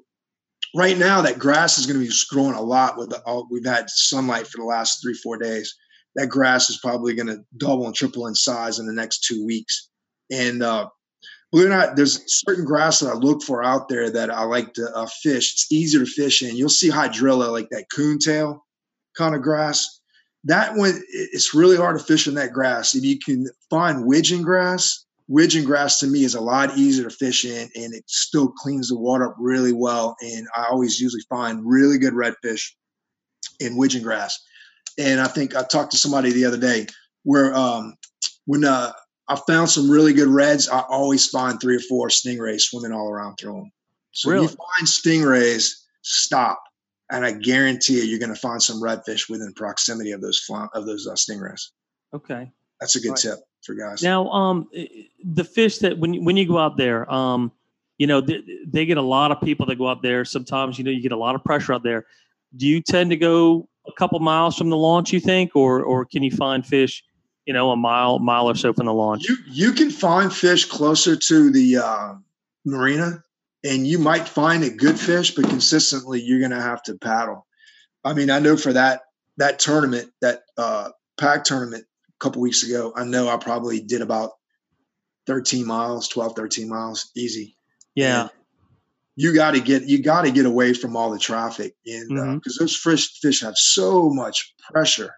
right 0.74 0.98
now, 0.98 1.22
that 1.22 1.38
grass 1.38 1.78
is 1.78 1.86
going 1.86 2.00
to 2.00 2.06
be 2.06 2.12
growing 2.30 2.54
a 2.54 2.60
lot. 2.60 2.98
With 2.98 3.10
the, 3.10 3.20
all, 3.20 3.48
we've 3.50 3.64
had 3.64 3.88
sunlight 3.88 4.46
for 4.46 4.58
the 4.58 4.64
last 4.64 5.02
three 5.02 5.14
four 5.14 5.38
days. 5.38 5.74
That 6.16 6.28
grass 6.28 6.70
is 6.70 6.78
probably 6.78 7.14
going 7.14 7.28
to 7.28 7.44
double 7.56 7.86
and 7.86 7.94
triple 7.94 8.26
in 8.26 8.34
size 8.34 8.78
in 8.78 8.86
the 8.86 8.92
next 8.92 9.24
two 9.24 9.44
weeks. 9.44 9.90
And 10.32 10.62
uh, 10.62 10.88
believe 11.52 11.66
it 11.66 11.70
or 11.70 11.76
not, 11.76 11.96
there's 11.96 12.22
certain 12.26 12.64
grass 12.64 13.00
that 13.00 13.10
I 13.10 13.14
look 13.14 13.42
for 13.42 13.62
out 13.62 13.88
there 13.88 14.10
that 14.10 14.30
I 14.30 14.44
like 14.44 14.72
to 14.74 14.90
uh, 14.94 15.06
fish. 15.06 15.52
It's 15.52 15.70
easier 15.70 16.00
to 16.00 16.06
fish 16.06 16.42
in. 16.42 16.56
You'll 16.56 16.70
see 16.70 16.90
hydrilla 16.90 17.52
like 17.52 17.68
that 17.70 17.84
coontail 17.94 18.65
kind 19.16 19.34
of 19.34 19.42
grass 19.42 20.00
that 20.46 20.76
one 20.76 21.02
it's 21.10 21.54
really 21.54 21.76
hard 21.76 21.98
to 21.98 22.04
fish 22.04 22.26
in 22.26 22.34
that 22.34 22.52
grass. 22.52 22.94
If 22.94 23.04
you 23.04 23.18
can 23.18 23.48
find 23.68 24.06
widgeon 24.06 24.42
grass, 24.42 25.04
widgeon 25.28 25.64
grass 25.64 25.98
to 25.98 26.06
me 26.06 26.22
is 26.22 26.36
a 26.36 26.40
lot 26.40 26.78
easier 26.78 27.08
to 27.08 27.14
fish 27.14 27.44
in, 27.44 27.68
and 27.74 27.92
it 27.92 28.04
still 28.06 28.48
cleans 28.48 28.88
the 28.88 28.98
water 28.98 29.26
up 29.26 29.36
really 29.38 29.72
well. 29.72 30.16
And 30.22 30.46
I 30.56 30.66
always 30.70 31.00
usually 31.00 31.24
find 31.28 31.66
really 31.66 31.98
good 31.98 32.14
redfish 32.14 32.62
in 33.58 33.76
widgeon 33.76 34.02
grass. 34.02 34.38
And 34.98 35.20
I 35.20 35.26
think 35.26 35.56
I 35.56 35.64
talked 35.64 35.90
to 35.90 35.98
somebody 35.98 36.32
the 36.32 36.44
other 36.44 36.58
day 36.58 36.86
where 37.24 37.52
um, 37.54 37.96
when 38.44 38.64
uh, 38.64 38.92
I 39.28 39.36
found 39.48 39.68
some 39.68 39.90
really 39.90 40.12
good 40.12 40.28
reds, 40.28 40.68
I 40.68 40.80
always 40.88 41.26
find 41.26 41.60
three 41.60 41.76
or 41.76 41.80
four 41.80 42.06
stingrays 42.06 42.60
swimming 42.60 42.92
all 42.92 43.10
around 43.10 43.36
through 43.36 43.54
them. 43.54 43.72
So 44.12 44.30
really? 44.30 44.44
you 44.44 44.48
find 44.48 44.86
stingrays, 44.86 45.72
stop 46.02 46.62
and 47.10 47.24
I 47.24 47.32
guarantee 47.32 47.98
you, 47.98 48.02
you're 48.02 48.18
going 48.18 48.34
to 48.34 48.40
find 48.40 48.62
some 48.62 48.80
redfish 48.82 49.28
within 49.28 49.52
proximity 49.52 50.12
of 50.12 50.20
those 50.20 50.44
of 50.74 50.86
those 50.86 51.06
uh, 51.06 51.12
stingrays. 51.12 51.70
Okay, 52.14 52.50
that's 52.80 52.96
a 52.96 53.00
good 53.00 53.10
right. 53.10 53.18
tip 53.18 53.38
for 53.64 53.74
guys. 53.74 54.02
Now, 54.02 54.28
um, 54.30 54.68
the 55.24 55.44
fish 55.44 55.78
that 55.78 55.98
when 55.98 56.24
when 56.24 56.36
you 56.36 56.46
go 56.46 56.58
out 56.58 56.76
there, 56.76 57.10
um, 57.12 57.52
you 57.98 58.06
know, 58.06 58.20
they, 58.20 58.42
they 58.66 58.86
get 58.86 58.96
a 58.96 59.02
lot 59.02 59.30
of 59.30 59.40
people 59.40 59.66
that 59.66 59.76
go 59.76 59.88
out 59.88 60.02
there. 60.02 60.24
Sometimes, 60.24 60.78
you 60.78 60.84
know, 60.84 60.90
you 60.90 61.00
get 61.00 61.12
a 61.12 61.16
lot 61.16 61.34
of 61.34 61.44
pressure 61.44 61.72
out 61.72 61.82
there. 61.82 62.06
Do 62.56 62.66
you 62.66 62.80
tend 62.80 63.10
to 63.10 63.16
go 63.16 63.68
a 63.86 63.92
couple 63.92 64.18
miles 64.18 64.56
from 64.56 64.70
the 64.70 64.76
launch? 64.76 65.12
You 65.12 65.20
think, 65.20 65.54
or 65.54 65.82
or 65.82 66.04
can 66.04 66.22
you 66.22 66.30
find 66.30 66.66
fish? 66.66 67.04
You 67.44 67.54
know, 67.54 67.70
a 67.70 67.76
mile 67.76 68.18
mile 68.18 68.48
or 68.48 68.56
so 68.56 68.72
from 68.72 68.86
the 68.86 68.94
launch. 68.94 69.28
You 69.28 69.36
you 69.46 69.72
can 69.72 69.90
find 69.90 70.32
fish 70.32 70.64
closer 70.64 71.14
to 71.14 71.50
the 71.50 71.76
uh, 71.76 72.14
marina 72.64 73.22
and 73.66 73.86
you 73.86 73.98
might 73.98 74.28
find 74.28 74.62
a 74.62 74.70
good 74.70 74.98
fish, 74.98 75.34
but 75.34 75.48
consistently 75.48 76.20
you're 76.20 76.38
going 76.38 76.52
to 76.52 76.60
have 76.60 76.82
to 76.84 76.96
paddle. 76.96 77.46
I 78.04 78.14
mean, 78.14 78.30
I 78.30 78.38
know 78.38 78.56
for 78.56 78.72
that 78.72 79.02
that 79.38 79.58
tournament, 79.58 80.10
that 80.22 80.42
uh, 80.56 80.90
PAC 81.18 81.44
tournament 81.44 81.84
a 81.84 82.18
couple 82.24 82.40
weeks 82.40 82.62
ago, 82.62 82.92
I 82.96 83.04
know 83.04 83.28
I 83.28 83.36
probably 83.36 83.80
did 83.80 84.00
about 84.00 84.30
13 85.26 85.66
miles, 85.66 86.08
12, 86.08 86.34
13 86.34 86.68
miles, 86.68 87.10
easy. 87.16 87.56
Yeah. 87.94 88.22
And 88.22 88.30
you 89.16 89.34
got 89.34 89.52
to 89.52 89.60
get 89.60 89.84
you 89.84 90.02
got 90.02 90.22
to 90.22 90.30
get 90.30 90.46
away 90.46 90.72
from 90.74 90.96
all 90.96 91.10
the 91.10 91.18
traffic, 91.18 91.74
and 91.86 92.08
because 92.08 92.58
mm-hmm. 92.58 92.62
uh, 92.62 92.64
those 92.64 92.76
fish 92.76 93.18
fish 93.20 93.40
have 93.40 93.56
so 93.56 94.10
much 94.10 94.54
pressure 94.70 95.14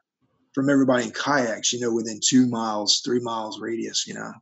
from 0.55 0.71
everybody 0.71 1.05
in 1.05 1.11
kayaks, 1.11 1.73
you 1.73 1.81
know, 1.81 1.93
within 1.93 2.21
two 2.25 2.47
miles, 2.47 3.03
three 3.05 3.21
miles 3.21 3.61
radius, 3.61 4.07
you 4.07 4.15
know. 4.15 4.33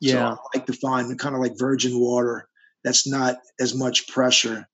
Yeah. 0.00 0.12
So 0.12 0.18
I 0.18 0.58
like 0.58 0.66
to 0.66 0.72
find 0.72 1.18
kind 1.18 1.34
of 1.34 1.40
like 1.40 1.58
virgin 1.58 1.98
water 1.98 2.48
that's 2.84 3.06
not 3.06 3.38
as 3.60 3.74
much 3.74 4.08
pressure. 4.08 4.66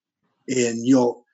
And 0.49 0.87
you'll, 0.87 1.25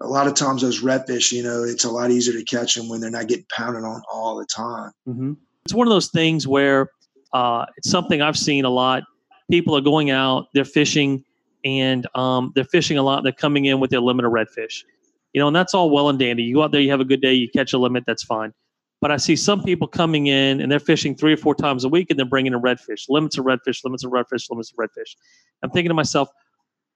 a 0.00 0.06
lot 0.06 0.26
of 0.26 0.34
times 0.34 0.62
those 0.62 0.82
redfish, 0.82 1.32
you 1.32 1.42
know, 1.42 1.64
it's 1.64 1.84
a 1.84 1.90
lot 1.90 2.10
easier 2.10 2.38
to 2.38 2.44
catch 2.44 2.74
them 2.74 2.88
when 2.88 3.00
they're 3.00 3.10
not 3.10 3.28
getting 3.28 3.46
pounded 3.50 3.84
on 3.84 4.02
all 4.12 4.36
the 4.36 4.46
time. 4.46 4.92
Mm-hmm. 5.08 5.32
It's 5.64 5.74
one 5.74 5.86
of 5.86 5.92
those 5.92 6.08
things 6.08 6.46
where 6.46 6.90
uh, 7.32 7.66
it's 7.76 7.90
something 7.90 8.22
I've 8.22 8.36
seen 8.36 8.64
a 8.64 8.70
lot. 8.70 9.04
People 9.50 9.76
are 9.76 9.80
going 9.80 10.10
out, 10.10 10.48
they're 10.54 10.64
fishing, 10.64 11.24
and 11.64 12.06
um, 12.14 12.52
they're 12.54 12.64
fishing 12.64 12.98
a 12.98 13.02
lot. 13.02 13.22
They're 13.22 13.32
coming 13.32 13.64
in 13.64 13.80
with 13.80 13.90
their 13.90 14.00
limit 14.00 14.24
of 14.24 14.32
redfish, 14.32 14.82
you 15.32 15.40
know, 15.40 15.46
and 15.46 15.56
that's 15.56 15.74
all 15.74 15.90
well 15.90 16.08
and 16.08 16.18
dandy. 16.18 16.42
You 16.42 16.56
go 16.56 16.62
out 16.62 16.72
there, 16.72 16.80
you 16.80 16.90
have 16.90 17.00
a 17.00 17.04
good 17.04 17.20
day, 17.20 17.32
you 17.32 17.48
catch 17.48 17.72
a 17.72 17.78
limit, 17.78 18.04
that's 18.06 18.22
fine. 18.22 18.52
But 19.06 19.12
I 19.12 19.18
see 19.18 19.36
some 19.36 19.62
people 19.62 19.86
coming 19.86 20.26
in 20.26 20.60
and 20.60 20.72
they're 20.72 20.80
fishing 20.80 21.14
three 21.14 21.32
or 21.32 21.36
four 21.36 21.54
times 21.54 21.84
a 21.84 21.88
week 21.88 22.10
and 22.10 22.18
they're 22.18 22.26
bringing 22.26 22.52
in 22.52 22.60
redfish, 22.60 23.04
limits 23.08 23.38
of 23.38 23.44
redfish, 23.44 23.84
limits 23.84 24.02
of 24.02 24.10
redfish, 24.10 24.50
limits 24.50 24.72
of 24.72 24.76
redfish. 24.78 25.14
I'm 25.62 25.70
thinking 25.70 25.90
to 25.90 25.94
myself, 25.94 26.28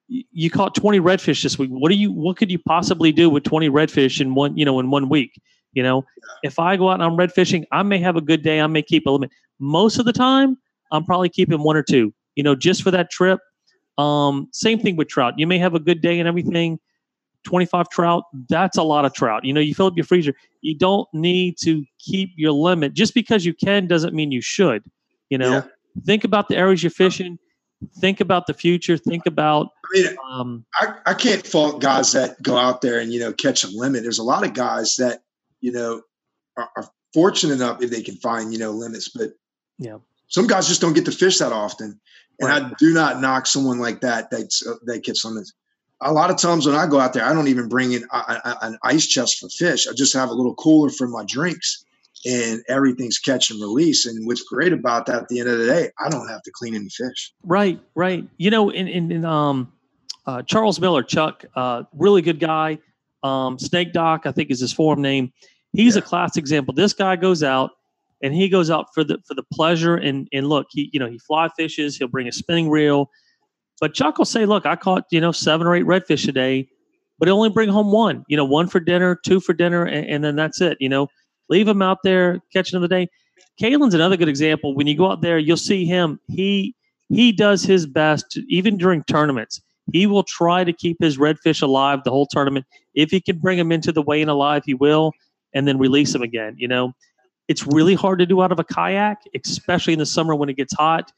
you 0.09 0.51
caught 0.51 0.75
20 0.75 0.99
redfish 0.99 1.41
this 1.45 1.57
week. 1.57 1.71
What 1.71 1.89
do 1.89 1.95
you? 1.95 2.11
What 2.11 2.37
could 2.37 2.51
you 2.51 2.59
possibly 2.59 3.13
do 3.13 3.31
with 3.31 3.45
20 3.45 3.71
redfish 3.71 4.21
in 4.21 4.35
one? 4.35 4.59
You 4.59 4.65
know, 4.65 4.81
in 4.81 4.91
one 4.91 5.09
week. 5.09 5.41
You 5.73 5.85
know, 5.85 6.05
if 6.43 6.59
I 6.59 6.77
go 6.77 6.89
out 6.89 6.95
and 6.95 7.05
I'm 7.05 7.15
red 7.15 7.31
fishing, 7.31 7.65
I 7.71 7.85
may 7.85 7.99
have 7.99 8.17
a 8.17 8.21
good 8.21 8.43
day. 8.43 8.61
I 8.61 8.67
may 8.67 8.83
keep 8.83 9.07
a 9.07 9.11
limit. 9.13 9.31
Most 9.61 10.01
of 10.01 10.05
the 10.05 10.13
time, 10.13 10.59
I'm 10.91 11.05
probably 11.05 11.29
keeping 11.29 11.63
one 11.63 11.77
or 11.77 11.85
two. 11.85 12.13
You 12.35 12.43
know, 12.43 12.57
just 12.57 12.83
for 12.83 12.91
that 12.91 13.13
trip. 13.13 13.39
Um, 13.99 14.49
same 14.53 14.81
thing 14.81 14.97
with 14.97 15.07
trout. 15.07 15.35
You 15.37 15.47
may 15.47 15.59
have 15.59 15.77
a 15.77 15.81
good 15.81 16.01
day 16.01 16.19
and 16.19 16.27
everything. 16.27 16.81
25 17.45 17.89
trout, 17.89 18.25
that's 18.49 18.77
a 18.77 18.83
lot 18.83 19.05
of 19.05 19.15
trout. 19.15 19.45
You 19.45 19.53
know, 19.53 19.61
you 19.61 19.75
fill 19.75 19.87
up 19.87 19.97
your 19.97 20.05
freezer. 20.05 20.35
You 20.61 20.77
don't 20.77 21.09
need 21.13 21.57
to 21.63 21.85
keep 21.99 22.31
your 22.37 22.53
limit. 22.53 22.95
Just 22.95 23.15
because 23.15 23.45
you 23.45 23.55
can 23.55 23.87
doesn't 23.87 24.15
mean 24.15 24.33
you 24.33 24.43
should. 24.43 24.83
You 25.31 25.39
know, 25.39 25.51
yeah. 25.51 25.63
think 26.05 26.25
about 26.25 26.49
the 26.49 26.57
areas 26.57 26.83
you're 26.83 26.91
fishing. 26.91 27.39
Think 27.99 28.21
about 28.21 28.47
the 28.47 28.55
future. 28.55 28.99
Think 28.99 29.25
about. 29.27 29.69
I 29.85 30.01
mean, 30.01 30.17
um, 30.31 30.65
I, 30.75 30.95
I 31.07 31.15
can't 31.15 31.47
fault 31.47 31.81
guys 31.81 32.13
that 32.13 32.41
go 32.43 32.57
out 32.57 32.83
there 32.83 32.99
and, 32.99 33.13
you 33.13 33.21
know, 33.21 33.33
catch 33.33 33.65
a 33.65 33.69
limit. 33.69 34.03
There's 34.03 34.19
a 34.19 34.25
lot 34.25 34.45
of 34.45 34.53
guys 34.53 34.97
that, 34.97 35.23
you 35.61 35.73
know, 35.73 36.03
are, 36.57 36.69
are 36.77 36.91
fortunate 37.15 37.55
enough 37.55 37.83
if 37.83 37.91
they 37.91 38.03
can 38.03 38.17
find, 38.17 38.53
you 38.53 38.59
know, 38.59 38.71
limits, 38.71 39.09
but 39.09 39.31
yeah, 39.79 39.97
some 40.29 40.47
guys 40.47 40.69
just 40.69 40.81
don't 40.81 40.93
get 40.93 41.07
to 41.07 41.13
fish 41.13 41.39
that 41.39 41.53
often. 41.53 41.99
And 42.39 42.49
right. 42.49 42.63
I 42.63 42.73
do 42.79 42.93
not 42.93 43.21
knock 43.21 43.47
someone 43.47 43.79
like 43.79 44.01
that 44.03 44.31
that's, 44.31 44.67
uh, 44.67 44.75
that 44.85 45.03
gets 45.03 45.25
limits 45.25 45.53
a 46.03 46.13
lot 46.13 46.31
of 46.31 46.37
times 46.37 46.67
when 46.67 46.75
I 46.75 46.87
go 46.87 47.01
out 47.01 47.13
there, 47.13 47.25
I 47.25 47.33
don't 47.33 47.49
even 47.49 47.69
bring 47.69 47.93
in 47.93 48.05
a, 48.11 48.17
a, 48.17 48.59
an 48.63 48.79
ice 48.83 49.07
chest 49.07 49.39
for 49.39 49.49
fish. 49.49 49.87
I 49.87 49.93
just 49.93 50.15
have 50.15 50.31
a 50.31 50.33
little 50.33 50.55
cooler 50.55 50.91
for 50.91 51.07
my 51.07 51.25
drinks, 51.25 51.85
and 52.25 52.63
everything's 52.69 53.19
catch 53.19 53.51
and 53.51 53.61
release. 53.61 54.07
And 54.07 54.27
what's 54.27 54.43
great 54.43 54.73
about 54.73 55.07
that, 55.07 55.23
at 55.23 55.29
the 55.29 55.41
end 55.41 55.49
of 55.49 55.59
the 55.59 55.67
day, 55.67 55.91
I 55.99 56.09
don't 56.09 56.29
have 56.29 56.43
to 56.43 56.51
clean 56.53 56.75
any 56.75 56.89
fish. 56.89 57.33
Right, 57.45 57.81
right. 57.95 58.27
You 58.39 58.51
know, 58.51 58.71
in 58.71 58.89
in, 58.89 59.13
in 59.13 59.25
um, 59.25 59.73
uh, 60.27 60.43
Charles 60.43 60.81
Miller, 60.81 61.03
Chuck, 61.03 61.45
uh, 61.55 61.85
really 61.93 62.23
good 62.23 62.41
guy. 62.41 62.79
Um, 63.23 63.59
Snake 63.59 63.93
Doc, 63.93 64.23
I 64.25 64.33
think 64.33 64.51
is 64.51 64.61
his 64.61 64.73
forum 64.73 65.03
name. 65.03 65.33
He's 65.73 65.95
yeah. 65.95 66.01
a 66.01 66.03
class 66.03 66.37
example. 66.37 66.73
This 66.73 66.95
guy 66.95 67.17
goes 67.17 67.43
out 67.43 67.73
and 68.23 68.35
he 68.35 68.49
goes 68.49 68.71
out 68.71 68.87
for 68.95 69.05
the 69.05 69.19
for 69.27 69.35
the 69.35 69.43
pleasure 69.53 69.97
and 69.97 70.29
and 70.33 70.49
look, 70.49 70.69
he 70.71 70.89
you 70.93 71.01
know 71.01 71.07
he 71.07 71.19
fly 71.19 71.49
fishes. 71.57 71.97
He'll 71.97 72.09
bring 72.09 72.29
a 72.29 72.33
spinning 72.33 72.71
reel 72.71 73.11
but 73.81 73.95
Chuck 73.95 74.19
will 74.19 74.25
say, 74.25 74.47
look, 74.47 74.67
I 74.67 74.77
caught, 74.77 75.05
you 75.11 75.21
know, 75.21 75.33
seven 75.33 75.67
or 75.67 75.75
eight 75.75 75.87
redfish 75.87 76.29
a 76.29 76.33
day, 76.33 76.69
but 77.19 77.29
he'll 77.29 77.37
only 77.37 77.51
bring 77.51 77.69
home 77.69 77.91
one, 77.91 78.25
you 78.29 78.37
know, 78.37 78.45
one 78.45 78.69
for 78.69 78.81
dinner, 78.81 79.19
two 79.25 79.41
for 79.41 79.53
dinner, 79.53 79.85
and, 79.85 80.07
and 80.07 80.25
then 80.25 80.37
that's 80.37 80.61
it. 80.61 80.77
You 80.81 80.89
know, 80.89 81.09
leave 81.49 81.67
him 81.67 81.83
out 81.83 81.99
there, 82.05 82.41
catch 82.53 82.73
another 82.73 82.89
day. 82.89 83.09
Kalen's 83.61 83.95
another 83.95 84.17
good 84.17 84.29
example. 84.29 84.75
When 84.75 84.87
you 84.87 84.97
go 84.97 85.11
out 85.11 85.23
there, 85.23 85.39
you'll 85.39 85.57
see 85.57 85.85
him. 85.85 86.21
He 86.29 86.75
he 87.09 87.33
does 87.33 87.63
his 87.63 87.87
best, 87.87 88.31
to, 88.33 88.45
even 88.49 88.77
during 88.77 89.03
tournaments. 89.05 89.61
He 89.93 90.07
will 90.07 90.23
try 90.23 90.63
to 90.63 90.73
keep 90.73 90.97
his 91.01 91.19
redfish 91.19 91.61
alive 91.61 92.05
the 92.05 92.11
whole 92.11 92.27
tournament. 92.27 92.65
If 92.95 93.11
he 93.11 93.21
can 93.21 93.39
bring 93.39 93.59
them 93.59 93.73
into 93.73 93.91
the 93.91 94.03
weigh-in 94.03 94.29
alive, 94.29 94.63
he 94.65 94.75
will, 94.75 95.13
and 95.53 95.67
then 95.67 95.79
release 95.79 96.13
them 96.13 96.23
again. 96.23 96.55
You 96.57 96.69
know, 96.69 96.93
it's 97.49 97.67
really 97.67 97.95
hard 97.95 98.21
to 98.21 98.27
do 98.27 98.41
out 98.41 98.53
of 98.53 98.61
a 98.61 98.65
kayak, 98.65 99.19
especially 99.45 99.93
in 99.93 99.99
the 99.99 100.07
summer 100.07 100.35
when 100.37 100.49
it 100.49 100.57
gets 100.57 100.73
hot. 100.75 101.11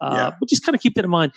Uh, 0.00 0.14
yeah. 0.14 0.30
But 0.40 0.48
just 0.48 0.64
kind 0.64 0.74
of 0.74 0.82
keep 0.82 0.94
that 0.96 1.04
in 1.04 1.10
mind 1.10 1.32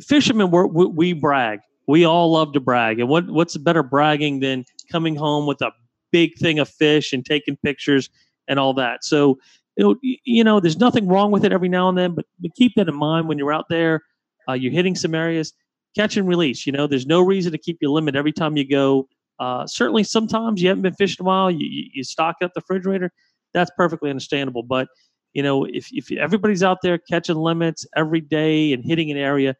fishermen 0.00 0.50
we 0.50 0.86
we 0.86 1.12
brag. 1.12 1.60
We 1.88 2.04
all 2.04 2.32
love 2.32 2.52
to 2.52 2.60
brag, 2.60 3.00
and 3.00 3.08
what 3.08 3.28
what's 3.28 3.56
better 3.56 3.82
bragging 3.82 4.40
than 4.40 4.64
coming 4.90 5.16
home 5.16 5.46
with 5.46 5.60
a 5.62 5.72
big 6.12 6.36
thing 6.36 6.58
of 6.58 6.68
fish 6.68 7.12
and 7.12 7.24
taking 7.24 7.56
pictures 7.56 8.08
and 8.48 8.58
all 8.58 8.74
that. 8.74 9.04
So 9.04 9.38
you 9.76 9.84
know, 9.84 9.96
you 10.02 10.44
know, 10.44 10.60
there's 10.60 10.78
nothing 10.78 11.08
wrong 11.08 11.30
with 11.30 11.44
it 11.44 11.52
every 11.52 11.68
now 11.68 11.88
and 11.88 11.96
then, 11.96 12.14
but, 12.14 12.26
but 12.40 12.54
keep 12.54 12.74
that 12.76 12.88
in 12.88 12.94
mind 12.94 13.28
when 13.28 13.38
you're 13.38 13.52
out 13.52 13.66
there. 13.70 14.02
Uh, 14.48 14.52
you're 14.52 14.72
hitting 14.72 14.94
some 14.94 15.14
areas, 15.14 15.52
catch 15.96 16.16
and 16.16 16.28
release. 16.28 16.66
You 16.66 16.72
know, 16.72 16.86
there's 16.86 17.06
no 17.06 17.20
reason 17.20 17.52
to 17.52 17.58
keep 17.58 17.78
your 17.80 17.90
limit 17.90 18.14
every 18.14 18.32
time 18.32 18.56
you 18.56 18.68
go. 18.68 19.08
Uh, 19.38 19.66
certainly, 19.66 20.04
sometimes 20.04 20.60
you 20.60 20.68
haven't 20.68 20.82
been 20.82 20.94
fishing 20.94 21.24
a 21.24 21.26
while, 21.26 21.50
you, 21.50 21.66
you, 21.66 21.84
you 21.94 22.04
stock 22.04 22.36
up 22.42 22.52
the 22.54 22.60
refrigerator. 22.60 23.10
That's 23.54 23.70
perfectly 23.76 24.10
understandable. 24.10 24.62
But 24.62 24.88
you 25.32 25.42
know, 25.42 25.64
if 25.64 25.88
if 25.92 26.10
everybody's 26.12 26.62
out 26.62 26.78
there 26.82 26.98
catching 26.98 27.36
limits 27.36 27.86
every 27.96 28.20
day 28.20 28.72
and 28.72 28.84
hitting 28.84 29.10
an 29.10 29.16
area, 29.16 29.56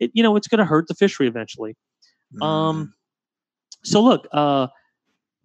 it 0.00 0.10
you 0.14 0.22
know 0.22 0.36
it's 0.36 0.48
going 0.48 0.58
to 0.58 0.64
hurt 0.64 0.88
the 0.88 0.94
fishery 0.94 1.26
eventually. 1.26 1.76
Mm. 2.34 2.44
Um, 2.44 2.94
so 3.84 4.02
look, 4.02 4.26
uh, 4.32 4.68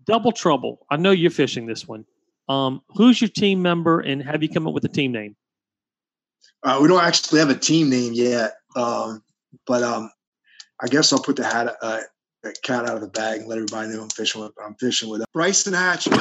double 0.06 0.32
trouble. 0.32 0.86
I 0.90 0.98
know 0.98 1.12
you're 1.12 1.32
fishing 1.32 1.66
this 1.66 1.88
one. 1.88 2.06
Um, 2.50 2.82
who's 2.90 3.22
your 3.22 3.30
team 3.30 3.62
member, 3.62 4.00
and 4.00 4.22
have 4.24 4.44
you 4.44 4.50
come 4.50 4.68
up 4.68 4.74
with 4.74 4.84
a 4.86 4.90
team 4.90 5.12
name? 5.12 5.36
Uh, 6.64 6.80
we 6.82 6.88
don't 6.88 7.04
actually 7.04 7.40
have 7.40 7.50
a 7.50 7.56
team 7.56 7.90
name 7.90 8.14
yet, 8.14 8.54
um, 8.76 9.24
but 9.66 9.84
um, 9.84 10.12
I 10.82 10.88
guess 10.88 11.14
I'll 11.14 11.22
put 11.22 11.36
the 11.36 11.46
hat, 11.46 11.76
uh, 11.82 12.02
the 12.44 12.56
cat 12.64 12.90
out 12.90 12.96
of 12.96 13.02
the 13.02 13.08
bag 13.08 13.42
and 13.42 13.48
let 13.48 13.58
everybody 13.58 13.90
know 13.90 14.02
I'm 14.02 14.10
fishing 14.10 14.42
with. 14.42 14.52
I'm 14.64 14.76
fishing 14.76 15.10
with 15.10 15.24
Bryson 15.34 15.74
Hatcher. 15.74 16.12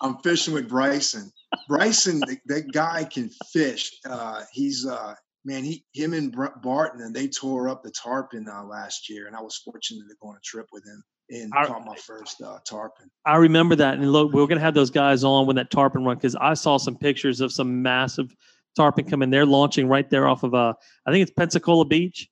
I'm 0.00 0.18
fishing 0.18 0.54
with 0.54 0.68
Bryson. 0.68 1.32
Bryson, 1.66 2.20
that 2.46 2.72
guy 2.72 3.04
can 3.04 3.30
fish. 3.50 3.98
Uh, 4.04 4.42
he's 4.52 4.86
uh, 4.86 5.14
man, 5.48 5.64
he, 5.64 5.82
him 5.94 6.12
and 6.12 6.34
Barton, 6.62 7.00
and 7.00 7.16
they 7.16 7.26
tore 7.26 7.68
up 7.70 7.82
the 7.82 7.90
tarpon 7.90 8.46
uh, 8.48 8.62
last 8.64 9.08
year, 9.08 9.26
and 9.26 9.34
I 9.34 9.40
was 9.40 9.56
fortunate 9.56 10.06
to 10.08 10.14
go 10.20 10.28
on 10.28 10.36
a 10.36 10.40
trip 10.44 10.66
with 10.72 10.84
him 10.86 11.02
and 11.30 11.50
I- 11.56 11.66
caught 11.66 11.84
my 11.86 11.96
first 11.96 12.40
uh, 12.42 12.58
tarpon. 12.68 13.10
I 13.24 13.36
remember 13.36 13.74
that, 13.76 13.94
and 13.94 14.12
look, 14.12 14.32
we're 14.32 14.46
gonna 14.46 14.60
have 14.60 14.74
those 14.74 14.90
guys 14.90 15.24
on 15.24 15.46
when 15.46 15.56
that 15.56 15.70
tarpon 15.70 16.04
run 16.04 16.16
because 16.16 16.36
I 16.36 16.54
saw 16.54 16.76
some 16.76 16.96
pictures 16.96 17.40
of 17.40 17.50
some 17.52 17.82
massive 17.82 18.34
tarpon 18.76 19.04
coming. 19.06 19.30
They're 19.30 19.46
launching 19.46 19.88
right 19.88 20.08
there 20.08 20.28
off 20.28 20.42
of 20.42 20.54
uh, 20.54 20.74
I 21.06 21.10
think 21.10 21.22
it's 21.22 21.32
Pensacola 21.32 21.86
Beach, 21.86 22.28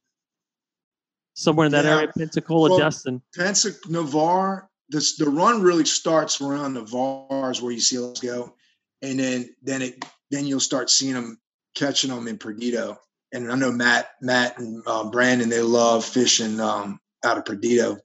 somewhere 1.34 1.66
in 1.66 1.72
that 1.72 1.84
Yeah. 1.86 1.96
area, 1.96 2.12
Pensacola, 2.16 2.68
Well, 2.70 2.78
Destin. 2.78 3.22
Pensac 3.36 3.88
Navarre, 3.88 4.68
this 4.90 5.16
the 5.16 5.28
run 5.28 5.62
really 5.62 5.84
starts 5.86 6.40
around 6.40 6.74
Navarre's 6.74 7.60
where 7.62 7.72
you 7.72 7.80
see 7.80 7.98
us 7.98 8.20
go, 8.20 8.54
and 9.02 9.18
then 9.18 9.54
then 9.62 9.80
it 9.82 10.04
then 10.30 10.46
you'll 10.46 10.60
start 10.60 10.90
seeing 10.90 11.14
them 11.14 11.38
catching 11.76 12.10
them 12.10 12.26
in 12.26 12.38
Perdido. 12.38 12.98
And 13.32 13.52
I 13.52 13.54
know 13.54 13.70
Matt 13.70 14.08
Matt 14.20 14.58
and 14.58 14.82
uh, 14.86 15.08
Brandon 15.10 15.48
they 15.48 15.60
love 15.60 16.04
fishing 16.04 16.60
um, 16.60 16.98
out 17.24 17.38
of 17.38 17.44
Perdido, 17.44 17.98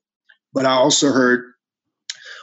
but 0.54 0.66
I 0.66 0.74
also 0.74 1.12
heard 1.12 1.46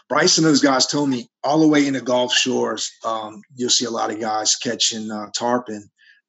Bryce 0.08 0.38
and 0.38 0.46
those 0.46 0.62
guys 0.62 0.86
told 0.86 1.10
me 1.10 1.28
all 1.44 1.60
the 1.60 1.68
way 1.68 1.86
into 1.86 2.00
Gulf 2.00 2.32
Shores, 2.32 2.90
um, 3.04 3.42
you'll 3.54 3.68
see 3.68 3.84
a 3.84 3.90
lot 3.90 4.10
of 4.10 4.18
guys 4.20 4.56
catching 4.56 5.10
uh, 5.10 5.26
tarpon. 5.36 5.88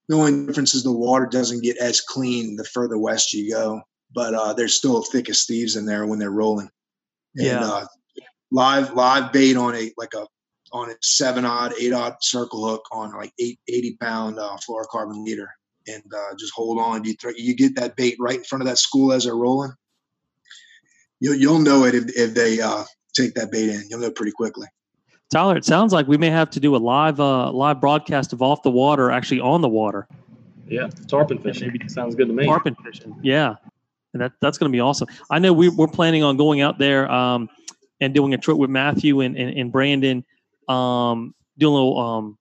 The 0.09 0.15
only 0.15 0.45
difference 0.47 0.73
is 0.73 0.83
the 0.83 0.91
water 0.91 1.27
doesn't 1.27 1.63
get 1.63 1.77
as 1.77 2.01
clean 2.01 2.57
the 2.57 2.65
further 2.65 2.97
west 2.97 3.33
you 3.33 3.51
go, 3.51 3.81
but 4.13 4.33
uh, 4.33 4.53
there's 4.53 4.75
still 4.75 5.01
thick 5.03 5.29
as 5.29 5.45
thieves 5.45 5.77
in 5.77 5.85
there 5.85 6.05
when 6.07 6.19
they're 6.19 6.31
rolling. 6.31 6.69
And, 7.37 7.45
Yeah. 7.45 7.63
uh, 7.63 7.85
live 8.51 8.93
live 8.93 9.31
bait 9.31 9.55
on 9.55 9.75
a 9.75 9.91
like 9.97 10.13
a 10.15 10.25
on 10.71 10.89
a 10.89 10.95
seven 11.01 11.45
odd 11.45 11.73
eight 11.79 11.93
odd 11.93 12.15
circle 12.21 12.67
hook 12.67 12.85
on 12.91 13.13
like 13.13 13.31
eight, 13.39 13.59
80 13.67 13.97
pound 13.99 14.39
uh, 14.39 14.57
fluorocarbon 14.57 15.23
leader 15.23 15.49
and 15.87 16.03
uh, 16.15 16.35
just 16.37 16.53
hold 16.53 16.79
on 16.79 17.03
you 17.03 17.13
throw, 17.15 17.31
you 17.35 17.55
get 17.55 17.75
that 17.75 17.95
bait 17.95 18.15
right 18.19 18.37
in 18.37 18.43
front 18.43 18.61
of 18.61 18.67
that 18.67 18.77
school 18.77 19.11
as 19.11 19.23
they're 19.23 19.35
rolling 19.35 19.71
you'll, 21.19 21.35
you'll 21.35 21.59
know 21.59 21.85
it 21.85 21.95
if, 21.95 22.05
if 22.15 22.33
they 22.33 22.59
uh, 22.61 22.83
take 23.15 23.33
that 23.33 23.51
bait 23.51 23.69
in 23.69 23.83
you'll 23.89 23.99
know 23.99 24.11
pretty 24.11 24.31
quickly 24.31 24.67
Tyler, 25.31 25.55
it 25.55 25.63
sounds 25.63 25.93
like 25.93 26.07
we 26.07 26.17
may 26.17 26.31
have 26.31 26.49
to 26.51 26.59
do 26.59 26.75
a 26.75 26.77
live 26.77 27.19
uh, 27.19 27.51
live 27.51 27.79
broadcast 27.79 28.33
of 28.33 28.41
off 28.41 28.63
the 28.63 28.71
water, 28.71 29.11
actually 29.11 29.39
on 29.39 29.61
the 29.61 29.69
water. 29.69 30.07
Yeah, 30.67 30.89
tarpon 31.07 31.37
fishing 31.37 31.87
sounds 31.87 32.15
good 32.15 32.27
to 32.29 32.33
me. 32.33 32.45
tarpon 32.45 32.75
fishing. 32.83 33.15
Yeah, 33.21 33.55
and 34.13 34.21
that 34.21 34.33
that's 34.41 34.57
going 34.57 34.71
to 34.71 34.75
be 34.75 34.79
awesome. 34.79 35.07
I 35.29 35.39
know 35.39 35.53
we, 35.53 35.69
we're 35.69 35.87
planning 35.87 36.23
on 36.23 36.37
going 36.37 36.61
out 36.61 36.79
there 36.79 37.09
um, 37.11 37.49
and 38.01 38.13
doing 38.13 38.33
a 38.33 38.37
trip 38.37 38.57
with 38.57 38.69
Matthew 38.69 39.21
and, 39.21 39.37
and, 39.37 39.55
and 39.55 39.71
Brandon, 39.71 40.25
um, 40.69 41.33
doing 41.57 41.73
a 41.73 41.75
little 41.75 41.99
um, 41.99 42.37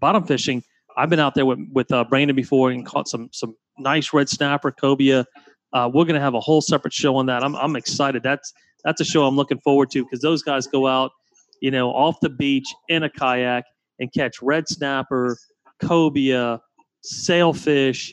bottom 0.00 0.24
fishing. 0.24 0.64
I've 0.96 1.10
been 1.10 1.20
out 1.20 1.34
there 1.34 1.46
with 1.46 1.60
with 1.72 1.92
uh, 1.92 2.04
Brandon 2.04 2.34
before 2.34 2.70
and 2.70 2.84
caught 2.84 3.08
some 3.08 3.28
some 3.32 3.54
nice 3.78 4.12
red 4.12 4.28
snapper, 4.28 4.72
cobia. 4.72 5.24
Uh, 5.72 5.88
we're 5.92 6.04
going 6.04 6.14
to 6.14 6.20
have 6.20 6.34
a 6.34 6.40
whole 6.40 6.60
separate 6.60 6.92
show 6.92 7.16
on 7.16 7.26
that. 7.26 7.44
I'm 7.44 7.54
I'm 7.56 7.76
excited. 7.76 8.22
That's 8.22 8.52
that's 8.84 9.00
a 9.00 9.04
show 9.04 9.24
I'm 9.24 9.36
looking 9.36 9.60
forward 9.60 9.90
to 9.92 10.04
because 10.04 10.20
those 10.20 10.42
guys 10.42 10.66
go 10.66 10.86
out, 10.86 11.12
you 11.60 11.70
know, 11.70 11.90
off 11.90 12.16
the 12.20 12.28
beach 12.28 12.74
in 12.88 13.04
a 13.04 13.10
kayak 13.10 13.64
and 14.00 14.12
catch 14.12 14.42
red 14.42 14.68
snapper, 14.68 15.36
cobia, 15.82 16.60
sailfish, 17.02 18.12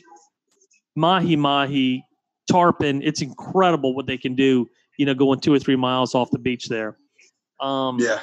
mahi 0.96 1.36
mahi, 1.36 2.04
tarpon. 2.50 3.02
It's 3.02 3.20
incredible 3.20 3.94
what 3.94 4.06
they 4.06 4.18
can 4.18 4.34
do. 4.34 4.66
You 4.98 5.06
know, 5.06 5.14
going 5.14 5.40
two 5.40 5.52
or 5.52 5.58
three 5.58 5.76
miles 5.76 6.14
off 6.14 6.30
the 6.30 6.38
beach 6.38 6.68
there. 6.68 6.96
Um, 7.60 7.98
yeah 7.98 8.20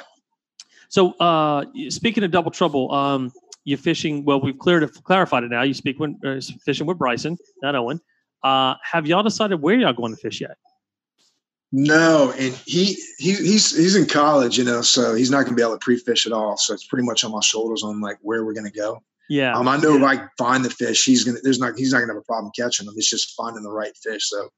So, 0.88 1.12
uh, 1.14 1.64
speaking 1.88 2.24
of 2.24 2.30
double 2.30 2.50
trouble, 2.50 2.92
um, 2.92 3.32
you're 3.64 3.78
fishing. 3.78 4.24
Well, 4.24 4.40
we've 4.40 4.58
cleared 4.58 4.82
it, 4.82 4.92
clarified 5.04 5.44
it 5.44 5.50
now. 5.50 5.62
You 5.62 5.74
speak 5.74 5.98
when 6.00 6.18
uh, 6.24 6.40
fishing 6.64 6.86
with 6.86 6.98
Bryson, 6.98 7.36
not 7.62 7.74
Owen. 7.74 8.00
Uh, 8.42 8.74
have 8.82 9.06
y'all 9.06 9.22
decided 9.22 9.60
where 9.60 9.76
y'all 9.76 9.92
going 9.92 10.14
to 10.14 10.20
fish 10.20 10.40
yet? 10.40 10.56
no 11.70 12.32
and 12.38 12.54
he, 12.64 12.96
he 13.18 13.34
he's 13.34 13.76
he's 13.76 13.94
in 13.94 14.06
college 14.06 14.56
you 14.56 14.64
know 14.64 14.80
so 14.80 15.14
he's 15.14 15.30
not 15.30 15.40
going 15.42 15.50
to 15.50 15.54
be 15.54 15.60
able 15.60 15.74
to 15.74 15.84
pre-fish 15.84 16.24
at 16.24 16.32
all 16.32 16.56
so 16.56 16.72
it's 16.72 16.86
pretty 16.86 17.04
much 17.04 17.24
on 17.24 17.30
my 17.30 17.40
shoulders 17.40 17.82
on 17.82 18.00
like 18.00 18.16
where 18.22 18.42
we're 18.42 18.54
going 18.54 18.64
to 18.64 18.72
go 18.72 19.02
Yeah, 19.28 19.54
Um, 19.56 19.68
I 19.68 19.76
know 19.76 19.96
if 19.96 20.02
I 20.02 20.26
find 20.38 20.64
the 20.64 20.70
fish, 20.70 21.04
he's 21.04 21.22
gonna. 21.22 21.38
There's 21.42 21.58
not. 21.58 21.76
He's 21.76 21.92
not 21.92 22.00
gonna 22.00 22.14
have 22.14 22.22
a 22.22 22.24
problem 22.24 22.50
catching 22.56 22.86
them. 22.86 22.94
It's 22.96 23.10
just 23.10 23.34
finding 23.36 23.62
the 23.62 23.70
right 23.70 23.94
fish. 24.02 24.30
So 24.30 24.48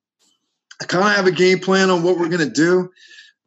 I 0.81 0.85
kind 0.85 1.05
of 1.05 1.11
have 1.11 1.27
a 1.27 1.33
game 1.33 1.59
plan 1.59 1.91
on 1.91 2.05
what 2.05 2.19
we're 2.19 2.29
gonna 2.29 2.49
do, 2.49 2.89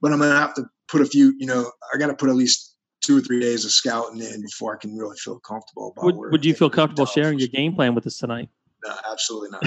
but 0.01 0.11
I'm 0.11 0.19
gonna 0.19 0.37
have 0.37 0.53
to 0.55 0.65
put 0.89 1.01
a 1.01 1.05
few. 1.05 1.33
You 1.37 1.47
know, 1.47 1.71
I 1.93 1.97
got 1.97 2.07
to 2.07 2.13
put 2.13 2.29
at 2.29 2.35
least 2.35 2.72
two 3.03 3.17
or 3.17 3.21
three 3.21 3.39
days 3.39 3.65
of 3.65 3.71
scouting 3.71 4.21
in 4.21 4.41
before 4.41 4.75
I 4.75 4.77
can 4.79 4.95
really 4.97 5.17
feel 5.17 5.39
comfortable 5.39 5.91
about. 5.91 6.05
would, 6.05 6.15
where 6.15 6.31
would 6.31 6.45
you 6.45 6.53
feel 6.53 6.69
comfortable 6.69 7.05
sharing 7.05 7.37
your 7.37 7.49
game 7.49 7.75
plan 7.75 7.93
with 7.93 8.07
us 8.07 8.17
tonight? 8.17 8.49
No, 8.83 8.95
absolutely 9.11 9.49
not. 9.51 9.63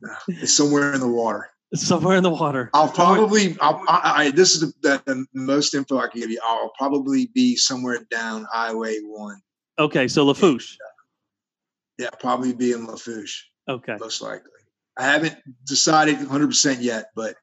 no, 0.00 0.14
it's 0.28 0.56
somewhere 0.56 0.94
in 0.94 1.00
the 1.00 1.08
water. 1.08 1.50
It's 1.72 1.86
somewhere 1.86 2.16
in 2.16 2.22
the 2.22 2.30
water. 2.30 2.70
I'll 2.74 2.90
probably. 2.90 3.56
I'll, 3.60 3.82
I, 3.88 4.12
I, 4.16 4.30
this 4.30 4.54
is 4.54 4.60
the, 4.60 4.72
the, 4.82 5.02
the 5.06 5.26
most 5.34 5.74
info 5.74 5.98
I 5.98 6.08
can 6.08 6.20
give 6.20 6.30
you. 6.30 6.38
I'll 6.44 6.72
probably 6.76 7.30
be 7.34 7.56
somewhere 7.56 7.98
down 8.10 8.46
Highway 8.52 8.98
One. 9.04 9.40
Okay, 9.78 10.06
so 10.06 10.24
Lafourche. 10.24 10.76
Yeah, 11.98 12.10
probably 12.20 12.52
be 12.52 12.72
in 12.72 12.86
Lafourche. 12.86 13.44
Okay, 13.68 13.96
most 13.98 14.20
likely. 14.20 14.50
I 14.98 15.04
haven't 15.04 15.36
decided 15.64 16.18
100% 16.18 16.76
yet, 16.80 17.06
but 17.16 17.36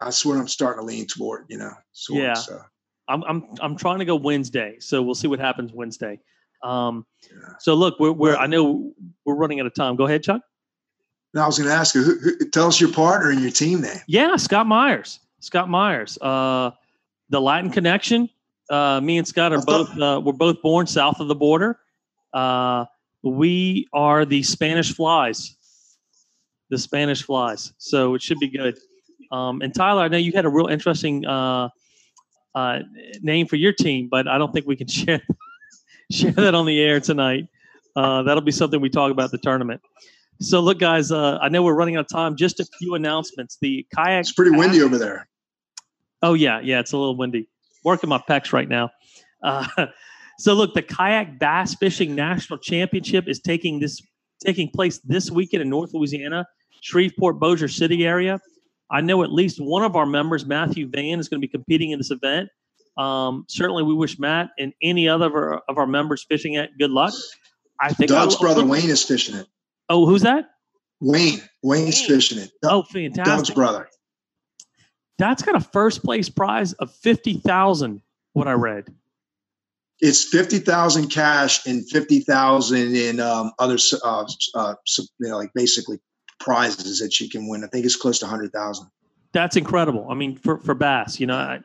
that's 0.00 0.24
what 0.26 0.36
I'm 0.36 0.48
starting 0.48 0.82
to 0.82 0.86
lean 0.86 1.06
toward, 1.06 1.46
you 1.48 1.56
know. 1.56 1.72
Sort 1.92 2.22
Yeah. 2.22 2.34
So, 2.34 2.60
I'm 3.08 3.22
I'm 3.24 3.44
I'm 3.60 3.76
trying 3.76 3.98
to 4.00 4.04
go 4.04 4.16
Wednesday, 4.16 4.76
so 4.80 5.02
we'll 5.02 5.14
see 5.14 5.28
what 5.28 5.38
happens 5.38 5.72
Wednesday. 5.72 6.18
Um, 6.62 7.06
so 7.60 7.74
look, 7.74 8.00
we're, 8.00 8.12
we're 8.12 8.36
I 8.36 8.46
know 8.46 8.92
we're 9.24 9.36
running 9.36 9.60
out 9.60 9.66
of 9.66 9.74
time. 9.74 9.96
Go 9.96 10.06
ahead, 10.06 10.22
Chuck. 10.22 10.42
Now, 11.34 11.44
I 11.44 11.46
was 11.46 11.58
going 11.58 11.68
to 11.68 11.74
ask 11.74 11.94
you, 11.94 12.02
who, 12.02 12.18
who, 12.18 12.48
tell 12.50 12.66
us 12.66 12.80
your 12.80 12.90
partner 12.92 13.30
and 13.30 13.40
your 13.42 13.50
team 13.50 13.82
name. 13.82 13.98
Yeah, 14.06 14.36
Scott 14.36 14.66
Myers. 14.66 15.20
Scott 15.40 15.68
Myers. 15.68 16.16
Uh, 16.18 16.70
the 17.28 17.40
Latin 17.40 17.70
Connection. 17.70 18.30
Uh, 18.70 19.00
me 19.02 19.18
and 19.18 19.28
Scott 19.28 19.52
are 19.52 19.60
thought- 19.60 19.94
both 19.94 20.00
uh, 20.00 20.20
we're 20.20 20.32
both 20.32 20.62
born 20.62 20.86
south 20.86 21.20
of 21.20 21.28
the 21.28 21.34
border. 21.34 21.78
Uh, 22.32 22.86
we 23.22 23.86
are 23.92 24.24
the 24.24 24.42
Spanish 24.42 24.94
Flies. 24.94 25.56
The 26.70 26.78
Spanish 26.78 27.22
Flies. 27.22 27.72
So 27.78 28.14
it 28.14 28.22
should 28.22 28.38
be 28.38 28.48
good. 28.48 28.78
Um, 29.30 29.60
and 29.60 29.74
Tyler, 29.74 30.02
I 30.02 30.08
know 30.08 30.16
you 30.18 30.32
had 30.32 30.46
a 30.46 30.48
real 30.48 30.66
interesting 30.66 31.26
uh, 32.56 32.80
name 33.20 33.46
for 33.46 33.56
your 33.56 33.72
team, 33.72 34.08
but 34.10 34.26
I 34.26 34.38
don't 34.38 34.52
think 34.52 34.66
we 34.66 34.74
can 34.74 34.88
share 34.88 35.22
share 36.10 36.32
that 36.32 36.54
on 36.54 36.66
the 36.66 36.80
air 36.80 36.98
tonight. 36.98 37.48
Uh, 37.94 38.22
that'll 38.22 38.42
be 38.42 38.52
something 38.52 38.80
we 38.80 38.90
talk 38.90 39.12
about 39.12 39.30
the 39.30 39.38
tournament. 39.38 39.80
So 40.40 40.60
look, 40.60 40.78
guys, 40.78 41.12
uh, 41.12 41.38
I 41.40 41.48
know 41.48 41.62
we're 41.62 41.74
running 41.74 41.96
out 41.96 42.00
of 42.00 42.08
time. 42.08 42.36
Just 42.36 42.60
a 42.60 42.66
few 42.78 42.94
announcements. 42.94 43.56
The 43.60 43.86
kayak. 43.94 44.20
It's 44.20 44.32
pretty 44.32 44.50
windy 44.50 44.82
over 44.82 44.98
there. 44.98 45.28
Oh 46.22 46.34
yeah, 46.34 46.60
yeah, 46.60 46.80
it's 46.80 46.92
a 46.92 46.98
little 46.98 47.16
windy. 47.16 47.48
Working 47.84 48.08
my 48.10 48.18
pecs 48.18 48.52
right 48.52 48.68
now. 48.68 48.90
Uh, 49.42 49.66
so 50.38 50.54
look, 50.54 50.74
the 50.74 50.82
kayak 50.82 51.38
bass 51.38 51.74
fishing 51.74 52.14
national 52.14 52.58
championship 52.58 53.28
is 53.28 53.40
taking 53.40 53.80
this 53.80 54.00
taking 54.44 54.70
place 54.70 54.98
this 55.04 55.30
weekend 55.30 55.62
in 55.62 55.70
North 55.70 55.94
Louisiana, 55.94 56.46
Shreveport, 56.82 57.38
Bossier 57.38 57.68
City 57.68 58.06
area. 58.06 58.40
I 58.90 59.00
know 59.00 59.22
at 59.22 59.32
least 59.32 59.58
one 59.60 59.82
of 59.82 59.96
our 59.96 60.06
members, 60.06 60.46
Matthew 60.46 60.88
Van, 60.88 61.18
is 61.18 61.28
going 61.28 61.40
to 61.40 61.46
be 61.46 61.50
competing 61.50 61.90
in 61.90 61.98
this 61.98 62.10
event. 62.10 62.48
Um, 62.96 63.44
certainly, 63.48 63.82
we 63.82 63.94
wish 63.94 64.18
Matt 64.18 64.50
and 64.58 64.72
any 64.82 65.08
other 65.08 65.26
of 65.26 65.34
our, 65.34 65.62
of 65.68 65.78
our 65.78 65.86
members 65.86 66.24
fishing 66.28 66.54
it 66.54 66.70
good 66.78 66.90
luck. 66.90 67.12
I 67.80 67.92
think 67.92 68.10
Doug's 68.10 68.34
I'll- 68.36 68.40
brother 68.40 68.64
Wayne 68.64 68.88
is 68.88 69.02
fishing 69.02 69.34
it. 69.34 69.46
Oh, 69.88 70.06
who's 70.06 70.22
that? 70.22 70.50
Wayne. 71.00 71.40
Wayne's 71.62 72.00
Wayne. 72.00 72.08
fishing 72.08 72.38
it. 72.38 72.50
Oh, 72.64 72.82
fantastic! 72.84 73.24
Doug's 73.24 73.50
brother. 73.50 73.88
That's 75.18 75.42
got 75.42 75.56
a 75.56 75.60
first 75.60 76.02
place 76.02 76.28
prize 76.28 76.72
of 76.74 76.90
fifty 76.90 77.34
thousand. 77.34 78.00
What 78.32 78.48
I 78.48 78.52
read. 78.52 78.84
It's 80.00 80.24
50,000 80.24 81.08
cash 81.08 81.64
and 81.66 81.88
50,000 81.88 82.94
in 82.94 83.18
um, 83.18 83.52
other, 83.58 83.78
uh, 84.04 84.26
uh, 84.54 84.74
you 84.94 85.06
know, 85.20 85.38
like 85.38 85.50
basically 85.54 85.98
prizes 86.38 86.98
that 87.00 87.18
you 87.20 87.28
can 87.28 87.48
win. 87.48 87.64
I 87.64 87.68
think 87.68 87.84
it's 87.84 87.96
close 87.96 88.18
to 88.20 88.24
100,000. 88.26 88.86
That's 89.32 89.56
incredible. 89.56 90.06
I 90.10 90.14
mean, 90.14 90.36
for, 90.36 90.58
for 90.58 90.74
bass, 90.74 91.20
you 91.20 91.26
know, 91.26 91.36
I, 91.36 91.60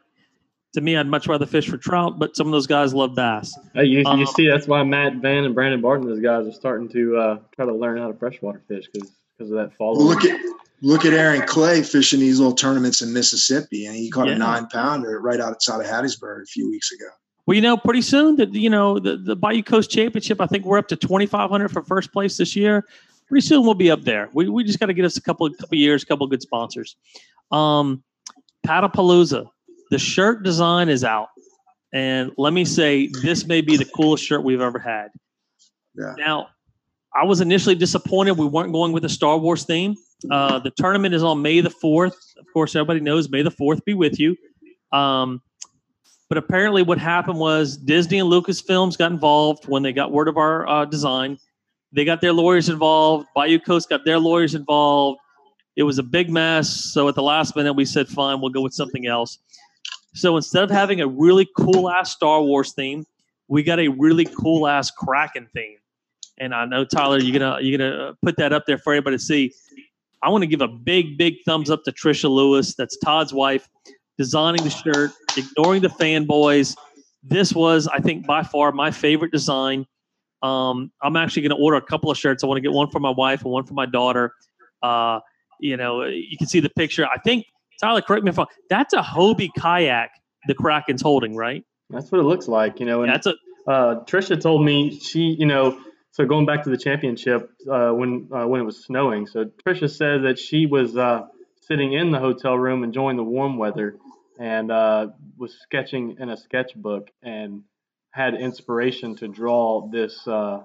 To 0.74 0.82
me, 0.82 0.96
I'd 0.98 1.08
much 1.08 1.28
rather 1.28 1.46
fish 1.46 1.70
for 1.70 1.78
trout, 1.78 2.18
but 2.20 2.36
some 2.36 2.48
of 2.48 2.52
those 2.52 2.68
guys 2.68 2.94
love 2.94 3.16
bass. 3.16 3.54
Hey, 3.74 3.86
you, 3.86 4.04
Um, 4.06 4.20
you 4.20 4.26
see, 4.26 4.48
that's 4.48 4.68
why 4.68 4.84
Matt 4.84 5.16
Van 5.18 5.44
and 5.46 5.54
Brandon 5.56 5.82
Barton, 5.82 6.08
those 6.08 6.22
guys, 6.22 6.48
are 6.48 6.52
starting 6.54 6.90
to 6.90 7.18
uh, 7.18 7.40
try 7.56 7.66
to 7.66 7.74
learn 7.74 7.98
how 7.98 8.08
to 8.08 8.14
freshwater 8.18 8.62
fish 8.68 8.86
because 8.94 9.10
of 9.40 9.50
that 9.50 9.72
follow. 9.78 9.98
Well, 9.98 10.08
look 10.08 10.24
at 10.26 10.40
look 10.82 11.06
at 11.06 11.14
Aaron 11.14 11.44
Clay 11.48 11.84
fishing 11.84 12.20
these 12.20 12.40
little 12.40 12.56
tournaments 12.56 13.02
in 13.02 13.12
Mississippi, 13.14 13.86
and 13.86 13.96
he 13.96 14.10
caught 14.10 14.28
Yeah. 14.28 14.36
a 14.36 14.38
nine 14.38 14.68
pounder 14.68 15.20
right 15.20 15.40
outside 15.40 15.80
of 15.82 15.86
Hattiesburg 15.88 16.44
a 16.44 16.46
few 16.46 16.70
weeks 16.70 16.92
ago. 16.92 17.06
Well, 17.46 17.56
you 17.56 17.62
know, 17.62 17.76
pretty 17.78 18.02
soon 18.02 18.36
that 18.38 18.54
you 18.54 18.70
know 18.70 18.98
the 19.00 19.18
the 19.18 19.36
Bayou 19.36 19.64
Coast 19.64 19.90
Championship. 19.92 20.40
I 20.42 20.46
think 20.48 20.64
we're 20.66 20.78
up 20.78 20.88
to 20.90 20.96
twenty 20.96 21.26
five 21.26 21.50
hundred 21.50 21.70
for 21.70 21.82
first 21.84 22.12
place 22.14 22.38
this 22.38 22.56
year. 22.56 22.86
Pretty 23.32 23.48
soon 23.48 23.64
we'll 23.64 23.76
be 23.76 23.90
up 23.90 24.02
there. 24.02 24.30
We 24.34 24.50
we 24.50 24.66
just 24.66 24.78
got 24.78 24.88
to 24.88 24.94
get 24.94 25.06
us 25.06 25.16
a 25.16 25.22
couple 25.22 25.50
couple 25.54 25.78
years, 25.78 26.04
a 26.04 26.06
couple 26.06 26.28
good 26.28 26.42
sponsors. 26.42 26.98
Um, 27.50 28.04
Paddlepalooza, 28.68 29.48
the 29.90 29.98
shirt 29.98 30.44
design 30.44 30.90
is 30.90 31.06
out, 31.06 31.30
and 31.94 32.34
let 32.38 32.52
me 32.52 32.66
say 32.66 33.10
this 33.22 33.48
may 33.48 33.62
be 33.62 33.78
the 33.78 33.86
coolest 33.86 34.26
shirt 34.26 34.44
we've 34.44 34.60
ever 34.60 34.80
had. 34.80 35.12
Yeah. 35.98 36.14
Now, 36.18 36.48
I 37.16 37.24
was 37.24 37.40
initially 37.40 37.74
disappointed 37.74 38.34
we 38.34 38.46
weren't 38.46 38.74
going 38.74 38.92
with 38.92 39.06
a 39.06 39.10
Star 39.10 39.38
Wars 39.38 39.64
theme. 39.64 39.96
Uh, 40.30 40.60
the 40.60 40.72
tournament 40.72 41.16
is 41.16 41.24
on 41.24 41.42
May 41.42 41.62
the 41.62 41.70
fourth. 41.70 42.18
Of 42.38 42.48
course, 42.52 42.76
everybody 42.76 43.00
knows 43.00 43.30
May 43.30 43.44
the 43.44 43.52
fourth 43.52 43.86
be 43.86 43.94
with 43.94 44.20
you. 44.20 44.36
Um, 44.92 45.42
but 46.28 46.38
apparently, 46.38 46.84
what 46.84 46.98
happened 46.98 47.40
was 47.40 47.78
Disney 47.78 48.20
and 48.20 48.30
Lucasfilms 48.30 48.98
got 48.98 49.14
involved 49.14 49.70
when 49.70 49.84
they 49.84 49.94
got 49.94 50.12
word 50.12 50.28
of 50.28 50.36
our 50.36 50.68
uh, 50.68 50.84
design. 50.84 51.38
They 51.92 52.06
got 52.06 52.22
their 52.22 52.34
lawyers 52.34 52.70
involved. 52.70 53.28
Bayou 53.36 53.60
Coast 53.60 53.90
got 53.90 54.06
their 54.06 54.20
lawyers 54.20 54.56
involved. 54.56 55.20
It 55.76 55.84
was 55.84 56.00
a 56.00 56.04
big 56.04 56.30
mess. 56.30 56.70
So 56.70 57.08
at 57.08 57.16
the 57.16 57.24
last 57.24 57.56
minute, 57.56 57.74
we 57.74 57.86
said, 57.86 58.08
"Fine, 58.08 58.42
we'll 58.42 58.50
go 58.50 58.62
with 58.62 58.74
something 58.74 59.08
else." 59.08 59.40
So 60.14 60.36
instead 60.36 60.64
of 60.64 60.70
having 60.70 61.02
a 61.02 61.08
really 61.08 61.48
cool 61.58 61.90
ass 61.90 62.12
Star 62.12 62.42
Wars 62.42 62.74
theme, 62.74 63.06
we 63.48 63.64
got 63.64 63.80
a 63.80 63.88
really 63.88 64.26
cool 64.26 64.68
ass 64.68 64.92
Kraken 64.92 65.48
theme. 65.54 65.78
And 66.38 66.54
I 66.54 66.66
know 66.66 66.84
Tyler, 66.86 67.20
you're 67.20 67.38
gonna 67.38 67.62
you're 67.62 67.78
gonna 67.78 68.10
uh, 68.10 68.14
put 68.24 68.38
that 68.38 68.54
up 68.54 68.66
there 68.66 68.78
for 68.78 68.94
everybody 68.94 69.18
to 69.18 69.24
see. 69.24 69.54
I 70.24 70.30
want 70.30 70.44
to 70.44 70.48
give 70.48 70.62
a 70.62 70.68
big, 70.68 71.18
big 71.18 71.36
thumbs 71.46 71.70
up 71.70 71.84
to 71.84 71.92
Trisha 71.92 72.30
Lewis. 72.30 72.76
That's 72.76 72.98
Todd's 72.98 73.34
wife 73.34 73.68
designing 74.18 74.64
the 74.64 74.70
shirt, 74.70 75.12
ignoring 75.36 75.82
the 75.82 75.88
fanboys. 75.88 76.76
This 77.24 77.54
was, 77.54 77.88
I 77.88 78.00
think, 78.00 78.28
by 78.28 78.44
far 78.44 78.72
my 78.72 78.92
favorite 78.92 79.32
design. 79.32 79.86
Um, 80.42 80.92
I'm 81.02 81.16
actually 81.16 81.44
going 81.44 81.58
to 81.58 81.64
order 81.64 81.78
a 81.78 81.82
couple 81.82 82.10
of 82.12 82.18
shirts. 82.18 82.44
I 82.44 82.48
want 82.48 82.58
to 82.58 82.62
get 82.62 82.72
one 82.72 82.90
for 82.90 83.00
my 83.00 83.12
wife 83.12 83.44
and 83.44 83.52
one 83.52 83.66
for 83.66 83.74
my 83.74 83.86
daughter. 83.86 84.34
Uh, 84.82 85.20
you 85.60 85.78
know, 85.78 86.04
you 86.04 86.38
can 86.38 86.48
see 86.48 86.60
the 86.60 86.70
picture. 86.70 87.06
I 87.06 87.20
think 87.20 87.46
Tyler, 87.80 88.02
correct 88.02 88.24
me 88.24 88.30
if 88.30 88.40
I'm. 88.40 88.48
That's 88.70 88.94
a 88.94 89.02
Hobie 89.02 89.50
kayak 89.58 90.10
the 90.48 90.56
Kraken's 90.56 91.02
holding, 91.02 91.36
right? 91.36 91.64
That's 91.90 92.12
what 92.12 92.20
it 92.20 92.24
looks 92.24 92.48
like, 92.48 92.80
you 92.80 92.86
know. 92.86 93.04
And 93.04 93.12
That's 93.12 93.28
a 93.28 93.36
uh, 93.68 94.04
Trisha 94.06 94.40
told 94.42 94.66
me 94.66 94.98
she, 95.00 95.36
you 95.38 95.46
know, 95.46 95.80
so 96.12 96.26
going 96.26 96.46
back 96.46 96.64
to 96.64 96.70
the 96.70 96.78
championship 96.78 97.52
uh, 97.70 97.92
when 97.92 98.28
uh, 98.32 98.48
when 98.48 98.62
it 98.62 98.64
was 98.64 98.84
snowing. 98.84 99.28
So 99.28 99.46
Trisha 99.66 99.90
said 99.90 100.24
that 100.24 100.40
she 100.40 100.66
was 100.66 100.98
uh, 100.98 101.28
sitting 101.62 101.94
in 101.94 102.12
the 102.12 102.20
hotel 102.20 102.58
room 102.58 102.84
enjoying 102.84 103.18
the 103.18 103.24
warm 103.24 103.58
weather 103.58 103.98
and 104.40 104.72
uh, 104.72 105.08
was 105.38 105.54
sketching 105.62 106.18
in 106.20 106.30
a 106.30 106.38
sketchbook 106.38 107.10
and 107.22 107.64
had 108.12 108.36
inspiration 108.36 109.16
to 109.18 109.28
draw 109.28 109.90
this 109.90 110.28
uh, 110.28 110.64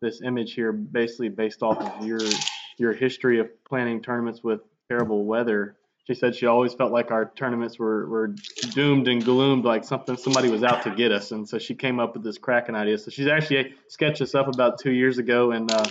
this 0.00 0.22
image 0.22 0.54
here, 0.54 0.72
basically 0.72 1.28
based 1.28 1.62
off 1.62 1.78
of 1.78 2.06
your 2.06 2.20
your 2.78 2.92
history 2.92 3.40
of 3.40 3.48
planning 3.64 4.00
tournaments 4.00 4.42
with 4.42 4.60
terrible 4.88 5.24
weather. 5.24 5.76
She 6.06 6.14
said 6.14 6.34
she 6.34 6.46
always 6.46 6.72
felt 6.72 6.90
like 6.90 7.10
our 7.10 7.30
tournaments 7.36 7.78
were, 7.78 8.08
were 8.08 8.34
doomed 8.70 9.08
and 9.08 9.22
gloomed, 9.22 9.66
like 9.66 9.84
something 9.84 10.16
somebody 10.16 10.48
was 10.48 10.62
out 10.62 10.82
to 10.84 10.90
get 10.90 11.12
us, 11.12 11.32
and 11.32 11.46
so 11.46 11.58
she 11.58 11.74
came 11.74 12.00
up 12.00 12.14
with 12.14 12.24
this 12.24 12.38
Kraken 12.38 12.74
idea. 12.74 12.96
So 12.96 13.10
she's 13.10 13.26
actually 13.26 13.74
sketched 13.88 14.20
this 14.20 14.34
up 14.34 14.48
about 14.48 14.78
two 14.80 14.92
years 14.92 15.18
ago 15.18 15.50
and 15.50 15.70
uh, 15.70 15.84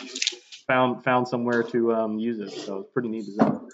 found 0.65 1.03
found 1.03 1.27
somewhere 1.27 1.61
to 1.63 1.93
um, 1.93 2.17
use 2.17 2.39
it. 2.39 2.51
So 2.51 2.79
it's 2.79 2.89
pretty 2.93 3.09
neat 3.09 3.25
design. 3.25 3.67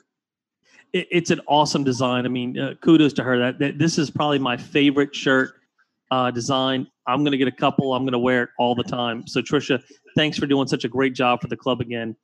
it, 0.93 1.07
it's 1.11 1.31
an 1.31 1.41
awesome 1.47 1.83
design. 1.83 2.25
I 2.25 2.29
mean, 2.29 2.57
uh, 2.57 2.73
kudos 2.81 3.13
to 3.13 3.23
her. 3.23 3.39
That, 3.39 3.59
that 3.59 3.79
this 3.79 3.97
is 3.97 4.09
probably 4.09 4.39
my 4.39 4.57
favorite 4.57 5.15
shirt 5.15 5.53
uh, 6.11 6.31
design. 6.31 6.87
I'm 7.07 7.19
going 7.19 7.31
to 7.31 7.37
get 7.37 7.47
a 7.47 7.55
couple. 7.55 7.93
I'm 7.93 8.03
going 8.03 8.13
to 8.13 8.19
wear 8.19 8.43
it 8.43 8.49
all 8.59 8.75
the 8.75 8.83
time. 8.83 9.27
So 9.27 9.41
Trisha, 9.41 9.81
thanks 10.15 10.37
for 10.37 10.45
doing 10.45 10.67
such 10.67 10.83
a 10.83 10.89
great 10.89 11.13
job 11.15 11.41
for 11.41 11.47
the 11.47 11.57
club 11.57 11.81
again. 11.81 12.15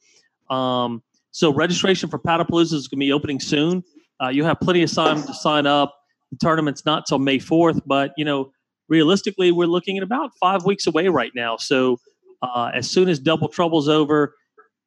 Um, 0.49 1.03
so 1.31 1.53
registration 1.53 2.09
for 2.09 2.19
Paddlepalooza 2.19 2.73
is 2.73 2.87
going 2.87 2.99
to 2.99 3.05
be 3.05 3.11
opening 3.11 3.39
soon. 3.39 3.83
Uh, 4.21 4.29
you 4.29 4.43
have 4.43 4.59
plenty 4.59 4.83
of 4.83 4.91
time 4.91 5.21
to 5.23 5.33
sign 5.33 5.65
up. 5.65 5.95
The 6.31 6.37
tournament's 6.37 6.85
not 6.85 7.05
till 7.07 7.19
May 7.19 7.39
4th, 7.39 7.81
but 7.85 8.11
you 8.17 8.25
know, 8.25 8.51
realistically, 8.87 9.51
we're 9.51 9.67
looking 9.67 9.97
at 9.97 10.03
about 10.03 10.31
five 10.39 10.65
weeks 10.65 10.87
away 10.87 11.07
right 11.07 11.31
now. 11.35 11.57
So 11.57 11.99
uh, 12.41 12.71
as 12.73 12.89
soon 12.89 13.09
as 13.09 13.19
Double 13.19 13.47
Trouble's 13.47 13.87
over, 13.87 14.35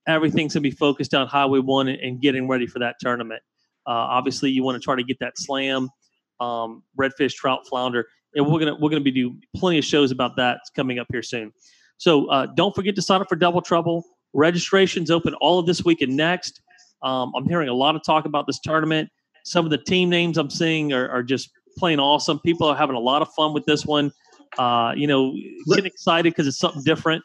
everything's 0.07 0.55
going 0.55 0.63
to 0.63 0.69
be 0.69 0.75
focused 0.75 1.15
on 1.15 1.27
Highway 1.27 1.61
One 1.61 1.89
and, 1.89 1.99
and 2.01 2.21
getting 2.21 2.49
ready 2.49 2.67
for 2.67 2.79
that 2.81 2.97
tournament. 3.01 3.43
Uh, 3.87 3.91
obviously, 3.91 4.51
you 4.51 4.63
want 4.63 4.81
to 4.81 4.85
try 4.85 4.97
to 4.97 5.03
get 5.03 5.19
that 5.21 5.35
slam, 5.37 5.89
um, 6.41 6.83
redfish, 6.99 7.35
trout, 7.35 7.67
flounder, 7.69 8.07
and 8.35 8.47
we're 8.47 8.59
gonna 8.59 8.77
we're 8.81 8.91
gonna 8.91 9.01
be 9.01 9.11
doing 9.11 9.41
plenty 9.57 9.79
of 9.79 9.85
shows 9.85 10.11
about 10.11 10.37
that 10.37 10.61
coming 10.75 10.99
up 10.99 11.07
here 11.11 11.23
soon. 11.23 11.53
So 11.99 12.29
uh, 12.31 12.47
don't 12.57 12.75
forget 12.75 12.95
to 12.97 13.03
sign 13.03 13.21
up 13.21 13.29
for 13.29 13.37
Double 13.37 13.61
Trouble. 13.61 14.05
Registration's 14.33 15.11
open 15.11 15.35
all 15.35 15.59
of 15.59 15.67
this 15.67 15.85
week 15.85 16.01
and 16.01 16.17
next. 16.17 16.61
Um, 17.03 17.33
I'm 17.37 17.47
hearing 17.49 17.69
a 17.69 17.75
lot 17.75 17.97
of 17.97 18.03
talk 18.05 18.25
about 18.25 18.47
this 18.47 18.59
tournament. 18.61 19.09
Some 19.45 19.65
of 19.65 19.71
the 19.71 19.79
team 19.79 20.09
names 20.09 20.39
I'm 20.39 20.51
seeing 20.51 20.93
are, 20.93 21.09
are 21.09 21.23
just 21.23 21.51
plain 21.77 22.01
awesome. 22.01 22.39
People 22.41 22.67
are 22.69 22.77
having 22.77 22.97
a 22.97 23.01
lot 23.01 23.23
of 23.23 23.29
fun 23.35 23.53
with 23.53 23.65
this 23.67 23.85
one. 23.85 24.13
Uh, 24.59 24.93
you 24.97 25.07
know, 25.07 25.35
getting 25.69 25.87
excited 25.87 26.33
because 26.33 26.47
it's 26.47 26.59
something 26.59 26.83
different. 26.85 27.25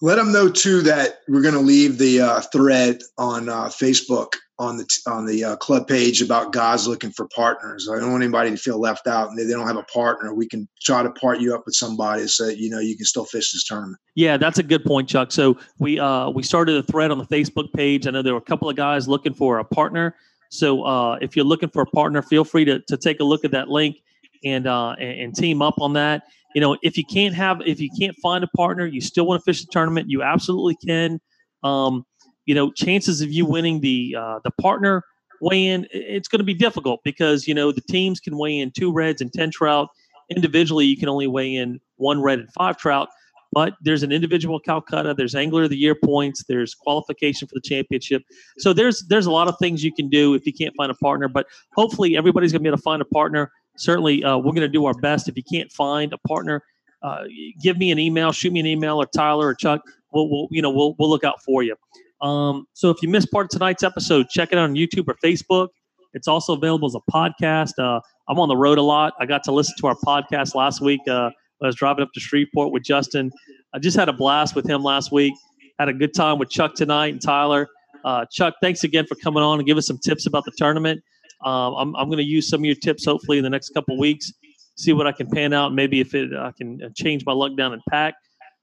Let 0.00 0.16
them 0.16 0.32
know 0.32 0.48
too 0.50 0.82
that 0.82 1.20
we're 1.28 1.42
going 1.42 1.54
to 1.54 1.60
leave 1.60 1.98
the 1.98 2.20
uh, 2.20 2.40
thread 2.52 3.00
on 3.18 3.48
uh, 3.48 3.66
Facebook 3.66 4.32
on 4.62 4.76
the 4.76 4.86
on 5.06 5.26
the 5.26 5.44
uh, 5.44 5.56
club 5.56 5.88
page 5.88 6.22
about 6.22 6.52
guys 6.52 6.86
looking 6.86 7.10
for 7.10 7.26
partners. 7.34 7.88
I 7.92 7.98
don't 7.98 8.12
want 8.12 8.22
anybody 8.22 8.50
to 8.50 8.56
feel 8.56 8.80
left 8.80 9.06
out 9.06 9.28
and 9.28 9.38
they 9.38 9.52
don't 9.52 9.66
have 9.66 9.76
a 9.76 9.82
partner. 9.84 10.32
We 10.34 10.48
can 10.48 10.68
try 10.82 11.02
to 11.02 11.10
part 11.10 11.40
you 11.40 11.54
up 11.54 11.64
with 11.66 11.74
somebody 11.74 12.28
so 12.28 12.46
that, 12.46 12.58
you 12.58 12.70
know 12.70 12.78
you 12.78 12.96
can 12.96 13.04
still 13.04 13.24
fish 13.24 13.52
this 13.52 13.64
tournament. 13.64 13.98
Yeah, 14.14 14.36
that's 14.36 14.58
a 14.58 14.62
good 14.62 14.84
point, 14.84 15.08
Chuck. 15.08 15.32
So 15.32 15.58
we 15.78 15.98
uh, 15.98 16.30
we 16.30 16.42
started 16.42 16.76
a 16.76 16.82
thread 16.82 17.10
on 17.10 17.18
the 17.18 17.26
Facebook 17.26 17.72
page. 17.72 18.06
I 18.06 18.10
know 18.10 18.22
there 18.22 18.34
were 18.34 18.38
a 18.38 18.42
couple 18.42 18.70
of 18.70 18.76
guys 18.76 19.08
looking 19.08 19.34
for 19.34 19.58
a 19.58 19.64
partner. 19.64 20.14
So 20.50 20.84
uh, 20.84 21.18
if 21.20 21.34
you're 21.34 21.46
looking 21.46 21.70
for 21.70 21.82
a 21.82 21.86
partner, 21.86 22.20
feel 22.20 22.44
free 22.44 22.66
to, 22.66 22.80
to 22.80 22.96
take 22.98 23.20
a 23.20 23.24
look 23.24 23.42
at 23.44 23.52
that 23.52 23.68
link 23.68 23.96
and, 24.44 24.66
uh, 24.66 24.90
and 24.90 25.34
team 25.34 25.62
up 25.62 25.80
on 25.80 25.94
that. 25.94 26.24
You 26.54 26.60
know, 26.60 26.76
if 26.82 26.98
you 26.98 27.04
can't 27.04 27.34
have 27.34 27.62
if 27.64 27.80
you 27.80 27.88
can't 27.98 28.14
find 28.22 28.44
a 28.44 28.48
partner, 28.48 28.84
you 28.84 29.00
still 29.00 29.26
want 29.26 29.40
to 29.40 29.44
fish 29.44 29.64
the 29.64 29.72
tournament. 29.72 30.10
You 30.10 30.22
absolutely 30.22 30.76
can. 30.86 31.20
Um, 31.64 32.04
you 32.46 32.54
know, 32.54 32.70
chances 32.72 33.20
of 33.20 33.32
you 33.32 33.46
winning 33.46 33.80
the 33.80 34.16
uh, 34.18 34.40
the 34.44 34.50
partner 34.52 35.04
weigh 35.40 35.66
in, 35.66 35.86
it's 35.90 36.28
going 36.28 36.38
to 36.38 36.44
be 36.44 36.54
difficult 36.54 37.00
because 37.04 37.46
you 37.46 37.54
know 37.54 37.72
the 37.72 37.80
teams 37.82 38.20
can 38.20 38.38
weigh 38.38 38.58
in 38.58 38.70
two 38.70 38.92
reds 38.92 39.20
and 39.20 39.32
ten 39.32 39.50
trout. 39.50 39.88
Individually, 40.30 40.86
you 40.86 40.96
can 40.96 41.08
only 41.08 41.26
weigh 41.26 41.54
in 41.54 41.80
one 41.96 42.22
red 42.22 42.38
and 42.38 42.52
five 42.52 42.76
trout. 42.76 43.08
But 43.52 43.74
there's 43.82 44.02
an 44.02 44.12
individual 44.12 44.58
Calcutta. 44.58 45.12
There's 45.12 45.34
Angler 45.34 45.64
of 45.64 45.70
the 45.70 45.76
Year 45.76 45.94
points. 45.94 46.42
There's 46.48 46.74
qualification 46.74 47.46
for 47.46 47.54
the 47.54 47.60
championship. 47.60 48.22
So 48.58 48.72
there's 48.72 49.04
there's 49.08 49.26
a 49.26 49.30
lot 49.30 49.46
of 49.46 49.58
things 49.58 49.84
you 49.84 49.92
can 49.92 50.08
do 50.08 50.34
if 50.34 50.46
you 50.46 50.54
can't 50.54 50.74
find 50.74 50.90
a 50.90 50.94
partner. 50.94 51.28
But 51.28 51.46
hopefully 51.74 52.16
everybody's 52.16 52.50
going 52.50 52.60
to 52.60 52.62
be 52.62 52.68
able 52.68 52.78
to 52.78 52.82
find 52.82 53.02
a 53.02 53.06
partner. 53.06 53.52
Certainly, 53.76 54.24
uh, 54.24 54.38
we're 54.38 54.52
going 54.52 54.60
to 54.62 54.68
do 54.68 54.86
our 54.86 54.94
best. 54.94 55.28
If 55.28 55.36
you 55.36 55.42
can't 55.42 55.70
find 55.70 56.12
a 56.14 56.18
partner, 56.18 56.62
uh, 57.02 57.24
give 57.62 57.76
me 57.76 57.90
an 57.90 57.98
email, 57.98 58.32
shoot 58.32 58.52
me 58.52 58.60
an 58.60 58.66
email, 58.66 58.96
or 58.96 59.06
Tyler 59.06 59.48
or 59.48 59.54
Chuck. 59.54 59.82
We'll, 60.12 60.30
we'll 60.30 60.48
you 60.50 60.62
know 60.62 60.70
we'll 60.70 60.94
we'll 60.98 61.10
look 61.10 61.24
out 61.24 61.42
for 61.42 61.62
you. 61.62 61.76
Um, 62.22 62.66
so 62.72 62.90
if 62.90 63.02
you 63.02 63.08
missed 63.08 63.30
part 63.30 63.46
of 63.46 63.50
tonight's 63.50 63.82
episode, 63.82 64.28
check 64.28 64.52
it 64.52 64.58
out 64.58 64.64
on 64.64 64.74
YouTube 64.74 65.08
or 65.08 65.16
Facebook. 65.22 65.68
It's 66.14 66.28
also 66.28 66.54
available 66.54 66.86
as 66.86 66.94
a 66.94 67.12
podcast. 67.12 67.72
Uh, 67.78 68.00
I'm 68.28 68.38
on 68.38 68.48
the 68.48 68.56
road 68.56 68.78
a 68.78 68.82
lot. 68.82 69.14
I 69.18 69.26
got 69.26 69.42
to 69.44 69.52
listen 69.52 69.74
to 69.80 69.86
our 69.88 69.96
podcast 70.06 70.54
last 70.54 70.80
week. 70.80 71.00
Uh, 71.08 71.30
I 71.62 71.66
was 71.66 71.76
driving 71.76 72.02
up 72.02 72.12
to 72.14 72.20
Shreveport 72.20 72.72
with 72.72 72.82
Justin. 72.82 73.30
I 73.74 73.78
just 73.78 73.96
had 73.96 74.08
a 74.08 74.12
blast 74.12 74.54
with 74.54 74.68
him 74.68 74.82
last 74.82 75.12
week. 75.12 75.32
Had 75.78 75.88
a 75.88 75.92
good 75.92 76.14
time 76.14 76.38
with 76.38 76.50
Chuck 76.50 76.74
tonight 76.74 77.12
and 77.12 77.22
Tyler. 77.22 77.68
Uh, 78.04 78.24
Chuck, 78.30 78.54
thanks 78.60 78.84
again 78.84 79.06
for 79.06 79.14
coming 79.16 79.42
on 79.42 79.58
and 79.58 79.66
give 79.66 79.78
us 79.78 79.86
some 79.86 79.98
tips 79.98 80.26
about 80.26 80.44
the 80.44 80.52
tournament. 80.56 81.02
Um, 81.44 81.74
I'm, 81.74 81.96
I'm 81.96 82.06
going 82.08 82.18
to 82.18 82.24
use 82.24 82.48
some 82.48 82.60
of 82.60 82.64
your 82.64 82.74
tips 82.76 83.04
hopefully 83.04 83.38
in 83.38 83.44
the 83.44 83.50
next 83.50 83.70
couple 83.70 83.98
weeks. 83.98 84.32
See 84.76 84.92
what 84.92 85.06
I 85.06 85.12
can 85.12 85.28
pan 85.28 85.52
out. 85.52 85.72
Maybe 85.72 86.00
if 86.00 86.14
it 86.14 86.32
I 86.34 86.52
can 86.56 86.80
change 86.96 87.24
my 87.26 87.32
luck 87.32 87.56
down 87.56 87.72
and 87.72 87.82
PAC. 87.90 88.14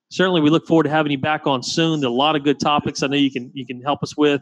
Certainly, 0.10 0.42
we 0.42 0.50
look 0.50 0.66
forward 0.66 0.84
to 0.84 0.90
having 0.90 1.12
you 1.12 1.18
back 1.18 1.46
on 1.46 1.62
soon. 1.62 2.00
There 2.00 2.10
are 2.10 2.14
a 2.14 2.16
lot 2.16 2.36
of 2.36 2.44
good 2.44 2.60
topics 2.60 3.04
I 3.04 3.08
know 3.08 3.16
you 3.16 3.32
can 3.32 3.52
you 3.54 3.66
can 3.66 3.82
help 3.82 4.02
us 4.04 4.18
with: 4.18 4.42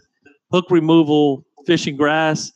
hook 0.52 0.65
removal, 0.69 1.45
fishing 1.65 1.98
grass, 1.98 2.52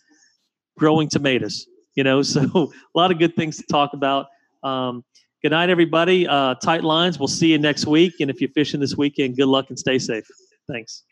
growing 0.78 1.10
tomatoes. 1.10 1.68
You 1.96 2.04
know, 2.04 2.22
so 2.36 2.42
a 2.44 2.98
lot 2.98 3.12
of 3.12 3.20
good 3.20 3.36
things 3.36 3.58
to 3.58 3.64
talk 3.64 3.94
about. 3.94 4.28
Um, 4.64 5.04
good 5.42 5.52
night, 5.52 5.70
everybody. 5.70 6.28
Uh, 6.28 6.56
tight 6.56 6.84
lines. 6.84 7.20
We'll 7.20 7.28
see 7.28 7.52
you 7.52 7.58
next 7.58 7.86
week. 7.86 8.14
And 8.22 8.30
if 8.30 8.40
you're 8.40 8.52
fishing 8.52 8.80
this 8.80 8.96
weekend, 8.96 9.36
good 9.38 9.48
luck 9.48 9.66
and 9.70 9.78
stay 9.78 10.00
safe. 10.00 10.26
Thanks. 10.68 11.04